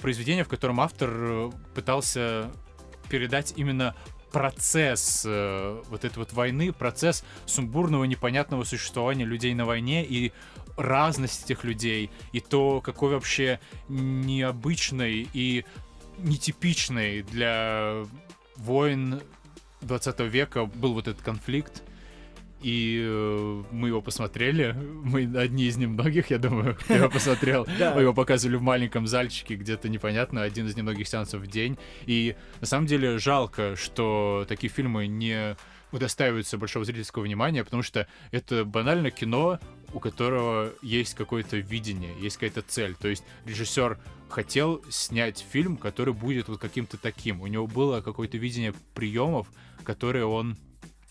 произведение, 0.00 0.44
в 0.44 0.48
котором 0.48 0.80
автор 0.80 1.10
э, 1.12 1.50
пытался 1.74 2.50
передать 3.10 3.52
именно 3.56 3.94
процесс 4.32 5.22
э, 5.26 5.82
вот 5.88 6.04
этой 6.04 6.18
вот 6.18 6.32
войны, 6.32 6.72
процесс 6.72 7.24
сумбурного, 7.46 8.04
непонятного 8.04 8.64
существования 8.64 9.24
людей 9.24 9.54
на 9.54 9.64
войне 9.64 10.04
и 10.04 10.32
разность 10.76 11.44
этих 11.44 11.64
людей, 11.64 12.10
и 12.32 12.40
то, 12.40 12.80
какой 12.80 13.10
вообще 13.10 13.60
необычный 13.88 15.28
и 15.32 15.64
нетипичный 16.18 17.22
для 17.22 18.04
войн 18.56 19.20
20 19.82 20.20
века 20.20 20.66
был 20.66 20.94
вот 20.94 21.08
этот 21.08 21.22
конфликт. 21.22 21.82
И 22.60 23.00
э, 23.06 23.62
мы 23.70 23.88
его 23.88 24.02
посмотрели. 24.02 24.72
Мы 24.72 25.30
одни 25.38 25.64
из 25.64 25.76
немногих, 25.76 26.30
я 26.30 26.38
думаю, 26.38 26.74
кто 26.74 26.94
его 26.94 27.08
посмотрел. 27.08 27.66
Мы 27.94 28.02
его 28.02 28.12
показывали 28.12 28.56
в 28.56 28.62
маленьком 28.62 29.06
зальчике, 29.06 29.54
где-то 29.54 29.88
непонятно, 29.88 30.42
один 30.42 30.66
из 30.66 30.76
немногих 30.76 31.06
сеансов 31.06 31.42
в 31.42 31.46
день. 31.46 31.78
И 32.06 32.34
на 32.60 32.66
самом 32.66 32.86
деле 32.86 33.18
жалко, 33.18 33.76
что 33.76 34.44
такие 34.48 34.70
фильмы 34.70 35.06
не 35.06 35.56
удостаиваются 35.92 36.58
большого 36.58 36.84
зрительского 36.84 37.22
внимания, 37.22 37.64
потому 37.64 37.82
что 37.82 38.06
это 38.30 38.64
банально 38.64 39.10
кино, 39.10 39.58
у 39.92 40.00
которого 40.00 40.72
есть 40.82 41.14
какое-то 41.14 41.56
видение, 41.58 42.14
есть 42.20 42.36
какая-то 42.36 42.62
цель. 42.62 42.94
То 42.94 43.08
есть 43.08 43.24
режиссер 43.46 43.98
хотел 44.28 44.82
снять 44.90 45.44
фильм, 45.50 45.76
который 45.76 46.12
будет 46.12 46.48
вот 46.48 46.60
каким-то 46.60 46.98
таким. 46.98 47.40
У 47.40 47.46
него 47.46 47.66
было 47.66 48.00
какое-то 48.00 48.36
видение 48.36 48.74
приемов, 48.94 49.48
которые 49.84 50.26
он 50.26 50.56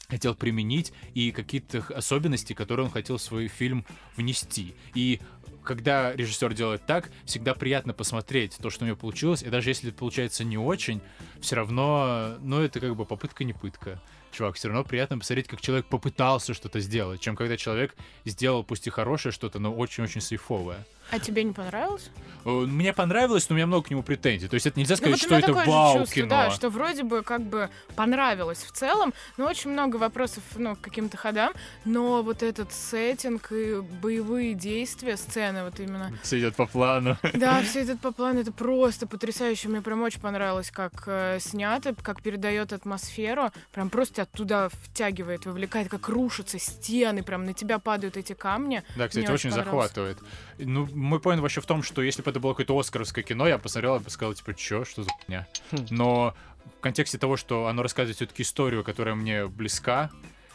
хотел 0.09 0.35
применить, 0.35 0.93
и 1.13 1.31
какие-то 1.31 1.83
особенности, 1.93 2.53
которые 2.53 2.85
он 2.85 2.91
хотел 2.91 3.17
в 3.17 3.21
свой 3.21 3.47
фильм 3.47 3.85
внести. 4.15 4.73
И 4.93 5.19
когда 5.63 6.15
режиссер 6.15 6.53
делает 6.53 6.85
так, 6.85 7.11
всегда 7.25 7.53
приятно 7.53 7.93
посмотреть 7.93 8.57
то, 8.57 8.69
что 8.69 8.85
у 8.85 8.87
него 8.87 8.97
получилось, 8.97 9.43
и 9.43 9.49
даже 9.49 9.69
если 9.69 9.89
это 9.89 9.97
получается 9.97 10.45
не 10.45 10.57
очень, 10.57 11.01
все 11.41 11.57
равно, 11.57 12.37
ну, 12.39 12.61
это 12.61 12.79
как 12.79 12.95
бы 12.95 13.05
попытка 13.05 13.43
не 13.43 13.53
пытка. 13.53 14.01
Чувак, 14.31 14.55
все 14.55 14.69
равно 14.69 14.83
приятно 14.83 15.17
посмотреть, 15.17 15.47
как 15.47 15.59
человек 15.61 15.87
попытался 15.87 16.53
что-то 16.53 16.79
сделать, 16.79 17.19
чем 17.19 17.35
когда 17.35 17.57
человек 17.57 17.95
сделал, 18.23 18.63
пусть 18.63 18.87
и 18.87 18.89
хорошее 18.89 19.33
что-то, 19.33 19.59
но 19.59 19.73
очень-очень 19.73 20.21
сейфовое. 20.21 20.85
А 21.11 21.19
тебе 21.19 21.43
не 21.43 21.53
понравилось? 21.53 22.09
Э, 22.45 22.49
Мне 22.49 22.93
понравилось, 22.93 23.49
но 23.49 23.53
у 23.53 23.57
меня 23.57 23.67
много 23.67 23.87
к 23.87 23.89
нему 23.91 24.03
претензий. 24.03 24.47
То 24.47 24.55
есть 24.55 24.65
это 24.65 24.79
нельзя 24.79 24.95
Ну, 24.95 24.97
сказать, 24.97 25.21
вот 25.21 25.23
у 25.23 25.25
что 25.27 25.35
это 25.35 25.69
вау 25.69 25.97
чувство, 25.99 26.15
кино. 26.15 26.29
Да, 26.29 26.51
что 26.51 26.69
вроде 26.69 27.03
бы 27.03 27.21
как 27.23 27.41
бы 27.41 27.69
понравилось 27.95 28.59
в 28.63 28.71
целом, 28.71 29.13
но 29.37 29.45
очень 29.45 29.71
много 29.71 29.97
вопросов, 29.97 30.43
ну, 30.55 30.75
к 30.75 30.81
каким-то 30.81 31.17
ходам, 31.17 31.53
но 31.85 32.23
вот 32.23 32.43
этот 32.43 32.71
сеттинг 32.73 33.51
и 33.51 33.81
боевые 34.01 34.53
действия, 34.53 35.17
сцены 35.17 35.63
вот 35.63 35.79
именно, 35.79 36.11
Все 36.23 36.39
идет 36.39 36.55
по 36.55 36.65
плану. 36.65 37.17
да, 37.33 37.61
все 37.63 37.81
это 37.81 37.97
по 37.97 38.11
плану, 38.11 38.39
это 38.41 38.51
просто 38.51 39.07
потрясающе, 39.07 39.69
мне 39.69 39.81
прям 39.81 40.01
очень 40.01 40.21
понравилось, 40.21 40.71
как 40.71 41.03
э, 41.07 41.39
снято, 41.39 41.95
как 42.01 42.21
передает 42.21 42.73
атмосферу, 42.73 43.51
прям 43.71 43.89
просто 43.89 44.23
оттуда 44.23 44.69
втягивает, 44.83 45.45
вовлекает, 45.45 45.89
как 45.89 46.07
рушатся 46.09 46.59
стены, 46.59 47.23
прям 47.23 47.45
на 47.45 47.53
тебя 47.53 47.79
падают 47.79 48.17
эти 48.17 48.33
камни. 48.33 48.83
Да, 48.95 49.07
кстати, 49.07 49.25
Мне 49.25 49.33
очень 49.33 49.51
захватывает. 49.51 50.17
Ну, 50.59 50.87
мой 50.97 51.19
поинт 51.19 51.41
вообще 51.41 51.61
в 51.61 51.65
том, 51.65 51.83
что 51.83 52.01
если 52.01 52.21
бы 52.21 52.31
это 52.31 52.39
было 52.39 52.53
какое-то 52.53 52.77
оскаровское 52.77 53.23
кино, 53.23 53.47
я 53.47 53.57
посмотрел 53.57 53.95
и 53.95 53.99
бы 53.99 54.09
сказал, 54.09 54.33
типа, 54.33 54.53
чё, 54.53 54.83
что 54.83 55.03
за 55.03 55.09
хуйня? 55.09 55.47
Хм. 55.71 55.85
Но 55.91 56.35
в 56.77 56.81
контексте 56.81 57.17
того, 57.17 57.37
что 57.37 57.67
оно 57.67 57.83
рассказывает 57.83 58.15
все-таки 58.15 58.43
историю, 58.43 58.83
которая 58.83 59.15
мне 59.15 59.47
близка, 59.47 60.09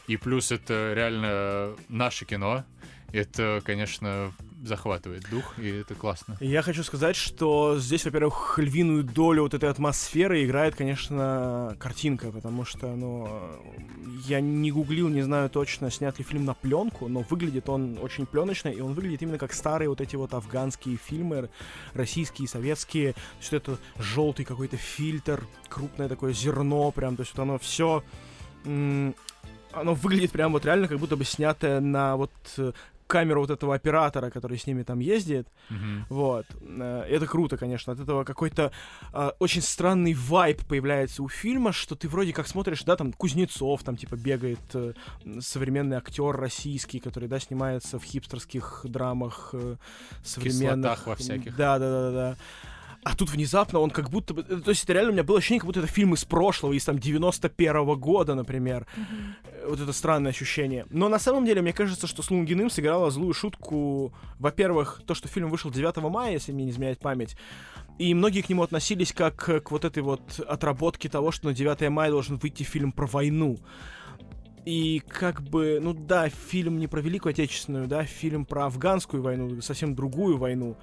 и 0.08 0.16
плюс 0.16 0.50
это 0.50 0.92
реально 0.94 1.76
наше 1.88 2.24
кино, 2.24 2.64
это, 3.12 3.62
конечно, 3.64 4.32
захватывает 4.62 5.28
дух, 5.30 5.58
и 5.58 5.68
это 5.68 5.94
классно. 5.94 6.36
Я 6.40 6.62
хочу 6.62 6.84
сказать, 6.84 7.16
что 7.16 7.78
здесь, 7.78 8.04
во-первых, 8.04 8.58
львиную 8.58 9.02
долю 9.02 9.42
вот 9.42 9.54
этой 9.54 9.68
атмосферы 9.68 10.44
играет, 10.44 10.76
конечно, 10.76 11.76
картинка, 11.78 12.30
потому 12.30 12.64
что, 12.64 12.94
ну, 12.94 13.28
я 14.26 14.40
не 14.40 14.70
гуглил, 14.70 15.08
не 15.08 15.22
знаю 15.22 15.50
точно, 15.50 15.90
снят 15.90 16.16
ли 16.18 16.24
фильм 16.24 16.44
на 16.44 16.54
пленку, 16.54 17.08
но 17.08 17.20
выглядит 17.28 17.68
он 17.68 17.98
очень 18.00 18.24
пленочно, 18.24 18.68
и 18.68 18.80
он 18.80 18.94
выглядит 18.94 19.22
именно 19.22 19.38
как 19.38 19.52
старые 19.52 19.88
вот 19.88 20.00
эти 20.00 20.16
вот 20.16 20.32
афганские 20.32 20.96
фильмы, 20.96 21.50
российские, 21.94 22.46
советские, 22.46 23.12
то 23.12 23.18
есть 23.40 23.52
это 23.52 23.78
желтый 23.98 24.44
какой-то 24.44 24.76
фильтр, 24.76 25.44
крупное 25.68 26.08
такое 26.08 26.32
зерно 26.32 26.90
прям, 26.92 27.16
то 27.16 27.22
есть 27.22 27.36
вот 27.36 27.42
оно 27.42 27.58
все 27.58 28.02
оно 29.72 29.94
выглядит 29.94 30.32
прям 30.32 30.52
вот 30.52 30.64
реально 30.64 30.88
как 30.88 30.98
будто 30.98 31.16
бы 31.16 31.24
снятое 31.24 31.80
на 31.80 32.16
вот 32.16 32.30
камеру 33.12 33.40
вот 33.40 33.50
этого 33.50 33.74
оператора, 33.74 34.30
который 34.30 34.56
с 34.56 34.66
ними 34.66 34.82
там 34.84 35.00
ездит. 35.00 35.46
Мгм. 35.70 36.06
Вот. 36.08 36.46
Э, 36.60 37.04
Это 37.16 37.26
круто, 37.26 37.56
конечно. 37.56 37.92
От 37.92 38.00
этого 38.00 38.24
какой-то 38.24 38.72
э, 39.12 39.30
очень 39.38 39.62
странный 39.62 40.14
вайб 40.14 40.64
появляется 40.68 41.22
у 41.22 41.28
фильма, 41.28 41.72
что 41.72 41.94
ты 41.94 42.08
вроде 42.08 42.32
как 42.32 42.46
смотришь, 42.46 42.84
да, 42.84 42.96
там 42.96 43.12
Кузнецов, 43.12 43.82
там 43.82 43.96
типа 43.96 44.16
бегает 44.16 44.74
э, 44.74 44.94
современный 45.40 45.96
актер 45.96 46.36
российский, 46.36 47.00
который, 47.00 47.28
да, 47.28 47.38
снимается 47.38 47.98
в 47.98 48.04
хипстерских 48.04 48.80
драмах 48.84 49.50
э, 49.52 49.76
современных. 50.24 50.92
Кислотах 50.92 51.06
во 51.06 51.16
всяких. 51.16 51.56
Да, 51.56 51.78
да, 51.78 51.90
да, 51.90 52.00
да, 52.00 52.12
да. 52.12 52.36
А 53.04 53.16
тут 53.16 53.30
внезапно 53.30 53.80
он 53.80 53.90
как 53.90 54.10
будто 54.10 54.32
бы... 54.32 54.46
э, 54.48 54.60
То 54.60 54.70
есть 54.70 54.84
это 54.84 54.92
реально 54.92 55.10
у 55.10 55.12
меня 55.14 55.24
было 55.24 55.38
ощущение, 55.38 55.60
как 55.60 55.66
будто 55.66 55.80
это 55.80 55.88
фильм 55.88 56.14
из 56.14 56.24
прошлого, 56.24 56.72
из 56.72 56.84
там 56.84 56.98
91 56.98 57.98
года, 57.98 58.34
например. 58.34 58.86
Э, 59.44 59.66
Вот 59.68 59.80
это 59.80 59.92
странное 59.92 60.30
ощущение. 60.30 60.86
Но 60.90 61.08
на 61.08 61.18
самом 61.18 61.44
деле, 61.44 61.62
мне 61.62 61.72
кажется, 61.72 62.06
что 62.06 62.22
с 62.22 62.30
Лунгиным 62.30 62.70
сыграла 62.70 63.10
злую 63.10 63.34
шутку. 63.34 64.12
Во-первых, 64.38 65.02
то, 65.04 65.14
что 65.14 65.26
фильм 65.26 65.50
вышел 65.50 65.70
9 65.70 65.96
мая, 66.10 66.32
если 66.32 66.52
мне 66.52 66.64
не 66.64 66.70
изменяет 66.70 67.00
память. 67.00 67.36
И 67.98 68.14
многие 68.14 68.42
к 68.42 68.48
нему 68.48 68.62
относились 68.62 69.12
как 69.12 69.34
к 69.36 69.70
вот 69.70 69.84
этой 69.84 70.02
вот 70.02 70.38
отработке 70.38 71.08
того, 71.08 71.32
что 71.32 71.48
на 71.48 71.54
9 71.54 71.90
мая 71.90 72.10
должен 72.10 72.36
выйти 72.36 72.62
фильм 72.62 72.92
про 72.92 73.06
войну. 73.06 73.58
И 74.64 75.02
как 75.08 75.42
бы, 75.42 75.80
ну 75.82 75.92
да, 75.92 76.28
фильм 76.28 76.78
не 76.78 76.86
про 76.86 77.00
Великую 77.00 77.32
Отечественную, 77.32 77.88
да, 77.88 78.04
фильм 78.04 78.44
про 78.44 78.66
афганскую 78.66 79.20
войну, 79.20 79.60
совсем 79.60 79.96
другую 79.96 80.38
войну. 80.38 80.76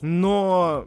Но 0.00 0.86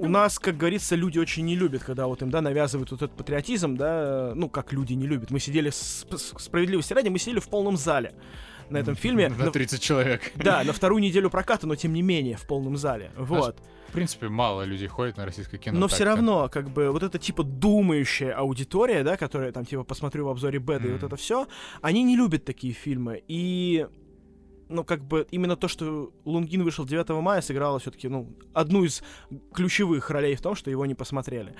у 0.00 0.08
нас, 0.08 0.38
как 0.38 0.56
говорится, 0.56 0.96
люди 0.96 1.18
очень 1.18 1.44
не 1.44 1.56
любят, 1.56 1.82
когда 1.84 2.06
вот 2.06 2.22
им, 2.22 2.30
да, 2.30 2.40
навязывают 2.40 2.90
вот 2.90 3.02
этот 3.02 3.16
патриотизм, 3.16 3.76
да, 3.76 4.32
ну, 4.34 4.48
как 4.48 4.72
люди 4.72 4.94
не 4.94 5.06
любят. 5.06 5.30
Мы 5.30 5.38
сидели, 5.40 5.70
с, 5.70 6.06
с- 6.10 6.34
справедливости 6.38 6.92
ради, 6.92 7.08
мы 7.08 7.18
сидели 7.18 7.38
в 7.38 7.48
полном 7.48 7.76
зале 7.76 8.14
на 8.70 8.78
этом 8.78 8.94
фильме. 8.94 9.28
На 9.28 9.46
На- 9.46 9.50
30 9.50 9.80
человек. 9.82 10.32
да, 10.36 10.62
на 10.64 10.72
вторую 10.72 11.02
неделю 11.02 11.28
проката, 11.30 11.66
но 11.66 11.76
тем 11.76 11.92
не 11.92 12.02
менее 12.02 12.36
в 12.36 12.46
полном 12.46 12.76
зале. 12.76 13.10
Вот. 13.16 13.58
В 13.88 13.92
принципе, 13.92 14.28
мало 14.28 14.62
людей 14.62 14.86
ходит 14.86 15.16
на 15.16 15.26
российское 15.26 15.58
кино. 15.58 15.78
Но 15.78 15.88
все 15.88 16.04
равно, 16.04 16.48
как 16.48 16.70
бы, 16.70 16.90
вот 16.92 17.02
эта 17.02 17.18
типа 17.18 17.42
думающая 17.42 18.32
аудитория, 18.32 19.02
да, 19.02 19.16
которая 19.16 19.50
там, 19.50 19.64
типа, 19.64 19.82
посмотрю 19.82 20.26
в 20.26 20.28
обзоре 20.28 20.60
Беда 20.60 20.86
и 20.88 20.92
вот 20.92 21.02
это 21.02 21.16
все, 21.16 21.48
они 21.82 22.04
не 22.04 22.16
любят 22.16 22.44
такие 22.44 22.72
фильмы. 22.72 23.22
И 23.26 23.88
ну, 24.70 24.84
как 24.84 25.04
бы, 25.04 25.26
именно 25.30 25.56
то, 25.56 25.68
что 25.68 26.12
Лунгин 26.24 26.62
вышел 26.62 26.86
9 26.86 27.08
мая, 27.22 27.42
сыграло 27.42 27.80
все-таки, 27.80 28.08
ну, 28.08 28.32
одну 28.54 28.84
из 28.84 29.02
ключевых 29.52 30.10
ролей 30.10 30.36
в 30.36 30.40
том, 30.40 30.54
что 30.54 30.70
его 30.70 30.86
не 30.86 30.94
посмотрели. 30.94 31.54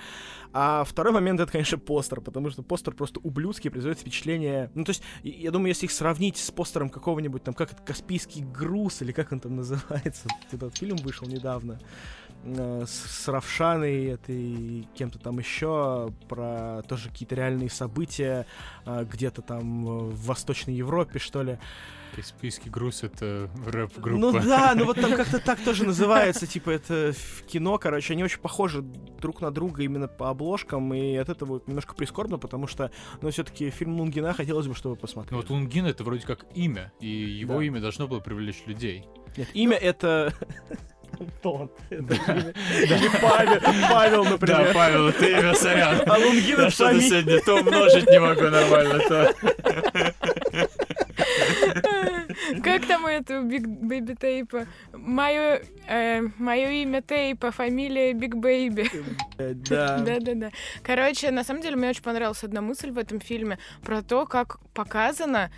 А 0.53 0.83
второй 0.85 1.13
момент, 1.13 1.39
это, 1.39 1.51
конечно, 1.51 1.77
постер, 1.77 2.21
потому 2.21 2.49
что 2.49 2.63
постер 2.63 2.93
просто 2.93 3.19
ублюдский, 3.19 3.69
производит 3.69 3.99
впечатление... 3.99 4.71
Ну, 4.73 4.85
то 4.85 4.91
есть, 4.91 5.03
я 5.23 5.51
думаю, 5.51 5.69
если 5.69 5.85
их 5.85 5.91
сравнить 5.91 6.37
с 6.37 6.51
постером 6.51 6.89
какого-нибудь, 6.89 7.43
там, 7.43 7.53
как 7.53 7.73
это, 7.73 7.83
«Каспийский 7.83 8.43
груз», 8.43 9.01
или 9.01 9.11
как 9.11 9.31
он 9.33 9.41
там 9.41 9.57
называется, 9.57 10.29
этот 10.51 10.77
фильм 10.77 10.95
вышел 10.97 11.27
недавно, 11.27 11.79
э, 12.43 12.85
с, 12.87 13.23
с 13.23 13.27
Равшаной 13.27 14.05
этой 14.05 14.87
кем-то 14.95 15.19
там 15.19 15.37
еще 15.37 16.13
про 16.29 16.81
тоже 16.87 17.09
какие-то 17.09 17.35
реальные 17.35 17.69
события 17.69 18.45
э, 18.85 19.05
где-то 19.05 19.41
там 19.41 19.85
в 19.85 20.25
Восточной 20.25 20.75
Европе, 20.75 21.19
что 21.19 21.43
ли. 21.43 21.59
Каспийский 22.15 22.69
груз— 22.69 23.03
это 23.03 23.49
рэп-группа. 23.65 24.19
Ну 24.19 24.31
да, 24.31 24.73
ну 24.77 24.85
вот 24.85 24.99
там 24.99 25.13
как-то 25.15 25.39
так 25.39 25.59
тоже 25.59 25.85
называется, 25.85 26.45
типа 26.47 26.71
это 26.71 27.13
в 27.13 27.43
кино, 27.43 27.77
короче, 27.77 28.13
они 28.13 28.23
очень 28.23 28.39
похожи 28.39 28.81
друг 28.81 29.41
на 29.41 29.51
друга 29.51 29.83
именно 29.83 30.07
по 30.07 30.29
обложкам, 30.29 30.93
и 30.93 31.15
от 31.15 31.29
этого 31.29 31.61
немножко 31.67 31.95
прискорбно, 31.95 32.37
потому 32.37 32.67
что, 32.67 32.91
ну, 33.21 33.29
все-таки 33.31 33.69
фильм 33.69 33.99
Лунгина 33.99 34.33
хотелось 34.33 34.67
бы, 34.67 34.75
чтобы 34.75 34.95
посмотреть. 34.95 35.31
Ну 35.31 35.37
вот 35.37 35.49
Лунгин— 35.49 35.85
это 35.87 36.03
вроде 36.03 36.25
как 36.25 36.45
имя, 36.53 36.91
и 36.99 37.07
его 37.07 37.57
Да. 37.59 37.63
имя 37.63 37.79
должно 37.81 38.07
было 38.07 38.19
привлечь 38.19 38.63
людей. 38.65 39.05
Нет, 39.37 39.47
имя 39.53 39.77
это... 39.77 40.33
Антон. 41.19 41.69
Или 41.89 43.21
Павел, 43.21 43.61
Павел, 43.91 44.23
например. 44.25 44.71
Павел, 44.73 45.09
это 45.09 45.25
имя, 45.25 45.53
сорян. 45.53 46.01
А 46.07 46.17
Лунгин 46.17 46.59
это 46.59 46.69
фамилия. 46.71 47.09
сегодня 47.09 47.41
то 47.41 47.55
умножить 47.55 48.09
не 48.09 48.19
могу 48.19 48.43
нормально, 48.43 48.99
то... 49.07 49.35
Как 52.63 52.85
там 52.85 53.05
это 53.05 53.39
у 53.39 53.43
Big 53.43 53.67
Baby 53.67 54.13
Tape 54.15 54.48
а? 54.48 54.65
Мое, 54.93 55.61
мое 56.37 56.69
имя 56.69 57.01
Tape, 57.01 57.43
а 57.43 57.51
фамилия 57.51 58.13
Big 58.13 58.35
Baby. 58.35 58.89
Э, 59.37 59.53
Да. 59.53 59.97
Да-да-да. 60.05 60.51
Короче, 60.83 61.31
на 61.31 61.43
самом 61.43 61.61
деле, 61.61 61.75
мне 61.75 61.89
очень 61.89 62.03
понравилась 62.03 62.43
одна 62.43 62.61
мысль 62.61 62.91
в 62.91 62.97
этом 62.97 63.19
фильме 63.19 63.57
про 63.83 64.01
то, 64.01 64.25
как 64.25 64.59
показано, 64.73 65.51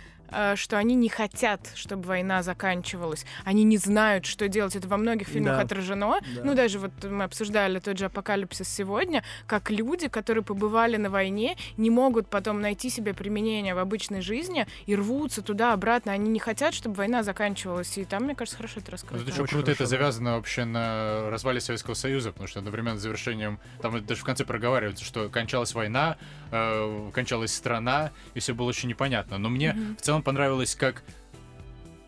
что 0.56 0.78
они 0.78 0.94
не 0.94 1.08
хотят, 1.08 1.60
чтобы 1.74 2.04
война 2.08 2.42
заканчивалась. 2.42 3.24
Они 3.44 3.64
не 3.64 3.76
знают, 3.76 4.26
что 4.26 4.48
делать. 4.48 4.76
Это 4.76 4.88
во 4.88 4.96
многих 4.96 5.28
фильмах 5.28 5.56
Да. 5.56 5.62
отражено. 5.62 6.18
Да. 6.34 6.42
Ну, 6.44 6.54
даже 6.54 6.78
вот 6.78 6.92
мы 7.04 7.24
обсуждали 7.24 7.78
тот 7.78 7.98
же 7.98 8.06
«Апокалипсис» 8.06 8.68
сегодня, 8.68 9.22
как 9.46 9.70
люди, 9.70 10.08
которые 10.08 10.44
побывали 10.44 10.96
на 10.96 11.10
войне, 11.10 11.56
не 11.76 11.90
могут 11.90 12.28
потом 12.28 12.60
найти 12.60 12.90
себе 12.90 13.14
применение 13.14 13.74
в 13.74 13.78
обычной 13.78 14.20
жизни 14.20 14.66
и 14.86 14.96
рвутся 14.96 15.42
туда-обратно. 15.42 16.12
Они 16.12 16.28
не 16.30 16.38
хотят, 16.38 16.74
чтобы 16.74 16.96
война 16.96 17.22
заканчивалась. 17.22 17.96
И 17.98 18.04
там, 18.04 18.24
мне 18.24 18.34
кажется, 18.34 18.56
хорошо 18.56 18.80
это 18.80 18.90
рассказано. 18.92 19.22
это 19.22 19.30
еще 19.30 19.42
Очень 19.42 19.52
круто, 19.56 19.70
это 19.70 19.86
завязано 19.86 20.36
вообще 20.36 20.64
на 20.64 21.30
развале 21.30 21.60
Советского 21.60 21.94
Союза, 21.94 22.32
потому 22.32 22.48
что 22.48 22.58
одновременно 22.58 22.98
с 22.98 23.02
завершением, 23.02 23.58
там 23.80 23.96
это 23.96 24.06
даже 24.06 24.20
в 24.20 24.24
конце 24.24 24.44
проговаривается, 24.44 25.04
что 25.04 25.28
кончалась 25.28 25.74
война, 25.74 26.16
э, 26.54 27.10
кончалась 27.12 27.52
страна, 27.52 28.12
и 28.34 28.38
все 28.40 28.54
было 28.54 28.68
очень 28.68 28.88
непонятно. 28.88 29.38
Но 29.38 29.48
мне 29.48 29.72
Мгм. 29.72 29.96
в 29.96 30.00
целом 30.02 30.22
понравилось, 30.22 30.74
как 30.76 31.02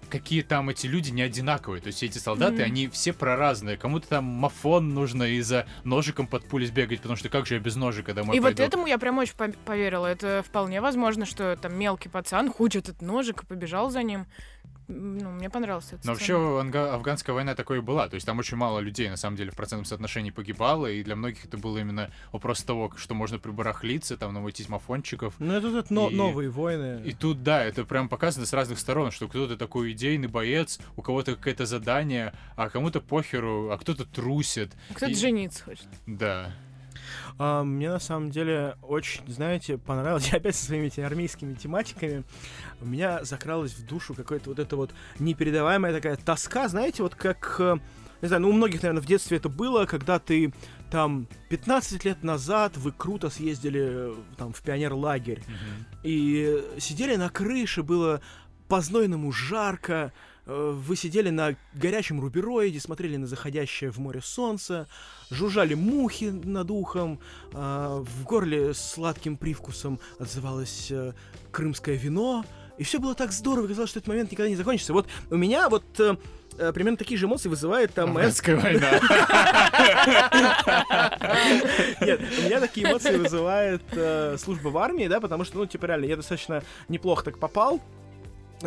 какие 0.09 0.43
там 0.43 0.69
эти 0.69 0.87
люди 0.87 1.11
не 1.11 1.21
одинаковые. 1.23 1.81
То 1.83 1.89
есть 1.89 2.01
эти 2.05 2.19
солдаты, 2.19 2.55
Мгм. 2.59 2.63
они 2.65 2.89
все 2.89 3.13
проразные. 3.13 3.77
Кому-то 3.77 4.07
там 4.07 4.25
мафон 4.25 4.95
нужно 4.95 5.25
и 5.25 5.41
за 5.41 5.67
ножиком 5.83 6.29
под 6.29 6.47
пули 6.49 6.65
сбегать, 6.65 6.99
потому 7.01 7.17
что 7.17 7.29
как 7.29 7.45
же 7.47 7.55
я 7.55 7.61
без 7.61 7.75
ножика 7.75 8.15
домой 8.15 8.37
И 8.37 8.39
вот 8.41 8.47
пойду? 8.55 8.63
этому 8.63 8.87
я 8.87 8.99
прям 8.99 9.19
очень 9.19 9.35
по- 9.35 9.49
поверила. 9.65 10.07
Это 10.07 10.45
вполне 10.47 10.81
возможно, 10.81 11.27
что 11.27 11.57
там 11.57 11.77
мелкий 11.77 12.09
пацан 12.09 12.53
хочет 12.53 12.89
этот 12.89 13.03
ножик 13.03 13.43
и 13.43 13.47
побежал 13.47 13.91
за 13.91 14.05
ним. 14.05 14.27
Ну, 14.89 15.31
мне 15.33 15.51
понравился 15.51 15.97
этот 15.97 16.05
Но 16.05 16.13
вообще 16.13 16.35
анга- 16.35 16.93
афганская 16.93 17.35
война 17.35 17.55
такой 17.55 17.79
и 17.79 17.81
была. 17.81 18.09
То 18.09 18.15
есть 18.15 18.25
там 18.27 18.39
очень 18.39 18.57
мало 18.57 18.79
людей, 18.79 19.09
на 19.11 19.17
самом 19.17 19.37
деле, 19.37 19.51
в 19.51 19.57
процентном 19.57 19.85
соотношении 19.85 20.31
погибало, 20.31 20.87
и 20.87 21.03
для 21.03 21.17
многих 21.17 21.45
это 21.45 21.59
было 21.59 21.79
именно 21.79 22.11
вопрос 22.33 22.63
того, 22.63 22.93
что 22.97 23.15
можно 23.15 23.39
прибарахлиться, 23.39 24.17
там, 24.17 24.33
наводить 24.33 24.69
мафончиков. 24.69 25.35
Ну, 25.41 25.53
это 25.53 25.69
вот 25.71 25.91
но- 25.91 26.09
И- 26.09 26.15
новые 26.15 26.51
войны. 26.51 27.03
И 27.05 27.13
тут, 27.13 27.43
да, 27.43 27.65
это 27.65 27.85
прям 27.85 28.09
показано 28.09 28.47
с 28.47 28.53
разных 28.53 28.79
сторон, 28.79 29.11
что 29.11 29.27
кто-то 29.29 29.57
такой 29.57 29.93
идейный 29.93 30.29
боец, 30.29 30.79
у 30.97 31.03
кого-то 31.03 31.35
какое-то 31.35 31.67
задание, 31.67 32.33
а 32.55 32.71
кому-то 32.71 33.01
похеру, 33.01 33.71
а 33.73 33.79
кто-то 33.79 34.05
трусит. 34.05 34.73
Кто-то 34.91 35.11
и- 35.13 35.15
жениться 35.15 35.65
хочет. 35.65 35.87
Да. 36.07 36.53
А, 37.39 37.65
мне 37.65 37.91
на 37.91 37.99
самом 37.99 38.31
деле 38.31 38.77
очень, 38.83 39.23
знаете, 39.27 39.79
понравилось. 39.79 40.29
Я 40.33 40.39
опять 40.39 40.57
со 40.57 40.67
своими 40.67 40.87
этими 40.87 41.05
армейскими 41.05 41.55
тематиками. 41.55 42.25
У 42.81 42.87
меня 42.87 43.25
закралась 43.25 43.73
в 43.73 43.87
душу 43.87 44.15
какая-то 44.15 44.51
вот 44.51 44.59
эта 44.59 44.77
вот 44.77 44.93
непередаваемая 45.19 45.93
такая 45.93 46.17
тоска, 46.17 46.69
знаете, 46.69 47.03
вот 47.03 47.15
как... 47.15 47.57
э, 47.59 47.77
Не 48.23 48.29
знаю, 48.29 48.43
ну 48.43 48.49
у 48.51 48.53
многих, 48.53 48.83
наверное, 48.83 49.03
в 49.03 49.07
детстве 49.07 49.37
это 49.37 49.49
было, 49.49 49.87
когда 49.87 50.19
ты 50.19 50.53
там 50.91 51.27
15 51.51 52.05
лет 52.05 52.23
назад 52.23 52.77
вы 52.77 52.93
круто 52.93 53.29
съездили 53.29 53.83
э, 54.13 54.15
там 54.37 54.53
в 54.53 54.63
пионерлагерь 54.63 55.43
и 56.05 56.63
сидели 56.79 57.17
на 57.17 57.29
крыше, 57.29 57.83
было 57.83 58.21
по-знойному 58.69 59.33
жарко, 59.33 60.13
вы 60.47 60.97
сидели 60.97 61.31
на 61.31 61.57
горячем 61.75 62.21
рубероиде, 62.21 62.81
смотрели 62.81 63.17
на 63.17 63.27
заходящее 63.27 63.91
в 63.91 63.99
море 63.99 64.21
солнце, 64.23 64.87
жужжали 65.31 65.75
мухи 65.75 66.27
над 66.27 66.71
ухом, 66.71 67.21
э, 67.53 68.03
в 68.03 68.25
горле 68.25 68.73
сладким 68.73 69.37
привкусом 69.37 69.99
отзывалось 70.19 70.89
э, 70.91 71.13
крымское 71.51 71.97
вино, 71.97 72.45
и 72.79 72.85
все 72.85 72.99
было 73.01 73.15
так 73.15 73.33
здорово, 73.33 73.67
казалось, 73.67 73.91
что 73.91 73.99
этот 73.99 74.09
момент 74.09 74.31
никогда 74.31 74.49
не 74.49 74.57
закончится. 74.57 74.93
Вот 74.93 75.09
у 75.31 75.37
меня 75.37 75.69
вот 75.69 75.85
э, 75.99 76.17
э, 76.59 76.73
примерно 76.73 76.97
такие 76.97 77.19
же 77.19 77.27
эмоции 77.27 77.49
вызывает 77.49 77.93
там... 77.95 78.17
э, 78.17 78.21
Афганская 78.21 78.57
война. 78.57 79.01
Нет, 82.01 82.21
у 82.39 82.43
меня 82.43 82.61
такие 82.61 82.87
эмоции 82.87 83.17
вызывает 83.17 83.83
э, 83.93 84.37
служба 84.39 84.69
в 84.69 84.79
армии, 84.79 85.09
да, 85.09 85.21
потому 85.21 85.45
что, 85.45 85.59
ну, 85.59 85.67
типа, 85.67 85.87
реально, 85.87 86.05
я 86.05 86.17
достаточно 86.17 86.63
неплохо 86.89 87.25
так 87.25 87.39
попал. 87.39 87.81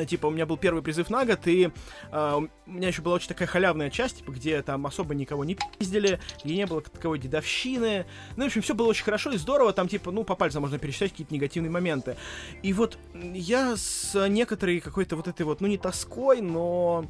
Типа, 0.07 0.27
у 0.27 0.29
меня 0.29 0.45
был 0.45 0.57
первый 0.57 0.83
призыв 0.83 1.09
на 1.09 1.25
год, 1.25 1.47
и 1.47 1.71
э, 2.11 2.39
у 2.67 2.71
меня 2.71 2.87
еще 2.89 3.01
была 3.01 3.15
очень 3.15 3.27
такая 3.27 3.47
халявная 3.47 3.89
часть, 3.89 4.17
типа, 4.17 4.31
где 4.31 4.61
там 4.61 4.85
особо 4.85 5.15
никого 5.15 5.43
не 5.43 5.55
пиздили, 5.55 6.19
где 6.43 6.55
не 6.55 6.65
было 6.65 6.81
таковой 6.81 7.17
дедовщины. 7.17 8.05
Ну, 8.35 8.43
в 8.43 8.47
общем, 8.47 8.61
все 8.61 8.75
было 8.75 8.87
очень 8.87 9.03
хорошо 9.03 9.31
и 9.31 9.37
здорово, 9.37 9.73
там, 9.73 9.87
типа, 9.87 10.11
ну, 10.11 10.23
по 10.23 10.35
пальцам 10.35 10.61
можно 10.61 10.77
пересчитать 10.77 11.11
какие-то 11.11 11.33
негативные 11.33 11.71
моменты. 11.71 12.17
И 12.61 12.71
вот 12.73 12.99
я 13.13 13.75
с 13.75 14.27
некоторой 14.27 14.79
какой-то 14.79 15.15
вот 15.15 15.27
этой 15.27 15.43
вот, 15.43 15.61
ну, 15.61 15.67
не 15.67 15.77
тоской, 15.77 16.41
но... 16.41 17.05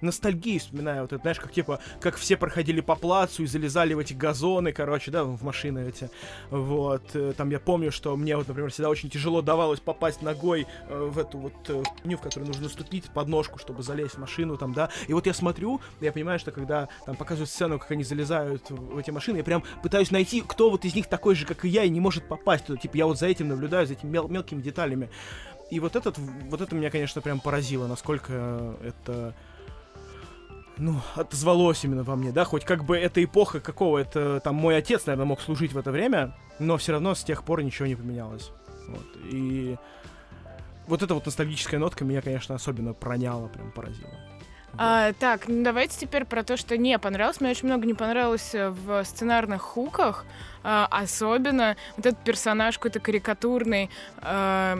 ностальгии 0.00 0.58
вспоминаю, 0.58 1.02
вот 1.02 1.12
это, 1.12 1.22
знаешь, 1.22 1.38
как 1.38 1.52
типа, 1.52 1.80
как 2.00 2.16
все 2.16 2.36
проходили 2.36 2.80
по 2.80 2.96
плацу 2.96 3.42
и 3.42 3.46
залезали 3.46 3.94
в 3.94 3.98
эти 3.98 4.12
газоны, 4.12 4.72
короче, 4.72 5.10
да, 5.10 5.24
в 5.24 5.42
машины 5.42 5.88
эти, 5.88 6.10
вот, 6.50 7.02
э, 7.14 7.32
там 7.36 7.50
я 7.50 7.60
помню, 7.60 7.92
что 7.92 8.16
мне 8.16 8.36
вот, 8.36 8.48
например, 8.48 8.70
всегда 8.70 8.88
очень 8.88 9.10
тяжело 9.10 9.42
давалось 9.42 9.80
попасть 9.80 10.22
ногой 10.22 10.66
э, 10.88 11.08
в 11.10 11.18
эту 11.18 11.38
вот 11.38 11.52
э, 11.68 11.82
хуйню, 12.02 12.16
в 12.16 12.20
которую 12.20 12.48
нужно 12.48 12.64
наступить 12.64 13.10
под 13.10 13.28
ножку, 13.28 13.58
чтобы 13.58 13.82
залезть 13.82 14.14
в 14.14 14.18
машину, 14.18 14.56
там, 14.56 14.72
да, 14.72 14.90
и 15.08 15.12
вот 15.12 15.26
я 15.26 15.34
смотрю, 15.34 15.80
я 16.00 16.12
понимаю, 16.12 16.38
что 16.38 16.52
когда 16.52 16.88
там 17.06 17.16
показывают 17.16 17.50
сцену, 17.50 17.78
как 17.78 17.90
они 17.90 18.04
залезают 18.04 18.70
в 18.70 18.98
эти 18.98 19.10
машины, 19.10 19.38
я 19.38 19.44
прям 19.44 19.62
пытаюсь 19.82 20.10
найти, 20.10 20.42
кто 20.46 20.70
вот 20.70 20.84
из 20.84 20.94
них 20.94 21.06
такой 21.06 21.34
же, 21.34 21.46
как 21.46 21.64
и 21.64 21.68
я, 21.68 21.84
и 21.84 21.88
не 21.88 22.00
может 22.00 22.28
попасть. 22.28 22.66
Туда, 22.66 22.78
типа, 22.78 22.96
я 22.96 23.06
вот 23.06 23.18
за 23.18 23.26
этим 23.26 23.48
наблюдаю, 23.48 23.86
за 23.86 23.94
этими 23.94 24.10
мел- 24.10 24.28
мелкими 24.28 24.60
деталями, 24.60 25.10
и 25.70 25.78
вот 25.78 25.94
этот, 25.94 26.18
вот 26.18 26.60
это 26.60 26.74
меня, 26.74 26.90
конечно, 26.90 27.20
прям 27.20 27.40
поразило, 27.40 27.86
насколько 27.86 28.76
это 28.82 29.34
ну, 30.80 31.00
отозвалось 31.14 31.84
именно 31.84 32.02
во 32.02 32.16
мне, 32.16 32.32
да, 32.32 32.44
хоть 32.44 32.64
как 32.64 32.84
бы 32.84 32.96
эта 32.96 33.22
эпоха 33.22 33.60
какого, 33.60 33.98
это 33.98 34.40
там 34.40 34.54
мой 34.54 34.76
отец, 34.76 35.06
наверное, 35.06 35.26
мог 35.26 35.40
служить 35.40 35.72
в 35.72 35.78
это 35.78 35.90
время, 35.90 36.34
но 36.58 36.76
все 36.78 36.92
равно 36.92 37.14
с 37.14 37.22
тех 37.22 37.44
пор 37.44 37.62
ничего 37.62 37.86
не 37.86 37.94
поменялось. 37.94 38.50
Вот, 38.88 39.06
и 39.30 39.76
вот 40.86 41.02
эта 41.02 41.14
вот 41.14 41.26
ностальгическая 41.26 41.78
нотка 41.78 42.04
меня, 42.04 42.22
конечно, 42.22 42.54
особенно 42.54 42.94
проняла, 42.94 43.48
прям 43.48 43.70
поразила. 43.72 44.10
А, 44.78 45.12
так, 45.14 45.48
ну 45.48 45.62
давайте 45.62 45.98
теперь 45.98 46.24
про 46.24 46.42
то, 46.42 46.56
что 46.56 46.76
не 46.76 46.98
понравилось. 46.98 47.40
Мне 47.40 47.50
очень 47.50 47.66
много 47.66 47.86
не 47.86 47.94
понравилось 47.94 48.54
э, 48.54 48.70
в 48.70 49.04
сценарных 49.04 49.62
хуках. 49.62 50.24
А, 50.62 50.86
особенно 50.90 51.76
вот 51.96 52.04
этот 52.04 52.22
персонаж 52.22 52.76
какой-то 52.76 53.00
карикатурный. 53.00 53.88
а, 54.18 54.78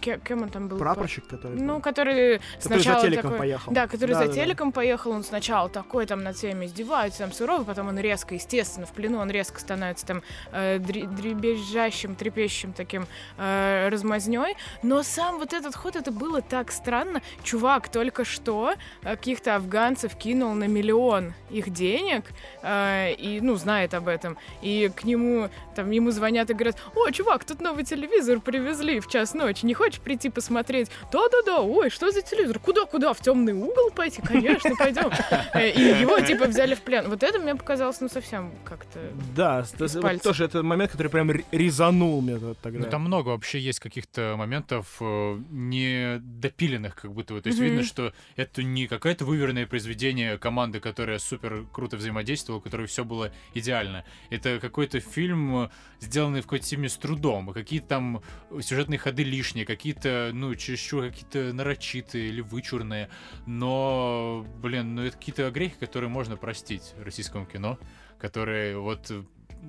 ке- 0.00 0.18
кем 0.24 0.42
он 0.42 0.48
там 0.48 0.66
был? 0.66 0.78
Прапорщик, 0.78 1.28
который... 1.28 1.60
Ну, 1.60 1.80
который, 1.80 2.38
который 2.38 2.60
сначала 2.60 3.00
за 3.00 3.06
телеком 3.06 3.22
такой... 3.30 3.38
поехал. 3.38 3.72
Да, 3.72 3.86
который 3.86 4.12
Да, 4.14 4.18
за 4.18 4.26
да, 4.26 4.32
да. 4.32 4.34
телеком 4.34 4.72
поехал, 4.72 5.12
он 5.12 5.22
сначала 5.22 5.68
такой 5.68 6.06
там 6.06 6.24
над 6.24 6.36
всеми 6.36 6.66
издевается, 6.66 7.20
там 7.20 7.30
суровый, 7.32 7.64
потом 7.64 7.86
он 7.88 8.00
резко, 8.00 8.34
естественно, 8.34 8.84
в 8.84 8.90
плену 8.90 9.18
он 9.18 9.30
резко 9.30 9.60
становится 9.60 10.06
там 10.06 10.22
э, 10.50 10.78
дре- 10.78 11.06
дребезжащим, 11.06 12.16
трепещущим 12.16 12.72
таким 12.72 13.06
э, 13.38 13.88
размазнёй. 13.92 14.56
Но 14.82 15.04
сам 15.04 15.38
вот 15.38 15.52
этот 15.52 15.76
ход, 15.76 15.94
это 15.94 16.10
было 16.10 16.42
так 16.42 16.72
странно. 16.72 17.22
Чувак 17.44 17.88
только 17.90 18.24
что 18.24 18.74
э, 19.04 19.16
каких-то 19.22 19.54
афганцев 19.54 20.16
кинул 20.16 20.52
на 20.54 20.64
миллион 20.66 21.32
их 21.48 21.70
денег, 21.70 22.24
э, 22.62 23.12
и, 23.14 23.40
ну, 23.40 23.54
знает 23.54 23.94
об 23.94 24.08
этом. 24.08 24.36
И 24.62 24.90
к 24.96 25.04
нему, 25.04 25.48
там, 25.76 25.92
ему 25.92 26.10
звонят 26.10 26.50
и 26.50 26.54
говорят, 26.54 26.76
о, 26.96 27.08
чувак, 27.12 27.44
тут 27.44 27.60
новый 27.60 27.84
телевизор 27.84 28.40
привезли 28.40 28.98
в 28.98 29.06
час 29.06 29.34
ночи, 29.34 29.64
не 29.64 29.74
хочешь 29.74 30.00
прийти 30.00 30.28
посмотреть? 30.28 30.90
Да-да-да, 31.12 31.60
ой, 31.60 31.88
что 31.88 32.10
за 32.10 32.22
телевизор? 32.22 32.58
Куда-куда? 32.58 33.12
В 33.12 33.20
темный 33.20 33.52
угол 33.52 33.90
пойти? 33.94 34.20
Конечно, 34.22 34.74
пойдем. 34.76 35.10
Э, 35.54 35.70
И 35.70 36.00
его, 36.00 36.18
типа, 36.20 36.46
взяли 36.46 36.74
в 36.74 36.80
плен. 36.80 37.08
Вот 37.08 37.22
это 37.22 37.38
мне 37.38 37.54
показалось, 37.54 38.00
ну, 38.00 38.08
совсем 38.08 38.50
как-то... 38.64 38.98
Да, 39.36 39.64
вот 39.78 40.22
тоже 40.22 40.44
это 40.46 40.62
момент, 40.64 40.90
который 40.90 41.08
прям 41.08 41.30
ре- 41.30 41.44
резанул 41.52 42.20
меня 42.22 42.38
вот 42.38 42.58
тогда. 42.58 42.80
Ну, 42.80 42.86
там 42.90 43.02
много 43.02 43.28
вообще 43.28 43.60
есть 43.60 43.78
каких-то 43.78 44.34
моментов 44.36 44.96
э, 45.00 45.38
недопиленных, 45.50 46.96
как 46.96 47.12
будто 47.12 47.34
бы. 47.34 47.40
То 47.40 47.48
есть 47.50 47.60
видно, 47.60 47.82
что 47.84 48.12
это 48.36 48.62
не 48.62 48.86
какое-то 49.12 49.24
выверенное 49.26 49.66
произведение 49.66 50.38
команды, 50.38 50.80
которая 50.80 51.18
супер 51.18 51.66
круто 51.70 51.98
взаимодействовала, 51.98 52.60
у 52.60 52.62
которой 52.62 52.86
все 52.86 53.04
было 53.04 53.30
идеально. 53.52 54.04
Это 54.30 54.58
какой-то 54.58 55.00
фильм, 55.00 55.70
сделанный 56.00 56.40
в 56.40 56.44
какой-то 56.44 56.64
степени 56.64 56.86
с 56.86 56.96
трудом. 56.96 57.52
Какие-то 57.52 57.88
там 57.88 58.22
сюжетные 58.62 58.98
ходы 58.98 59.22
лишние, 59.22 59.66
какие-то, 59.66 60.30
ну, 60.32 60.54
чересчур 60.54 61.10
какие-то 61.10 61.52
нарочитые 61.52 62.28
или 62.28 62.40
вычурные. 62.40 63.10
Но, 63.44 64.46
блин, 64.62 64.94
ну 64.94 65.02
это 65.02 65.18
какие-то 65.18 65.50
грехи, 65.50 65.74
которые 65.78 66.08
можно 66.08 66.38
простить 66.38 66.94
российскому 66.98 67.44
кино, 67.44 67.78
которые 68.18 68.78
вот 68.78 69.12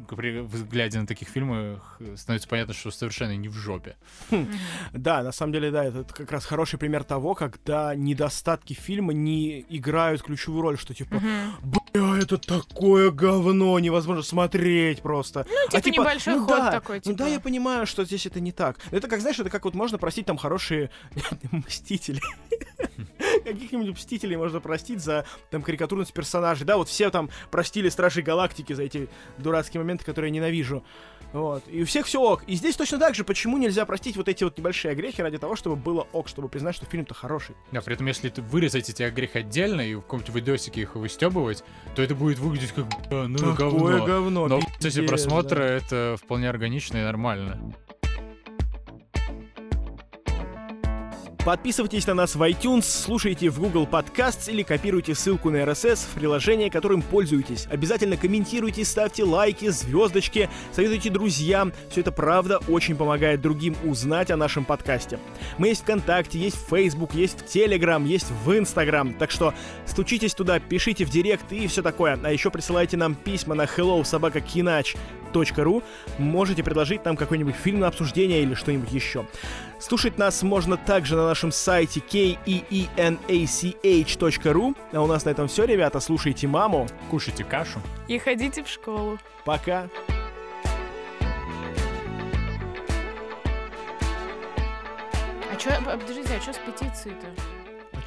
при 0.07 0.39
взгляде 0.39 0.99
на 0.99 1.07
таких 1.07 1.27
фильмах 1.27 1.97
э, 1.99 2.15
становится 2.17 2.47
понятно, 2.47 2.73
что 2.73 2.91
совершенно 2.91 3.35
не 3.35 3.47
в 3.47 3.53
жопе. 3.53 3.95
Да, 4.93 5.23
на 5.23 5.31
самом 5.31 5.53
деле, 5.53 5.71
да, 5.71 5.85
это 5.85 6.03
как 6.03 6.31
раз 6.31 6.45
хороший 6.45 6.79
пример 6.79 7.03
того, 7.03 7.35
когда 7.35 7.95
недостатки 7.95 8.73
фильма 8.73 9.13
не 9.13 9.65
играют 9.69 10.23
ключевую 10.23 10.61
роль, 10.61 10.77
что 10.77 10.93
типа, 10.93 11.21
бля, 11.61 12.17
это 12.21 12.37
такое 12.37 13.11
говно, 13.11 13.77
невозможно 13.79 14.23
смотреть 14.23 15.01
просто. 15.01 15.45
Ну, 15.49 15.79
типа, 15.79 15.89
небольшой 15.89 16.35
ну 16.35 16.45
ход 16.45 16.57
да, 16.57 16.71
такой, 16.71 17.01
Ну 17.05 17.13
да, 17.13 17.25
типа. 17.25 17.33
я 17.33 17.39
понимаю, 17.39 17.85
что 17.85 18.03
здесь 18.03 18.25
это 18.25 18.39
не 18.39 18.51
так. 18.51 18.77
Это 18.91 19.07
как, 19.07 19.21
знаешь, 19.21 19.39
это 19.39 19.49
как 19.49 19.65
вот 19.65 19.75
можно 19.75 19.97
простить 19.97 20.25
там 20.25 20.37
хорошие 20.37 20.89
мстители. 21.51 22.21
Каких-нибудь 23.43 23.95
мстителей 23.95 24.35
можно 24.37 24.59
простить 24.59 25.01
за 25.01 25.25
там 25.49 25.61
карикатурность 25.61 26.13
персонажей. 26.13 26.65
Да, 26.65 26.77
вот 26.77 26.89
все 26.89 27.09
там 27.09 27.29
простили 27.51 27.89
Стражей 27.89 28.23
Галактики 28.23 28.73
за 28.73 28.83
эти 28.83 29.09
дурацкие 29.37 29.82
моменты, 29.83 30.05
которые 30.05 30.29
я 30.29 30.35
ненавижу. 30.35 30.83
Вот. 31.33 31.63
И 31.67 31.81
у 31.81 31.85
всех 31.85 32.05
все 32.05 32.21
ок. 32.21 32.43
И 32.45 32.55
здесь 32.55 32.75
точно 32.75 32.99
так 32.99 33.15
же, 33.15 33.23
почему 33.23 33.57
нельзя 33.57 33.85
простить 33.85 34.15
вот 34.15 34.29
эти 34.29 34.43
вот 34.43 34.55
небольшие 34.57 34.93
грехи 34.93 35.21
ради 35.21 35.39
того, 35.39 35.55
чтобы 35.55 35.75
было 35.75 36.07
ок, 36.13 36.27
чтобы 36.27 36.47
признать, 36.47 36.75
что 36.75 36.85
фильм-то 36.85 37.15
хороший. 37.15 37.55
Да, 37.71 37.81
при 37.81 37.95
этом, 37.95 38.05
если 38.05 38.29
ты 38.29 38.43
вырезать 38.43 38.89
эти 38.89 39.09
грехи 39.09 39.39
отдельно 39.39 39.81
и 39.81 39.95
в 39.95 40.01
каком-нибудь 40.01 40.35
видосике 40.35 40.81
их 40.81 40.95
выстебывать, 40.95 41.63
то 41.95 42.03
это 42.03 42.13
будет 42.13 42.37
выглядеть 42.37 42.71
как 42.71 42.85
«Бля, 43.09 43.27
ну 43.27 43.35
и 43.35 43.55
Такое 43.55 43.97
говно. 43.97 44.05
говно. 44.05 44.47
Но 44.47 44.59
пиздец, 44.79 45.07
просмотра 45.07 45.59
да. 45.59 45.65
это 45.65 46.15
вполне 46.21 46.49
органично 46.49 46.97
и 46.97 47.01
нормально. 47.01 47.73
Подписывайтесь 51.45 52.07
на 52.07 52.13
нас 52.13 52.35
в 52.35 52.41
iTunes, 52.41 52.83
слушайте 52.83 53.49
в 53.49 53.59
Google 53.59 53.85
Podcasts 53.85 54.49
или 54.49 54.63
копируйте 54.63 55.13
ссылку 55.13 55.49
на 55.49 55.57
RSS 55.57 56.07
в 56.09 56.13
приложение, 56.13 56.71
которым 56.71 57.01
пользуетесь. 57.01 57.67
Обязательно 57.69 58.15
комментируйте, 58.15 58.85
ставьте 58.85 59.25
лайки, 59.25 59.67
звездочки, 59.67 60.49
советуйте 60.71 61.09
друзьям. 61.09 61.73
Все 61.89 61.99
это 61.99 62.13
правда 62.13 62.59
очень 62.69 62.95
помогает 62.95 63.41
другим 63.41 63.75
узнать 63.83 64.31
о 64.31 64.37
нашем 64.37 64.63
подкасте. 64.63 65.19
Мы 65.57 65.67
есть 65.67 65.81
ВКонтакте, 65.81 66.39
есть 66.39 66.55
в 66.55 66.69
Facebook, 66.69 67.13
есть 67.13 67.41
в 67.41 67.43
Telegram, 67.53 68.01
есть 68.07 68.27
в 68.45 68.51
Instagram. 68.57 69.15
Так 69.15 69.29
что 69.29 69.53
стучитесь 69.85 70.33
туда, 70.33 70.61
пишите 70.61 71.03
в 71.03 71.09
директ 71.09 71.51
и 71.51 71.67
все 71.67 71.81
такое. 71.81 72.17
А 72.23 72.31
еще 72.31 72.51
присылайте 72.51 72.95
нам 72.95 73.15
письма 73.15 73.53
на 73.53 73.63
hello 73.63 74.01
Можете 76.17 76.63
предложить 76.63 77.05
нам 77.05 77.15
какой-нибудь 77.15 77.55
фильм 77.55 77.79
на 77.79 77.87
обсуждение 77.87 78.43
или 78.43 78.53
что-нибудь 78.53 78.91
еще. 78.91 79.25
Слушать 79.79 80.17
нас 80.17 80.43
можно 80.43 80.77
также 80.77 81.15
на 81.15 81.25
нашем 81.25 81.51
сайте 81.51 81.99
keenach.ru. 81.99 83.17
А 84.93 85.01
у 85.01 85.07
нас 85.07 85.25
на 85.25 85.29
этом 85.29 85.47
все, 85.47 85.65
ребята. 85.65 85.99
Слушайте 85.99 86.47
маму. 86.47 86.87
Кушайте 87.09 87.43
кашу. 87.43 87.81
И 88.07 88.17
ходите 88.19 88.63
в 88.63 88.69
школу. 88.69 89.17
Пока. 89.45 89.89
А 95.51 95.55
чё, 95.57 95.71
а, 95.71 95.97
подождите, 95.97 96.35
а 96.37 96.41
что 96.41 96.53
с 96.53 96.57
петицией-то? 96.57 97.27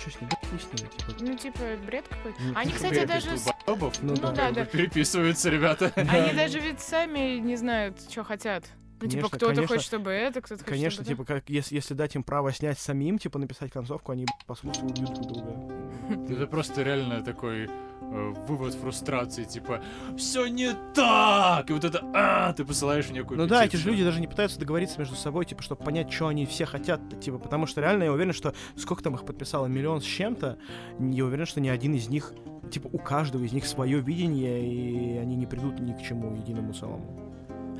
Что 0.07 0.19
с 0.19 0.21
ним? 0.21 0.31
Да 0.31 0.59
с 0.59 0.81
ним, 0.81 0.89
типа. 0.89 1.13
Ну, 1.21 1.37
типа, 1.37 1.59
бред 1.85 2.09
какой-то. 2.09 2.41
Ну, 2.41 2.53
Они, 2.55 2.67
типа, 2.71 2.77
кстати, 2.77 2.95
Бред 2.95 3.09
даже... 3.09 3.39
с-. 3.39 3.47
Ну, 3.67 3.93
Ну 4.03 4.15
да. 4.17 4.33
да, 4.33 4.51
да. 4.53 4.65
Переписываются, 4.65 5.51
ребята. 5.51 5.93
Они 5.97 6.33
даже 6.33 6.61
ведь 6.61 6.81
сами 6.81 7.39
не 7.39 7.57
знают, 7.57 8.01
что 8.11 8.25
хотят. 8.25 8.65
Ну, 9.01 9.09
типа, 9.09 9.29
кто-то 9.29 9.47
конечно. 9.47 9.67
хочет, 9.67 9.85
чтобы 9.85 10.11
это, 10.11 10.41
кто-то 10.41 10.65
хочет, 10.65 10.75
Конечно, 10.75 11.05
чтобы 11.05 11.25
типа, 11.25 11.25
как 11.25 11.51
если, 11.51 11.75
если 11.75 11.93
дать 11.93 12.15
им 12.15 12.23
право 12.23 12.51
снять 12.53 12.79
самим, 12.79 13.19
типа, 13.19 13.39
написать 13.39 13.71
концовку, 13.71 14.13
они 14.13 14.27
послушают, 14.47 14.91
убьют 14.91 15.13
друг 15.13 15.27
друга. 15.33 16.33
Это 16.33 16.47
просто 16.47 16.83
реально 16.83 17.23
такой 17.23 17.69
вывод 18.11 18.75
фрустрации, 18.75 19.45
типа, 19.45 19.81
все 20.17 20.47
не 20.47 20.71
так! 20.95 21.69
И 21.71 21.73
вот 21.73 21.85
это, 21.85 22.03
а, 22.15 22.53
ты 22.53 22.65
посылаешь 22.65 23.07
в 23.07 23.13
некую 23.13 23.39
Ну 23.39 23.47
да, 23.47 23.65
эти 23.65 23.73
же 23.77 23.83
петицию. 23.83 23.93
люди 23.93 24.05
даже 24.05 24.21
не 24.21 24.27
пытаются 24.27 24.59
договориться 24.59 24.99
между 24.99 25.15
собой, 25.17 25.45
типа, 25.45 25.63
чтобы 25.63 25.85
понять, 25.85 26.13
что 26.13 26.29
они 26.29 26.47
все 26.47 26.67
хотят, 26.67 27.01
типа, 27.21 27.39
потому 27.39 27.67
что 27.67 27.81
реально 27.81 28.05
я 28.05 28.13
уверен, 28.13 28.33
что 28.33 28.55
сколько 28.77 29.03
там 29.03 29.15
их 29.15 29.25
подписало, 29.25 29.67
миллион 29.67 30.01
с 30.01 30.05
чем-то, 30.05 30.59
я 31.01 31.25
уверен, 31.25 31.47
что 31.47 31.61
ни 31.61 31.69
один 31.69 31.95
из 31.95 32.09
них, 32.09 32.33
типа, 32.71 32.89
у 32.93 32.99
каждого 32.99 33.43
из 33.45 33.53
них 33.53 33.67
свое 33.67 34.01
видение, 34.01 34.67
и 34.67 35.19
они 35.19 35.37
не 35.37 35.47
придут 35.47 35.79
ни 35.81 35.93
к 35.93 36.03
чему 36.03 36.35
единому 36.37 36.73
целому. 36.73 37.23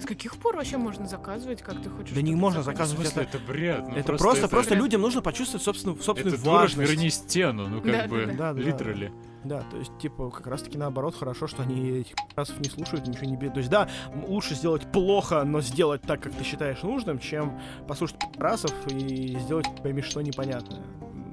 С 0.01 0.05
каких 0.05 0.37
пор 0.37 0.57
вообще 0.57 0.77
можно 0.77 1.07
заказывать, 1.07 1.63
как 1.63 1.81
ты 1.81 1.89
хочешь? 1.89 2.15
Да 2.15 2.21
не 2.21 2.35
можно 2.35 2.63
заказывать 2.63 3.07
смысле, 3.09 3.23
это. 3.23 3.39
это 3.39 3.47
бред. 3.47 3.85
ну 3.89 3.95
это 3.97 4.13
просто, 4.13 4.47
просто, 4.47 4.75
это- 4.75 4.83
людям 4.83 5.01
нужно 5.01 5.23
почувствовать 5.23 5.65
собственную, 5.65 5.99
собственную 6.03 6.37
Это 6.39 6.47
важность. 6.47 6.91
верни 6.91 7.09
стену, 7.09 7.67
ну 7.67 7.81
как 7.81 7.93
Да, 7.93 8.07
бы, 8.07 8.27
да, 8.27 8.53
да. 8.53 8.53
Да, 8.53 8.53
да. 8.53 9.11
Да, 9.45 9.61
то 9.71 9.77
есть, 9.77 9.97
типа, 9.99 10.31
как 10.31 10.47
раз-таки 10.47 10.77
наоборот, 10.77 11.15
хорошо, 11.15 11.47
что 11.47 11.63
они 11.63 11.91
этих 11.91 12.17
расов 12.35 12.59
не 12.59 12.69
слушают, 12.69 13.07
ничего 13.07 13.27
не 13.27 13.37
берут. 13.37 13.55
То 13.55 13.59
есть, 13.59 13.71
да, 13.71 13.89
лучше 14.27 14.55
сделать 14.55 14.91
плохо, 14.91 15.45
но 15.45 15.61
сделать 15.61 16.03
так, 16.03 16.21
как 16.21 16.33
ты 16.33 16.43
считаешь 16.43 16.83
нужным, 16.83 17.19
чем 17.19 17.59
послушать 17.87 18.17
расов 18.39 18.73
и 18.89 19.39
сделать 19.39 19.67
пойми 19.83 20.03
что 20.03 20.21
непонятное, 20.21 20.83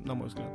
на 0.03 0.13
мой 0.13 0.27
взгляд. 0.27 0.49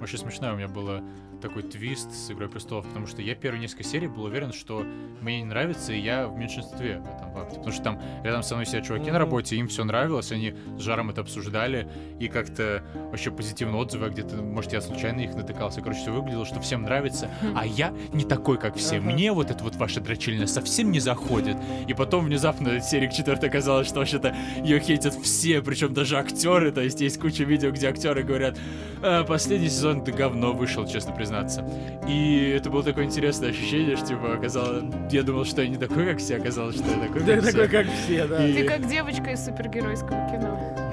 Вообще 0.00 0.18
смешно, 0.18 0.52
у 0.52 0.56
меня 0.56 0.68
было 0.68 1.02
такой 1.40 1.62
твист 1.62 2.12
с 2.12 2.30
Игрой 2.30 2.48
Престолов, 2.48 2.86
потому 2.86 3.06
что 3.06 3.22
я 3.22 3.34
первые 3.34 3.60
несколько 3.60 3.84
серий 3.84 4.08
был 4.08 4.24
уверен, 4.24 4.52
что 4.52 4.84
мне 5.20 5.40
не 5.40 5.44
нравится, 5.44 5.92
и 5.92 6.00
я 6.00 6.26
в 6.26 6.36
меньшинстве 6.36 6.98
в 6.98 7.16
этом 7.16 7.32
факте. 7.32 7.56
Потому 7.56 7.72
что 7.72 7.82
там 7.82 8.00
рядом 8.24 8.42
со 8.42 8.54
мной 8.54 8.66
сидят 8.66 8.86
чуваки 8.86 9.10
на 9.10 9.18
работе, 9.18 9.56
им 9.56 9.68
все 9.68 9.84
нравилось, 9.84 10.32
они 10.32 10.54
с 10.76 10.80
жаром 10.80 11.10
это 11.10 11.20
обсуждали, 11.20 11.88
и 12.18 12.28
как-то 12.28 12.82
вообще 13.10 13.30
позитивные 13.30 13.80
отзывы, 13.80 14.06
а 14.06 14.08
где-то, 14.10 14.36
может, 14.36 14.72
я 14.72 14.80
случайно 14.80 15.20
их 15.20 15.34
натыкался. 15.34 15.80
Короче, 15.80 16.00
все 16.00 16.12
выглядело, 16.12 16.44
что 16.44 16.60
всем 16.60 16.82
нравится, 16.82 17.30
а 17.54 17.66
я 17.66 17.92
не 18.12 18.24
такой, 18.24 18.58
как 18.58 18.76
все. 18.76 19.00
Мне 19.00 19.32
вот 19.32 19.50
это 19.50 19.62
вот 19.62 19.76
ваша 19.76 20.00
дрочильня 20.00 20.46
совсем 20.46 20.90
не 20.90 21.00
заходит. 21.00 21.56
И 21.86 21.94
потом 21.94 22.24
внезапно 22.24 22.80
серии 22.80 23.06
к 23.06 23.12
четвертой 23.12 23.48
оказалось, 23.48 23.88
что 23.88 24.00
вообще-то 24.00 24.34
ее 24.62 24.80
хейтят 24.80 25.14
все, 25.14 25.62
причем 25.62 25.94
даже 25.94 26.18
актеры. 26.18 26.72
То 26.72 26.82
есть 26.82 27.00
есть 27.00 27.20
куча 27.20 27.44
видео, 27.44 27.70
где 27.70 27.88
актеры 27.88 28.22
говорят, 28.22 28.58
«А, 29.02 29.24
последний 29.24 29.68
сезон 29.68 30.04
ты 30.04 30.12
говно 30.12 30.52
вышел, 30.52 30.86
честно 30.86 31.12
признаться. 31.28 31.64
И 32.08 32.54
это 32.56 32.70
было 32.70 32.82
такое 32.82 33.04
интересное 33.04 33.50
ощущение, 33.50 33.96
что 33.96 34.06
типа 34.08 34.34
оказалось, 34.34 34.84
я 35.10 35.22
думал, 35.22 35.44
что 35.44 35.62
я 35.62 35.68
не 35.68 35.76
такой, 35.76 36.06
как 36.06 36.18
все, 36.18 36.36
оказалось, 36.36 36.76
что 36.76 36.90
я 36.90 37.06
такой, 37.06 37.22
Да, 37.22 37.36
как 37.36 37.44
такой, 37.44 37.66
все. 37.68 37.68
как 37.68 37.86
все, 37.94 38.26
да. 38.26 38.38
Ты 38.38 38.64
как 38.64 38.86
девочка 38.88 39.30
из 39.32 39.44
супергеройского 39.44 40.28
кино. 40.30 40.87